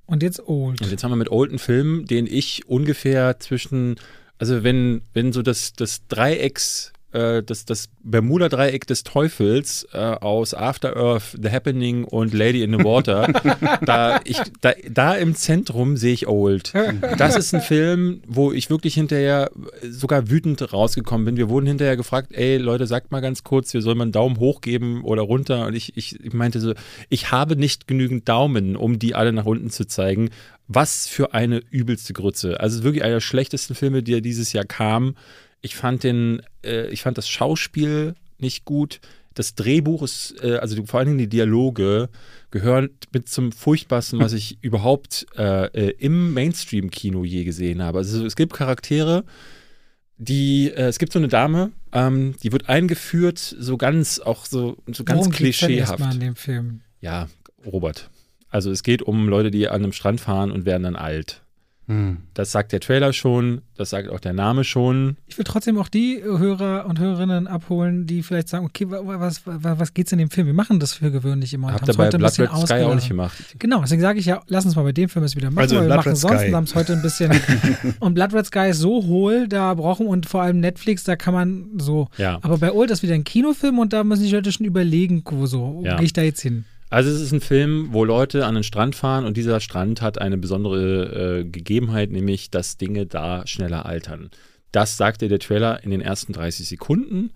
Und 0.10 0.24
jetzt 0.24 0.39
Old. 0.47 0.82
Und 0.82 0.89
jetzt 0.89 1.03
haben 1.03 1.12
wir 1.12 1.18
mit 1.18 1.30
Olden 1.30 1.60
Film, 1.60 2.07
den 2.07 2.26
ich 2.26 2.68
ungefähr 2.68 3.39
zwischen, 3.39 3.97
also 4.39 4.64
wenn, 4.64 5.03
wenn 5.14 5.32
so 5.32 5.43
das, 5.43 5.74
das 5.74 6.07
Dreiecks, 6.07 6.93
äh, 7.12 7.43
das, 7.43 7.66
das 7.66 7.89
Bermuda-Dreieck 8.03 8.86
des 8.86 9.03
Teufels 9.03 9.88
äh, 9.93 9.97
aus 9.97 10.53
After 10.53 10.95
Earth, 10.95 11.38
The 11.41 11.49
Happening 11.49 12.03
und 12.03 12.34
Lady 12.34 12.64
in 12.64 12.78
the 12.78 12.84
Water, 12.84 13.32
da, 13.86 14.20
ich, 14.26 14.39
da, 14.62 14.74
da 14.89 15.16
im 15.16 15.36
Zentrum 15.36 15.97
sehe 15.97 16.14
ich 16.14 16.28
Old. 16.28 16.74
Das 17.18 17.36
ist 17.36 17.53
ein 17.53 17.62
Film, 17.62 18.22
wo 18.28 18.51
ich 18.51 18.70
wirklich 18.70 18.93
hinterher 18.93 19.49
sogar 19.89 20.30
wütend 20.30 20.72
rausgekommen 20.74 21.26
bin. 21.26 21.38
Wir 21.38 21.49
wurden 21.49 21.68
hinterher 21.68 21.97
gefragt, 21.97 22.32
ey 22.34 22.57
Leute, 22.57 22.88
sagt 22.88 23.12
mal 23.12 23.22
ganz 23.22 23.43
kurz, 23.43 23.74
wir 23.74 23.82
sollen 23.82 23.97
mal 23.97 24.03
einen 24.03 24.12
Daumen 24.12 24.38
hoch 24.38 24.62
geben 24.62 25.03
oder 25.03 25.24
runter. 25.24 25.66
Und 25.68 25.76
ich, 25.76 25.97
ich, 25.97 26.20
ich 26.24 26.34
meinte 26.34 26.60
so, 26.60 26.74
ich 27.10 27.32
habe 27.32 27.55
nicht 27.55 27.88
genügend 27.88 28.30
Daumen, 28.30 28.76
um 28.76 28.99
die 28.99 29.16
alle 29.16 29.34
nach 29.34 29.45
unten 29.45 29.70
zu 29.70 29.88
zeigen. 29.88 30.30
Was 30.68 31.07
für 31.07 31.34
eine 31.34 31.62
übelste 31.72 32.14
Grütze. 32.14 32.60
Also 32.60 32.84
wirklich 32.84 33.03
einer 33.03 33.16
der 33.16 33.22
schlechtesten 33.22 33.74
Filme, 33.74 34.03
die 34.03 34.12
ja 34.12 34.20
dieses 34.20 34.53
Jahr 34.53 34.66
kam. 34.66 35.16
Ich 35.62 35.76
fand 35.76 36.03
den, 36.03 36.41
äh, 36.64 36.88
ich 36.88 37.01
fand 37.01 37.18
das 37.18 37.28
Schauspiel 37.28 38.16
nicht 38.38 38.66
gut. 38.66 39.01
Das 39.34 39.55
Drehbuch 39.55 40.03
ist, 40.03 40.36
äh, 40.43 40.57
also 40.57 40.76
die, 40.76 40.86
vor 40.86 40.99
allen 40.99 41.07
Dingen 41.07 41.20
die 41.20 41.30
Dialoge 41.30 42.10
gehören 42.51 42.89
mit 43.14 43.30
zum 43.30 43.51
furchtbarsten, 43.51 44.20
was 44.20 44.34
ich 44.34 44.57
überhaupt 44.62 45.28
äh, 45.38 45.66
äh, 45.68 45.95
im 45.99 46.34
Mainstream-Kino 46.34 47.24
je 47.24 47.43
gesehen 47.43 47.82
habe. 47.82 47.99
Also 47.99 48.26
es 48.26 48.36
gibt 48.36 48.53
Charaktere, 48.53 49.24
die, 50.18 50.72
äh, 50.72 50.88
es 50.88 50.99
gibt 50.99 51.14
so 51.14 51.20
eine 51.20 51.30
Dame, 51.30 51.72
ähm, 51.93 52.36
die 52.43 52.51
wird 52.51 52.70
eingeführt, 52.70 53.38
so 53.38 53.78
ganz, 53.78 54.20
auch 54.20 54.45
so, 54.45 54.78
so 54.88 55.03
ganz 55.03 55.20
Worum 55.20 55.32
geht's 55.32 55.60
denn 55.60 55.70
klischeehaft. 55.70 56.14
in 56.14 56.20
dem 56.20 56.36
Film? 56.36 56.82
Ja, 56.99 57.30
Robert. 57.66 58.10
Also 58.49 58.72
es 58.72 58.84
geht 58.84 59.01
um 59.01 59.30
Leute, 59.30 59.51
die 59.51 59.68
an 59.68 59.84
einem 59.84 59.93
Strand 59.93 60.20
fahren 60.20 60.51
und 60.51 60.66
werden 60.66 60.84
dann 60.84 60.95
alt. 60.95 61.41
Hm. 61.90 62.18
Das 62.36 62.52
sagt 62.52 62.72
der 62.72 62.80
Trailer 62.80 63.14
schon, 63.14 63.62
das 63.76 63.90
sagt 63.90 64.10
auch 64.10 64.20
der 64.20 64.34
Name 64.34 64.64
schon. 64.64 65.18
Ich 65.28 65.38
will 65.40 65.44
trotzdem 65.44 65.78
auch 65.80 65.88
die 65.88 66.22
Hörer 66.24 66.86
und 66.86 67.00
Hörerinnen 67.00 67.48
abholen, 67.48 68.06
die 68.06 68.22
vielleicht 68.22 68.48
sagen, 68.48 68.64
okay, 68.66 68.90
wa- 68.90 69.06
wa- 69.06 69.20
was, 69.20 69.46
wa- 69.48 69.76
was 69.80 69.94
geht's 69.96 70.12
in 70.12 70.20
dem 70.20 70.30
Film? 70.30 70.46
Wir 70.46 70.54
machen 70.54 70.80
das 70.80 70.94
für 70.94 71.10
gewöhnlich 71.10 71.52
immer. 71.54 71.68
und 71.70 71.74
Habt 71.74 71.88
ihr 71.88 71.96
bei 71.96 72.06
heute 72.06 72.18
ein 72.18 72.20
Blood 72.20 72.30
bisschen 72.38 72.48
Red 72.56 72.68
Sky 72.68 72.84
auch 72.84 72.94
nicht 72.96 73.08
gemacht. 73.08 73.36
Genau, 73.58 73.82
deswegen 73.82 74.02
sage 74.04 74.20
ich 74.20 74.26
ja, 74.28 74.42
lass 74.48 74.66
uns 74.66 74.76
mal 74.76 74.84
bei 74.84 74.92
dem 74.92 75.10
Film 75.10 75.26
es 75.26 75.36
wieder 75.36 75.50
machen, 75.50 75.60
Also 75.60 75.76
weil 75.78 75.82
wir 75.82 75.88
Blood 75.88 75.98
machen 75.98 76.10
Red 76.10 76.18
sonst 76.18 76.40
Sky. 76.42 76.52
haben 76.52 76.64
es 76.66 76.76
heute 76.76 76.94
ein 76.94 77.02
bisschen. 77.02 77.32
und 78.00 78.14
Blood 78.14 78.34
Red 78.36 78.46
Sky 78.46 78.70
ist 78.70 78.78
so 78.80 79.04
hohl, 79.08 79.48
da 79.48 79.74
brauchen 79.74 80.06
und 80.06 80.28
vor 80.28 80.44
allem 80.44 80.60
Netflix, 80.60 81.04
da 81.06 81.16
kann 81.16 81.34
man 81.34 81.66
so. 81.80 82.08
Ja. 82.18 82.38
Aber 82.44 82.60
bei 82.60 82.72
Old 82.72 82.92
ist 82.92 83.02
wieder 83.02 83.16
ein 83.16 83.24
Kinofilm 83.24 83.80
und 83.80 83.94
da 83.94 84.04
müssen 84.04 84.24
die 84.24 84.32
Leute 84.32 84.52
schon 84.52 84.68
überlegen, 84.68 85.24
wo 85.26 85.48
so, 85.48 85.80
wo 85.80 85.84
Ja. 85.84 85.96
gehe 85.96 86.06
ich 86.06 86.14
da 86.14 86.22
jetzt 86.22 86.42
hin? 86.42 86.66
Also 86.90 87.10
es 87.10 87.22
ist 87.22 87.32
ein 87.32 87.42
Film, 87.42 87.90
wo 87.92 88.04
Leute 88.04 88.46
an 88.46 88.56
den 88.56 88.64
Strand 88.64 88.96
fahren 88.96 89.26
und 89.26 89.38
dieser 89.38 89.60
Strand 89.60 90.02
hat 90.02 90.20
eine 90.20 90.38
besondere 90.38 91.40
äh, 91.40 91.46
Gegebenheit, 91.46 92.12
nämlich 92.12 92.50
dass 92.50 92.78
Dinge 92.78 93.06
da 93.06 93.46
schneller 93.46 93.86
altern. 93.86 94.32
Das 94.72 94.98
sagte 94.98 95.28
der 95.28 95.40
Trailer 95.40 95.84
in 95.84 95.92
den 95.92 96.02
ersten 96.02 96.34
30 96.34 96.68
Sekunden 96.68 97.32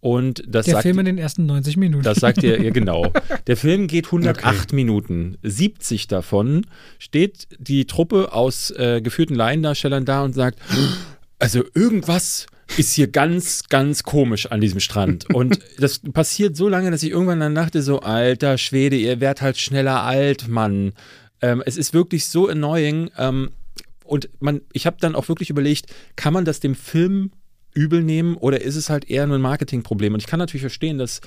und 0.00 0.42
das 0.46 0.66
Der 0.66 0.74
sagt 0.74 0.82
Film 0.82 0.98
in 1.00 1.06
den 1.06 1.18
ersten 1.18 1.46
90 1.46 1.76
Minuten. 1.76 2.04
Das 2.04 2.18
sagt 2.18 2.42
ihr, 2.42 2.62
ja 2.62 2.70
genau. 2.70 3.12
Der 3.46 3.56
Film 3.56 3.88
geht 3.88 4.06
108 4.06 4.72
Minuten. 4.72 5.36
70 5.42 6.06
davon 6.06 6.66
steht 6.98 7.48
die 7.58 7.86
Truppe 7.86 8.32
aus 8.32 8.70
äh, 8.70 9.00
geführten 9.00 9.34
Laiendarstellern 9.34 10.04
da 10.04 10.22
und 10.22 10.34
sagt, 10.34 10.60
also 11.38 11.64
irgendwas 11.74 12.46
ist 12.76 12.94
hier 12.94 13.08
ganz, 13.08 13.64
ganz 13.68 14.02
komisch 14.02 14.46
an 14.46 14.60
diesem 14.60 14.80
Strand. 14.80 15.32
Und 15.34 15.60
das 15.78 16.00
passiert 16.00 16.56
so 16.56 16.68
lange, 16.68 16.90
dass 16.90 17.02
ich 17.02 17.10
irgendwann 17.10 17.40
dann 17.40 17.54
dachte, 17.54 17.82
so, 17.82 18.00
alter 18.00 18.58
Schwede, 18.58 18.96
ihr 18.96 19.20
werdet 19.20 19.42
halt 19.42 19.58
schneller 19.58 20.02
alt, 20.02 20.48
Mann. 20.48 20.92
Ähm, 21.40 21.62
es 21.64 21.76
ist 21.76 21.94
wirklich 21.94 22.26
so 22.26 22.48
annoying. 22.48 23.10
Ähm, 23.16 23.50
und 24.04 24.28
man, 24.40 24.62
ich 24.72 24.86
habe 24.86 24.96
dann 25.00 25.14
auch 25.14 25.28
wirklich 25.28 25.50
überlegt, 25.50 25.86
kann 26.16 26.32
man 26.32 26.44
das 26.44 26.60
dem 26.60 26.74
Film 26.74 27.30
übel 27.74 28.02
nehmen 28.02 28.36
oder 28.36 28.60
ist 28.60 28.76
es 28.76 28.90
halt 28.90 29.08
eher 29.08 29.26
nur 29.26 29.38
ein 29.38 29.42
Marketingproblem? 29.42 30.14
Und 30.14 30.20
ich 30.20 30.26
kann 30.26 30.38
natürlich 30.38 30.62
verstehen, 30.62 30.98
dass 30.98 31.20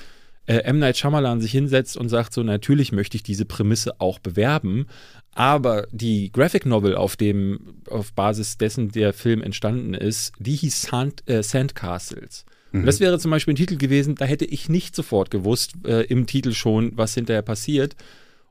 äh, 0.46 0.58
M. 0.58 0.78
Night 0.78 0.96
Shyamalan 0.96 1.40
sich 1.40 1.52
hinsetzt 1.52 1.96
und 1.96 2.08
sagt 2.08 2.32
so, 2.32 2.42
natürlich 2.42 2.92
möchte 2.92 3.16
ich 3.16 3.22
diese 3.22 3.44
Prämisse 3.44 4.00
auch 4.00 4.18
bewerben, 4.18 4.86
aber 5.34 5.86
die 5.92 6.30
Graphic 6.32 6.66
Novel, 6.66 6.94
auf 6.94 7.16
dem, 7.16 7.80
auf 7.88 8.12
Basis 8.12 8.58
dessen 8.58 8.90
der 8.90 9.12
Film 9.12 9.42
entstanden 9.42 9.94
ist, 9.94 10.32
die 10.38 10.56
hieß 10.56 10.82
Sand, 10.82 11.28
äh, 11.28 11.42
Sandcastles. 11.42 12.44
Und 12.72 12.86
das 12.86 13.00
wäre 13.00 13.18
zum 13.18 13.30
Beispiel 13.30 13.52
ein 13.52 13.56
Titel 13.56 13.76
gewesen, 13.76 14.14
da 14.14 14.24
hätte 14.24 14.46
ich 14.46 14.68
nicht 14.68 14.96
sofort 14.96 15.30
gewusst, 15.30 15.74
äh, 15.84 16.04
im 16.04 16.26
Titel 16.26 16.52
schon, 16.52 16.96
was 16.96 17.14
hinterher 17.14 17.42
passiert. 17.42 17.96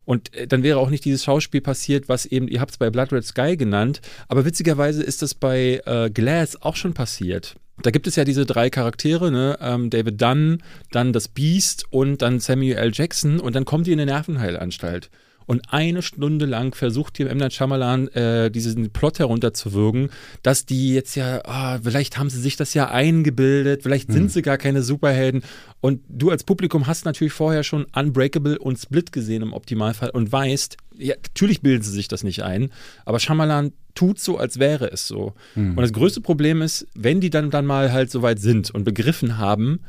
Und 0.06 0.34
äh, 0.36 0.48
dann 0.48 0.64
wäre 0.64 0.78
auch 0.78 0.90
nicht 0.90 1.06
dieses 1.06 1.24
Schauspiel 1.24 1.62
passiert, 1.62 2.08
was 2.08 2.26
eben, 2.26 2.48
ihr 2.48 2.62
habt 2.62 2.72
es 2.72 2.78
bei 2.78 2.90
Blood 2.90 3.14
Red 3.14 3.26
Sky 3.26 3.58
genannt, 3.58 4.02
aber 4.28 4.46
witzigerweise 4.46 5.04
ist 5.04 5.22
das 5.22 5.34
bei 5.34 5.82
äh, 5.86 6.10
Glass 6.12 6.62
auch 6.62 6.76
schon 6.76 6.94
passiert. 6.94 7.56
Da 7.82 7.92
gibt 7.92 8.08
es 8.08 8.16
ja 8.16 8.24
diese 8.24 8.46
drei 8.46 8.70
Charaktere, 8.70 9.32
ne? 9.32 9.58
ähm, 9.62 9.90
David 9.90 10.22
Dunn, 10.22 10.64
dann 10.92 11.14
das 11.14 11.28
Beast 11.28 11.86
und 11.90 12.22
dann 12.22 12.40
Samuel 12.40 12.78
L. 12.78 12.92
Jackson 12.94 13.40
und 13.40 13.56
dann 13.56 13.66
kommt 13.66 13.88
die 13.88 13.92
in 13.92 14.00
eine 14.00 14.12
Nervenheilanstalt. 14.12 15.10
Und 15.46 15.62
eine 15.70 16.02
Stunde 16.02 16.46
lang 16.46 16.76
versucht 16.76 17.18
hier 17.18 17.30
M. 17.30 17.38
Night 17.38 17.54
Shyamalan 17.54 18.08
äh, 18.10 18.52
diesen 18.52 18.92
Plot 18.92 19.20
herunterzuwürgen, 19.20 20.10
dass 20.44 20.66
die 20.66 20.94
jetzt 20.94 21.16
ja, 21.16 21.42
ah, 21.46 21.80
vielleicht 21.82 22.18
haben 22.18 22.30
sie 22.30 22.40
sich 22.40 22.56
das 22.56 22.74
ja 22.74 22.90
eingebildet, 22.90 23.84
vielleicht 23.84 24.12
sind 24.12 24.32
sie 24.32 24.42
gar 24.42 24.58
keine 24.58 24.84
Superhelden. 24.84 25.44
Und 25.80 26.02
du 26.08 26.30
als 26.30 26.44
Publikum 26.44 26.88
hast 26.88 27.06
natürlich 27.06 27.34
vorher 27.34 27.64
schon 27.64 27.86
Unbreakable 27.96 28.60
und 28.60 28.78
Split 28.78 29.12
gesehen 29.12 29.42
im 29.42 29.54
Optimalfall 29.54 30.12
und 30.12 30.32
weißt, 30.32 30.78
ja, 30.98 31.16
natürlich 31.16 31.62
bilden 31.62 31.84
sie 31.84 31.92
sich 31.92 32.08
das 32.08 32.24
nicht 32.24 32.44
ein, 32.44 32.70
aber 33.06 33.20
Shyamalan 33.20 33.74
tut 33.96 34.20
so, 34.20 34.38
als 34.38 34.60
wäre 34.60 34.92
es 34.92 35.08
so. 35.08 35.34
Hm. 35.56 35.72
Und 35.72 35.82
das 35.82 35.94
größte 35.94 36.22
Problem 36.22 36.62
ist, 36.62 36.88
wenn 36.96 37.20
die 37.20 37.30
dann, 37.30 37.50
dann 37.50 37.66
mal 37.66 37.92
halt 37.92 38.12
so 38.12 38.22
weit 38.22 38.40
sind 38.40 38.72
und 38.72 38.84
begriffen 38.84 39.38
haben, 39.38 39.82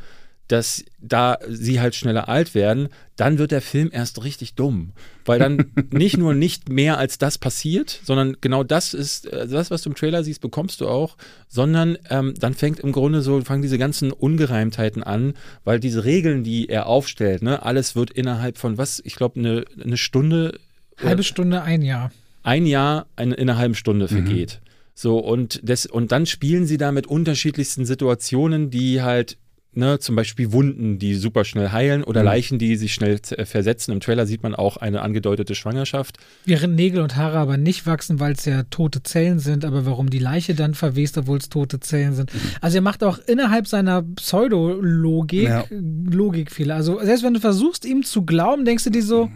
dass 0.48 0.84
da 1.00 1.38
sie 1.48 1.80
halt 1.80 1.94
schneller 1.94 2.28
alt 2.28 2.54
werden, 2.54 2.88
dann 3.16 3.38
wird 3.38 3.52
der 3.52 3.62
Film 3.62 3.90
erst 3.92 4.22
richtig 4.22 4.54
dumm. 4.54 4.92
Weil 5.24 5.38
dann 5.38 5.72
nicht 5.92 6.18
nur 6.18 6.34
nicht 6.34 6.68
mehr 6.68 6.98
als 6.98 7.16
das 7.16 7.38
passiert, 7.38 8.00
sondern 8.04 8.36
genau 8.40 8.64
das 8.64 8.92
ist, 8.92 9.26
äh, 9.26 9.46
das, 9.48 9.70
was 9.70 9.82
du 9.82 9.90
im 9.90 9.96
Trailer 9.96 10.24
siehst, 10.24 10.40
bekommst 10.40 10.80
du 10.80 10.88
auch, 10.88 11.16
sondern 11.48 11.96
ähm, 12.10 12.34
dann 12.38 12.54
fängt 12.54 12.80
im 12.80 12.92
Grunde 12.92 13.22
so, 13.22 13.40
fangen 13.40 13.62
diese 13.62 13.78
ganzen 13.78 14.12
Ungereimtheiten 14.12 15.02
an, 15.02 15.34
weil 15.64 15.80
diese 15.80 16.04
Regeln, 16.04 16.44
die 16.44 16.68
er 16.68 16.86
aufstellt, 16.86 17.42
ne, 17.42 17.62
alles 17.62 17.96
wird 17.96 18.10
innerhalb 18.10 18.58
von 18.58 18.78
was, 18.78 19.00
ich 19.04 19.14
glaube, 19.14 19.38
eine, 19.40 19.64
eine 19.82 19.96
Stunde. 19.96 20.58
äh, 20.98 21.06
Halbe 21.06 21.22
Stunde, 21.22 21.62
ein 21.62 21.82
Jahr. 21.82 22.10
ein 22.42 22.66
Jahr 22.66 23.06
eine, 23.16 23.34
in 23.34 23.48
einer 23.48 23.58
halben 23.58 23.74
Stunde 23.74 24.08
vergeht. 24.08 24.60
So, 24.94 25.18
und, 25.18 25.60
das, 25.62 25.86
und 25.86 26.12
dann 26.12 26.26
spielen 26.26 26.66
sie 26.66 26.76
da 26.76 26.92
mit 26.92 27.06
unterschiedlichsten 27.06 27.86
Situationen, 27.86 28.70
die 28.70 29.00
halt, 29.00 29.38
ne, 29.74 29.98
zum 29.98 30.16
Beispiel 30.16 30.52
Wunden, 30.52 30.98
die 30.98 31.14
super 31.14 31.44
schnell 31.44 31.70
heilen 31.72 32.04
oder 32.04 32.22
Leichen, 32.22 32.58
die 32.58 32.76
sich 32.76 32.94
schnell 32.94 33.20
äh, 33.30 33.44
versetzen. 33.44 33.92
Im 33.92 34.00
Trailer 34.00 34.26
sieht 34.26 34.42
man 34.42 34.54
auch 34.54 34.76
eine 34.76 35.02
angedeutete 35.02 35.54
Schwangerschaft. 35.54 36.18
Während 36.44 36.74
Nägel 36.76 37.00
und 37.02 37.16
Haare 37.16 37.38
aber 37.38 37.56
nicht 37.56 37.86
wachsen, 37.86 38.20
weil 38.20 38.32
es 38.32 38.44
ja 38.44 38.62
tote 38.64 39.02
Zellen 39.02 39.38
sind, 39.38 39.64
aber 39.64 39.86
warum 39.86 40.10
die 40.10 40.18
Leiche 40.18 40.54
dann 40.54 40.74
verwest, 40.74 41.16
obwohl 41.18 41.38
es 41.38 41.48
tote 41.48 41.80
Zellen 41.80 42.14
sind. 42.14 42.30
Also 42.60 42.78
er 42.78 42.82
macht 42.82 43.02
auch 43.04 43.18
innerhalb 43.26 43.66
seiner 43.66 44.02
Pseudologik 44.02 45.48
Ja. 45.48 45.64
Logikfehler. 45.70 46.74
Also 46.74 47.00
selbst 47.02 47.24
wenn 47.24 47.34
du 47.34 47.40
versuchst, 47.40 47.84
ihm 47.84 48.02
zu 48.04 48.24
glauben, 48.24 48.64
denkst 48.64 48.84
du 48.84 48.90
dir 48.90 49.02
so, 49.02 49.30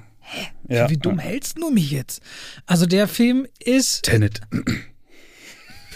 Ja. 0.68 0.91
wie 0.91 0.97
dumm 0.97 1.18
hältst 1.18 1.59
du 1.59 1.70
mich 1.70 1.91
jetzt? 1.91 2.20
Also 2.66 2.87
der 2.87 3.09
Film 3.09 3.47
ist 3.64 4.03
Tenet. 4.05 4.41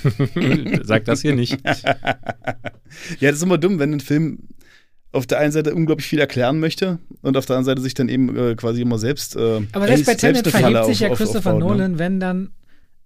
Sag 0.83 1.05
das 1.05 1.23
hier 1.23 1.35
nicht. 1.35 1.59
Ja, 1.65 3.31
das 3.31 3.37
ist 3.37 3.43
immer 3.43 3.59
dumm, 3.59 3.79
wenn 3.79 3.93
ein 3.95 4.01
Film 4.01 4.39
auf 5.13 5.27
der 5.27 5.39
einen 5.39 5.53
Seite 5.53 5.75
unglaublich 5.75 6.07
viel 6.07 6.21
erklären 6.21 6.61
möchte 6.61 6.99
und 7.23 7.37
auf 7.37 7.45
der 7.47 7.57
anderen 7.57 7.75
Seite 7.77 7.83
sich 7.83 7.95
dann 7.95 8.09
eben 8.09 8.37
äh, 8.37 8.55
quasi 8.55 8.81
immer 8.83 8.99
selbst. 8.99 9.35
Äh, 9.37 9.63
Aber 9.73 9.87
selbst 9.89 10.07
bei 10.07 10.15
Tenet 10.15 10.47
verhebt 10.47 10.85
sich 10.87 11.01
ja 11.01 11.09
auf- 11.09 11.13
auf- 11.13 11.19
Christopher 11.19 11.55
aufbaut, 11.55 11.71
ne? 11.71 11.77
Nolan, 11.77 11.99
wenn 11.99 12.21
dann 12.21 12.51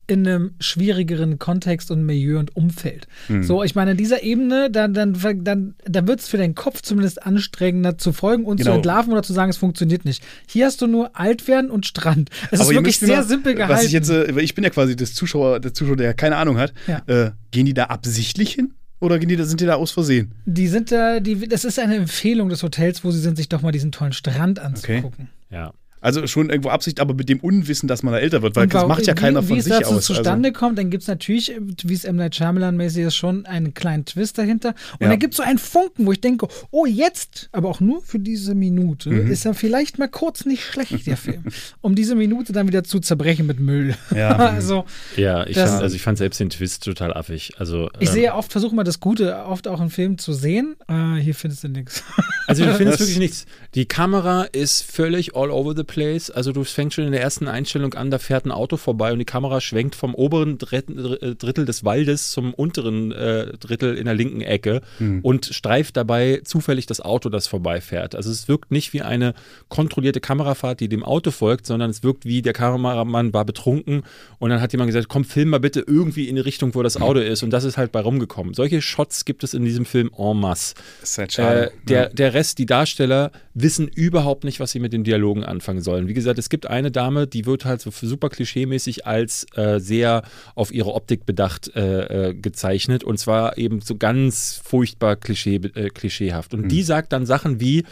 in 0.06 0.26
einem 0.26 0.54
schwierigeren 0.60 1.38
Kontext 1.38 1.90
und 1.90 2.04
Milieu 2.04 2.38
und 2.38 2.54
Umfeld. 2.56 3.06
Hm. 3.28 3.42
So, 3.42 3.62
ich 3.62 3.74
meine, 3.74 3.92
in 3.92 3.96
dieser 3.96 4.22
Ebene, 4.22 4.70
dann, 4.70 4.92
dann, 4.94 5.14
dann, 5.44 5.74
dann 5.84 6.06
wird 6.08 6.20
es 6.20 6.28
für 6.28 6.36
deinen 6.36 6.54
Kopf 6.54 6.82
zumindest 6.82 7.24
anstrengender 7.26 7.96
zu 7.98 8.12
folgen 8.12 8.44
und 8.44 8.58
zu 8.58 8.64
Genau. 8.64 8.76
entlarven 8.76 9.12
oder 9.12 9.22
zu 9.22 9.32
sagen, 9.32 9.50
es 9.50 9.56
funktioniert 9.56 10.04
nicht. 10.04 10.22
Hier 10.48 10.66
hast 10.66 10.80
du 10.82 10.86
nur 10.86 11.18
alt 11.18 11.48
werden 11.48 11.70
und 11.70 11.86
Strand. 11.86 12.30
Es 12.50 12.60
ist 12.60 12.70
wirklich 12.70 12.98
sehr 12.98 13.16
mal- 13.18 13.24
simpel 13.24 13.54
gehalten. 13.54 13.74
Was 13.74 13.84
ich 13.84 13.92
jetzt, 13.92 14.10
äh, 14.10 14.34
weil 14.34 14.44
ich 14.44 14.54
bin 14.54 14.64
ja 14.64 14.70
quasi 14.70 14.96
das 14.96 15.14
Zuschauer, 15.14 15.60
der 15.60 15.72
Zuschauer, 15.74 15.96
der 15.96 16.14
keine 16.14 16.36
Ahnung 16.36 16.58
hat. 16.58 16.72
Ja. 16.86 17.02
Äh, 17.06 17.30
gehen 17.50 17.66
die 17.66 17.74
da 17.74 17.84
absichtlich 17.84 18.52
hin? 18.52 18.72
Oder 19.00 19.18
die, 19.18 19.36
sind 19.44 19.60
die 19.60 19.66
da 19.66 19.74
aus 19.74 19.90
Versehen? 19.90 20.32
die 20.46 20.66
sind 20.68 20.90
da, 20.90 21.20
die, 21.20 21.46
das 21.48 21.64
ist 21.64 21.78
eine 21.78 21.96
Empfehlung 21.96 22.48
des 22.48 22.62
Hotels, 22.62 23.04
wo 23.04 23.10
sie 23.10 23.18
sind, 23.20 23.36
sich 23.36 23.48
doch 23.50 23.60
mal 23.60 23.72
diesen 23.72 23.92
tollen 23.92 24.12
Strand 24.14 24.58
anzugucken. 24.60 25.28
Ja. 25.50 25.72
Also 26.04 26.26
schon 26.26 26.50
irgendwo 26.50 26.68
Absicht, 26.68 27.00
aber 27.00 27.14
mit 27.14 27.28
dem 27.28 27.40
Unwissen, 27.40 27.88
dass 27.88 28.02
man 28.02 28.12
da 28.12 28.20
älter 28.20 28.42
wird, 28.42 28.56
weil 28.56 28.66
das 28.66 28.86
macht 28.86 29.06
ja 29.06 29.14
keiner 29.14 29.42
wie, 29.42 29.46
von 29.48 29.56
wie 29.56 29.58
es 29.60 29.64
sich 29.64 29.72
dazu 29.72 29.86
aus. 29.88 29.94
Also 29.96 30.14
zustande 30.14 30.52
kommt, 30.52 30.78
dann 30.78 30.90
gibt 30.90 31.02
es 31.02 31.08
natürlich, 31.08 31.52
wie 31.82 31.94
es 31.94 32.04
M. 32.04 32.16
Night 32.16 32.34
Shyamalan-mäßig 32.36 33.06
ist, 33.06 33.16
schon 33.16 33.46
einen 33.46 33.72
kleinen 33.74 34.04
Twist 34.04 34.36
dahinter. 34.36 34.74
Und 34.98 35.00
Ja. 35.00 35.08
dann 35.08 35.18
gibt 35.18 35.32
es 35.34 35.38
so 35.38 35.42
einen 35.42 35.58
Funken, 35.58 36.04
wo 36.06 36.12
ich 36.12 36.20
denke, 36.20 36.46
oh, 36.70 36.84
jetzt, 36.86 37.48
aber 37.52 37.70
auch 37.70 37.80
nur 37.80 38.02
für 38.02 38.18
diese 38.18 38.54
Minute, 38.54 39.08
Mhm. 39.10 39.30
ist 39.30 39.46
er 39.46 39.54
vielleicht 39.54 39.98
mal 39.98 40.08
kurz 40.08 40.44
nicht 40.44 40.62
schlecht, 40.62 41.06
der 41.06 41.16
Film. 41.16 41.42
um 41.80 41.94
diese 41.94 42.14
Minute 42.14 42.52
dann 42.52 42.68
wieder 42.68 42.84
zu 42.84 43.00
zerbrechen 43.00 43.46
mit 43.46 43.58
Müll. 43.58 43.94
Ja. 44.14 44.36
also, 44.36 44.84
Ja, 45.16 45.46
ich 45.46 45.54
Das- 45.56 45.70
fand, 45.70 45.82
also 45.84 45.96
ich 45.96 46.02
fand 46.02 46.18
selbst 46.18 46.38
den 46.38 46.50
Twist 46.50 46.84
total 46.84 47.14
affig. 47.14 47.52
Also, 47.58 47.88
ich 47.98 48.08
ähm, 48.08 48.14
sehe 48.14 48.34
oft, 48.34 48.52
versuche 48.52 48.74
mal 48.74 48.84
das 48.84 49.00
Gute, 49.00 49.36
oft 49.46 49.66
auch 49.68 49.80
in 49.80 49.88
Filmen 49.88 50.18
zu 50.18 50.34
sehen. 50.34 50.76
Äh, 50.86 51.16
hier 51.20 51.34
findest 51.34 51.64
du 51.64 51.68
nichts. 51.68 52.02
Also 52.46 52.62
ich 52.64 52.70
finde 52.76 52.92
es 52.92 52.98
Das- 52.98 53.00
wirklich 53.08 53.18
nichts. 53.18 53.46
Die 53.74 53.86
Kamera 53.86 54.42
ist 54.52 54.82
völlig 54.82 55.34
all 55.34 55.50
over 55.50 55.74
the 55.74 55.82
place. 55.82 55.93
Also 56.30 56.52
du 56.52 56.64
fängst 56.64 56.96
schon 56.96 57.04
in 57.04 57.12
der 57.12 57.20
ersten 57.20 57.48
Einstellung 57.48 57.94
an, 57.94 58.10
da 58.10 58.18
fährt 58.18 58.46
ein 58.46 58.50
Auto 58.50 58.76
vorbei 58.76 59.12
und 59.12 59.18
die 59.18 59.24
Kamera 59.24 59.60
schwenkt 59.60 59.94
vom 59.94 60.14
oberen 60.14 60.58
Drittel, 60.58 61.18
äh, 61.20 61.34
Drittel 61.34 61.64
des 61.64 61.84
Waldes 61.84 62.30
zum 62.30 62.54
unteren 62.54 63.12
äh, 63.12 63.56
Drittel 63.58 63.96
in 63.96 64.04
der 64.04 64.14
linken 64.14 64.40
Ecke 64.40 64.80
und 65.22 65.46
streift 65.46 65.96
dabei 65.96 66.40
zufällig 66.44 66.86
das 66.86 67.00
Auto, 67.00 67.28
das 67.28 67.46
vorbeifährt. 67.46 68.14
Also 68.14 68.30
es 68.30 68.48
wirkt 68.48 68.70
nicht 68.70 68.92
wie 68.92 69.02
eine 69.02 69.34
kontrollierte 69.68 70.20
Kamerafahrt, 70.20 70.80
die 70.80 70.88
dem 70.88 71.04
Auto 71.04 71.30
folgt, 71.30 71.66
sondern 71.66 71.90
es 71.90 72.02
wirkt 72.02 72.24
wie 72.24 72.42
der 72.42 72.52
Kameramann 72.52 73.32
war 73.32 73.44
betrunken 73.44 74.02
und 74.38 74.50
dann 74.50 74.60
hat 74.60 74.72
jemand 74.72 74.88
gesagt, 74.88 75.08
komm, 75.08 75.24
film 75.24 75.50
mal 75.50 75.60
bitte 75.60 75.84
irgendwie 75.86 76.28
in 76.28 76.36
die 76.36 76.42
Richtung, 76.42 76.74
wo 76.74 76.82
das 76.82 76.96
Auto 77.00 77.20
ist 77.20 77.42
und 77.42 77.50
das 77.50 77.64
ist 77.64 77.76
halt 77.76 77.92
bei 77.92 78.00
rumgekommen. 78.00 78.54
Solche 78.54 78.82
Shots 78.82 79.24
gibt 79.24 79.44
es 79.44 79.54
in 79.54 79.64
diesem 79.64 79.84
Film 79.84 80.10
en 80.16 80.38
masse. 80.38 80.74
Das 81.00 81.10
ist 81.10 81.18
halt 81.18 81.32
schade. 81.32 81.66
Äh, 81.66 81.70
der, 81.88 82.08
der 82.10 82.34
Rest, 82.34 82.58
die 82.58 82.66
Darsteller, 82.66 83.30
wissen 83.54 83.88
überhaupt 83.88 84.44
nicht, 84.44 84.60
was 84.60 84.72
sie 84.72 84.80
mit 84.80 84.92
den 84.92 85.04
Dialogen 85.04 85.44
anfangen 85.44 85.80
sollen. 85.84 86.08
Wie 86.08 86.14
gesagt, 86.14 86.38
es 86.38 86.48
gibt 86.48 86.66
eine 86.66 86.90
Dame, 86.90 87.28
die 87.28 87.46
wird 87.46 87.64
halt 87.64 87.80
so 87.80 87.90
super 87.92 88.28
klischeemäßig 88.28 89.06
als 89.06 89.46
äh, 89.54 89.78
sehr 89.78 90.22
auf 90.56 90.72
ihre 90.74 90.92
Optik 90.94 91.26
bedacht 91.26 91.70
äh, 91.76 92.30
äh, 92.30 92.34
gezeichnet 92.34 93.04
und 93.04 93.18
zwar 93.18 93.56
eben 93.58 93.80
so 93.80 93.96
ganz 93.96 94.60
furchtbar 94.64 95.16
klischee, 95.16 95.56
äh, 95.56 95.90
klischeehaft. 95.90 96.54
Und 96.54 96.68
die 96.68 96.82
sagt 96.82 97.12
dann 97.12 97.26
Sachen 97.26 97.60
wie, 97.60 97.84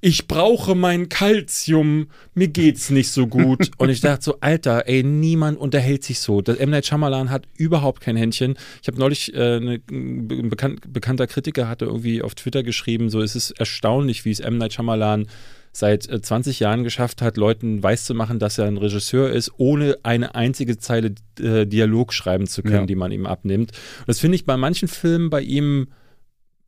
ich 0.00 0.28
brauche 0.28 0.74
mein 0.74 1.08
Kalzium, 1.08 2.08
mir 2.34 2.48
geht's 2.48 2.90
nicht 2.90 3.10
so 3.10 3.26
gut. 3.26 3.70
und 3.78 3.88
ich 3.88 4.00
dachte 4.00 4.24
so, 4.24 4.36
Alter, 4.40 4.86
ey, 4.86 5.02
niemand 5.02 5.58
unterhält 5.58 6.04
sich 6.04 6.20
so. 6.20 6.40
Das 6.40 6.58
M. 6.58 6.70
Night 6.70 6.86
Shyamalan 6.86 7.30
hat 7.30 7.44
überhaupt 7.56 8.00
kein 8.00 8.16
Händchen. 8.16 8.56
Ich 8.82 8.88
habe 8.88 8.98
neulich, 8.98 9.34
äh, 9.34 9.56
eine, 9.56 9.80
ein 9.90 10.50
bekannt, 10.50 10.92
bekannter 10.92 11.26
Kritiker 11.26 11.68
hatte 11.68 11.86
irgendwie 11.86 12.22
auf 12.22 12.34
Twitter 12.34 12.62
geschrieben, 12.62 13.10
so 13.10 13.20
es 13.20 13.34
ist 13.34 13.52
erstaunlich, 13.52 14.24
wie 14.24 14.30
es 14.30 14.40
M. 14.40 14.58
Night 14.58 14.74
Shyamalan 14.74 15.26
seit 15.72 16.08
äh, 16.08 16.20
20 16.20 16.60
Jahren 16.60 16.82
geschafft 16.84 17.22
hat, 17.22 17.36
Leuten 17.36 17.82
weiszumachen, 17.82 18.38
dass 18.38 18.58
er 18.58 18.66
ein 18.66 18.76
Regisseur 18.76 19.30
ist, 19.30 19.52
ohne 19.56 19.96
eine 20.02 20.34
einzige 20.34 20.78
Zeile 20.78 21.14
äh, 21.40 21.66
Dialog 21.66 22.12
schreiben 22.12 22.46
zu 22.46 22.62
können, 22.62 22.74
Ja. 22.74 22.86
die 22.86 22.96
man 22.96 23.12
ihm 23.12 23.26
abnimmt. 23.26 23.70
Und 24.00 24.08
das 24.08 24.18
finde 24.18 24.34
ich 24.36 24.44
bei 24.46 24.56
manchen 24.56 24.88
Filmen 24.88 25.30
bei 25.30 25.40
ihm 25.42 25.88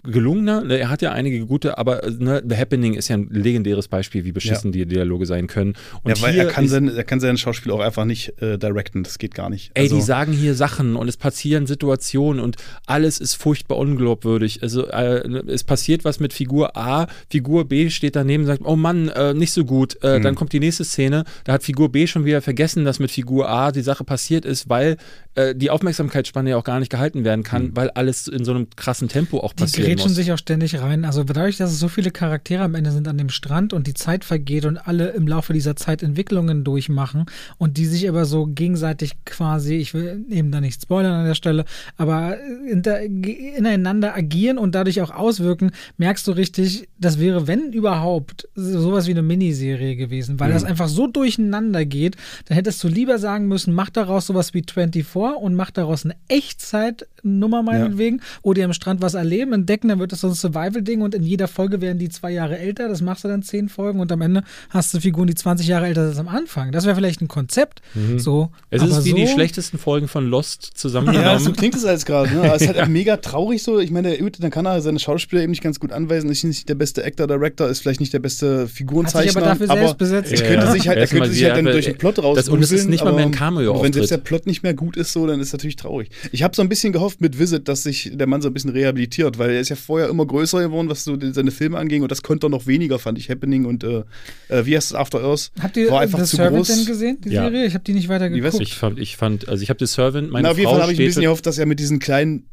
gelungener. 0.05 0.63
Ne, 0.63 0.79
Er 0.79 0.91
hat 0.91 1.03
ja 1.03 1.13
einige 1.13 1.47
gute, 1.47 1.79
aber 1.79 2.05
äh, 2.05 2.11
ne, 2.11 2.43
The 2.49 2.57
Happening 2.57 2.95
ist 2.95 3.09
ja 3.09 3.17
ein 3.17 3.29
legendäres 3.31 3.89
Beispiel, 3.89 4.25
wie 4.25 4.33
beschissen 4.33 4.73
die 4.73 4.87
Dialoge 4.87 5.27
sein 5.27 5.47
können. 5.47 5.75
Und 6.03 6.17
ja, 6.19 6.23
weil 6.23 6.37
er 6.37 6.47
kann, 6.47 6.65
ist, 6.65 6.71
sein, 6.71 6.89
er 6.89 7.05
kann 7.05 7.21
sein 7.21 7.37
Schauspiel 7.37 7.73
auch 7.73 7.81
einfach 7.81 8.05
nicht 8.05 8.41
äh, 8.43 8.59
directen. 8.59 9.05
Das 9.05 9.19
geht 9.19 9.35
gar 9.35 9.51
nicht. 9.51 9.71
Ey, 9.75 9.85
Also, 9.85 9.97
die 9.97 10.03
sagen 10.03 10.33
hier 10.33 10.55
Sachen 10.55 10.97
und 10.97 11.09
es 11.09 11.17
passieren 11.17 11.67
Situationen 11.67 12.43
und 12.43 12.57
alles 12.87 13.19
ist 13.19 13.35
furchtbar 13.35 13.79
unglaubwürdig. 13.79 14.63
Also 14.63 14.89
äh, 14.89 15.27
es 15.49 15.65
passiert 15.65 16.05
was 16.05 16.21
mit 16.21 16.33
Figur 16.33 16.77
A, 16.77 17.07
Figur 17.31 17.67
B 17.67 17.91
steht 17.91 18.17
daneben 18.17 18.43
und 18.43 18.47
sagt, 18.49 18.63
oh 18.65 18.77
Mann, 18.77 19.09
äh, 19.09 19.35
nicht 19.35 19.53
so 19.53 19.65
gut. 19.65 19.97
Mhm. 20.03 20.23
Dann 20.23 20.35
kommt 20.35 20.53
die 20.53 20.61
nächste 20.61 20.85
Szene, 20.85 21.25
da 21.45 21.53
hat 21.55 21.63
Figur 21.63 21.91
B 21.93 22.07
schon 22.07 22.25
wieder 22.25 22.43
vergessen, 22.43 22.85
dass 22.85 22.99
mit 22.99 23.11
Figur 23.11 23.49
A 23.49 23.73
die 23.73 23.83
Sache 23.83 24.05
passiert 24.05 24.45
ist, 24.45 24.69
weil 24.69 24.97
äh, 25.35 25.55
die 25.55 25.71
Aufmerksamkeitsspanne 25.71 26.51
ja 26.51 26.57
auch 26.57 26.65
gar 26.65 26.79
nicht 26.81 26.91
gehalten 26.91 27.25
werden 27.25 27.43
kann, 27.43 27.75
weil 27.75 27.91
alles 27.91 28.29
in 28.29 28.45
so 28.45 28.53
einem 28.53 28.69
krassen 28.77 29.09
Tempo 29.09 29.39
auch 29.41 29.53
Die 29.53 29.63
passieren 29.63 29.92
grätschen 29.93 30.11
muss. 30.11 30.17
sich 30.17 30.33
auch 30.33 30.39
ständig 30.39 30.81
rein. 30.81 31.05
Also 31.05 31.25
dadurch, 31.25 31.57
dass 31.57 31.73
es 31.73 31.79
so 31.79 31.89
viele 31.89 32.11
Charaktere 32.11 32.63
am 32.63 32.75
Ende 32.75 32.91
sind 32.91 33.09
an 33.09 33.19
dem 33.19 33.29
Strand 33.29 33.73
und 33.73 33.87
die 33.87 33.95
Zeit 33.95 34.25
vergeht 34.25 34.65
und 34.65 34.77
alle 34.77 35.11
im 35.11 35.27
Laufe 35.27 35.53
dieser 35.53 35.77
Zeit 35.77 36.03
Entwicklungen 36.03 36.65
durchmachen 36.65 37.27
und 37.59 37.77
die 37.77 37.87
sich 37.87 38.09
aber 38.09 38.25
so 38.25 38.47
gegenseitig 38.47 39.25
quasi, 39.25 39.77
ich 39.77 39.95
will 39.95 40.25
eben 40.31 40.51
da 40.51 40.61
nicht 40.61 40.83
spoilern 40.83 41.13
an 41.13 41.27
der 41.27 41.35
Stelle, 41.35 41.65
aber 41.97 42.37
inter, 42.69 43.01
ineinander 43.01 44.15
agieren 44.17 44.59
und 44.59 44.75
dadurch 44.75 45.01
auch 45.01 45.11
auswirken, 45.11 45.73
merkst 45.97 46.27
du 46.27 46.33
richtig, 46.33 46.89
das 46.99 47.19
wäre, 47.19 47.47
wenn 47.47 47.73
überhaupt, 47.73 48.49
sowas 48.55 49.07
wie 49.07 49.13
eine 49.13 49.23
Miniserie 49.23 49.97
gewesen, 49.97 50.41
weil 50.41 50.53
das 50.53 50.65
einfach 50.65 50.89
so 50.89 51.07
durcheinander 51.07 51.85
geht, 51.85 52.17
dann 52.47 52.57
hättest 52.57 52.83
du 52.85 52.89
lieber 52.89 53.19
sagen 53.19 53.49
müssen, 53.49 53.75
mach 53.75 53.91
daraus 53.91 54.27
sowas 54.27 54.55
wie 54.55 54.63
24 54.63 55.15
und 55.41 55.55
mach 55.55 55.71
daraus 55.71 56.05
eine 56.05 56.15
Echtzeitnummer 56.29 57.63
meinetwegen, 57.63 58.21
wo 58.43 58.55
die 58.55 58.63
am 58.63 58.73
Strand 58.73 59.03
was 59.03 59.15
erleben, 59.15 59.53
entdecken, 59.53 59.82
dann 59.89 59.99
wird 59.99 60.13
das 60.13 60.21
so 60.21 60.29
ein 60.29 60.35
Survival-Ding 60.35 61.01
und 61.01 61.15
in 61.15 61.23
jeder 61.23 61.49
Folge 61.49 61.81
werden 61.81 61.99
die 61.99 62.09
zwei 62.09 62.31
Jahre 62.31 62.59
älter, 62.59 62.89
das 62.89 63.01
machst 63.01 63.25
du 63.25 63.29
dann 63.29 63.43
zehn 63.43 63.69
Folgen 63.69 64.01
und 64.01 64.11
am 64.13 64.21
Ende 64.21 64.43
hast 64.71 64.93
du 64.95 65.01
Figuren, 65.01 65.27
die 65.27 65.35
20 65.35 65.67
Jahre 65.67 65.87
älter 65.87 66.03
sind 66.03 66.11
als 66.11 66.19
am 66.19 66.29
Anfang. 66.29 66.73
Das 66.73 66.85
wäre 66.85 66.95
vielleicht 66.97 67.21
ein 67.21 67.29
Konzept, 67.29 67.83
so. 68.17 68.45
Mhm. 68.45 68.49
Es 68.71 68.83
aber 68.83 68.91
ist 68.91 69.05
wie 69.05 69.11
so, 69.11 69.17
die 69.17 69.27
schlechtesten 69.29 69.79
Folgen 69.79 70.09
von 70.09 70.27
Lost 70.27 70.69
Ja, 70.69 70.75
zusammengenommen. 70.75 71.39
so 71.41 71.53
klingt 71.53 71.75
es 71.75 71.85
alles 71.85 72.05
gerade. 72.05 72.31
Ne? 72.35 72.41
Aber 72.43 72.55
Es 72.57 72.63
ist 72.63 72.69
halt 72.69 72.81
auch 72.81 72.89
mega 72.89 73.17
traurig 73.19 73.63
so. 73.63 73.79
Ich 73.79 73.91
meine, 73.91 74.17
gut, 74.19 74.37
dann 74.43 74.51
kann 74.51 74.67
er 74.67 74.81
seine 74.83 74.99
Schauspieler 74.99 75.43
eben 75.43 75.51
nicht 75.51 75.63
ganz 75.63 75.79
gut 75.81 75.93
anweisen. 75.93 76.31
Ist 76.31 76.45
nicht 76.45 76.69
der 76.69 76.75
beste 76.75 77.05
Actor, 77.05 77.27
Director, 77.27 77.69
ist 77.69 77.81
vielleicht 77.81 78.01
nicht 78.01 78.13
der 78.13 78.19
beste 78.19 78.61
hat 78.63 78.67
sich 78.69 78.77
Figurenzeichner. 78.77 79.37
aber 79.43 79.47
dafür 79.51 79.67
selbst 79.67 79.99
besetzt. 79.99 80.33
es 80.33 80.41
Ja, 80.41 80.47
könnte 80.47 80.67
ja. 80.67 80.73
sich 80.73 80.89
halt, 80.89 80.99
er 80.99 81.07
könnte 81.07 81.31
sich 81.31 81.45
halt 81.45 81.57
dann 81.57 81.67
aber, 81.67 81.73
durch 81.73 81.85
den 81.87 81.99
Plot 81.99 82.19
raus. 82.23 82.37
das- 82.37 82.49
und 82.49 82.63
es 82.63 82.73
ist 82.73 82.89
nicht 82.89 83.05
mal 83.05 83.13
mehr 83.13 83.25
ein 83.25 83.31
Cameo-Auftritt. 83.33 83.85
Wenn 83.85 83.93
selbst 83.93 84.11
der 84.11 84.19
Plot 84.19 84.47
nicht 84.47 84.63
mehr 84.63 84.75
gut 84.75 84.97
ist, 84.97 85.13
so, 85.13 85.27
dann 85.27 85.41
ist 85.41 85.49
es 85.49 85.53
natürlich 85.53 85.77
traurig. 85.77 86.11
Ich 86.33 86.43
habe 86.43 86.55
so 86.57 86.63
ein 86.63 86.69
bisschen 86.69 86.93
gehofft 86.93 87.21
mit 87.21 87.39
Visit, 87.39 87.69
dass 87.69 87.83
sich 87.83 88.11
der 88.15 88.27
Mann 88.27 88.43
so 88.43 88.49
ein 88.49 88.55
bisschen 88.55 88.71
rehabilitiert, 88.71 89.39
weil 89.39 89.51
er 89.51 89.61
ist 89.61 89.69
ja 89.73 89.77
vorher 89.77 90.09
immer 90.09 90.25
größer 90.27 90.61
geworden, 90.61 90.89
was 90.89 91.05
so 91.05 91.17
seine 91.33 91.51
Filme 91.51 91.79
anging. 91.79 92.03
Und 92.03 92.11
das 92.11 92.23
konnte 92.23 92.47
er 92.47 92.51
noch 92.51 92.67
weniger, 92.67 92.99
fand 92.99 93.19
ich. 93.19 93.29
Happening 93.31 93.65
und 93.65 93.85
äh, 93.85 94.05
äh, 94.49 94.65
wie 94.67 94.77
heißt 94.77 94.91
es, 94.93 94.95
After 94.95 95.23
Earth? 95.23 95.51
Habt 95.61 95.77
ihr 95.77 95.91
war 95.91 96.01
einfach 96.01 96.19
The 96.21 96.25
zu 96.27 96.37
Servant 96.37 96.57
groß. 96.67 96.69
denn 96.77 96.87
gesehen, 96.87 97.19
die 97.23 97.31
Ja. 97.31 97.43
Serie? 97.45 97.67
Ich 97.67 97.75
habe 97.75 97.85
die 97.85 97.93
nicht 97.95 98.09
weiter 98.09 98.31
geguckt. 98.31 98.61
Ich 98.63 98.75
fand, 98.75 98.99
ich 98.99 99.17
fand, 99.17 99.49
also 99.49 99.63
ich 99.63 99.71
habe 99.71 99.85
The 99.85 99.93
Servant, 99.93 100.31
meine 100.31 100.45
Na, 100.45 100.53
auf 100.53 100.59
jeden 100.59 100.71
Fall 100.71 100.83
habe 100.83 100.93
ich 100.93 100.99
ein 101.01 101.07
bisschen 101.07 101.23
gehofft, 101.23 101.47
dass 101.47 101.59
er 101.59 101.67
mit 101.67 101.79
diesen 101.81 101.99
kleinen 101.99 102.47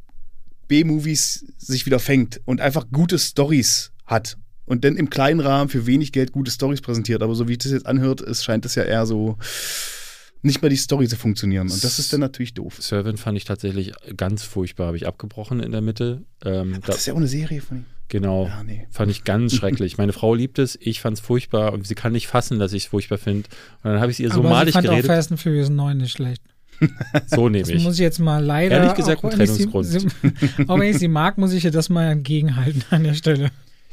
B-Movies 0.67 1.45
sich 1.57 1.85
wieder 1.85 1.99
fängt 1.99 2.41
und 2.45 2.61
einfach 2.61 2.85
gute 2.91 3.17
Stories 3.19 3.91
hat. 4.05 4.37
Und 4.65 4.83
dann 4.85 4.97
im 4.97 5.09
kleinen 5.09 5.39
Rahmen 5.39 5.67
für 5.69 5.87
wenig 5.87 6.11
Geld 6.11 6.31
gute 6.31 6.51
Stories 6.51 6.81
präsentiert. 6.81 7.23
Aber 7.23 7.33
so 7.33 7.47
wie 7.47 7.53
ich 7.53 7.57
das 7.57 7.71
jetzt 7.71 7.87
anhört, 7.87 8.21
es 8.21 8.43
scheint 8.43 8.65
es 8.65 8.75
ja 8.75 8.83
eher 8.83 9.07
so 9.07 9.37
nicht 10.41 10.61
mehr 10.61 10.69
die 10.69 10.77
Story 10.77 11.07
zu 11.07 11.15
funktionieren. 11.17 11.69
Und 11.69 11.83
das 11.83 11.99
ist 11.99 12.13
dann 12.13 12.21
natürlich 12.21 12.53
doof. 12.53 12.77
Servant 12.81 13.19
fand 13.19 13.37
ich 13.37 13.43
tatsächlich 13.45 13.91
ganz 14.15 14.43
furchtbar, 14.43 14.87
habe 14.87 14.97
ich 14.97 15.05
abgebrochen 15.07 15.59
in 15.59 15.71
der 15.71 15.81
Mitte. 15.81 16.23
Ähm, 16.45 16.73
da, 16.81 16.87
Das 16.87 16.97
ist 16.97 17.05
ja 17.07 17.13
auch 17.13 17.17
eine 17.17 17.27
Serie 17.27 17.61
von 17.61 17.77
ihm. 17.79 17.85
genau, 18.07 18.47
Ja, 18.47 18.63
nee. 18.63 18.87
fand 18.89 19.11
ich 19.11 19.23
ganz 19.25 19.53
schrecklich. 19.55 19.97
Meine 19.97 20.13
Frau 20.13 20.33
liebt 20.33 20.57
es, 20.59 20.77
ich 20.81 21.01
fand 21.01 21.17
es 21.17 21.21
furchtbar 21.23 21.73
und 21.73 21.85
sie 21.85 21.95
kann 21.95 22.13
nicht 22.13 22.27
fassen, 22.27 22.57
dass 22.59 22.71
ich 22.73 22.83
es 22.83 22.89
furchtbar 22.89 23.17
finde. 23.17 23.49
Und 23.83 23.91
dann 23.91 23.99
habe 23.99 24.11
ich 24.11 24.15
es 24.15 24.19
ihr 24.21 24.31
so 24.31 24.39
Aber 24.39 24.49
malig 24.49 24.69
ich 24.69 24.73
fand 24.75 24.87
auch 24.87 24.91
geredet, 24.91 25.07
Fast 25.11 25.31
and 25.31 25.41
Furious 25.41 25.69
9 25.69 25.97
nicht 25.97 26.11
schlecht. 26.11 26.41
so 27.27 27.49
Das 27.49 27.67
nämlich. 27.67 27.83
muss 27.83 27.95
ich 27.95 27.99
jetzt 27.99 28.19
mal 28.19 28.41
leider. 28.41 28.77
Ehrlich 28.77 28.93
gesagt, 28.95 29.21
auch 29.25 29.31
ein 29.31 29.37
wenn 29.39 29.41
ich 29.45 29.51
sie- 29.51 29.65
Trennungsgrund. 29.65 29.85
sie- 30.57 30.63
Auch 30.69 30.79
wenn 30.79 30.89
ich 30.89 30.97
sie 30.99 31.09
mag, 31.09 31.37
muss 31.37 31.51
ich 31.51 31.65
ihr 31.65 31.71
das 31.71 31.89
mal 31.89 32.09
entgegenhalten 32.11 32.83
an 32.91 33.03
der 33.03 33.15
Stelle. 33.15 33.49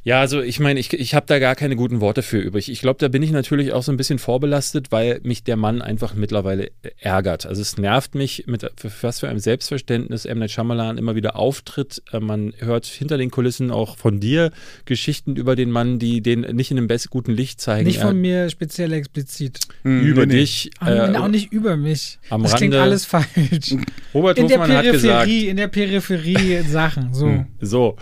Ja, 0.06 0.20
also 0.20 0.40
ich 0.40 0.60
meine, 0.60 0.78
ich, 0.78 0.92
ich 0.92 1.16
habe 1.16 1.26
da 1.26 1.40
gar 1.40 1.56
keine 1.56 1.74
guten 1.74 2.00
Worte 2.00 2.22
für 2.22 2.38
übrig. 2.38 2.70
Ich 2.70 2.80
glaube, 2.80 2.98
da 3.00 3.08
bin 3.08 3.24
ich 3.24 3.32
natürlich 3.32 3.72
auch 3.72 3.82
so 3.82 3.90
ein 3.90 3.96
bisschen 3.96 4.20
vorbelastet, 4.20 4.92
weil 4.92 5.18
mich 5.24 5.42
der 5.42 5.56
Mann 5.56 5.82
einfach 5.82 6.14
mittlerweile 6.14 6.70
ärgert. 7.00 7.44
Also 7.44 7.60
es 7.60 7.76
nervt 7.76 8.14
mich, 8.14 8.44
mit 8.46 8.64
für, 8.76 8.92
was 9.00 9.18
für 9.18 9.28
einem 9.28 9.40
Selbstverständnis 9.40 10.24
M. 10.24 10.38
Night 10.38 10.52
Shyamalan 10.52 10.96
immer 10.96 11.16
wieder 11.16 11.34
auftritt. 11.34 12.04
Äh, 12.12 12.20
Man 12.20 12.52
hört 12.58 12.86
hinter 12.86 13.18
den 13.18 13.32
Kulissen 13.32 13.72
auch 13.72 13.96
von 13.98 14.20
dir 14.20 14.52
Geschichten 14.84 15.34
über 15.34 15.56
den 15.56 15.72
Mann, 15.72 15.98
die 15.98 16.20
den 16.20 16.42
nicht 16.42 16.70
in 16.70 16.76
dem 16.76 16.86
best 16.86 17.10
guten 17.10 17.32
Licht 17.32 17.60
zeigen. 17.60 17.84
Nicht 17.88 17.98
von 18.00 18.16
mir 18.20 18.48
speziell 18.48 18.92
explizit. 18.92 19.58
über 19.82 20.24
Nee, 20.24 20.34
dich. 20.34 20.70
Aber 20.78 21.14
äh, 21.14 21.16
auch 21.16 21.26
nicht 21.26 21.52
über 21.52 21.76
mich. 21.76 22.20
am 22.30 22.44
das 22.44 22.54
klingt 22.54 22.74
Rande- 22.74 22.82
alles 22.82 23.06
falsch. 23.06 23.74
Robert 24.14 24.38
In 24.38 24.46
der 24.46 24.60
Hofmann 24.60 24.76
hat 24.76 24.84
gesagt, 24.84 25.24
Peripherie, 25.24 25.48
in 25.48 25.56
der 25.56 25.66
Peripherie 25.66 26.60
Sachen. 26.62 27.12
So. 27.12 27.26
Hm. 27.26 27.46
So. 27.60 27.96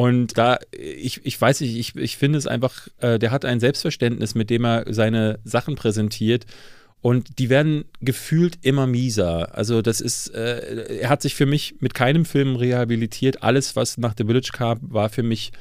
Und 0.00 0.38
da, 0.38 0.58
ich, 0.72 1.20
ich 1.26 1.38
weiß 1.38 1.60
nicht, 1.60 1.76
ich, 1.76 1.94
ich 1.94 2.16
finde 2.16 2.38
es 2.38 2.46
einfach, 2.46 2.88
äh, 3.00 3.18
der 3.18 3.30
hat 3.30 3.44
ein 3.44 3.60
Selbstverständnis, 3.60 4.34
mit 4.34 4.48
dem 4.48 4.64
er 4.64 4.86
seine 4.88 5.40
Sachen 5.44 5.74
präsentiert. 5.74 6.46
Und 7.02 7.38
die 7.38 7.50
werden 7.50 7.84
gefühlt 8.00 8.56
immer 8.62 8.86
mieser. 8.86 9.54
Also 9.54 9.82
das 9.82 10.00
ist, 10.00 10.28
äh, 10.28 11.00
er 11.00 11.10
hat 11.10 11.20
sich 11.20 11.34
für 11.34 11.44
mich 11.44 11.74
mit 11.80 11.92
keinem 11.92 12.24
Film 12.24 12.56
rehabilitiert. 12.56 13.42
Alles, 13.42 13.76
was 13.76 13.98
nach 13.98 14.14
The 14.16 14.24
Village 14.24 14.52
kam, 14.54 14.78
war 14.80 15.10
für 15.10 15.22
mich 15.22 15.52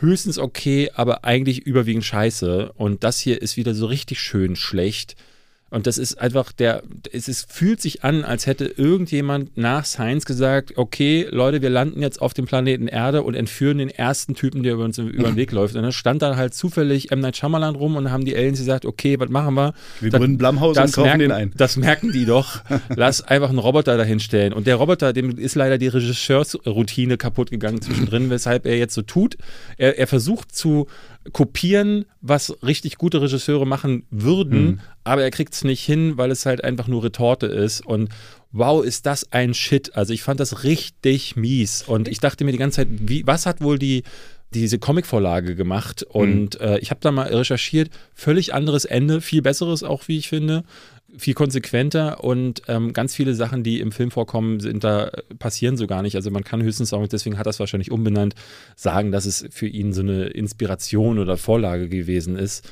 höchstens 0.00 0.40
okay, 0.40 0.90
aber 0.94 1.24
eigentlich 1.24 1.60
überwiegend 1.60 2.04
scheiße. 2.04 2.72
Und 2.72 3.04
das 3.04 3.20
hier 3.20 3.40
ist 3.40 3.56
wieder 3.56 3.76
so 3.76 3.86
richtig 3.86 4.18
schön 4.18 4.56
schlecht. 4.56 5.14
Und 5.70 5.86
das 5.86 5.98
ist 5.98 6.14
einfach 6.18 6.50
der, 6.52 6.82
es 7.12 7.28
ist, 7.28 7.52
fühlt 7.52 7.82
sich 7.82 8.02
an, 8.02 8.24
als 8.24 8.46
hätte 8.46 8.64
irgendjemand 8.64 9.56
nach 9.58 9.84
Science 9.84 10.24
gesagt, 10.24 10.72
okay, 10.76 11.26
Leute, 11.30 11.60
wir 11.60 11.68
landen 11.68 12.00
jetzt 12.00 12.22
auf 12.22 12.32
dem 12.32 12.46
Planeten 12.46 12.88
Erde 12.88 13.22
und 13.22 13.34
entführen 13.34 13.76
den 13.76 13.90
ersten 13.90 14.34
Typen, 14.34 14.62
der 14.62 14.74
über 14.74 14.84
uns 14.84 14.96
über 14.96 15.24
den 15.28 15.36
Weg 15.36 15.52
läuft. 15.52 15.76
Und 15.76 15.82
dann 15.82 15.92
stand 15.92 16.22
da 16.22 16.36
halt 16.36 16.54
zufällig 16.54 17.12
M. 17.12 17.20
Night 17.20 17.36
Shyamalan 17.36 17.74
rum 17.76 17.96
und 17.96 18.04
dann 18.04 18.12
haben 18.14 18.24
die 18.24 18.34
Aliens 18.34 18.58
gesagt, 18.58 18.86
okay, 18.86 19.20
was 19.20 19.28
machen 19.28 19.54
wir? 19.54 19.74
Wir 20.00 20.10
Das- 20.10 20.18
gründen 20.20 20.38
Blumhouse 20.38 20.78
und 20.78 20.92
kaufen 20.92 21.02
merken, 21.02 21.18
den 21.20 21.32
ein. 21.32 21.52
das 21.56 21.76
merken 21.76 22.12
die 22.12 22.24
doch. 22.24 22.60
Lass 22.96 23.20
einfach 23.20 23.50
einen 23.50 23.58
Roboter 23.58 23.96
dahin 23.98 24.20
stellen. 24.20 24.54
Und 24.54 24.66
der 24.66 24.76
Roboter, 24.76 25.12
dem 25.12 25.36
ist 25.38 25.54
leider 25.54 25.76
die 25.76 25.88
Regisseursroutine 25.88 27.16
kaputt 27.18 27.50
gegangen 27.50 27.82
zwischendrin, 27.82 28.30
weshalb 28.30 28.64
er 28.66 28.78
jetzt 28.78 28.94
so 28.94 29.02
tut. 29.02 29.36
Er, 29.76 29.98
er 29.98 30.06
versucht 30.06 30.54
zu 30.54 30.86
kopieren, 31.32 32.04
was 32.20 32.56
richtig 32.62 32.96
gute 32.98 33.20
Regisseure 33.20 33.66
machen 33.66 34.04
würden, 34.10 34.64
Mhm. 34.64 34.80
aber 35.04 35.22
er 35.22 35.30
kriegt 35.30 35.54
es 35.54 35.64
nicht 35.64 35.84
hin, 35.84 36.16
weil 36.16 36.30
es 36.30 36.46
halt 36.46 36.64
einfach 36.64 36.88
nur 36.88 37.04
Retorte 37.04 37.46
ist. 37.46 37.84
Und 37.84 38.08
wow, 38.52 38.84
ist 38.84 39.06
das 39.06 39.32
ein 39.32 39.54
Shit. 39.54 39.94
Also 39.96 40.12
ich 40.12 40.22
fand 40.22 40.40
das 40.40 40.64
richtig 40.64 41.36
mies. 41.36 41.82
Und 41.86 42.08
ich 42.08 42.18
dachte 42.20 42.44
mir 42.44 42.52
die 42.52 42.58
ganze 42.58 42.76
Zeit, 42.76 42.88
wie, 42.90 43.26
was 43.26 43.46
hat 43.46 43.60
wohl 43.60 43.78
die 43.78 44.02
diese 44.54 44.78
Comicvorlage 44.78 45.54
gemacht 45.54 46.02
und 46.04 46.58
äh, 46.62 46.78
ich 46.78 46.88
habe 46.88 47.00
da 47.02 47.10
mal 47.12 47.26
recherchiert, 47.26 47.90
völlig 48.14 48.54
anderes 48.54 48.86
Ende, 48.86 49.20
viel 49.20 49.42
besseres 49.42 49.82
auch, 49.82 50.08
wie 50.08 50.16
ich 50.16 50.30
finde, 50.30 50.64
viel 51.16 51.34
konsequenter 51.34 52.22
und 52.22 52.62
ähm, 52.68 52.92
ganz 52.92 53.14
viele 53.14 53.34
Sachen, 53.34 53.62
die 53.62 53.80
im 53.80 53.92
Film 53.92 54.10
vorkommen, 54.10 54.60
sind 54.60 54.84
da 54.84 55.10
passieren 55.38 55.76
so 55.76 55.86
gar 55.86 56.02
nicht. 56.02 56.16
Also 56.16 56.30
man 56.30 56.44
kann 56.44 56.62
höchstens 56.62 56.92
auch, 56.92 57.06
deswegen 57.08 57.38
hat 57.38 57.46
er 57.46 57.50
es 57.50 57.60
wahrscheinlich 57.60 57.90
umbenannt, 57.90 58.34
sagen, 58.76 59.10
dass 59.10 59.24
es 59.24 59.46
für 59.50 59.66
ihn 59.66 59.92
so 59.92 60.02
eine 60.02 60.26
Inspiration 60.26 61.18
oder 61.18 61.36
Vorlage 61.36 61.88
gewesen 61.88 62.36
ist. 62.36 62.68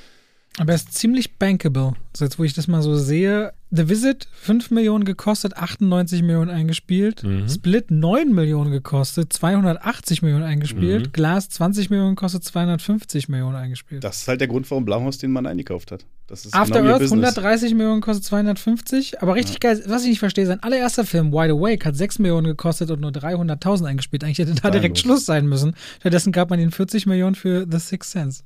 Aber 0.59 0.73
er 0.73 0.77
ist 0.77 0.95
ziemlich 0.95 1.37
bankable. 1.37 1.95
Also 2.13 2.25
jetzt, 2.25 2.39
wo 2.39 2.45
ich 2.45 2.55
das 2.55 2.67
mal 2.67 2.83
so 2.83 2.97
sehe. 2.97 3.53
The 3.71 3.89
Visit 3.89 4.29
5 4.33 4.71
Millionen 4.71 5.05
gekostet, 5.05 5.57
98 5.57 6.23
Millionen 6.23 6.51
eingespielt. 6.51 7.25
Mhm. 7.25 7.49
Split 7.49 7.91
9 7.91 8.33
Millionen 8.33 8.71
gekostet, 8.71 9.33
280 9.33 10.23
Millionen 10.23 10.45
eingespielt. 10.45 11.09
Mhm. 11.09 11.13
Glas 11.13 11.51
20 11.51 11.91
Millionen 11.91 12.17
gekostet, 12.17 12.45
250 12.45 13.29
Millionen 13.29 13.57
eingespielt. 13.57 14.03
Das 14.03 14.23
ist 14.23 14.29
halt 14.29 14.41
der 14.41 14.49
Grund, 14.49 14.71
warum 14.71 14.87
Blumhouse 14.87 15.19
den 15.19 15.33
Mann 15.33 15.47
eingekauft 15.47 15.93
hat. 15.93 16.07
Das 16.27 16.45
ist 16.45 16.55
After 16.55 16.81
genau 16.81 16.93
Earth 16.93 17.03
Business. 17.03 17.37
130 17.37 17.75
Millionen 17.75 18.01
kostet 18.01 18.25
250. 18.25 19.23
Aber 19.23 19.35
richtig 19.35 19.61
geil, 19.61 19.81
was 19.87 20.03
ich 20.03 20.09
nicht 20.09 20.19
verstehe, 20.19 20.47
sein 20.47 20.63
allererster 20.63 21.05
Film, 21.05 21.33
Wide 21.33 21.53
Awake, 21.53 21.85
hat 21.85 21.97
6 21.97 22.19
Millionen 22.19 22.47
gekostet 22.47 22.91
und 22.91 23.01
nur 23.01 23.13
300.000 23.13 23.87
eingespielt. 23.87 24.25
Eigentlich 24.25 24.39
hätte 24.39 24.55
da 24.61 24.71
direkt. 24.71 24.99
Schluss 24.99 25.25
sein 25.25 25.47
müssen. 25.47 25.75
Stattdessen 26.01 26.33
gab 26.33 26.51
man 26.51 26.59
ihm 26.59 26.73
40 26.73 27.07
Millionen 27.07 27.35
für 27.35 27.67
The 27.71 27.79
Sixth 27.79 28.11
Sense. 28.11 28.43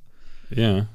Ja. 0.51 0.87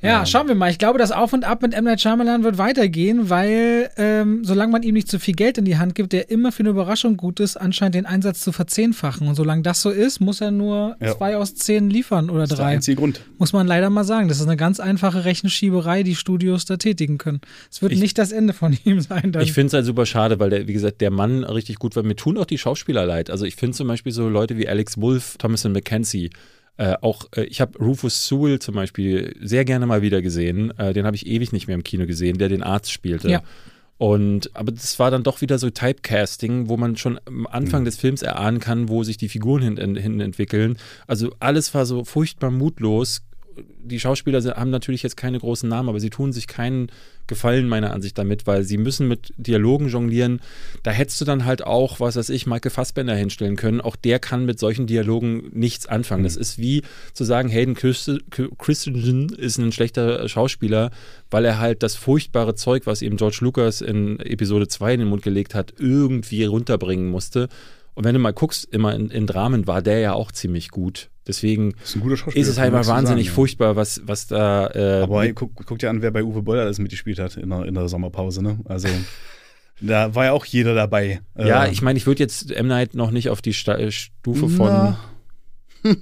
Ja, 0.00 0.08
Ja. 0.20 0.26
schauen 0.26 0.46
wir 0.46 0.54
mal. 0.54 0.70
Ich 0.70 0.78
glaube, 0.78 0.98
das 0.98 1.10
Auf 1.10 1.32
und 1.32 1.44
Ab 1.44 1.60
mit 1.60 1.74
M. 1.74 1.82
Night 1.84 2.00
Shyamalan 2.00 2.44
wird 2.44 2.56
weitergehen, 2.56 3.30
weil 3.30 3.90
ähm, 3.96 4.44
solange 4.44 4.70
man 4.70 4.84
ihm 4.84 4.94
nicht 4.94 5.08
zu 5.08 5.18
viel 5.18 5.34
Geld 5.34 5.58
in 5.58 5.64
die 5.64 5.76
Hand 5.76 5.96
gibt, 5.96 6.12
der 6.12 6.30
immer 6.30 6.52
für 6.52 6.60
eine 6.60 6.70
Überraschung 6.70 7.16
gut 7.16 7.40
ist, 7.40 7.56
anscheinend 7.56 7.96
den 7.96 8.06
Einsatz 8.06 8.40
zu 8.40 8.52
verzehnfachen. 8.52 9.26
Und 9.26 9.34
solange 9.34 9.62
das 9.62 9.82
so 9.82 9.90
ist, 9.90 10.20
muss 10.20 10.40
er 10.40 10.52
nur 10.52 10.96
Ja. 11.00 11.16
zwei 11.16 11.36
aus 11.36 11.56
zehn 11.56 11.90
liefern 11.90 12.30
oder 12.30 12.42
Das 12.42 12.50
ist 12.52 12.58
der 12.58 12.66
drei. 12.66 12.74
einzige 12.74 12.96
Grund. 12.96 13.20
Muss 13.38 13.52
man 13.52 13.66
leider 13.66 13.90
mal 13.90 14.04
sagen. 14.04 14.28
Das 14.28 14.38
ist 14.38 14.46
eine 14.46 14.56
ganz 14.56 14.78
einfache 14.78 15.24
Rechenschieberei, 15.24 16.04
die 16.04 16.14
Studios 16.14 16.64
da 16.64 16.76
tätigen 16.76 17.18
können. 17.18 17.40
Es 17.70 17.82
wird 17.82 17.90
Ich- 17.92 18.00
nicht 18.00 18.18
das 18.18 18.30
Ende 18.30 18.52
von 18.52 18.78
ihm 18.84 19.00
sein. 19.00 19.32
Dann. 19.32 19.42
Ich 19.42 19.52
finde 19.52 19.66
es 19.68 19.72
halt 19.72 19.84
super 19.84 20.06
schade, 20.06 20.38
weil 20.38 20.50
der, 20.50 20.68
wie 20.68 20.72
gesagt, 20.74 21.00
der 21.00 21.10
Mann 21.10 21.42
richtig 21.42 21.80
gut 21.80 21.96
war. 21.96 22.04
Mir 22.04 22.14
tun 22.14 22.38
auch 22.38 22.46
die 22.46 22.58
Schauspieler 22.58 23.04
leid. 23.04 23.30
Also 23.30 23.44
ich 23.46 23.56
finde 23.56 23.76
zum 23.76 23.88
Beispiel 23.88 24.12
so 24.12 24.28
Leute 24.28 24.56
wie 24.58 24.68
Alex 24.68 25.00
Wolff, 25.00 25.36
Thomason 25.38 25.72
McKenzie, 25.72 26.30
äh, 26.78 26.96
auch, 27.00 27.26
äh, 27.36 27.42
ich 27.44 27.60
habe 27.60 27.78
Rufus 27.78 28.26
Sewell 28.26 28.60
zum 28.60 28.76
Beispiel 28.76 29.34
sehr 29.40 29.64
gerne 29.64 29.84
mal 29.86 30.00
wieder 30.00 30.22
gesehen. 30.22 30.72
Äh, 30.78 30.92
den 30.92 31.06
habe 31.06 31.16
ich 31.16 31.26
ewig 31.26 31.52
nicht 31.52 31.66
mehr 31.66 31.74
im 31.74 31.82
Kino 31.82 32.06
gesehen, 32.06 32.38
der 32.38 32.48
den 32.48 32.62
Arzt 32.62 32.92
spielte. 32.92 33.28
Ja. 33.28 33.42
Und 33.98 34.54
aber 34.54 34.70
das 34.70 34.96
war 35.00 35.10
dann 35.10 35.24
doch 35.24 35.40
wieder 35.40 35.58
so 35.58 35.70
Typecasting, 35.70 36.68
wo 36.68 36.76
man 36.76 36.96
schon 36.96 37.18
am 37.26 37.48
Anfang 37.48 37.84
des 37.84 37.96
Films 37.96 38.22
erahnen 38.22 38.60
kann, 38.60 38.88
wo 38.88 39.02
sich 39.02 39.16
die 39.16 39.28
Figuren 39.28 39.76
hin, 39.76 39.96
hin 39.96 40.20
entwickeln. 40.20 40.78
Also 41.08 41.34
alles 41.40 41.74
war 41.74 41.84
so 41.84 42.04
furchtbar 42.04 42.52
mutlos. 42.52 43.22
Die 43.82 44.00
Schauspieler 44.00 44.42
haben 44.56 44.70
natürlich 44.70 45.02
jetzt 45.02 45.16
keine 45.16 45.38
großen 45.38 45.68
Namen, 45.68 45.88
aber 45.88 46.00
sie 46.00 46.10
tun 46.10 46.32
sich 46.32 46.46
keinen 46.46 46.90
Gefallen 47.26 47.68
meiner 47.68 47.92
Ansicht 47.92 48.16
damit, 48.16 48.46
weil 48.46 48.64
sie 48.64 48.78
müssen 48.78 49.06
mit 49.06 49.34
Dialogen 49.36 49.88
jonglieren. 49.88 50.40
Da 50.82 50.90
hättest 50.90 51.20
du 51.20 51.24
dann 51.24 51.44
halt 51.44 51.62
auch, 51.62 52.00
was 52.00 52.16
weiß 52.16 52.30
ich, 52.30 52.46
Michael 52.46 52.70
Fassbender 52.70 53.14
hinstellen 53.14 53.56
können. 53.56 53.80
Auch 53.80 53.96
der 53.96 54.18
kann 54.18 54.46
mit 54.46 54.58
solchen 54.58 54.86
Dialogen 54.86 55.50
nichts 55.52 55.86
anfangen. 55.86 56.24
Das 56.24 56.36
ist 56.36 56.58
wie 56.58 56.82
zu 57.12 57.24
sagen, 57.24 57.48
Hayden 57.48 57.74
Christ- 57.74 58.20
Christensen 58.58 59.28
ist 59.28 59.58
ein 59.58 59.72
schlechter 59.72 60.28
Schauspieler, 60.28 60.90
weil 61.30 61.44
er 61.44 61.58
halt 61.58 61.82
das 61.82 61.96
furchtbare 61.96 62.54
Zeug, 62.54 62.86
was 62.86 63.02
ihm 63.02 63.16
George 63.16 63.38
Lucas 63.42 63.80
in 63.82 64.20
Episode 64.20 64.68
2 64.68 64.94
in 64.94 65.00
den 65.00 65.08
Mund 65.08 65.22
gelegt 65.22 65.54
hat, 65.54 65.74
irgendwie 65.78 66.44
runterbringen 66.44 67.10
musste. 67.10 67.48
Und 67.94 68.04
wenn 68.04 68.14
du 68.14 68.20
mal 68.20 68.32
guckst, 68.32 68.64
immer 68.72 68.94
in, 68.94 69.10
in 69.10 69.26
Dramen 69.26 69.66
war 69.66 69.82
der 69.82 69.98
ja 69.98 70.12
auch 70.12 70.30
ziemlich 70.30 70.70
gut. 70.70 71.10
Deswegen 71.28 71.74
ist 71.84 71.96
ist 72.34 72.48
es 72.48 72.58
halt 72.58 72.72
mal 72.72 72.86
wahnsinnig 72.86 73.26
sagen, 73.26 73.34
furchtbar, 73.34 73.76
was, 73.76 74.00
was 74.04 74.26
da. 74.26 74.68
Äh. 74.68 75.02
Aber 75.02 75.28
guck, 75.32 75.54
guck 75.66 75.78
dir 75.78 75.90
an, 75.90 76.00
wer 76.00 76.10
bei 76.10 76.24
Uwe 76.24 76.40
Boll 76.42 76.58
alles 76.58 76.78
mitgespielt 76.78 77.18
hat 77.18 77.36
in 77.36 77.50
der, 77.50 77.66
in 77.66 77.74
der 77.74 77.88
Sommerpause. 77.88 78.42
Ne? 78.42 78.58
Also 78.64 78.88
da 79.80 80.14
war 80.14 80.24
ja 80.24 80.32
auch 80.32 80.46
jeder 80.46 80.74
dabei. 80.74 81.20
ja, 81.36 81.66
Äh, 81.66 81.70
ich 81.70 81.82
meine, 81.82 81.98
ich 81.98 82.06
würde 82.06 82.22
jetzt 82.22 82.50
M. 82.50 82.66
Night 82.66 82.94
noch 82.94 83.10
nicht 83.10 83.28
auf 83.28 83.42
die 83.42 83.52
Sta 83.52 83.76
äh, 83.76 83.92
Stufe 83.92 84.48
von. 84.48 84.66
Na. 84.68 84.98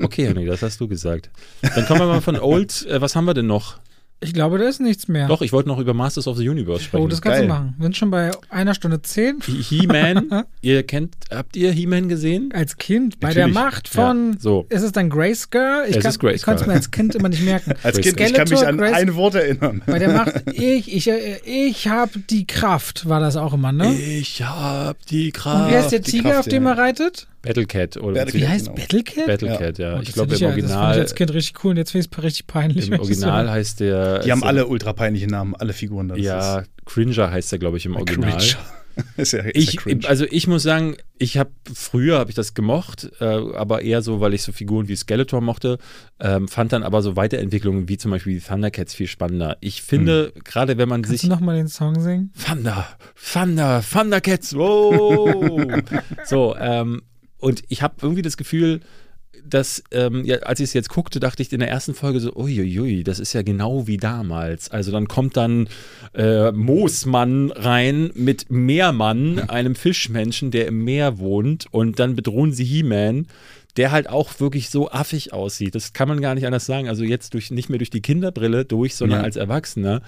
Okay, 0.00 0.28
Henry, 0.28 0.46
das 0.46 0.62
hast 0.62 0.80
du 0.80 0.86
gesagt. 0.86 1.30
Dann 1.60 1.84
kommen 1.86 2.00
wir 2.00 2.06
mal 2.06 2.20
von 2.20 2.38
Old. 2.38 2.86
Äh, 2.86 3.00
was 3.00 3.16
haben 3.16 3.24
wir 3.24 3.34
denn 3.34 3.46
noch? 3.46 3.80
Ich 4.22 4.32
glaube, 4.32 4.58
da 4.58 4.68
ist 4.68 4.80
nichts 4.80 5.08
mehr. 5.08 5.28
Doch, 5.28 5.42
ich 5.42 5.52
wollte 5.52 5.68
noch 5.68 5.78
über 5.78 5.94
Masters 5.94 6.26
of 6.26 6.36
the 6.36 6.48
Universe 6.48 6.84
sprechen. 6.84 7.04
oh, 7.04 7.08
das 7.08 7.20
kannst 7.20 7.38
Geil. 7.38 7.48
du 7.48 7.52
machen. 7.52 7.74
Wir 7.78 7.84
sind 7.84 7.96
schon 7.96 8.10
bei 8.10 8.30
einer 8.50 8.74
Stunde 8.74 9.02
zehn. 9.02 9.38
He-Man. 9.44 10.44
ihr 10.62 10.82
kennt, 10.84 11.16
habt 11.30 11.56
ihr 11.56 11.72
He-Man 11.72 12.08
gesehen? 12.08 12.50
Als 12.54 12.76
Kind, 12.76 13.20
bei 13.20 13.28
Natürlich. 13.28 13.54
der 13.54 13.62
Macht 13.62 13.88
von. 13.88 14.32
Ja, 14.32 14.38
so. 14.40 14.66
Ist 14.68 14.82
es 14.82 14.92
dann 14.92 15.10
Grayscale? 15.10 15.88
Ich, 15.88 15.96
Es 15.96 16.02
kann, 16.02 16.10
ist 16.10 16.18
Grayscale. 16.18 16.34
ich 16.36 16.42
konnte 16.42 16.60
es 16.62 16.66
mir 16.66 16.74
als 16.74 16.90
Kind 16.90 17.14
immer 17.14 17.28
nicht 17.28 17.42
merken. 17.44 17.74
Als 17.82 18.00
Kind, 18.00 18.20
ich 18.20 18.34
kann 18.34 18.48
mich 18.48 18.66
an 18.66 18.80
ein 18.80 19.14
Wort 19.14 19.34
erinnern. 19.34 19.82
Bei 19.86 19.98
der 19.98 20.10
Macht, 20.10 20.42
ich, 20.52 20.92
ich, 20.92 21.10
ich 21.44 21.88
habe 21.88 22.18
die 22.30 22.46
Kraft, 22.46 23.08
war 23.08 23.20
das 23.20 23.36
auch 23.36 23.54
immer, 23.54 23.72
ne? 23.72 23.92
Ich 23.94 24.42
hab 24.42 25.04
die 25.06 25.32
Kraft. 25.32 25.66
Und 25.66 25.72
wer 25.72 25.80
ist 25.80 25.90
der 25.90 26.02
Tiger, 26.02 26.30
Kraft, 26.30 26.38
auf 26.40 26.48
dem 26.48 26.64
ja. 26.64 26.70
er 26.72 26.78
reitet? 26.78 27.26
Battlecat 27.42 27.96
oder 27.96 28.24
Battlecat. 28.24 28.34
Wie 28.34 28.48
heißt 28.48 28.64
Genau. 28.66 28.76
Battlecat? 28.76 29.26
Battlecat, 29.26 29.78
ja. 29.78 29.96
Oh, 29.98 30.00
Ich 30.02 30.12
glaube 30.12 30.34
im 30.34 30.40
ja- 30.40 30.48
Das 30.48 30.50
fand 30.50 30.58
ich 30.58 30.64
Original, 30.74 30.98
als 31.00 31.14
Kind 31.14 31.34
richtig 31.34 31.64
cool 31.64 31.70
und 31.72 31.76
jetzt 31.76 31.90
finde 31.90 32.06
ich 32.10 32.16
es 32.18 32.22
richtig 32.24 32.46
peinlich. 32.46 32.88
im 32.90 32.98
Original 33.00 33.44
höre. 33.46 33.52
heißt 33.52 33.80
der. 33.80 34.18
Die 34.20 34.32
haben 34.32 34.44
alle 34.44 34.66
ultra 34.66 34.92
peinliche 34.92 35.26
Namen, 35.26 35.54
alle 35.56 35.72
Figuren. 35.72 36.08
da. 36.08 36.14
Das 36.14 36.24
Ja, 36.24 36.58
ist- 36.60 36.70
Cringer 36.86 37.30
heißt 37.30 37.52
der, 37.52 37.58
glaube 37.58 37.76
ich, 37.76 37.86
im 37.86 37.96
Original. 37.96 38.30
Cringe. 38.38 38.56
ist 39.16 39.32
ja, 39.32 39.40
ist 39.40 39.56
Ich, 39.56 39.78
ja 39.86 39.96
also 40.08 40.26
ich 40.30 40.46
muss 40.46 40.62
sagen, 40.62 40.96
ich 41.18 41.38
habe 41.38 41.50
früher 41.72 42.18
habe 42.18 42.28
ich 42.28 42.36
das 42.36 42.52
gemocht, 42.52 43.10
äh, 43.20 43.24
aber 43.24 43.80
eher 43.80 44.02
so, 44.02 44.20
weil 44.20 44.34
ich 44.34 44.42
so 44.42 44.52
Figuren 44.52 44.86
wie 44.86 44.96
Skeletor 44.96 45.40
mochte, 45.40 45.78
ähm, 46.20 46.46
fand 46.46 46.74
dann 46.74 46.82
aber 46.82 47.00
so 47.00 47.16
Weiterentwicklungen 47.16 47.88
wie 47.88 47.96
zum 47.96 48.10
Beispiel 48.10 48.34
die 48.38 48.44
Thundercats 48.44 48.92
viel 48.94 49.06
spannender. 49.06 49.56
Ich 49.60 49.80
finde, 49.80 50.34
gerade 50.44 50.76
wenn 50.76 50.90
man 50.90 51.00
Kannst 51.00 51.20
sich 51.22 51.22
du 51.22 51.34
nochmal 51.34 51.56
den 51.56 51.68
Song 51.68 51.98
singen? 52.02 52.32
Thunder, 52.46 52.86
Thunder, 53.32 53.82
Thundercats, 53.90 54.54
wow. 54.54 55.64
so, 56.26 56.54
ähm, 56.60 57.00
und 57.42 57.62
ich 57.68 57.82
habe 57.82 57.96
irgendwie 58.00 58.22
das 58.22 58.36
Gefühl, 58.36 58.80
dass, 59.44 59.82
ähm, 59.90 60.24
ja, 60.24 60.36
als 60.40 60.60
ich 60.60 60.64
es 60.64 60.72
jetzt 60.72 60.88
guckte, 60.88 61.18
dachte 61.18 61.42
ich 61.42 61.52
in 61.52 61.58
der 61.60 61.68
ersten 61.68 61.94
Folge 61.94 62.20
so, 62.20 62.32
uiuiui, 62.36 63.02
das 63.02 63.18
ist 63.18 63.32
ja 63.32 63.42
genau 63.42 63.86
wie 63.86 63.96
damals. 63.96 64.70
Also 64.70 64.92
dann 64.92 65.08
kommt 65.08 65.36
dann 65.36 65.68
äh, 66.14 66.52
Moosmann 66.52 67.50
rein 67.50 68.10
mit 68.14 68.50
Meermann, 68.50 69.40
einem 69.48 69.74
Fischmenschen, 69.74 70.50
der 70.52 70.66
im 70.68 70.84
Meer 70.84 71.18
wohnt, 71.18 71.66
und 71.72 71.98
dann 71.98 72.14
bedrohen 72.14 72.52
sie 72.52 72.64
He-Man, 72.64 73.26
der 73.76 73.90
halt 73.90 74.08
auch 74.08 74.38
wirklich 74.38 74.70
so 74.70 74.90
affig 74.90 75.32
aussieht. 75.32 75.74
Das 75.74 75.92
kann 75.92 76.06
man 76.08 76.20
gar 76.20 76.34
nicht 76.34 76.46
anders 76.46 76.66
sagen. 76.66 76.88
Also 76.88 77.02
jetzt 77.02 77.34
durch, 77.34 77.50
nicht 77.50 77.68
mehr 77.68 77.78
durch 77.78 77.90
die 77.90 78.02
Kinderbrille 78.02 78.64
durch, 78.64 78.94
sondern 78.94 79.20
Ja. 79.20 79.24
als 79.24 79.36
Erwachsener 79.36 80.02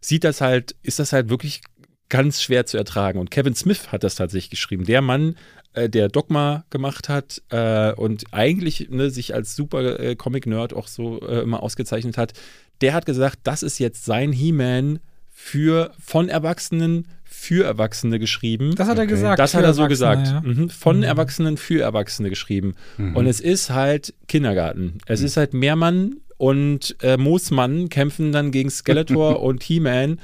sieht 0.00 0.24
das 0.24 0.40
halt, 0.40 0.76
ist 0.82 0.98
das 0.98 1.12
halt 1.12 1.28
wirklich 1.28 1.60
ganz 2.08 2.40
schwer 2.42 2.64
zu 2.64 2.78
ertragen. 2.78 3.18
Und 3.18 3.30
Kevin 3.30 3.54
Smith 3.54 3.92
hat 3.92 4.02
das 4.04 4.14
tatsächlich 4.14 4.50
geschrieben. 4.50 4.84
Der 4.86 5.02
Mann, 5.02 5.34
äh, 5.78 5.88
der 5.88 6.08
Dogma 6.08 6.64
gemacht 6.70 7.08
hat 7.08 7.42
äh, 7.50 7.92
und 7.92 8.24
eigentlich 8.32 8.88
ne, 8.90 9.10
sich 9.10 9.34
als 9.34 9.54
super 9.56 9.98
äh, 10.00 10.16
Comic-Nerd 10.16 10.72
auch 10.74 10.88
so 10.88 11.20
äh, 11.20 11.40
immer 11.40 11.62
ausgezeichnet 11.62 12.16
hat, 12.18 12.32
der 12.80 12.94
hat 12.94 13.06
gesagt, 13.06 13.38
das 13.44 13.62
ist 13.62 13.78
jetzt 13.78 14.04
sein 14.04 14.32
He-Man 14.32 14.98
für 15.30 15.92
von 16.04 16.28
Erwachsenen 16.28 17.06
für 17.24 17.64
Erwachsene 17.64 18.18
geschrieben. 18.18 18.74
Das 18.74 18.88
hat 18.88 18.98
er 18.98 19.04
Okay. 19.04 19.12
gesagt. 19.12 19.38
Das 19.38 19.54
hat 19.54 19.62
er 19.62 19.72
so 19.74 19.86
gesagt. 19.86 20.26
Ja. 20.28 20.40
Mhm. 20.40 20.70
Von 20.70 20.98
Mhm. 20.98 21.02
Erwachsenen 21.04 21.56
für 21.56 21.80
Erwachsene 21.82 22.30
geschrieben. 22.30 22.74
Mhm. 22.96 23.14
Und 23.14 23.26
es 23.26 23.40
ist 23.40 23.70
halt 23.70 24.14
Kindergarten. 24.26 24.98
Es 25.06 25.20
ist 25.20 25.36
halt 25.36 25.54
Meermann 25.54 26.16
und 26.36 26.96
äh, 27.02 27.16
Moosmann 27.16 27.88
kämpfen 27.90 28.32
dann 28.32 28.50
gegen 28.50 28.70
Skeletor 28.70 29.40
und 29.42 29.62
He-Man. 29.62 30.18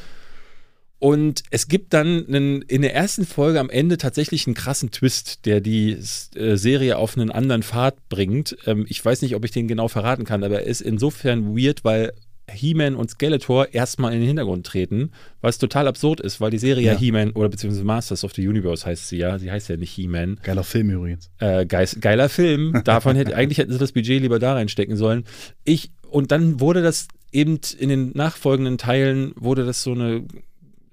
Und 1.05 1.43
es 1.51 1.69
gibt 1.69 1.93
dann 1.93 2.27
einen, 2.29 2.63
in 2.63 2.81
der 2.81 2.95
ersten 2.95 3.27
Folge 3.27 3.61
am 3.61 3.69
Ende 3.69 3.99
tatsächlich 3.99 4.47
einen 4.47 4.55
krassen 4.55 4.91
Twist, 4.91 5.45
der 5.45 5.61
die 5.61 5.99
äh, 6.35 6.57
Serie 6.57 6.97
auf 6.97 7.19
einen 7.19 7.31
anderen 7.31 7.63
Pfad 7.63 8.09
bringt. 8.09 8.57
Ähm, 8.65 8.87
ich 8.89 9.05
weiß 9.05 9.21
nicht, 9.21 9.35
ob 9.35 9.45
ich 9.45 9.51
den 9.51 9.69
genau 9.69 9.89
verraten 9.89 10.25
kann, 10.25 10.43
aber 10.43 10.61
er 10.63 10.67
ist 10.67 10.81
insofern 10.81 11.55
weird, 11.55 11.85
weil 11.85 12.15
He-Man 12.51 12.95
und 12.95 13.11
Skeletor 13.11 13.75
erstmal 13.75 14.15
in 14.15 14.21
den 14.21 14.29
Hintergrund 14.29 14.65
treten, 14.65 15.11
was 15.43 15.59
total 15.59 15.89
absurd 15.89 16.21
ist, 16.21 16.41
weil 16.41 16.51
die 16.51 16.57
Serie 16.57 16.87
ja, 16.87 16.93
Ja. 16.95 16.99
He-Man 16.99 17.33
oder 17.33 17.51
beziehungsweise 17.51 17.85
Masters 17.85 18.25
of 18.25 18.33
the 18.33 18.49
Universe 18.49 18.87
heißt 18.87 19.07
sie 19.07 19.19
ja. 19.19 19.39
Sie 19.39 19.51
heißt 19.51 19.69
ja 19.69 19.77
nicht 19.77 19.91
He-Man. 19.91 20.41
Geiler 20.43 20.65
Film 20.65 20.89
übrigens. 20.89 21.29
Äh, 21.39 21.67
geis, 21.67 21.99
geiler 22.01 22.31
Film. 22.31 22.81
Davon 22.85 23.15
hätte, 23.15 23.37
eigentlich 23.37 23.59
hätten 23.59 23.73
sie 23.73 23.79
das 23.79 23.93
Budget 23.93 24.23
lieber 24.23 24.39
da 24.39 24.55
reinstecken 24.55 24.97
sollen. 24.97 25.25
Ich, 25.65 25.91
und 26.09 26.33
dann 26.33 26.61
wurde 26.61 26.81
das 26.81 27.09
eben 27.31 27.61
in 27.79 27.91
den 27.91 28.13
nachfolgenden 28.15 28.79
Teilen, 28.79 29.33
wurde 29.37 29.67
das 29.67 29.83
so 29.83 29.93
eine, 29.93 30.25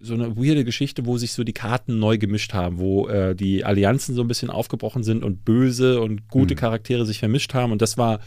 so 0.02 0.14
eine 0.14 0.36
weirde 0.36 0.66
Geschichte, 0.66 1.06
wo 1.06 1.18
sich 1.18 1.34
so 1.34 1.44
die 1.44 1.54
Karten 1.54 2.00
neu 2.00 2.18
gemischt 2.18 2.54
haben, 2.54 2.80
wo 2.80 3.08
äh, 3.08 3.36
die 3.36 3.64
Allianzen 3.64 4.16
so 4.16 4.22
ein 4.22 4.28
bisschen 4.28 4.50
aufgebrochen 4.50 5.04
sind 5.04 5.24
und 5.24 5.46
böse 5.46 6.02
und 6.02 6.28
gute 6.30 6.56
Mhm. 6.56 6.60
Charaktere 6.60 7.06
sich 7.06 7.20
vermischt 7.20 7.54
haben. 7.54 7.72
Und 7.72 7.82
das 7.82 7.98
war 7.98 8.20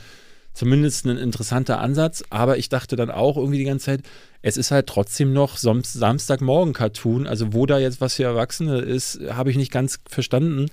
zumindest 0.53 1.05
ein 1.05 1.19
interessanter 1.19 1.81
Ansatz. 1.81 2.23
Aber 2.31 2.59
ich 2.59 2.69
dachte 2.69 2.97
dann 2.97 3.11
auch 3.11 3.37
irgendwie 3.37 3.59
die 3.59 3.65
ganze 3.65 3.87
Zeit, 3.87 4.03
es 4.41 4.57
ist 4.57 4.71
halt 4.71 4.87
trotzdem 4.87 5.33
noch 5.33 5.57
Sam 5.57 5.83
Samstagmorgen-Cartoon. 5.83 7.27
Also 7.27 7.53
wo 7.53 7.67
da 7.67 7.79
jetzt 7.79 8.01
was 8.01 8.15
für 8.15 8.25
Erwachsene 8.25 8.79
ist, 8.79 9.21
habe 9.31 9.51
ich 9.51 9.57
nicht 9.57 9.73
ganz 9.73 9.99
verstanden. 10.09 10.71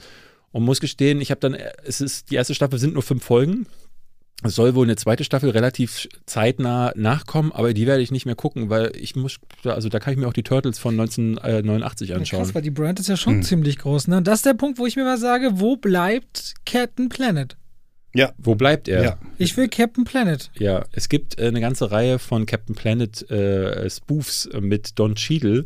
Und 0.51 0.63
muss 0.63 0.81
gestehen, 0.81 1.21
ich 1.21 1.31
habe 1.31 1.39
dann, 1.39 1.55
es 1.85 2.01
ist, 2.01 2.29
die 2.29 2.35
erste 2.35 2.53
Staffel 2.53 2.77
sind 2.77 2.93
nur 2.93 3.03
fünf 3.03 3.23
Folgen. 3.23 3.67
Es 4.43 4.55
soll 4.55 4.73
wohl 4.75 4.85
eine 4.85 4.95
zweite 4.95 5.23
Staffel 5.23 5.49
relativ 5.51 6.07
zeitnah 6.25 6.91
nachkommen, 6.95 7.51
aber 7.51 7.73
die 7.73 7.85
werde 7.85 8.01
ich 8.01 8.11
nicht 8.11 8.25
mehr 8.25 8.35
gucken, 8.35 8.69
weil 8.69 8.91
ich 8.95 9.15
muss, 9.15 9.37
also 9.63 9.87
da 9.89 9.99
kann 9.99 10.13
ich 10.13 10.19
mir 10.19 10.27
auch 10.27 10.33
die 10.33 10.43
Turtles 10.43 10.79
von 10.79 10.93
1989 10.99 12.09
Ja, 12.09 12.15
anschauen. 12.15 12.39
krass, 12.41 12.55
weil 12.55 12.61
die 12.61 12.71
Brand 12.71 12.99
ist 12.99 13.07
ja 13.09 13.17
schon 13.17 13.35
Hm. 13.35 13.43
ziemlich 13.43 13.77
groß. 13.77 14.07
Ne? 14.07 14.21
Das 14.21 14.39
ist 14.39 14.45
der 14.45 14.53
Punkt, 14.55 14.79
wo 14.79 14.85
ich 14.87 14.95
mir 14.95 15.03
mal 15.03 15.17
sage, 15.17 15.51
wo 15.59 15.75
bleibt 15.77 16.55
Captain 16.65 17.09
Planet? 17.09 17.55
Ja. 18.13 18.33
Wo 18.37 18.55
bleibt 18.55 18.87
er? 18.87 19.03
Ja. 19.03 19.17
Ich 19.37 19.55
will 19.55 19.69
Captain 19.69 20.03
Planet. 20.03 20.49
Ja, 20.59 20.83
es 20.91 21.07
gibt 21.07 21.39
äh, 21.39 21.47
eine 21.47 21.61
ganze 21.61 21.91
Reihe 21.91 22.19
von 22.19 22.45
Captain 22.45 22.75
Planet 22.75 23.29
äh, 23.31 23.89
Spoofs 23.89 24.47
äh, 24.47 24.59
mit 24.59 24.99
Don 24.99 25.15
Cheadle 25.15 25.65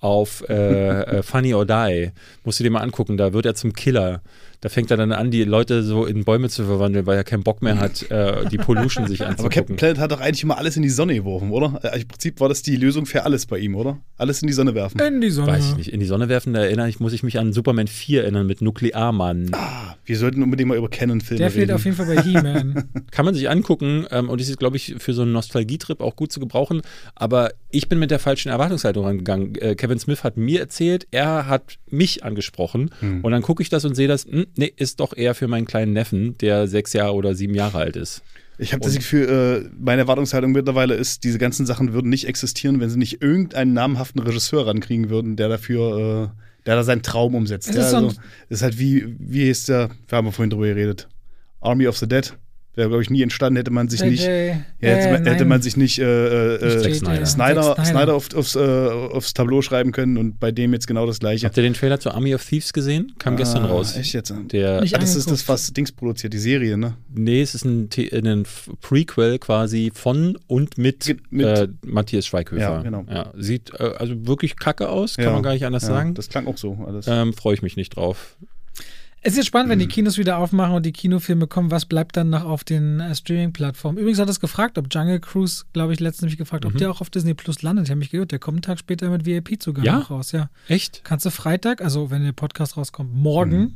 auf 0.00 0.42
äh, 0.48 1.18
äh, 1.18 1.22
Funny 1.22 1.52
or 1.54 1.66
Die. 1.66 2.10
Musst 2.44 2.60
du 2.60 2.64
dir 2.64 2.70
mal 2.70 2.80
angucken, 2.80 3.16
da 3.18 3.32
wird 3.34 3.44
er 3.46 3.54
zum 3.54 3.72
Killer. 3.74 4.22
Da 4.62 4.68
fängt 4.68 4.90
er 4.90 4.96
dann 4.96 5.12
an, 5.12 5.30
die 5.30 5.42
Leute 5.44 5.82
so 5.82 6.06
in 6.06 6.24
Bäume 6.24 6.48
zu 6.48 6.64
verwandeln, 6.64 7.04
weil 7.04 7.16
er 7.16 7.24
keinen 7.24 7.42
Bock 7.42 7.62
mehr 7.62 7.78
hat, 7.78 8.08
äh, 8.10 8.46
die 8.48 8.58
Pollution 8.58 9.06
sich 9.08 9.20
Aber 9.26 9.32
Captain 9.34 9.48
anzugucken. 9.48 9.76
Planet 9.76 9.98
hat 9.98 10.12
doch 10.12 10.20
eigentlich 10.20 10.42
immer 10.44 10.56
alles 10.56 10.76
in 10.76 10.82
die 10.82 10.88
Sonne 10.88 11.14
geworfen, 11.16 11.50
oder? 11.50 11.80
Äh, 11.82 12.00
Im 12.02 12.08
Prinzip 12.08 12.38
war 12.40 12.48
das 12.48 12.62
die 12.62 12.76
Lösung 12.76 13.04
für 13.04 13.24
alles 13.24 13.44
bei 13.46 13.58
ihm, 13.58 13.74
oder? 13.74 13.98
Alles 14.16 14.40
in 14.40 14.46
die 14.46 14.52
Sonne 14.54 14.74
werfen. 14.74 15.00
In 15.00 15.20
die 15.20 15.30
Sonne. 15.30 15.48
Weiß 15.52 15.70
ich 15.70 15.76
nicht. 15.76 15.88
In 15.92 15.98
die 16.00 16.06
Sonne 16.06 16.28
werfen, 16.28 16.54
da 16.54 16.60
erinnere 16.62 16.88
ich, 16.88 17.00
muss 17.00 17.12
ich 17.12 17.24
mich 17.24 17.38
an 17.40 17.52
Superman 17.52 17.88
4 17.88 18.22
erinnern 18.22 18.46
mit 18.46 18.62
Nuklearmann. 18.62 19.50
Ah, 19.52 19.96
wir 20.04 20.16
sollten 20.16 20.42
unbedingt 20.44 20.68
mal 20.68 20.78
über 20.78 20.88
Canon-Filme 20.88 21.38
Der 21.38 21.48
reden. 21.48 21.54
fehlt 21.58 21.72
auf 21.72 21.84
jeden 21.84 21.96
Fall 21.96 22.06
bei 22.06 22.22
He-Man. 22.22 22.84
Kann 23.10 23.24
man 23.24 23.34
sich 23.34 23.50
angucken 23.50 24.06
ähm, 24.12 24.28
und 24.28 24.40
ist, 24.40 24.56
glaube 24.60 24.76
ich, 24.76 24.94
für 24.98 25.12
so 25.12 25.22
einen 25.22 25.32
Nostalgietrip 25.32 26.00
auch 26.00 26.14
gut 26.14 26.30
zu 26.30 26.38
gebrauchen. 26.38 26.82
Aber 27.16 27.50
ich 27.72 27.88
bin 27.88 27.98
mit 27.98 28.12
der 28.12 28.20
falschen 28.20 28.48
Erwartungshaltung 28.50 29.04
rangegangen. 29.04 29.56
Äh, 29.56 29.74
Kevin 29.74 29.98
Smith 29.98 30.22
hat 30.22 30.36
mir 30.36 30.60
erzählt, 30.60 31.08
er 31.10 31.48
hat 31.48 31.78
mich 31.90 32.22
angesprochen 32.24 32.90
Hm. 33.00 33.20
und 33.24 33.32
dann 33.32 33.42
gucke 33.42 33.62
ich 33.62 33.68
das 33.68 33.84
und 33.84 33.94
sehe 33.94 34.08
das, 34.08 34.24
hm, 34.24 34.46
nee, 34.56 34.72
ist 34.76 35.00
doch 35.00 35.16
eher 35.16 35.34
für 35.34 35.48
meinen 35.48 35.66
kleinen 35.66 35.92
Neffen, 35.92 36.36
der 36.38 36.66
sechs 36.68 36.92
Jahre 36.92 37.14
oder 37.14 37.34
sieben 37.34 37.54
Jahre 37.54 37.78
alt 37.78 37.96
ist. 37.96 38.22
Ich 38.58 38.72
habe 38.72 38.84
das 38.84 38.94
Gefühl, 38.94 39.28
äh, 39.64 39.70
meine 39.80 40.02
Erwartungshaltung 40.02 40.52
mittlerweile 40.52 40.94
ist, 40.94 41.24
diese 41.24 41.38
ganzen 41.38 41.66
Sachen 41.66 41.92
würden 41.94 42.10
nicht 42.10 42.26
existieren, 42.28 42.80
wenn 42.80 42.90
sie 42.90 42.98
nicht 42.98 43.22
irgendeinen 43.22 43.72
namhaften 43.72 44.20
Regisseur 44.22 44.66
rankriegen 44.66 45.10
würden, 45.10 45.36
der 45.36 45.48
dafür, 45.48 46.32
äh, 46.34 46.42
der 46.66 46.76
da 46.76 46.84
seinen 46.84 47.02
Traum 47.02 47.34
umsetzt. 47.34 47.70
Es 47.70 47.74
Ja, 47.76 47.82
ist 47.82 47.90
so 47.90 47.96
ein- 47.96 48.04
also, 48.04 48.16
das 48.48 48.58
ist 48.58 48.62
halt 48.62 48.78
wie, 48.78 49.16
wie 49.18 49.44
hieß 49.46 49.64
der, 49.66 49.88
wir 50.06 50.16
haben 50.18 50.26
ja 50.26 50.32
vorhin 50.32 50.50
drüber 50.50 50.66
geredet, 50.66 51.08
Army 51.60 51.88
of 51.88 51.96
the 51.96 52.06
Dead. 52.06 52.32
Wäre, 52.74 52.88
glaube 52.88 53.02
ich, 53.02 53.10
nie 53.10 53.20
entstanden, 53.20 53.56
hätte 53.58 53.70
man 53.70 53.88
sich 53.90 54.02
nicht, 54.02 54.22
JJ, 54.22 54.30
ja, 54.80 54.88
hätte, 54.88 55.12
man, 55.12 55.26
äh, 55.26 55.30
hätte 55.30 55.40
nein. 55.40 55.48
man 55.48 55.60
sich 55.62 55.76
nicht 55.76 55.98
äh, 55.98 56.54
äh, 56.56 56.76
Nicht 56.86 57.00
Snyder. 57.00 57.26
Snyder, 57.26 57.74
Zack 57.76 57.86
Snyder 57.86 58.14
auf, 58.14 58.34
aufs, 58.34 58.56
äh, 58.56 58.60
aufs 58.60 59.34
Tableau 59.34 59.60
schreiben 59.60 59.92
können 59.92 60.16
und 60.16 60.40
bei 60.40 60.52
dem 60.52 60.72
jetzt 60.72 60.86
genau 60.86 61.04
das 61.06 61.18
gleiche. 61.18 61.44
Habt 61.44 61.56
ihr 61.58 61.64
den 61.64 61.74
Trailer 61.74 62.00
zu 62.00 62.12
Army 62.12 62.34
of 62.34 62.42
Thieves 62.42 62.72
gesehen? 62.72 63.12
Kam 63.18 63.36
gestern 63.36 63.64
Ah, 63.64 63.68
raus. 63.68 63.94
Echt 63.94 64.14
jetzt? 64.14 64.32
Der, 64.52 64.80
Nicht 64.80 64.94
Ah, 64.94 64.98
das 65.00 65.16
ist 65.16 65.30
das, 65.30 65.46
was 65.48 65.70
Dings 65.74 65.92
produziert, 65.92 66.32
die 66.32 66.38
Serie, 66.38 66.78
ne? 66.78 66.94
nee, 67.14 67.42
es 67.42 67.54
ist 67.54 67.66
ein, 67.66 67.90
F- 68.42 68.70
Prequel 68.80 69.38
quasi 69.38 69.92
von 69.94 70.38
und 70.46 70.78
mit, 70.78 71.00
Ge- 71.04 71.16
mit- 71.28 71.46
äh, 71.46 71.68
Matthias 71.84 72.26
Schweighöfer. 72.26 72.58
Ja, 72.62 72.80
genau. 72.82 73.04
Ja, 73.10 73.32
sieht 73.36 73.70
äh, 73.78 73.82
also 73.98 74.26
wirklich 74.26 74.56
kacke 74.56 74.88
aus, 74.88 75.16
kann 75.18 75.34
man 75.34 75.42
gar 75.42 75.52
nicht 75.52 75.66
anders 75.66 75.84
sagen. 75.84 76.14
Das 76.14 76.30
klang 76.30 76.46
auch 76.46 76.56
so 76.56 76.78
alles. 76.86 77.06
Ähm, 77.06 77.34
Freue 77.34 77.52
ich 77.52 77.60
mich 77.60 77.76
nicht 77.76 77.96
drauf. 77.96 78.38
Es 79.24 79.38
ist 79.38 79.46
spannend, 79.46 79.70
wenn 79.70 79.78
Mhm. 79.78 79.82
die 79.82 79.88
Kinos 79.88 80.18
wieder 80.18 80.38
aufmachen 80.38 80.74
und 80.74 80.84
die 80.84 80.90
Kinofilme 80.92 81.46
kommen, 81.46 81.70
was 81.70 81.86
bleibt 81.86 82.16
dann 82.16 82.30
noch 82.30 82.44
auf 82.44 82.64
den 82.64 82.98
äh, 82.98 83.14
Streaming-Plattformen? 83.14 83.96
Übrigens 83.98 84.18
hat 84.18 84.28
es 84.28 84.40
gefragt, 84.40 84.78
ob 84.78 84.92
Jungle 84.92 85.20
Cruise, 85.20 85.62
glaube 85.72 85.92
ich, 85.92 86.00
letztens 86.00 86.30
mich 86.32 86.38
gefragt, 86.38 86.66
ob 86.66 86.74
Mhm. 86.74 86.78
der 86.78 86.90
auch 86.90 87.00
auf 87.00 87.08
Disney 87.08 87.32
Plus 87.34 87.62
landet. 87.62 87.84
Ich 87.84 87.90
habe 87.90 88.00
mich 88.00 88.10
gehört, 88.10 88.32
der 88.32 88.40
kommt 88.40 88.56
einen 88.56 88.62
Tag 88.62 88.80
später 88.80 89.08
mit 89.10 89.24
VIP-Zugang 89.24 89.84
Ja? 89.84 89.98
noch 90.00 90.10
raus, 90.10 90.32
ja. 90.32 90.50
Echt? 90.66 91.02
Kannst 91.04 91.24
du 91.24 91.30
Freitag, 91.30 91.80
also 91.82 92.10
wenn 92.10 92.24
der 92.24 92.32
Podcast 92.32 92.76
rauskommt, 92.76 93.14
morgen 93.14 93.60
Mhm. 93.60 93.72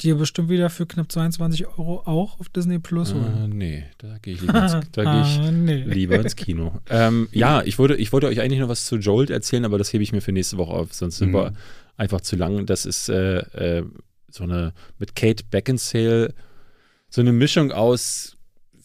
dir 0.00 0.16
bestimmt 0.16 0.48
wieder 0.48 0.68
für 0.68 0.84
knapp 0.86 1.12
22 1.12 1.68
Euro 1.68 2.02
auch 2.04 2.40
auf 2.40 2.48
Disney 2.48 2.80
Plus 2.80 3.14
holen. 3.14 3.52
Äh, 3.52 3.54
nee, 3.54 3.84
da 3.98 4.18
gehe 4.20 4.34
ich, 4.34 4.40
lieber 4.40 4.62
ins- 4.64 4.86
da 4.92 5.02
Ah, 5.04 5.50
nee. 5.52 5.84
lieber 5.84 6.16
ins 6.16 6.34
Kino. 6.34 6.72
ähm, 6.90 7.28
ja, 7.30 7.62
ich 7.62 7.78
wollte, 7.78 7.94
ich 7.94 8.12
wollte 8.12 8.26
euch 8.26 8.40
eigentlich 8.40 8.58
noch 8.60 8.68
was 8.68 8.84
zu 8.86 8.96
Jolt 8.96 9.30
erzählen, 9.30 9.64
aber 9.64 9.78
das 9.78 9.92
hebe 9.92 10.02
ich 10.02 10.10
mir 10.12 10.20
für 10.22 10.32
nächste 10.32 10.56
Woche 10.56 10.72
auf, 10.72 10.92
sonst 10.92 11.18
sind 11.18 11.28
Mhm. 11.28 11.34
wir 11.34 11.52
einfach 11.96 12.20
zu 12.20 12.34
lang. 12.34 12.66
Das 12.66 12.84
ist 12.84 13.08
äh, 13.08 13.38
äh, 13.78 13.84
so 14.30 14.44
eine 14.44 14.72
mit 14.98 15.14
Kate 15.14 15.44
Beckinsale 15.50 16.34
so 17.10 17.20
eine 17.20 17.32
Mischung 17.32 17.72
aus. 17.72 18.34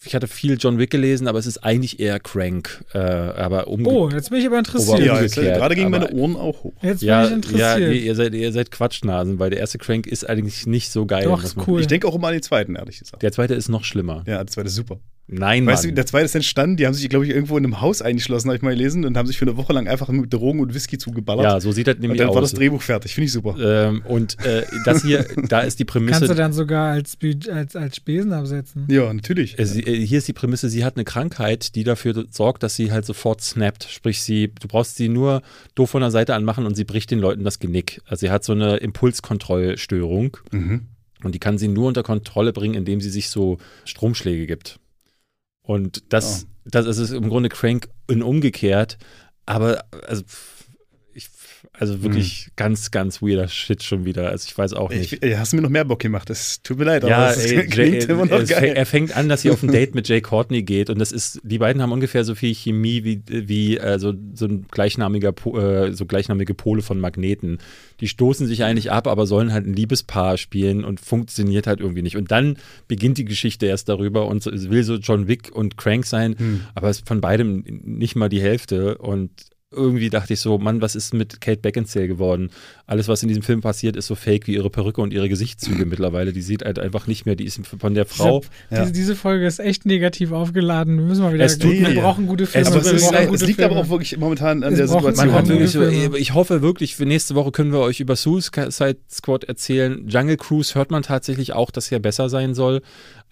Ich 0.06 0.14
hatte 0.14 0.28
viel 0.28 0.58
John 0.60 0.80
Wick 0.80 0.90
gelesen, 0.90 1.30
aber 1.30 1.40
es 1.40 1.46
ist 1.46 1.60
eigentlich 1.60 1.98
eher 1.98 2.20
Crank. 2.20 2.84
Äh, 2.94 2.98
aber 2.98 3.68
umge 3.68 3.88
Oh, 3.88 4.10
jetzt 4.10 4.32
bin 4.32 4.40
ich 4.40 4.46
aber 4.46 4.60
interessiert. 4.60 5.00
Ja, 5.00 5.22
jetzt, 5.22 5.36
gerade 5.36 5.76
gingen 5.76 5.92
meine 5.92 6.12
Ohren 6.12 6.36
auch 6.36 6.62
hoch. 6.66 6.74
Jetzt 6.82 7.00
bin 7.00 7.08
ja, 7.08 7.24
ich 7.24 7.30
ja, 7.30 7.36
interessiert. 7.36 7.80
ihr, 7.80 7.94
ihr, 7.94 8.16
seid, 8.16 8.34
ihr 8.34 8.52
seid 8.52 8.70
Quatschnasen, 8.70 9.40
weil 9.40 9.50
der 9.50 9.60
erste 9.60 9.78
Crank 9.78 10.06
ist 10.06 10.28
eigentlich 10.28 10.68
nicht 10.68 10.92
so 10.92 11.06
geil. 11.06 11.24
Doch, 11.24 11.42
ist 11.42 11.56
cool. 11.68 11.80
Ich 11.80 11.88
denke 11.88 12.06
auch 12.06 12.16
immer 12.16 12.28
an 12.28 12.34
den 12.34 12.42
zweiten, 12.42 12.76
ehrlich 12.76 13.00
gesagt. 13.00 13.24
Der 13.24 13.32
zweite 13.32 13.54
ist 13.54 13.70
noch 13.70 13.86
schlimmer. 13.86 14.26
Ja, 14.28 14.40
der 14.40 14.48
zweite 14.48 14.68
ist 14.68 14.76
super. 14.76 15.00
Nein, 15.26 15.66
Weißt 15.66 15.84
du, 15.84 15.88
wie 15.88 15.92
Mann. 15.92 15.96
der 15.96 16.06
zweite 16.06 16.26
ist 16.26 16.36
entstanden? 16.36 16.76
Die 16.76 16.86
haben 16.86 16.94
sich, 16.94 17.08
glaube 17.08 17.26
ich, 17.26 17.32
irgendwo 17.32 17.58
in 17.58 17.64
einem 17.64 17.80
Haus 17.80 18.02
eingeschlossen, 18.02 18.50
habe 18.50 18.58
ich 18.58 18.62
mal 18.62 18.72
gelesen, 18.76 19.06
und 19.06 19.16
haben 19.18 19.26
sich 19.26 19.38
für 19.38 19.46
eine 19.46 19.56
Woche 19.56 19.72
lang 19.72 19.88
einfach 19.88 20.10
mit 20.10 20.34
Drogen 20.34 20.60
und 20.60 20.74
Whisky 20.74 20.98
zugeballert. 20.98 21.46
ja, 21.46 21.60
so 21.62 21.72
sieht 21.72 21.88
das 21.88 21.96
und 21.96 22.02
nämlich 22.02 22.20
dann 22.20 22.28
war 22.28 22.36
aus. 22.36 22.52
das 22.52 22.54
Drehbuch 22.60 22.82
fertig. 22.82 23.14
Finde 23.16 23.26
ich 23.28 23.32
super. 23.32 23.56
ähm, 23.60 24.02
und 24.06 24.38
äh, 24.46 24.64
das 24.84 25.02
hier, 25.04 25.26
da 25.48 25.62
ist 25.62 25.80
die 25.80 25.86
Kannst 25.86 26.10
du 26.12 26.26
Prämisse. 26.26 26.36
dann 26.36 26.52
sogar 26.52 26.92
als, 26.92 27.18
als, 27.50 27.76
als 27.76 27.96
Spesen 27.96 28.34
absetzen. 28.34 28.86
Ja, 28.90 29.14
natürlich. 29.14 29.58
Äh, 29.58 29.66
sie, 29.66 29.82
äh, 29.84 30.06
hier 30.06 30.18
ist 30.18 30.28
die 30.28 30.34
Prämisse, 30.34 30.68
sie 30.68 30.84
hat 30.84 30.98
eine 30.98 31.06
Krankheit, 31.06 31.76
die 31.76 31.86
dafür 31.86 32.26
sorgt, 32.30 32.62
dass 32.62 32.76
sie 32.76 32.92
halt 32.92 33.06
sofort 33.06 33.40
snappt. 33.42 33.86
Sprich, 33.90 34.22
sie, 34.22 34.50
du 34.60 34.68
brauchst 34.68 34.98
sie 34.98 35.08
nur 35.08 35.42
doof 35.74 35.90
von 35.92 36.02
der 36.02 36.12
Seite 36.12 36.36
anmachen 36.36 36.66
und 36.66 36.76
sie 36.76 36.84
bricht 36.84 37.12
den 37.12 37.20
Leuten 37.20 37.46
das 37.46 37.60
Genick. 37.60 38.02
Also 38.08 38.28
sie 38.28 38.30
hat 38.30 38.44
so 38.44 38.52
eine 38.52 38.76
Impulskontrollstörung 38.78 40.38
Mhm. 40.52 40.82
und 41.24 41.34
die 41.36 41.40
kann 41.40 41.58
sie 41.58 41.68
nur 41.70 41.88
unter 41.88 42.04
Kontrolle 42.04 42.54
bringen, 42.54 42.76
indem 42.76 43.02
sie 43.02 43.10
sich 43.10 43.30
so 43.30 43.58
Stromschläge 43.86 44.48
gibt. 44.48 44.80
Und 45.64 46.04
das, 46.14 46.48
das 46.66 46.98
ist 46.98 47.12
im 47.12 47.30
Grunde 47.30 47.50
Crank 47.50 47.90
in 48.08 48.22
umgekehrt, 48.22 48.98
aber 49.46 49.86
also, 50.08 50.24
also 51.76 52.04
wirklich 52.04 52.50
ganz, 52.56 52.92
ganz 52.92 53.22
weirder 53.22 53.48
Shit 53.48 53.82
schon 53.82 54.06
wieder. 54.06 54.30
Also 54.30 54.46
ich 54.48 54.56
weiß 54.58 54.74
auch 54.74 54.92
nicht. 54.92 55.14
Ich, 55.14 55.24
ey, 55.24 55.32
hast 55.34 55.52
du 55.54 55.56
mir 55.58 55.64
noch 55.64 55.70
mehr 55.72 55.86
Bock 55.86 56.00
gemacht? 56.00 56.30
Das 56.30 56.62
tut 56.62 56.78
mir 56.78 56.86
leid, 56.86 57.04
Ja, 57.04 57.18
aber 57.18 57.32
es 57.32 57.52
ey, 57.52 57.66
klingt 57.68 58.04
Jay, 58.04 58.12
immer 58.12 58.26
noch 58.28 58.46
geil. 58.46 58.74
er 58.76 58.86
fängt 58.86 59.16
an, 59.18 59.28
dass 59.28 59.42
sie 59.42 59.50
auf 59.50 59.64
ein 59.64 59.72
Date 59.72 59.96
mit 59.96 60.08
Jay 60.08 60.22
Courtney 60.22 60.62
geht 60.64 60.90
und 60.92 61.00
das 61.00 61.12
ist, 61.12 61.40
die 61.44 61.58
beiden 61.58 61.82
haben 61.82 61.92
ungefähr 61.92 62.24
so 62.24 62.36
viel 62.36 62.54
Chemie 62.54 63.04
wie, 63.04 63.22
wie 63.28 63.78
äh, 63.78 63.98
so, 63.98 64.14
so 64.36 64.46
ein 64.46 64.66
gleichnamiger, 64.70 65.34
äh, 65.56 65.92
so 65.94 66.06
gleichnamige 66.06 66.54
Pole 66.54 66.84
von 66.84 67.00
Magneten. 67.00 67.58
Die 68.00 68.08
stoßen 68.08 68.46
sich 68.46 68.64
eigentlich 68.64 68.92
ab, 68.92 69.08
aber 69.08 69.26
sollen 69.26 69.52
halt 69.52 69.66
ein 69.66 69.74
Liebespaar 69.74 70.38
spielen 70.38 70.84
und 70.86 71.00
funktioniert 71.00 71.66
halt 71.68 71.80
irgendwie 71.80 72.02
nicht. 72.04 72.18
Und 72.18 72.30
dann 72.32 72.58
beginnt 72.88 73.18
die 73.18 73.26
Geschichte 73.26 73.66
erst 73.66 73.90
darüber 73.90 74.28
und 74.28 74.46
es 74.46 74.70
will 74.70 74.84
so 74.84 74.96
John 74.98 75.28
Wick 75.28 75.50
und 75.54 75.78
Crank 75.78 76.06
sein, 76.06 76.36
Hm. 76.38 76.62
aber 76.76 76.90
es 76.90 76.98
ist 77.00 77.08
von 77.08 77.20
beidem 77.20 77.64
nicht 77.84 78.16
mal 78.16 78.30
die 78.30 78.42
Hälfte 78.42 78.98
und 79.00 79.32
irgendwie 79.76 80.10
dachte 80.10 80.34
ich 80.34 80.40
so, 80.40 80.58
Mann, 80.58 80.82
was 80.82 80.96
ist 80.96 81.14
mit 81.14 81.42
Kate 81.42 81.60
Beckinsale 81.60 82.08
geworden? 82.08 82.50
Alles, 82.86 83.08
was 83.08 83.22
in 83.24 83.28
diesem 83.30 83.44
Film 83.44 83.62
passiert, 83.62 83.96
ist 83.96 84.08
so 84.08 84.16
fake 84.16 84.48
wie 84.48 84.54
ihre 84.56 84.70
Perücke 84.70 85.02
und 85.02 85.14
ihre 85.14 85.30
Gesichtszüge 85.30 85.86
mittlerweile. 85.86 86.34
Die 86.34 86.42
sieht 86.42 86.64
halt 86.66 86.80
einfach 86.80 87.08
nicht 87.08 87.26
mehr, 87.26 87.36
die 87.36 87.46
ist 87.46 87.60
von 87.66 87.94
der 87.94 88.06
Frau. 88.06 88.40
Diese, 88.42 88.52
Ja. 88.76 88.82
diese, 88.82 88.94
diese 88.94 89.16
Folge 89.16 89.46
ist 89.48 89.60
echt 89.60 89.86
negativ 89.86 90.32
aufgeladen. 90.32 90.98
Wir 90.98 91.06
müssen 91.06 91.22
mal 91.24 91.34
wieder. 91.34 91.46
Es 91.46 91.58
tut 91.58 91.72
wir 91.72 91.90
mir- 91.90 92.02
brauchen 92.02 92.28
gute 92.28 92.46
Filme. 92.46 92.68
aber 92.68 92.78
es, 92.78 92.84
mir 92.86 92.92
ist, 92.94 93.02
wir 93.04 93.10
brauchen 93.12 93.26
leid, 93.26 93.34
es 93.36 93.46
liegt 93.48 93.60
aber 93.62 93.74
Filme. 93.76 93.82
auch 93.88 93.90
wirklich 93.90 94.18
momentan 94.18 94.64
an 94.64 94.74
Es 94.74 94.78
der 94.80 94.88
Situation. 94.88 95.28
Man 95.28 95.36
hat 95.36 95.48
wirklich 95.48 96.20
ich 96.22 96.34
hoffe 96.34 96.62
wirklich, 96.62 96.96
für 96.96 97.06
nächste 97.06 97.36
Woche 97.36 97.52
können 97.52 97.72
wir 97.72 97.80
euch 97.80 98.00
über 98.00 98.16
Suicide 98.16 98.98
Squad 99.10 99.44
erzählen. 99.46 100.08
Jungle 100.08 100.38
Cruise 100.38 100.76
hört 100.76 100.92
man 100.92 101.04
tatsächlich 101.04 101.54
auch, 101.54 101.72
dass 101.72 101.92
er 101.92 102.00
besser 102.00 102.30
sein 102.30 102.54
soll. 102.54 102.82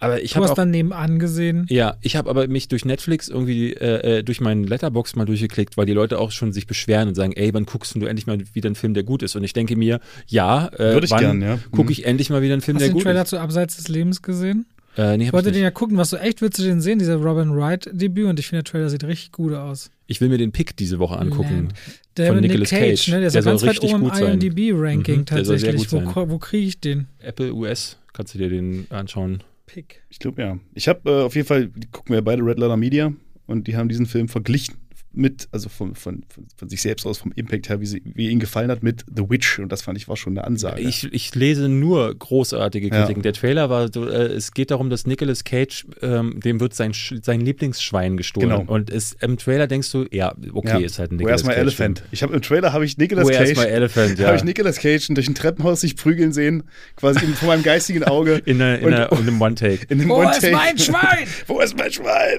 Aber 0.02 0.22
ich 0.22 0.30
Du 0.32 0.36
habe 0.36 0.44
hast 0.44 0.50
auch 0.52 0.56
dann 0.56 0.70
nebenan 0.70 1.18
gesehen. 1.18 1.64
Ja, 1.70 1.96
ich 2.00 2.16
habe 2.16 2.28
aber 2.28 2.48
mich 2.48 2.66
durch 2.68 2.84
Netflix 2.84 3.28
irgendwie 3.28 3.72
äh, 3.72 4.18
äh, 4.18 4.22
durch 4.24 4.40
meinen 4.40 4.64
Letterbox 4.64 5.14
mal 5.16 5.24
durchgeklickt, 5.26 5.76
weil 5.76 5.86
die 5.86 5.92
Leute 5.92 6.18
auch 6.18 6.32
schon 6.32 6.52
sich 6.52 6.66
beschweren 6.66 7.08
und 7.08 7.14
sagen, 7.14 7.32
ey, 7.34 7.54
wann 7.54 7.66
guckst 7.66 7.94
du 7.94 8.04
endlich 8.06 8.26
mal 8.26 8.38
wieder 8.52 8.66
einen 8.66 8.74
Film, 8.74 8.94
der 8.94 9.04
gut 9.04 9.22
ist? 9.22 9.36
Und 9.36 9.44
ich 9.44 9.52
denke 9.52 9.76
mir, 9.76 10.00
ja, 10.26 10.66
äh, 10.74 10.94
Würde 10.94 11.04
ich 11.04 11.10
wann 11.12 11.20
gern, 11.20 11.42
ja. 11.42 11.58
gucke 11.70 11.84
Mhm. 11.84 11.90
ich 11.92 12.04
endlich 12.04 12.30
mal 12.30 12.42
wieder 12.42 12.54
einen 12.54 12.62
Film, 12.62 12.76
Hast 12.76 12.82
du 12.82 12.86
der 12.86 12.90
den 12.90 12.94
gut 12.94 13.02
Trailer 13.04 13.22
ist? 13.22 13.28
zu 13.28 13.38
Abseits 13.38 13.76
des 13.76 13.88
Lebens 13.88 14.22
gesehen? 14.22 14.66
Äh, 14.98 15.16
nee, 15.16 15.24
Ich 15.26 15.32
wollte 15.32 15.48
ich, 15.48 15.54
den 15.54 15.62
ja 15.62 15.70
gucken, 15.70 15.96
was 15.96 16.10
so 16.10 16.16
echt 16.18 16.42
willst 16.42 16.58
du 16.58 16.64
den 16.64 16.80
sehen, 16.82 16.98
dieser 16.98 17.16
Robin 17.16 17.56
Wright-Debüt 17.56 18.26
und 18.26 18.38
ich 18.38 18.48
finde, 18.48 18.62
der 18.64 18.70
Trailer 18.72 18.90
sieht 18.90 19.04
richtig 19.04 19.32
gut 19.32 19.54
aus. 19.54 19.90
ich 20.06 20.20
will 20.20 20.28
mir 20.28 20.36
den 20.36 20.52
Pick 20.52 20.76
diese 20.76 20.98
Woche 20.98 21.16
angucken. 21.16 21.54
Land. 21.68 21.74
Der 22.18 22.26
Von 22.32 22.40
Nicolas 22.40 22.68
Cage, 22.68 22.80
Cage. 22.80 23.08
ne? 23.08 23.18
Der 23.20 23.26
ist 23.28 23.34
Der 23.34 23.42
ja 23.42 23.50
ganz 23.50 23.60
soll 23.60 23.68
weit 23.70 23.76
richtig 23.82 23.94
oben 23.94 24.10
im. 24.10 24.42
IMDb-Ranking 24.42 25.20
Mhm, 25.20 25.26
tatsächlich. 25.26 25.90
Wo, 25.92 26.28
wo 26.28 26.38
kriege 26.38 26.66
ich 26.66 26.80
den? 26.80 27.06
Apple 27.20 27.54
US, 27.54 27.96
kannst 28.12 28.34
du 28.34 28.38
dir 28.38 28.50
den 28.50 28.86
anschauen. 28.90 29.42
Pick. 29.66 30.02
Ich 30.08 30.18
glaube, 30.18 30.42
ja. 30.42 30.58
Ich 30.74 30.88
habe 30.88 31.10
äh, 31.10 31.22
auf 31.22 31.34
jeden 31.34 31.46
Fall, 31.46 31.70
gucken 31.90 32.14
wir 32.14 32.22
beide 32.22 32.44
Red 32.44 32.58
Letter 32.58 32.76
Media 32.76 33.12
und 33.46 33.66
die 33.66 33.76
haben 33.76 33.88
diesen 33.88 34.06
Film 34.06 34.28
verglichen 34.28 34.76
mit, 35.14 35.48
also 35.52 35.68
von, 35.68 35.94
von, 35.94 36.24
von, 36.28 36.46
von 36.56 36.68
sich 36.68 36.82
selbst 36.82 37.06
aus, 37.06 37.18
vom 37.18 37.32
Impact 37.36 37.68
her, 37.68 37.80
wie, 37.80 37.86
sie, 37.86 38.02
wie 38.04 38.28
ihn 38.28 38.40
gefallen 38.40 38.70
hat, 38.70 38.82
mit 38.82 39.04
The 39.14 39.28
Witch. 39.28 39.58
Und 39.58 39.70
das 39.70 39.82
fand 39.82 39.98
ich 39.98 40.08
war 40.08 40.16
schon 40.16 40.36
eine 40.36 40.46
Ansage. 40.46 40.80
Ich, 40.80 41.12
ich 41.12 41.34
lese 41.34 41.68
nur 41.68 42.14
großartige 42.14 42.88
Ja. 42.88 43.00
Kritiken. 43.02 43.22
Der 43.22 43.32
Trailer 43.32 43.70
war, 43.70 43.92
so, 43.92 44.08
äh, 44.08 44.26
es 44.26 44.52
geht 44.52 44.70
darum, 44.70 44.90
dass 44.90 45.06
Nicolas 45.06 45.44
Cage, 45.44 45.86
ähm, 46.00 46.40
dem 46.40 46.60
wird 46.60 46.74
sein, 46.74 46.92
sein 47.22 47.40
Lieblingsschwein 47.40 48.16
gestohlen. 48.16 48.48
Genau. 48.50 48.72
Und 48.72 48.90
es, 48.90 49.12
im 49.20 49.36
Trailer 49.38 49.66
denkst 49.66 49.90
du, 49.92 50.06
ja, 50.10 50.34
okay, 50.52 50.68
ja. 50.68 50.78
ist 50.78 50.98
halt 50.98 51.12
ein 51.12 51.18
Where's 51.20 51.42
Nicolas 51.42 51.44
my 51.44 51.48
Cage. 51.48 51.58
Elephant? 51.58 52.02
Ich 52.10 52.22
habe 52.22 52.34
im 52.34 52.42
Trailer 52.42 52.72
habe 52.72 52.84
ich 52.84 52.96
Nicolas 52.98 53.28
Where's 53.28 53.48
Cage, 53.50 53.58
my 53.58 53.64
Elephant, 53.70 54.18
ja. 54.18 54.26
habe 54.28 54.36
ich 54.36 54.44
Nicolas 54.44 54.76
Cage 54.78 55.08
durch 55.08 55.28
ein 55.28 55.34
Treppenhaus 55.34 55.80
sich 55.82 55.96
prügeln 55.96 56.32
sehen, 56.32 56.64
quasi 56.96 57.24
in, 57.24 57.34
vor 57.34 57.48
meinem 57.48 57.62
geistigen 57.62 58.04
Auge. 58.04 58.34
in, 58.44 58.60
einer, 58.62 58.78
in, 58.78 58.84
Und- 58.86 58.94
einer, 58.94 59.12
in 59.12 59.18
einem 59.18 59.40
One-Take. 59.42 59.86
In 59.88 60.08
Wo 60.08 60.22
ist 60.22 60.28
One-Take. 60.44 60.52
mein 60.52 60.78
Schwein? 60.78 61.26
Wo 61.46 61.60
ist 61.60 61.76
mein 61.76 61.92
Schwein? 61.92 62.38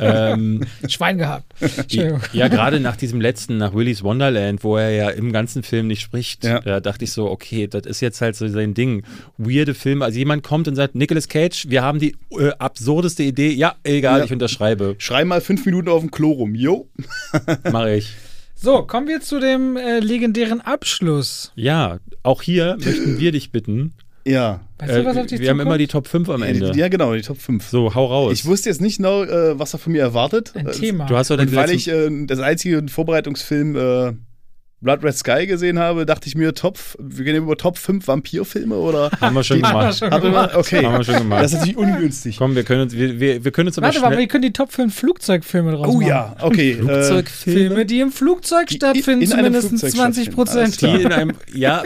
ähm, 0.00 0.66
Schwein 0.88 1.18
gehabt. 1.18 1.52
Die, 1.86 2.08
ja, 2.32 2.48
gerade 2.48 2.80
nach 2.80 2.96
diesem 2.96 3.20
letzten, 3.20 3.56
nach 3.56 3.74
Willy's 3.74 4.02
Wonderland, 4.02 4.62
wo 4.64 4.76
er 4.76 4.90
ja 4.90 5.10
im 5.10 5.32
ganzen 5.32 5.62
Film 5.62 5.86
nicht 5.86 6.00
spricht, 6.00 6.44
Ja. 6.44 6.60
da 6.60 6.80
dachte 6.80 7.04
ich 7.04 7.12
so, 7.12 7.30
okay, 7.30 7.66
das 7.66 7.86
ist 7.86 8.00
jetzt 8.00 8.20
halt 8.20 8.36
so 8.36 8.46
sein 8.48 8.74
Ding. 8.74 9.02
Weirde 9.38 9.74
Filme, 9.74 10.04
also 10.04 10.18
jemand 10.18 10.42
kommt 10.42 10.68
und 10.68 10.76
sagt, 10.76 10.94
Nicolas 10.94 11.28
Cage, 11.28 11.66
wir 11.68 11.82
haben 11.82 11.98
die 11.98 12.16
äh, 12.38 12.50
absurdeste 12.58 13.22
Idee. 13.22 13.50
Ja, 13.52 13.74
egal, 13.84 14.20
Ja. 14.20 14.24
ich 14.24 14.32
unterschreibe. 14.32 14.94
Schrei 14.98 15.24
mal 15.24 15.40
fünf 15.40 15.64
Minuten 15.66 15.88
auf 15.88 16.00
dem 16.00 16.10
Klo 16.10 16.32
rum. 16.32 16.54
Jo. 16.54 16.88
Mache 17.70 17.96
ich. 17.96 18.14
So, 18.54 18.82
kommen 18.82 19.08
wir 19.08 19.20
zu 19.22 19.40
dem 19.40 19.76
äh, 19.76 20.00
legendären 20.00 20.60
Abschluss. 20.60 21.50
Ja, 21.54 21.98
auch 22.22 22.42
hier 22.42 22.76
möchten 22.78 23.18
wir 23.18 23.32
dich 23.32 23.52
bitten. 23.52 23.94
Ja. 24.26 24.60
Weißt 24.78 24.92
du, 24.96 25.04
was 25.04 25.16
auf 25.16 25.24
Äh, 25.24 25.26
dich 25.26 25.40
wir 25.40 25.50
haben 25.50 25.60
immer 25.60 25.78
die 25.78 25.86
Top 25.86 26.06
5 26.06 26.28
am 26.28 26.42
Ende. 26.42 26.72
Ja, 26.76 26.88
genau, 26.88 27.14
die 27.14 27.22
Top 27.22 27.38
5. 27.38 27.66
So, 27.68 27.94
hau 27.94 28.06
raus. 28.06 28.32
Ich 28.32 28.44
wusste 28.46 28.68
jetzt 28.68 28.80
nicht 28.80 28.98
genau, 28.98 29.22
äh, 29.24 29.58
was 29.58 29.72
er 29.74 29.78
von 29.78 29.92
mir 29.92 30.02
erwartet. 30.02 30.52
Ein 30.54 30.66
Äh, 30.66 30.72
Thema. 30.72 31.06
du 31.06 31.16
hast 31.16 31.30
doch 31.30 31.36
den 31.36 31.48
Und 31.48 31.54
weil 31.56 31.70
letzten- 31.70 31.90
ich 32.18 32.22
äh, 32.22 32.26
das 32.26 32.38
einzige 32.40 32.86
Vorbereitungsfilm 32.88 33.76
äh, 33.76 34.12
Blood 34.82 35.04
Red 35.04 35.14
Sky 35.14 35.46
gesehen 35.46 35.78
habe, 35.78 36.06
dachte 36.06 36.26
ich 36.26 36.34
mir, 36.36 36.54
Top, 36.54 36.78
wir 36.98 37.24
gehen 37.26 37.36
über 37.36 37.54
Top 37.56 37.76
5 37.76 38.06
Vampirfilme 38.08 38.74
oder. 38.76 39.10
haben 39.20 39.34
wir 39.34 39.44
schon 39.44 39.58
wir 39.58 39.68
gemacht. 39.68 39.98
schon 39.98 40.10
Haben 40.10 40.22
wir 40.22 40.30
mal- 40.30 40.46
gemacht. 40.48 40.56
okay. 40.56 40.84
Haben 40.86 40.96
wir 40.98 41.04
schon 41.04 41.14
gemacht. 41.18 41.42
Das 41.44 41.52
ist 41.52 41.58
natürlich 41.58 41.76
ungünstig. 41.76 42.36
Komm, 42.38 42.56
wir 42.56 42.62
können 42.64 42.82
uns, 42.82 42.94
wir, 42.96 43.20
wir, 43.20 43.44
wir 43.44 43.50
können 43.50 43.68
uns 43.68 43.76
aber 43.76 43.88
Warte 43.88 44.00
mal, 44.00 44.06
schnell. 44.08 44.18
wir 44.20 44.26
können 44.28 44.42
die 44.42 44.52
Top 44.54 44.72
5 44.72 44.94
Flugzeugfilme 44.94 45.72
draus 45.72 45.86
Oh 45.88 45.94
machen. 45.98 46.06
ja, 46.06 46.34
okay. 46.40 46.70
Äh, 46.72 47.22
Filme, 47.24 47.84
die 47.84 48.00
im 48.00 48.10
Flugzeug 48.10 48.68
Die 48.68 48.76
stattfinden, 48.76 49.26
zumindest 49.26 49.68
Flugzeug 49.68 49.90
20 49.92 50.24
stattfinden. 50.24 50.58
Alles 50.58 50.76
Prozent. 50.76 50.80
die 50.80 51.02
in 51.02 51.12
einem, 51.12 51.32
ja, 51.52 51.82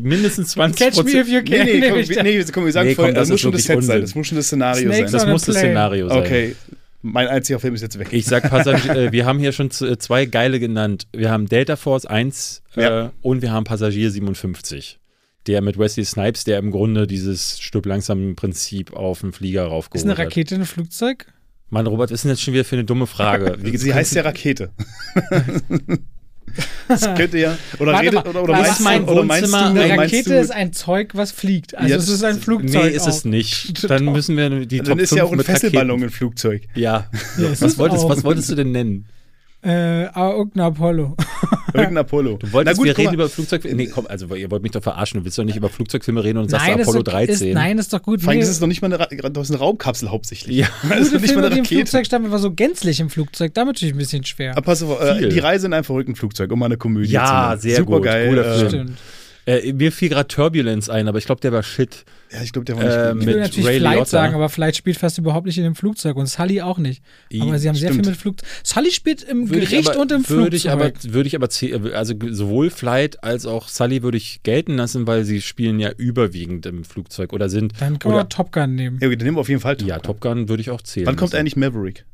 mindestens 0.00 0.50
20 0.52 0.78
Catch 0.78 1.04
me 1.04 1.10
if 1.20 1.28
you 1.28 1.42
can. 1.42 1.66
nee, 1.66 1.80
komm, 1.90 2.24
nee, 2.24 2.44
komm, 2.52 2.64
wir 2.66 2.72
sagen 2.72 2.88
Nee, 2.88 2.94
komm, 2.94 3.02
vorher, 3.06 3.14
das 3.14 3.22
das 3.28 3.30
muss 3.30 3.40
schon 3.40 3.52
das 3.52 3.62
Set 3.64 3.82
sein. 3.82 4.00
Das 4.00 4.14
muss 4.14 4.26
schon 4.28 4.36
das 4.36 4.46
Szenario 4.46 4.92
Snakes 4.92 5.10
sein. 5.10 5.20
Das 5.20 5.28
muss 5.28 5.44
das. 5.44 5.56
Szenario 5.56 6.08
sein. 6.08 6.18
Okay. 6.18 6.56
Mein 7.02 7.26
einziger 7.28 7.58
Film 7.58 7.74
ist 7.74 7.80
jetzt 7.82 7.98
weg. 7.98 8.08
Ich 8.12 8.26
sag 8.26 8.48
Passagier, 8.48 8.94
äh, 8.96 9.12
wir 9.12 9.26
haben 9.26 9.38
hier 9.38 9.52
schon 9.52 9.70
äh, 9.80 9.98
zwei 9.98 10.24
geile 10.26 10.60
genannt. 10.60 11.08
Wir 11.12 11.30
haben 11.30 11.46
Delta 11.46 11.76
Force 11.76 12.06
1 12.06 12.62
äh, 12.76 12.82
Ja. 12.82 13.12
und 13.20 13.42
wir 13.42 13.50
haben 13.52 13.64
Passagier 13.64 14.10
57. 14.10 14.98
Der 15.48 15.60
mit 15.62 15.76
Wesley 15.78 16.04
Snipes, 16.04 16.44
der 16.44 16.58
im 16.58 16.70
Grunde 16.70 17.08
dieses 17.08 17.60
Stück 17.60 17.84
langsam 17.86 18.36
Prinzip 18.36 18.92
auf 18.92 19.20
den 19.22 19.32
Flieger 19.32 19.64
Ist 19.64 19.70
raufgeholt 19.70 20.04
eine 20.04 20.12
hat. 20.18 20.26
Rakete 20.26 20.54
ein 20.54 20.64
Flugzeug? 20.64 21.26
Mann, 21.70 21.86
Robert, 21.88 22.10
was 22.10 22.16
ist 22.20 22.24
denn 22.24 22.30
jetzt 22.30 22.42
schon 22.42 22.54
wieder 22.54 22.64
für 22.64 22.76
eine 22.76 22.84
dumme 22.84 23.06
Frage? 23.08 23.56
Wie 23.60 23.76
Sie 23.76 23.92
heißt 23.92 24.14
ja 24.14 24.22
Rakete. 24.22 24.70
das 26.88 27.14
könnte 27.14 27.38
ja. 27.38 27.56
Oder 27.78 27.92
Warte 27.92 28.06
redet 28.06 28.24
mal, 28.24 28.30
oder, 28.30 28.42
oder 28.42 28.52
was 28.54 28.60
meinst 28.60 28.72
ist 28.78 28.84
mein 28.84 29.06
du, 29.06 29.12
oder 29.12 29.24
meinst 29.24 29.48
du, 29.48 29.52
Wohnzimmer? 29.52 29.70
Eine 29.70 29.84
oder 29.84 29.96
meinst 29.96 30.14
Rakete 30.14 30.30
du, 30.30 30.40
ist 30.40 30.50
ein 30.50 30.72
Zeug, 30.72 31.10
was 31.14 31.32
fliegt. 31.32 31.74
Also 31.76 31.88
Ja, 31.88 31.96
es 31.96 32.08
ist 32.08 32.24
ein 32.24 32.38
Flugzeug. 32.38 32.84
Nee, 32.84 32.90
ist 32.90 33.06
es 33.06 33.24
nicht. 33.24 33.84
Dann 33.90 34.04
müssen 34.04 34.36
wir 34.36 34.66
die 34.66 34.78
dann 34.78 34.86
Top 34.86 35.00
ist 35.00 35.10
5 35.10 35.18
ja 35.18 35.24
auch 35.24 35.30
ein 35.32 35.36
mit 35.38 35.46
Fesselballon 35.46 36.02
ein 36.02 36.10
Flugzeug. 36.10 36.62
Ja. 36.74 37.08
Ja, 37.38 37.48
ist 37.48 37.62
was, 37.62 37.72
es 37.72 37.78
wolltest, 37.78 38.08
was 38.08 38.24
wolltest 38.24 38.50
du 38.50 38.54
denn 38.54 38.72
nennen? 38.72 39.06
Äh, 39.64 40.04
irgendein 40.04 40.66
Apollo. 40.66 41.16
Irgendein 41.80 41.98
Apollo. 41.98 42.38
Du 42.38 42.52
wolltest, 42.52 42.76
gut, 42.76 42.86
wir 42.86 42.96
reden 42.98 43.06
mal. 43.08 43.14
über 43.14 43.28
Flugzeugfilme. 43.28 43.76
Nee, 43.76 43.86
komm, 43.86 44.06
also 44.06 44.34
ihr 44.34 44.50
wollt 44.50 44.62
mich 44.62 44.72
doch 44.72 44.82
verarschen. 44.82 45.20
Du 45.20 45.24
willst 45.24 45.38
doch 45.38 45.44
nicht 45.44 45.56
über 45.56 45.68
Flugzeugfilme 45.68 46.22
reden 46.22 46.38
und 46.38 46.50
sagst 46.50 46.66
nein, 46.66 46.80
Apollo 46.80 46.98
ist, 46.98 47.06
doch- 47.08 47.12
13. 47.12 47.48
Ist, 47.48 47.54
nein, 47.54 47.78
ist 47.78 47.92
doch 47.92 48.02
gut. 48.02 48.20
Vor 48.20 48.30
allem 48.30 48.38
Nee, 48.38 48.44
ist 48.44 48.50
es 48.50 48.60
noch 48.60 48.68
nicht 48.68 48.82
mal 48.82 48.92
eine, 48.92 49.00
Ra 49.00 49.28
das 49.30 49.48
ist 49.48 49.50
eine 49.50 49.58
Raumkapsel 49.60 50.10
hauptsächlich. 50.10 50.56
Ja. 50.58 50.68
Das 50.88 51.00
ist 51.00 51.12
noch 51.14 51.20
nicht 51.20 51.34
mal 51.34 51.42
Filme, 51.42 51.46
eine 51.46 51.50
die 51.54 51.58
im 51.58 51.64
Rakete. 51.64 51.80
Flugzeug 51.80 52.06
stammen, 52.06 52.26
aber 52.26 52.38
so 52.38 52.50
gänzlich 52.52 53.00
im 53.00 53.10
Flugzeug. 53.10 53.54
Damit 53.54 53.78
tue 53.78 53.88
ich 53.88 53.94
ein 53.94 53.98
bisschen 53.98 54.24
schwer. 54.24 54.52
Aber 54.52 54.62
pass 54.62 54.82
auf, 54.82 55.00
äh, 55.00 55.28
die 55.28 55.38
Reise 55.38 55.66
in 55.66 55.72
einem 55.72 55.84
verrückten 55.84 56.16
Flugzeug, 56.16 56.50
um 56.52 56.58
mal 56.58 56.66
eine 56.66 56.76
Komödie 56.76 57.12
Ja, 57.12 57.26
zu 57.26 57.32
machen. 57.32 57.60
sehr 57.60 57.76
Super 57.76 57.96
gut. 57.96 58.02
geil. 58.04 58.28
Cooler 58.28 58.46
äh, 58.46 58.58
Film. 58.58 58.68
Stimmt. 58.68 58.98
Äh, 59.44 59.72
mir 59.72 59.90
fiel 59.90 60.08
gerade 60.08 60.28
Turbulence 60.28 60.92
ein, 60.92 61.08
aber 61.08 61.18
ich 61.18 61.26
glaube, 61.26 61.40
der 61.40 61.52
war 61.52 61.62
shit. 61.64 62.04
Ja, 62.32 62.42
ich 62.42 62.52
glaube, 62.52 62.64
der 62.64 62.76
war 62.76 62.84
nicht 62.84 62.94
Ähm, 62.94 63.12
gut. 63.18 63.20
Ich 63.20 63.26
will 63.26 63.40
natürlich 63.40 63.66
Ray 63.66 63.78
Flight 63.80 63.94
Liotta. 63.94 64.10
sagen, 64.10 64.34
aber 64.34 64.48
Flight 64.48 64.76
spielt 64.76 64.96
fast 64.96 65.18
überhaupt 65.18 65.46
nicht 65.46 65.58
in 65.58 65.64
dem 65.64 65.74
Flugzeug 65.74 66.16
und 66.16 66.26
Sully 66.26 66.62
auch 66.62 66.78
nicht. 66.78 67.02
Aber 67.40 67.58
sie 67.58 67.68
haben 67.68 67.74
sehr 67.74 67.90
stimmt. 67.90 68.06
viel 68.06 68.12
mit 68.12 68.20
Flugzeug. 68.20 68.48
Sully 68.62 68.92
spielt 68.92 69.22
im 69.24 69.50
Würde 69.50 69.64
ich 69.64 69.70
Gericht 69.70 69.90
aber, 69.90 70.00
und 70.00 70.12
im 70.12 70.28
würde 70.28 70.56
ich 70.56 70.70
aber, 70.70 70.84
Flugzeug. 70.84 71.12
würde 71.12 71.26
ich 71.26 71.34
aber, 71.34 71.48
also 71.98 72.14
sowohl 72.30 72.70
Flight 72.70 73.24
als 73.24 73.44
auch 73.44 73.68
Sully 73.68 74.02
würde 74.02 74.16
ich 74.16 74.42
gelten 74.44 74.76
lassen, 74.76 75.06
weil 75.08 75.24
sie 75.24 75.40
spielen 75.40 75.80
ja 75.80 75.90
überwiegend 75.90 76.64
im 76.66 76.84
Flugzeug 76.84 77.32
oder 77.32 77.48
sind. 77.48 77.72
Dann 77.80 77.98
können 77.98 78.14
oder, 78.14 78.24
wir 78.24 78.28
Top 78.28 78.52
Gun 78.52 78.76
nehmen. 78.76 78.98
Ja, 79.00 79.08
okay, 79.08 79.16
dann 79.16 79.24
nehmen 79.26 79.36
wir 79.36 79.40
auf 79.40 79.48
jeden 79.48 79.60
Fall 79.60 79.76
Top 79.76 79.88
ja, 79.88 79.96
Gun. 79.96 80.02
Top 80.04 80.20
Gun 80.20 80.48
würde 80.48 80.60
ich 80.60 80.70
auch 80.70 80.82
zählen. 80.82 81.06
Wann 81.06 81.16
kommt 81.16 81.32
lassen. 81.32 81.40
eigentlich 81.40 81.56
Maverick? 81.56 82.06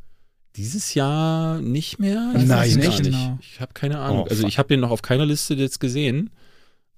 Dieses 0.56 0.94
Jahr 0.94 1.60
nicht 1.60 2.00
mehr? 2.00 2.32
Nein, 2.34 2.48
weiß 2.48 2.76
nicht? 2.76 3.02
Genau. 3.04 3.38
Ich 3.40 3.60
habe 3.60 3.74
keine 3.74 3.98
Ahnung. 4.00 4.22
Oh, 4.22 4.28
also 4.28 4.46
ich 4.46 4.58
habe 4.58 4.68
den 4.68 4.80
noch 4.80 4.90
auf 4.90 5.02
keiner 5.02 5.26
Liste 5.26 5.54
jetzt 5.54 5.78
gesehen. 5.78 6.30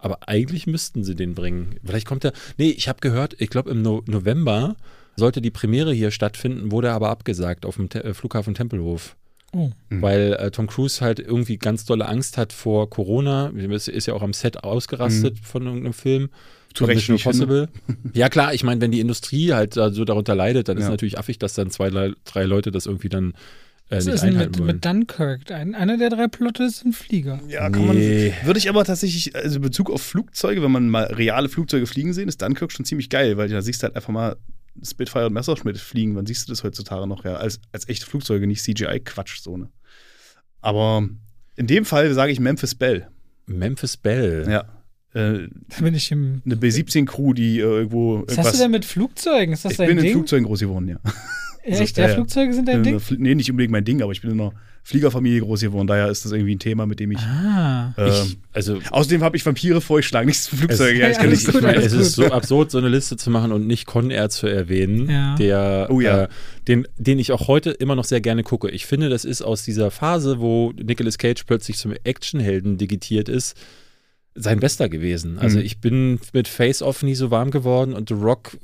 Aber 0.01 0.29
eigentlich 0.29 0.67
müssten 0.67 1.05
sie 1.05 1.15
den 1.15 1.35
bringen. 1.35 1.77
Vielleicht 1.85 2.07
kommt 2.07 2.25
er. 2.25 2.33
Nee, 2.59 2.71
ich 2.71 2.89
habe 2.89 3.01
gehört, 3.01 3.37
ich 3.39 3.51
glaube 3.51 3.71
im 3.71 3.83
no 3.83 4.03
November 4.07 4.77
sollte 5.17 5.43
die 5.43 5.51
Premiere 5.51 5.93
hier 5.93 6.11
stattfinden, 6.11 6.73
wurde 6.73 6.93
aber 6.93 7.11
abgesagt 7.11 7.67
auf 7.67 7.77
dem 7.77 7.89
Te 7.91 8.03
äh, 8.03 8.15
Flughafen 8.15 8.55
Tempelhof. 8.55 9.17
Oh. 9.53 9.71
Mhm. 9.89 10.03
Weil 10.03 10.33
äh, 10.35 10.51
Tom 10.51 10.69
Cruise 10.69 11.01
halt 11.05 11.19
irgendwie 11.19 11.59
ganz 11.59 11.85
dolle 11.85 12.07
Angst 12.07 12.39
hat 12.39 12.53
vor 12.53 12.89
Corona. 12.89 13.49
Ist, 13.49 13.89
ist 13.89 14.07
ja 14.07 14.15
auch 14.15 14.23
am 14.23 14.33
Set 14.33 14.63
ausgerastet 14.65 15.39
von 15.41 15.67
irgendeinem 15.67 15.93
Film. 15.93 16.23
Mhm. 16.23 16.29
Zu 16.73 16.85
Recht, 16.85 17.01
ich 17.01 17.07
finde. 17.07 17.21
Impossible. 17.23 17.69
ja, 18.15 18.29
klar, 18.29 18.55
ich 18.55 18.63
meine, 18.63 18.81
wenn 18.81 18.93
die 18.93 19.01
Industrie 19.01 19.53
halt 19.53 19.75
so 19.75 20.05
darunter 20.05 20.37
leidet, 20.37 20.69
dann 20.69 20.79
ist 20.79 20.85
Ja. 20.85 20.91
natürlich 20.91 21.19
affig, 21.19 21.39
dass 21.39 21.55
dann 21.55 21.69
zwei, 21.71 21.91
drei 22.25 22.45
Leute 22.45 22.71
das 22.71 22.87
irgendwie 22.87 23.09
dann 23.09 23.35
Was 23.91 24.07
nicht 24.07 24.15
ist 24.15 24.21
denn 24.23 24.37
mit, 24.37 24.59
mit 24.61 24.85
Dunkirk? 24.85 25.51
Ein, 25.51 25.75
einer 25.75 25.97
der 25.99 26.11
drei 26.11 26.29
Plotte 26.29 26.63
ist 26.65 26.85
ein 26.85 26.93
Flieger. 26.93 27.41
Ja, 27.49 27.69
kann 27.71 27.87
man. 27.89 27.97
Nee. 27.97 28.33
Würde 28.45 28.59
ich 28.59 28.69
aber 28.69 28.85
tatsächlich, 28.85 29.35
also 29.35 29.57
in 29.57 29.63
Bezug 29.63 29.91
auf 29.91 30.01
Flugzeuge, 30.01 30.63
wenn 30.63 30.71
man 30.71 30.89
mal 30.89 31.05
reale 31.07 31.49
Flugzeuge 31.49 31.87
fliegen 31.87 32.13
sehen, 32.13 32.29
ist 32.29 32.41
Dunkirk 32.41 32.71
schon 32.71 32.85
ziemlich 32.85 33.11
geil, 33.11 33.37
weil 33.37 33.49
da 33.49 33.61
siehst 33.63 33.83
du 33.83 33.87
halt 33.87 33.97
einfach 33.97 34.13
mal 34.13 34.37
Spitfire 34.83 35.27
und 35.27 35.33
Messerschmitt 35.33 35.77
fliegen. 35.79 36.15
Wann 36.15 36.25
siehst 36.27 36.47
du 36.49 36.53
das 36.53 36.63
heutzutage 36.63 37.07
noch? 37.09 37.25
Ja, 37.25 37.35
als, 37.35 37.61
als 37.73 37.89
echte 37.89 38.07
Flugzeuge, 38.07 38.47
nicht 38.47 38.63
CGI-Quatsch, 38.63 39.41
so, 39.41 39.57
ne? 39.57 39.69
Aber 40.61 41.09
in 41.57 41.67
dem 41.67 41.85
Fall 41.85 42.15
sage 42.15 42.31
ich 42.33 42.39
Memphis 42.39 42.75
Bell. 42.77 43.09
Memphis 43.47 43.97
Bell. 43.97 44.47
Ja. 44.49 44.61
Äh, 45.13 45.49
Da 45.69 45.83
bin 45.83 45.95
ich 45.95 46.13
im. 46.13 46.43
eine 46.45 46.57
B-17-Crew, 46.57 47.33
die 47.35 47.59
äh, 47.59 47.63
irgendwo. 47.63 48.23
Was 48.29 48.39
hast 48.39 48.55
du 48.55 48.59
denn 48.59 48.71
mit 48.71 48.85
Flugzeugen? 48.85 49.53
Ist 49.53 49.65
das 49.65 49.73
ich 49.73 49.79
dein 49.79 49.89
bin 49.89 49.99
in 49.99 50.05
Ding? 50.05 50.13
Flugzeugen 50.13 50.47
groß 50.47 50.61
geworden, 50.61 50.89
ja. 50.89 50.99
Echt? 51.63 51.97
ja, 51.97 52.05
Ja, 52.05 52.09
ja. 52.11 52.15
Flugzeuge 52.17 52.53
sind 52.55 52.69
dein 52.69 52.79
In 52.79 52.83
Ding? 52.99 53.01
nee, 53.19 53.35
nicht 53.35 53.51
unbedingt 53.51 53.73
mein 53.73 53.85
Ding, 53.85 54.03
aber 54.03 54.13
ich 54.13 54.21
bin 54.23 54.31
in 54.31 54.41
einer 54.41 54.53
Fliegerfamilie 54.83 55.41
groß 55.41 55.61
geworden. 55.61 55.87
Daher 55.87 56.09
ist 56.09 56.25
das 56.25 56.33
irgendwie 56.33 56.55
ein 56.55 56.59
Thema, 56.59 56.87
mit 56.87 57.01
dem 57.01 57.11
ich. 57.13 57.19
Ah. 57.19 57.93
ähm, 57.99 58.07
Ich, 58.09 58.39
also 58.53 58.79
außerdem 58.91 59.23
habe 59.23 59.37
ich 59.37 59.45
Vampire 59.45 59.81
vorgeschlagen, 59.83 60.27
nicht 60.29 60.39
Flugzeuge. 60.41 60.95
Es- 60.95 60.99
ja, 61.01 61.09
ich 61.11 61.17
Ja, 61.17 61.21
kann 61.21 61.31
nicht, 61.31 61.45
gut, 61.47 61.63
ich 61.63 61.85
es 61.85 61.93
ist 61.93 62.13
so 62.15 62.27
absurd, 62.27 62.71
so 62.71 62.79
eine 62.79 62.89
Liste 62.89 63.17
zu 63.19 63.29
machen 63.31 63.53
und 63.53 63.67
nicht 63.67 63.85
Con 63.87 64.11
Air 64.11 64.31
zu 64.31 64.47
erwähnen, 64.47 65.11
Ja. 65.11 65.35
der, 65.35 65.89
Oh 65.91 66.01
ja. 66.01 66.25
äh, 66.25 66.29
den, 66.67 66.89
den 66.97 67.19
ich 67.19 67.31
auch 67.33 67.47
heute 67.47 67.71
immer 67.73 67.95
noch 67.95 68.05
sehr 68.05 68.23
gerne 68.23 68.43
gucke. 68.43 68.71
Ich 68.71 68.87
finde, 68.87 69.11
das 69.11 69.27
ist 69.27 69.43
aus 69.43 69.63
dieser 69.63 69.91
Phase, 69.91 70.41
wo 70.41 70.73
Nicolas 70.73 71.19
Cage 71.19 71.45
plötzlich 71.45 71.77
zum 71.77 71.93
Actionhelden 72.05 72.79
digitiert 72.79 73.29
ist, 73.29 73.57
sein 74.35 74.61
bester 74.61 74.89
gewesen. 74.89 75.39
Also 75.39 75.59
Mhm. 75.59 75.65
ich 75.67 75.79
bin 75.81 76.21
mit 76.33 76.49
Face 76.49 76.81
Off 76.81 77.03
nie 77.03 77.15
so 77.17 77.31
warm 77.31 77.51
geworden 77.51 77.93
und 77.93 78.09
The 78.09 78.15
Rock 78.15 78.53
äh, 78.55 78.59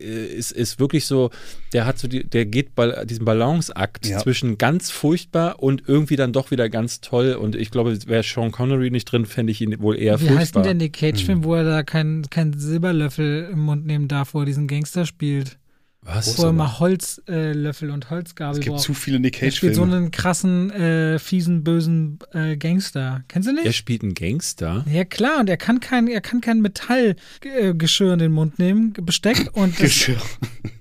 ist, 0.00 0.52
ist 0.52 0.80
wirklich 0.80 1.06
so, 1.06 1.30
der 1.72 1.86
hat 1.86 1.98
so 1.98 2.08
die, 2.08 2.24
der 2.24 2.46
geht 2.46 2.74
bei 2.74 3.04
diesem 3.04 3.24
Balanceakt 3.24 4.06
Ja. 4.06 4.18
zwischen 4.18 4.58
ganz 4.58 4.90
furchtbar 4.90 5.62
und 5.62 5.82
irgendwie 5.86 6.16
dann 6.16 6.32
doch 6.32 6.50
wieder 6.50 6.68
ganz 6.68 7.00
toll. 7.00 7.34
Und 7.34 7.54
ich 7.56 7.70
glaube, 7.70 7.96
wäre 8.06 8.22
Sean 8.22 8.50
Connery 8.50 8.90
nicht 8.90 9.04
drin, 9.06 9.26
fände 9.26 9.50
ich 9.52 9.60
ihn 9.60 9.80
wohl 9.80 9.96
eher 9.98 10.14
Wie 10.20 10.24
furchtbar. 10.24 10.38
heißt 10.40 10.54
denn 10.56 10.62
der 10.64 10.74
Nick 10.74 10.96
Hm. 10.96 11.12
Cage-Film, 11.12 11.44
wo 11.44 11.54
er 11.54 11.64
da 11.64 11.82
keinen 11.82 12.28
kein 12.30 12.52
Silberlöffel 12.58 13.48
im 13.52 13.60
Mund 13.60 13.86
nehmen 13.86 14.08
darf, 14.08 14.34
wo 14.34 14.40
er 14.40 14.46
diesen 14.46 14.66
Gangster 14.68 15.06
spielt? 15.06 15.58
Was? 16.02 16.38
Wo 16.38 16.44
er 16.44 16.52
mal 16.52 16.78
Holzlöffel 16.78 17.90
äh, 17.90 17.92
und 17.92 18.08
Holzgabel 18.08 18.58
es 18.58 18.64
gibt 18.64 18.74
braucht. 18.74 18.84
zu 18.84 18.94
viele 18.94 19.20
Nick 19.20 19.42
er 19.42 19.50
spielt 19.50 19.74
so 19.74 19.82
Cage-Filme. 19.82 19.96
einen 20.04 20.10
krassen, 20.10 20.70
äh, 20.70 21.18
fiesen, 21.18 21.62
bösen 21.62 22.18
äh, 22.32 22.56
Gangster. 22.56 23.22
Kennst 23.28 23.48
du 23.48 23.52
nicht? 23.52 23.66
Er 23.66 23.72
spielt 23.72 24.02
einen 24.02 24.14
Gangster. 24.14 24.84
Ja 24.90 25.04
klar, 25.04 25.40
und 25.40 25.50
er 25.50 25.58
kann 25.58 25.78
kein, 25.80 26.08
er 26.08 26.22
kann 26.22 26.40
kein 26.40 26.62
Metallgeschirr 26.62 28.14
in 28.14 28.18
den 28.18 28.32
Mund 28.32 28.58
nehmen, 28.58 28.94
Besteck 28.94 29.50
und 29.52 29.76
Geschirr. 29.76 30.20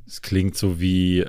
Das 0.06 0.22
klingt 0.22 0.58
so 0.58 0.80
wie, 0.80 1.20
äh, 1.20 1.26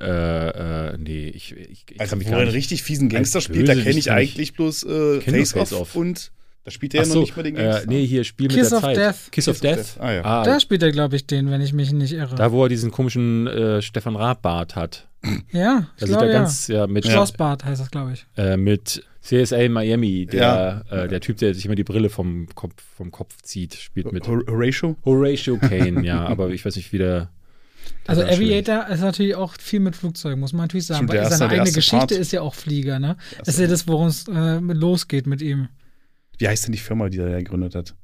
äh, 0.93 0.97
nee, 0.97 1.29
ich, 1.29 1.53
ich, 1.57 1.85
ich 1.91 2.01
Also, 2.01 2.11
kann 2.11 2.19
mich 2.19 2.29
wo 2.29 2.31
gar 2.31 2.41
er 2.41 2.43
einen 2.47 2.53
richtig 2.53 2.83
fiesen 2.85 3.09
Gangster 3.09 3.41
spielt, 3.41 3.69
da 3.69 3.75
kenne 3.75 3.99
ich 3.99 4.11
eigentlich 4.11 4.55
bloß 4.55 4.85
äh, 4.85 5.21
Face, 5.21 5.53
Face 5.53 5.73
Off. 5.73 5.97
und 5.97 6.31
da 6.65 6.71
spielt 6.71 6.95
er 6.95 7.03
ja 7.03 7.07
noch 7.09 7.15
so, 7.15 7.21
nicht 7.21 7.37
mal 7.37 7.43
den 7.43 7.57
äh, 7.57 7.63
Gangster. 7.63 7.87
nee, 7.89 8.07
hier 8.07 8.25
Spiel 8.25 8.49
Kiss 8.49 8.57
mit 8.57 8.71
der 8.71 8.77
of 8.79 8.83
Zeit. 8.85 8.97
Death. 8.97 9.31
Kiss, 9.33 9.49
of 9.49 9.61
Death. 9.61 9.97
Ah, 9.99 10.13
ja. 10.13 10.25
Ah, 10.25 10.45
da 10.45 10.61
spielt 10.61 10.83
er, 10.83 10.93
glaube 10.93 11.17
ich, 11.17 11.27
den, 11.27 11.51
wenn 11.51 11.61
ich 11.61 11.73
mich 11.73 11.93
nicht 11.93 12.13
irre. 12.13 12.35
da, 12.35 12.53
wo 12.53 12.65
er 12.65 12.69
diesen 12.69 12.91
komischen 12.91 13.47
äh, 13.47 13.81
Stefan 13.83 14.17
Raab-Bart 14.17 14.77
hat. 14.77 15.09
ja, 15.53 15.87
ich 15.97 16.01
Da 16.01 16.07
sieht 16.07 16.17
er 16.17 16.27
ja. 16.27 16.33
ganz, 16.33 16.69
ja, 16.69 16.87
mit, 16.87 17.07
Schlossbad 17.07 17.65
heißt 17.65 17.81
das, 17.81 17.91
glaube 17.91 18.13
ich. 18.15 18.27
äh, 18.37 18.57
mit 18.57 19.05
CSA 19.23 19.69
Miami, 19.69 20.25
der, 20.27 20.85
äh, 20.91 21.09
der 21.09 21.21
Typ, 21.21 21.37
der 21.39 21.55
sich 21.55 21.67
immer 21.67 21.75
die 21.75 21.85
Brille 21.85 22.09
vom 22.09 22.47
Kopf, 22.55 22.73
vom 22.97 23.11
Kopf 23.11 23.35
zieht, 23.43 23.75
spielt 23.75 24.13
mit 24.13 24.27
Hor- 24.27 24.45
Horatio? 24.49 24.97
Horatio 25.05 25.59
Kane, 25.59 26.03
ja, 26.07 26.25
aber 26.27 26.49
ich 26.51 26.65
weiß 26.65 26.77
nicht, 26.77 26.91
wie 26.93 26.99
der. 26.99 27.29
Also 28.07 28.23
Aviator 28.23 28.87
ist 28.89 29.01
natürlich 29.01 29.35
auch 29.35 29.55
viel 29.59 29.81
mit 29.81 29.95
Flugzeugen, 29.95 30.41
muss 30.41 30.53
man 30.55 30.63
natürlich 30.63 30.87
sagen. 30.87 30.99
Stimmt, 30.99 31.11
Weil 31.11 31.19
erste- 31.19 31.37
seine 31.37 31.49
der 31.51 31.55
eigene 31.61 31.69
erste 31.69 31.79
Geschichte 31.79 31.99
Part. 31.99 32.11
ist 32.13 32.33
ja 32.33 32.41
auch 32.41 32.55
Flieger, 32.55 32.99
ne? 32.99 33.17
Das 33.39 33.49
ist 33.49 33.49
erste 33.49 33.63
ja 33.63 33.69
das, 33.69 33.89
worum 33.89 34.07
es 34.09 34.27
äh, 34.29 34.59
losgeht 34.59 35.27
mit 35.27 35.43
ihm. 35.43 35.69
Wie 36.41 36.49
heißt 36.49 36.67
denn 36.67 36.73
die 36.73 36.79
Firma, 36.79 37.11
die 37.11 37.19
er 37.19 37.37
gegründet 37.43 37.75
hat? 37.75 37.95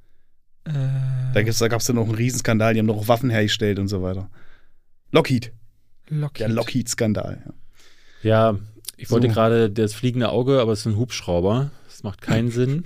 Äh, 0.64 0.72
Da, 1.32 1.42
gab 1.42 1.80
es 1.80 1.86
dann 1.86 1.96
noch 1.96 2.04
einen 2.04 2.14
Riesenskandal, 2.14 2.74
die 2.74 2.80
haben 2.80 2.86
noch 2.86 3.08
Waffen 3.08 3.30
hergestellt 3.30 3.78
und 3.78 3.88
so 3.88 4.02
weiter. 4.02 4.28
Lockheed, 5.10 5.52
Lockheed. 6.10 6.40
der 6.40 6.48
Lockheed-Skandal. 6.50 7.42
Ja. 7.46 7.52
Ja, 8.52 8.58
ich 8.98 9.10
wollte 9.10 9.28
So. 9.28 9.32
gerade 9.34 9.70
das 9.70 9.94
fliegende 9.94 10.28
Auge, 10.28 10.60
aber 10.60 10.72
es 10.72 10.80
ist 10.80 10.86
ein 10.86 10.96
Hubschrauber. 10.96 11.70
Das 11.88 12.02
macht 12.02 12.20
keinen 12.20 12.50
Sinn. 12.50 12.84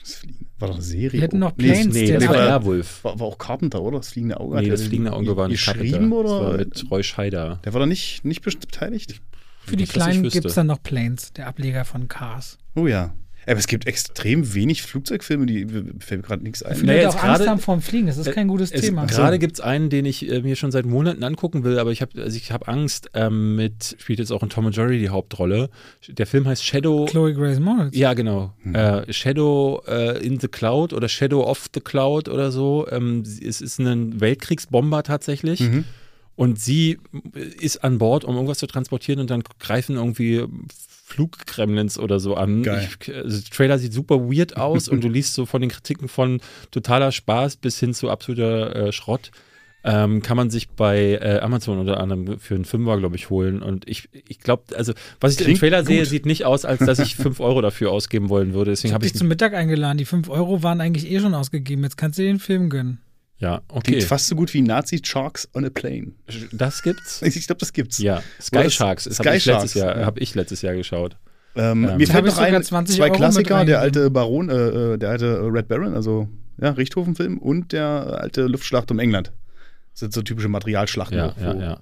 Das 0.00 0.14
Fliegen. 0.14 0.46
War 0.58 0.68
doch 0.68 0.76
eine 0.76 0.84
Serie. 0.84 1.12
Wir 1.12 1.20
hätten 1.22 1.38
noch 1.38 1.54
Nee, 1.56 1.72
Planes, 1.72 1.94
Nee, 1.94 2.06
der 2.06 2.20
das 2.20 2.28
war 2.30 2.36
Airwolf. 2.36 3.04
War, 3.04 3.20
war 3.20 3.26
auch 3.26 3.36
Carpenter, 3.38 3.82
oder? 3.82 3.98
Das 3.98 4.08
fliegende 4.10 4.40
Auge. 4.40 4.56
Nee, 4.60 4.68
das 4.70 4.82
fliegende 4.84 5.12
Auge 5.12 5.36
war 5.36 5.48
nicht 5.48 5.64
geschrieben, 5.64 6.10
Carpenter. 6.10 6.22
Das 6.22 6.32
oder? 6.32 6.46
war 6.50 6.56
mit 6.56 6.90
Roy 6.90 7.02
Scheider. 7.02 7.60
Der 7.64 7.72
war 7.74 7.80
da 7.80 7.86
nicht, 7.86 8.24
nicht 8.24 8.40
beteiligt? 8.42 9.20
Für 9.66 9.76
die 9.76 9.84
Kleinen 9.86 10.22
gibt 10.22 10.46
es 10.46 10.54
dann 10.54 10.66
noch 10.68 10.82
Planes, 10.82 11.32
der 11.34 11.46
Ableger 11.46 11.84
von 11.84 12.08
Cars. 12.08 12.56
Oh 12.74 12.86
ja. 12.86 13.12
Aber 13.48 13.58
es 13.58 13.66
gibt 13.66 13.86
extrem 13.86 14.52
wenig 14.54 14.82
Flugzeugfilme, 14.82 15.46
die 15.46 15.66
fällt 16.00 16.20
mir 16.20 16.26
gerade 16.26 16.42
nichts 16.42 16.62
ein. 16.62 16.76
Viele 16.76 16.92
Naja, 16.92 17.08
auch 17.08 17.22
Angst 17.22 17.48
haben 17.48 17.58
vor 17.58 17.76
dem 17.76 17.80
Fliegen, 17.82 18.06
das 18.06 18.18
ist 18.18 18.26
Äh, 18.26 18.32
kein 18.32 18.46
gutes 18.46 18.70
Es, 18.72 18.82
Thema. 18.82 19.06
gerade 19.06 19.38
gibt 19.38 19.54
es 19.54 19.60
einen, 19.60 19.88
den 19.88 20.04
ich 20.04 20.30
äh, 20.30 20.42
mir 20.42 20.54
schon 20.54 20.70
seit 20.70 20.84
Monaten 20.84 21.24
angucken 21.24 21.64
will, 21.64 21.78
aber 21.78 21.90
ich 21.90 22.02
habe 22.02 22.20
also 22.22 22.36
ich 22.36 22.52
hab 22.52 22.68
Angst 22.68 23.10
ähm, 23.14 23.56
mit, 23.56 23.96
spielt 23.98 24.18
jetzt 24.18 24.32
auch 24.32 24.42
in 24.42 24.50
Tom 24.50 24.66
und 24.66 24.76
Jerry 24.76 24.98
die 24.98 25.08
Hauptrolle. 25.08 25.70
Der 26.08 26.26
Film 26.26 26.46
heißt 26.46 26.62
Shadow. 26.62 27.06
Chloe 27.06 27.32
Grace 27.32 27.58
Moritz. 27.58 27.96
Ja, 27.96 28.12
genau. 28.12 28.52
Äh, 28.72 29.10
Shadow 29.12 29.82
äh, 29.88 30.18
in 30.24 30.38
the 30.38 30.48
Cloud 30.48 30.92
oder 30.92 31.08
Shadow 31.08 31.42
of 31.44 31.68
the 31.74 31.80
Cloud 31.80 32.28
oder 32.28 32.52
so. 32.52 32.86
Ähm, 32.90 33.22
es 33.22 33.62
ist 33.62 33.78
ein 33.78 34.20
Weltkriegsbomber 34.20 35.02
tatsächlich. 35.04 35.60
Mhm. 35.60 35.84
Und 36.36 36.60
sie 36.60 36.98
ist 37.58 37.82
an 37.82 37.98
Bord, 37.98 38.24
um 38.24 38.34
irgendwas 38.36 38.58
zu 38.58 38.66
transportieren 38.68 39.20
und 39.20 39.30
dann 39.30 39.42
greifen 39.58 39.96
irgendwie 39.96 40.44
Fluggremlins 41.08 41.98
oder 41.98 42.20
so 42.20 42.34
an. 42.34 42.60
Ich, 42.60 43.14
also 43.14 43.40
der 43.40 43.50
Trailer 43.50 43.78
sieht 43.78 43.92
super 43.94 44.20
weird 44.30 44.56
aus 44.56 44.88
und 44.88 45.02
du 45.02 45.08
liest 45.16 45.34
so 45.34 45.46
von 45.46 45.60
den 45.62 45.70
Kritiken 45.70 46.08
von 46.08 46.40
totaler 46.70 47.12
Spaß 47.12 47.56
bis 47.56 47.80
hin 47.80 47.94
zu 47.94 48.10
absoluter 48.10 48.76
äh, 48.76 48.92
Schrott. 48.92 49.30
Ähm, 49.84 50.22
kann 50.22 50.36
man 50.36 50.50
sich 50.50 50.68
bei 50.70 51.14
äh, 51.14 51.38
Amazon 51.40 51.78
unter 51.78 51.98
anderem 51.98 52.38
für 52.38 52.56
einen 52.56 52.64
Fünfer, 52.64 52.98
glaube 52.98 53.16
ich, 53.16 53.30
holen. 53.30 53.62
Und 53.62 53.88
ich, 53.88 54.08
ich 54.28 54.40
glaube, 54.40 54.76
also 54.76 54.92
was 55.20 55.40
ich 55.40 55.48
im 55.48 55.56
Trailer 55.56 55.84
sehe, 55.84 56.00
gut. 56.00 56.08
sieht 56.08 56.26
nicht 56.26 56.44
aus, 56.44 56.64
als 56.64 56.80
dass 56.80 56.98
ich 56.98 57.16
5 57.16 57.40
Euro 57.40 57.62
dafür 57.62 57.90
ausgeben 57.90 58.28
wollen 58.28 58.52
würde. 58.52 58.72
Ich 58.72 58.78
Deswegen 58.80 58.92
habe 58.92 59.04
habe 59.04 59.06
dich 59.06 59.14
ich. 59.14 59.18
zum 59.18 59.28
Mittag 59.28 59.54
eingeladen. 59.54 59.96
Die 59.96 60.04
5 60.04 60.28
Euro 60.28 60.62
waren 60.62 60.80
eigentlich 60.80 61.10
eh 61.10 61.20
schon 61.20 61.32
ausgegeben. 61.32 61.84
Jetzt 61.84 61.96
kannst 61.96 62.18
du 62.18 62.22
dir 62.22 62.28
den 62.28 62.40
Film 62.40 62.68
gönnen. 62.68 62.98
Ja, 63.40 63.60
Klingt 63.68 63.86
okay. 63.98 64.00
fast 64.00 64.26
so 64.26 64.34
gut 64.34 64.52
wie 64.52 64.62
Nazi 64.62 65.00
Sharks 65.02 65.48
on 65.54 65.64
a 65.64 65.70
Plane. 65.70 66.12
Das 66.52 66.82
gibt's? 66.82 67.22
Ich 67.22 67.46
glaube, 67.46 67.60
das 67.60 67.72
gibt's. 67.72 67.98
Ja. 67.98 68.22
Sky 68.40 68.58
Oder 68.58 68.70
Sharks. 68.70 69.04
Das 69.04 69.18
habe 69.20 69.36
ich, 69.36 69.44
letztes 69.46 69.72
Sharks, 69.72 69.74
Jahr- 69.74 69.98
ja. 70.00 70.06
hab 70.06 70.18
ich 70.20 70.34
letztes 70.34 70.62
Jahr 70.62 70.74
geschaut. 70.74 71.16
Ähm, 71.54 71.84
Ähm, 71.88 71.96
mir 71.98 72.06
fällt 72.06 72.26
noch 72.26 72.38
ein, 72.38 72.62
20 72.62 72.96
zwei 72.96 73.04
Euro 73.06 73.14
Klassiker, 73.16 73.64
der 73.64 73.80
alte 73.80 74.10
Baron, 74.10 74.48
äh, 74.50 74.54
äh, 74.94 74.98
der 74.98 75.10
alte 75.10 75.40
Red 75.52 75.68
Baron, 75.68 75.94
also 75.94 76.28
ja, 76.60 76.70
Richthofen-Film 76.70 77.38
und 77.38 77.72
der 77.72 78.18
alte 78.20 78.46
Luftschlacht 78.46 78.90
um 78.90 78.98
England. 78.98 79.32
Das 79.92 80.00
sind 80.00 80.12
so 80.12 80.22
typische 80.22 80.48
Materialschlachten. 80.48 81.16
Ja, 81.16 81.30
auch, 81.30 81.36
ja, 81.38 81.54
wo- 81.54 81.60
ja. 81.60 81.80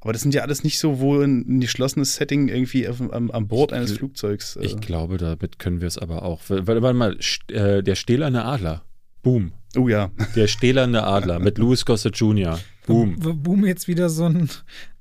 Aber 0.00 0.12
das 0.12 0.20
sind 0.22 0.34
ja 0.34 0.42
alles 0.42 0.64
nicht 0.64 0.78
so, 0.78 1.00
wo 1.00 1.20
ein, 1.20 1.60
geschlossenes 1.60 2.16
Setting 2.16 2.48
irgendwie 2.48 2.86
am, 2.88 3.30
am 3.30 3.48
Bord 3.48 3.72
eines 3.72 3.92
Flugzeugs. 3.92 4.56
Äh, 4.56 4.64
Ich 4.66 4.80
glaube, 4.80 5.16
damit 5.16 5.58
können 5.58 5.80
wir 5.80 5.88
es 5.88 5.96
aber 5.96 6.22
auch. 6.24 6.40
Weil- 6.48 6.66
Warte 6.66 6.92
mal, 6.92 7.18
äh, 7.48 7.82
der 7.82 7.94
stählerne 7.94 8.44
Adler. 8.44 8.82
Boom. 9.22 9.52
Oh 9.76 9.88
ja. 9.88 10.10
Der 10.36 10.46
stählerne 10.46 11.04
Adler 11.04 11.38
mit 11.38 11.58
Louis 11.58 11.84
Gossett 11.84 12.16
Jr. 12.16 12.58
Boom. 12.86 13.16
Boom 13.18 13.64
jetzt 13.64 13.88
wieder 13.88 14.08
so 14.08 14.24
eine 14.24 14.46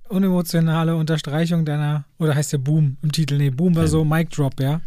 unemotionale 0.09 0.95
Unterstreichung 0.95 1.65
deiner, 1.65 2.05
oder 2.19 2.35
heißt 2.35 2.53
der 2.53 2.59
Boom 2.59 2.97
im 3.01 3.11
Titel? 3.11 3.37
Nee, 3.37 3.49
Boom 3.49 3.75
war 3.75 3.87
so 3.87 4.05
Mic 4.05 4.29
Drop, 4.29 4.59
ja? 4.59 4.81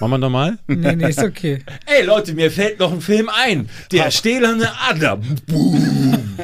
Machen 0.00 0.10
wir 0.10 0.18
nochmal? 0.18 0.58
Nee, 0.66 0.96
nee, 0.96 1.08
ist 1.08 1.22
okay. 1.22 1.62
Ey 1.86 2.04
Leute, 2.04 2.34
mir 2.34 2.50
fällt 2.50 2.78
noch 2.78 2.92
ein 2.92 3.00
Film 3.00 3.30
ein. 3.32 3.68
Der 3.92 4.10
stählerne 4.10 4.70
Adler. 4.88 5.18
Boom. 5.46 6.36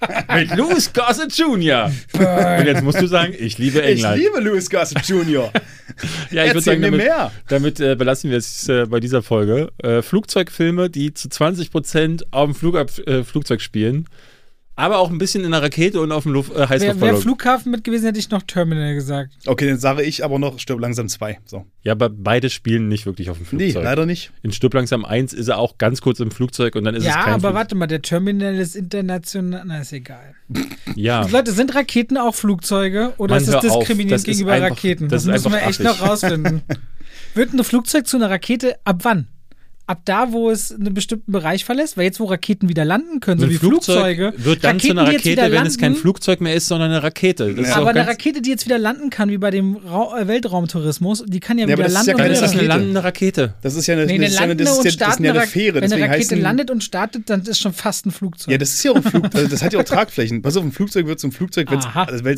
mit 0.34 0.56
Louis 0.56 0.92
Gossett 0.92 1.36
Jr. 1.36 1.90
Und 2.12 2.66
jetzt 2.66 2.82
musst 2.82 3.00
du 3.00 3.06
sagen, 3.06 3.34
ich 3.38 3.58
liebe 3.58 3.80
Ich 3.80 4.04
England. 4.04 4.18
liebe 4.18 4.40
Louis 4.40 4.68
Gossett 4.68 5.06
Jr. 5.06 5.52
ja, 6.30 6.44
ich 6.44 6.50
würde 6.50 6.60
sagen, 6.62 6.82
damit, 6.82 7.00
mehr. 7.00 7.32
damit 7.48 7.80
äh, 7.80 7.94
belassen 7.96 8.30
wir 8.30 8.38
es 8.38 8.68
äh, 8.68 8.86
bei 8.86 9.00
dieser 9.00 9.22
Folge. 9.22 9.70
Äh, 9.78 10.02
Flugzeugfilme, 10.02 10.90
die 10.90 11.14
zu 11.14 11.28
20% 11.28 12.24
auf 12.30 12.44
dem 12.46 12.54
Flugab 12.54 12.90
äh, 13.06 13.24
Flugzeug 13.24 13.60
spielen. 13.60 14.06
Aber 14.80 14.98
auch 14.98 15.10
ein 15.10 15.18
bisschen 15.18 15.44
in 15.44 15.50
der 15.50 15.62
Rakete 15.62 16.00
und 16.00 16.10
auf 16.10 16.22
dem 16.22 16.32
Luft, 16.32 16.50
äh, 16.52 16.54
Wäre 16.54 16.58
wär 16.60 16.68
Heißluftballon. 16.70 17.20
Flughafen 17.20 17.70
mit 17.70 17.84
gewesen, 17.84 18.06
hätte 18.06 18.18
ich 18.18 18.30
noch 18.30 18.42
Terminal 18.42 18.94
gesagt. 18.94 19.32
Okay, 19.46 19.68
dann 19.68 19.78
sage 19.78 20.02
ich 20.02 20.24
aber 20.24 20.38
noch 20.38 20.58
Stirb 20.58 20.80
langsam 20.80 21.08
2. 21.08 21.38
So. 21.44 21.66
ja, 21.82 21.92
aber 21.92 22.08
beide 22.08 22.48
spielen 22.50 22.88
nicht 22.88 23.04
wirklich 23.06 23.28
auf 23.30 23.36
dem 23.38 23.46
Nee, 23.52 23.64
Flugzeug. 23.72 23.84
leider 23.84 24.06
nicht. 24.06 24.32
In 24.42 24.52
Stirb 24.52 24.72
langsam 24.74 25.04
1 25.04 25.32
ist 25.34 25.48
er 25.48 25.58
auch 25.58 25.76
ganz 25.78 26.00
kurz 26.00 26.18
im 26.20 26.30
Flugzeug 26.30 26.74
und 26.76 26.84
dann 26.84 26.94
ist 26.94 27.02
es 27.02 27.08
Ja, 27.08 27.22
kein 27.24 27.34
aber 27.34 27.48
Flug- 27.48 27.54
warte 27.54 27.74
mal, 27.74 27.86
der 27.86 28.02
Terminal 28.02 28.54
ist 28.54 28.74
international. 28.74 29.62
Na, 29.66 29.80
ist 29.80 29.92
egal. 29.92 30.34
Ja. 30.96 31.26
Leute, 31.26 31.52
sind 31.52 31.74
Raketen 31.74 32.16
auch 32.18 32.34
Flugzeuge 32.34 33.12
oder 33.16 33.34
Mann, 33.34 33.42
ist 33.42 33.48
es 33.48 33.60
diskriminierend 33.60 34.24
gegenüber 34.24 34.52
einfach- 34.52 34.70
Raketen? 34.70 35.08
das 35.08 35.24
Das, 35.24 35.32
müssen 35.32 35.52
wir 35.52 35.58
echt 35.62 35.80
affig. 35.80 35.86
noch 35.86 36.08
rausfinden. 36.08 36.62
Wird 37.34 37.52
ein 37.52 37.62
Flugzeug 37.62 38.06
zu 38.08 38.16
einer 38.16 38.28
Rakete 38.30 38.76
ab 38.84 39.00
wann? 39.04 39.28
Ab 39.90 40.02
da, 40.04 40.30
wo 40.30 40.50
es 40.50 40.72
einen 40.72 40.94
bestimmten 40.94 41.32
Bereich 41.32 41.64
verlässt? 41.64 41.96
Weil 41.96 42.04
jetzt, 42.04 42.20
wo 42.20 42.26
Raketen 42.26 42.68
wieder 42.68 42.84
landen 42.84 43.18
können, 43.18 43.40
so 43.40 43.50
wie 43.50 43.56
Flugzeug 43.56 44.18
Flugzeuge. 44.18 44.32
wird 44.36 44.62
dann 44.62 44.78
zu 44.78 44.92
einer 44.92 45.04
Rakete, 45.04 45.50
wenn 45.50 45.66
es 45.66 45.78
kein 45.78 45.86
landen, 45.94 46.00
Flugzeug 46.00 46.40
mehr 46.40 46.54
ist, 46.54 46.68
sondern 46.68 46.92
eine 46.92 47.02
Rakete. 47.02 47.52
Das 47.54 47.66
ist 47.66 47.76
Aber 47.76 47.90
eine 47.90 48.06
Rakete, 48.06 48.40
die 48.40 48.50
jetzt 48.50 48.66
wieder 48.66 48.78
landen 48.78 49.10
kann, 49.10 49.30
wie 49.30 49.38
bei 49.38 49.50
dem 49.50 49.74
Ra 49.74 50.16
äh, 50.16 50.28
Weltraumtourismus, 50.28 51.24
die 51.26 51.40
kann 51.40 51.58
ja 51.58 51.66
Ja, 51.66 51.74
aber 51.74 51.82
wieder 51.86 51.92
das 51.92 52.02
ist 52.02 52.06
landen 52.06 52.10
ja 52.10 52.24
keine 52.24 52.34
ist 52.34 52.40
das 52.40 52.50
eine 52.52 52.60
Rakete. 52.60 52.68
landende 52.68 53.02
Rakete. 53.02 53.54
Das 53.62 53.74
ist 53.74 53.86
ja 53.88 53.94
eine, 53.94 54.06
Nee, 54.06 54.18
das 54.18 54.20
eine 54.20 54.26
ist 54.26 54.38
ja 54.38 54.42
eine, 54.44 54.56
das 54.56 54.70
ist 54.70 54.78
und 54.78 54.84
ja, 54.84 54.90
das 54.90 55.14
ist 55.18 55.24
ja 55.24 55.32
eine 55.32 55.40
Fähre. 55.48 55.80
Wenn 55.80 55.92
eine 55.92 56.02
Rakete 56.04 56.18
heißen, 56.18 56.40
landet 56.40 56.70
und 56.70 56.84
startet, 56.84 57.28
dann 57.28 57.42
ist 57.42 57.58
schon 57.58 57.72
fast 57.72 58.06
ein 58.06 58.12
Flugzeug. 58.12 58.52
Ja, 58.52 58.58
das 58.58 58.70
ist 58.72 58.84
ja 58.84 58.92
auch 58.92 58.96
ein 58.96 59.02
Flug, 59.02 59.24
also 59.34 59.48
das 59.48 59.60
hat 59.60 59.72
ja 59.72 59.80
auch 59.80 59.84
Tragflächen. 59.84 60.40
Pass 60.42 60.56
auf, 60.56 60.62
ein 60.62 60.70
Flugzeug 60.70 61.08
wird 61.08 61.18
zum 61.18 61.32
Flugzeug, 61.32 61.68
wenn 61.68 61.80
es 61.80 61.86
also 61.86 62.28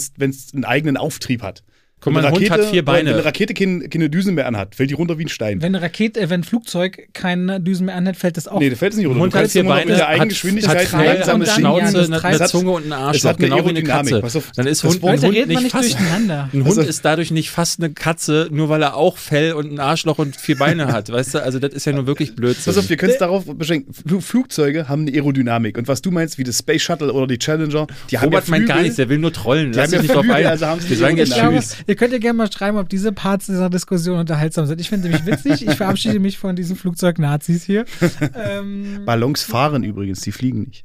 einen 0.54 0.64
eigenen 0.64 0.96
Auftrieb 0.96 1.42
hat. 1.42 1.62
Guck 2.02 2.12
mal, 2.12 2.18
Wenn 2.18 2.26
ein 2.26 2.34
eine 2.34 2.40
Hund 2.40 2.50
hat 2.50 2.64
vier 2.64 2.84
Wenn 2.86 2.94
eine 2.94 3.10
Beine. 3.12 3.24
Rakete 3.24 3.54
keine, 3.54 3.88
keine 3.88 4.10
Düsen 4.10 4.34
mehr 4.34 4.46
anhat, 4.46 4.74
fällt 4.74 4.90
die 4.90 4.94
runter 4.94 5.18
wie 5.18 5.24
ein 5.24 5.28
Stein. 5.28 5.62
wenn 5.62 5.74
eine 5.74 5.82
Rakete, 5.84 6.20
äh, 6.20 6.28
wenn 6.30 6.40
ein 6.40 6.44
Flugzeug 6.44 7.08
keine 7.14 7.60
Düsen 7.60 7.86
mehr 7.86 7.94
anhält, 7.94 8.16
fällt 8.16 8.36
das 8.36 8.48
auch. 8.48 8.58
nee, 8.58 8.70
das 8.70 8.78
fällt 8.80 8.96
nicht 8.96 9.06
runter. 9.06 9.18
Ein 9.18 9.22
Hund 9.22 9.34
hat 9.34 9.50
vier 9.50 9.64
Beine, 9.64 9.86
mit 9.90 9.98
der 9.98 10.08
eigenen 10.08 10.20
hat, 10.22 10.28
Geschwindigkeit 10.30 10.92
hat 10.92 11.28
eine 11.28 11.44
ja, 11.44 11.52
Schnauze, 11.54 12.04
eine, 12.04 12.24
eine 12.24 12.44
Zunge 12.46 12.70
und 12.72 12.84
ein 12.86 12.92
Es 12.92 12.98
Arschloch, 12.98 13.30
hat 13.30 13.38
eine 13.38 13.48
genau 13.48 13.64
wie 13.64 13.68
eine. 13.70 13.82
Katze. 13.82 14.22
Auf. 14.22 14.50
Dann 14.56 14.66
ist 14.66 14.82
Das 14.84 14.90
Hund, 14.94 15.02
Hund 15.02 15.22
nicht 15.22 15.46
nicht 15.48 15.70
fast 15.70 15.92
durcheinander. 15.92 16.48
Ein 16.52 16.64
Hund 16.64 16.66
Also- 16.78 16.80
ist 16.82 17.04
dadurch 17.04 17.30
nicht 17.30 17.50
fast 17.50 17.78
eine 17.80 17.92
Katze, 17.92 18.48
nur 18.50 18.68
weil 18.68 18.82
er 18.82 18.96
auch 18.96 19.16
Fell 19.16 19.52
und 19.52 19.72
ein 19.72 19.78
Arschloch 19.78 20.18
und 20.18 20.34
vier 20.36 20.56
Beine 20.58 20.88
hat. 20.92 21.10
Weißt 21.12 21.34
du, 21.34 21.42
also 21.42 21.58
das 21.58 21.72
ist 21.72 21.84
ja 21.84 21.92
nur 21.92 22.06
wirklich 22.06 22.34
Blödsinn. 22.34 22.64
Pass 22.64 22.78
auf, 22.78 22.88
wir 22.90 22.96
können 22.96 23.12
es 23.12 23.18
darauf 23.18 23.44
beschränken. 23.46 23.92
Fl 23.94 24.20
Flugzeuge 24.20 24.88
haben 24.88 25.02
eine 25.02 25.12
Aerodynamik. 25.12 25.78
Und 25.78 25.88
was 25.88 26.02
du 26.02 26.10
meinst, 26.10 26.38
wie 26.38 26.44
das 26.44 26.58
Space 26.58 26.82
Shuttle 26.82 27.12
oder 27.12 27.26
die 27.26 27.38
Challenger, 27.38 27.86
die 28.10 28.18
haben 28.18 28.24
Robert 28.24 28.46
ja 28.46 28.50
meint 28.50 28.62
Flügel. 28.62 28.74
gar 28.76 28.82
nichts, 28.82 28.96
der 28.96 29.08
will 29.08 29.18
nur 29.18 29.32
trollen. 29.32 29.72
Lass 29.72 29.84
haben 29.84 29.90
dich 29.92 30.02
nicht 30.02 30.14
drauf 30.14 30.24
ein. 30.28 30.46
also 30.46 30.66
haben 30.66 30.80
sie 30.80 30.90
Wir 30.90 30.96
sagen 30.96 31.16
jetzt 31.16 31.34
Tschüss. 31.34 31.76
Ihr 31.92 31.96
könnt 31.96 32.12
ja 32.14 32.18
gerne 32.18 32.38
mal 32.38 32.50
schreiben, 32.50 32.78
ob 32.78 32.88
diese 32.88 33.12
Parts 33.12 33.44
dieser 33.46 33.68
Diskussion 33.68 34.18
unterhaltsam 34.18 34.64
sind. 34.66 34.80
Ich 34.80 34.88
finde 34.88 35.08
nämlich 35.08 35.26
witzig. 35.26 35.66
Ich 35.68 35.74
verabschiede 35.76 36.18
mich 36.20 36.38
von 36.38 36.56
diesen 36.56 36.74
Flugzeug-Nazis 36.74 37.64
hier. 37.64 37.84
ähm, 38.34 39.02
Ballons 39.04 39.42
fahren 39.42 39.82
übrigens, 39.84 40.20
die 40.22 40.32
fliegen 40.32 40.62
nicht. 40.62 40.84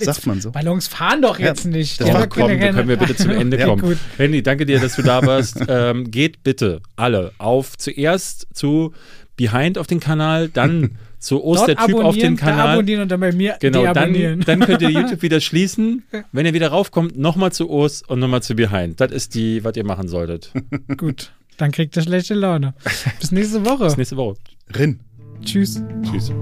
Sagt 0.00 0.26
man 0.26 0.40
so. 0.40 0.50
Ballons 0.50 0.88
fahren 0.88 1.22
doch 1.22 1.38
jetzt 1.38 1.64
Ja, 1.64 1.70
nicht. 1.70 2.00
das 2.00 2.06
Die 2.08 2.12
ja 2.12 2.26
Komm, 2.26 2.48
da 2.48 2.56
können 2.72 2.88
wir 2.88 2.96
bitte 2.96 3.14
zum 3.14 3.30
Ende 3.30 3.58
Ja, 3.58 3.66
kommen. 3.66 3.82
gut. 3.82 3.98
Henny, 4.16 4.42
danke 4.42 4.64
dir, 4.66 4.80
dass 4.80 4.96
du 4.96 5.02
da 5.02 5.24
warst. 5.24 5.62
ähm, 5.68 6.10
geht 6.10 6.42
bitte 6.42 6.80
alle 6.96 7.32
auf 7.38 7.76
zuerst 7.76 8.46
zu 8.54 8.92
Behind 9.36 9.78
auf 9.78 9.86
den 9.86 10.00
Kanal, 10.00 10.48
dann 10.48 10.96
zu 11.18 11.42
Ost 11.44 11.60
Dort 11.60 11.68
der 11.68 11.76
Typ 11.86 11.96
auf 11.96 12.16
den 12.16 12.36
da 12.36 12.40
Kanal. 12.42 12.68
abonnieren 12.68 13.02
und 13.02 13.10
dann 13.10 13.20
bei 13.20 13.32
mir 13.32 13.56
Genau, 13.60 13.92
dann, 13.92 14.40
dann 14.40 14.60
könnt 14.60 14.82
ihr 14.82 14.90
YouTube 14.90 15.22
wieder 15.22 15.40
schließen. 15.40 16.04
Wenn 16.32 16.46
ihr 16.46 16.54
wieder 16.54 16.68
raufkommt, 16.68 17.18
nochmal 17.18 17.52
zu 17.52 17.70
Ost 17.70 18.08
und 18.08 18.20
nochmal 18.20 18.42
zu 18.42 18.54
Behind. 18.54 19.00
Das 19.00 19.12
ist 19.12 19.34
die, 19.34 19.64
was 19.64 19.76
ihr 19.76 19.84
machen 19.84 20.08
solltet. 20.08 20.52
Gut, 20.96 21.32
dann 21.56 21.72
kriegt 21.72 21.96
ihr 21.96 22.02
schlechte 22.02 22.34
Laune. 22.34 22.74
Bis 23.20 23.32
nächste 23.32 23.64
Woche. 23.64 23.84
Bis 23.84 23.96
nächste 23.96 24.16
Woche. 24.16 24.36
Rin. 24.76 25.00
Tschüss. 25.44 25.82
Tschüss. 26.02 26.32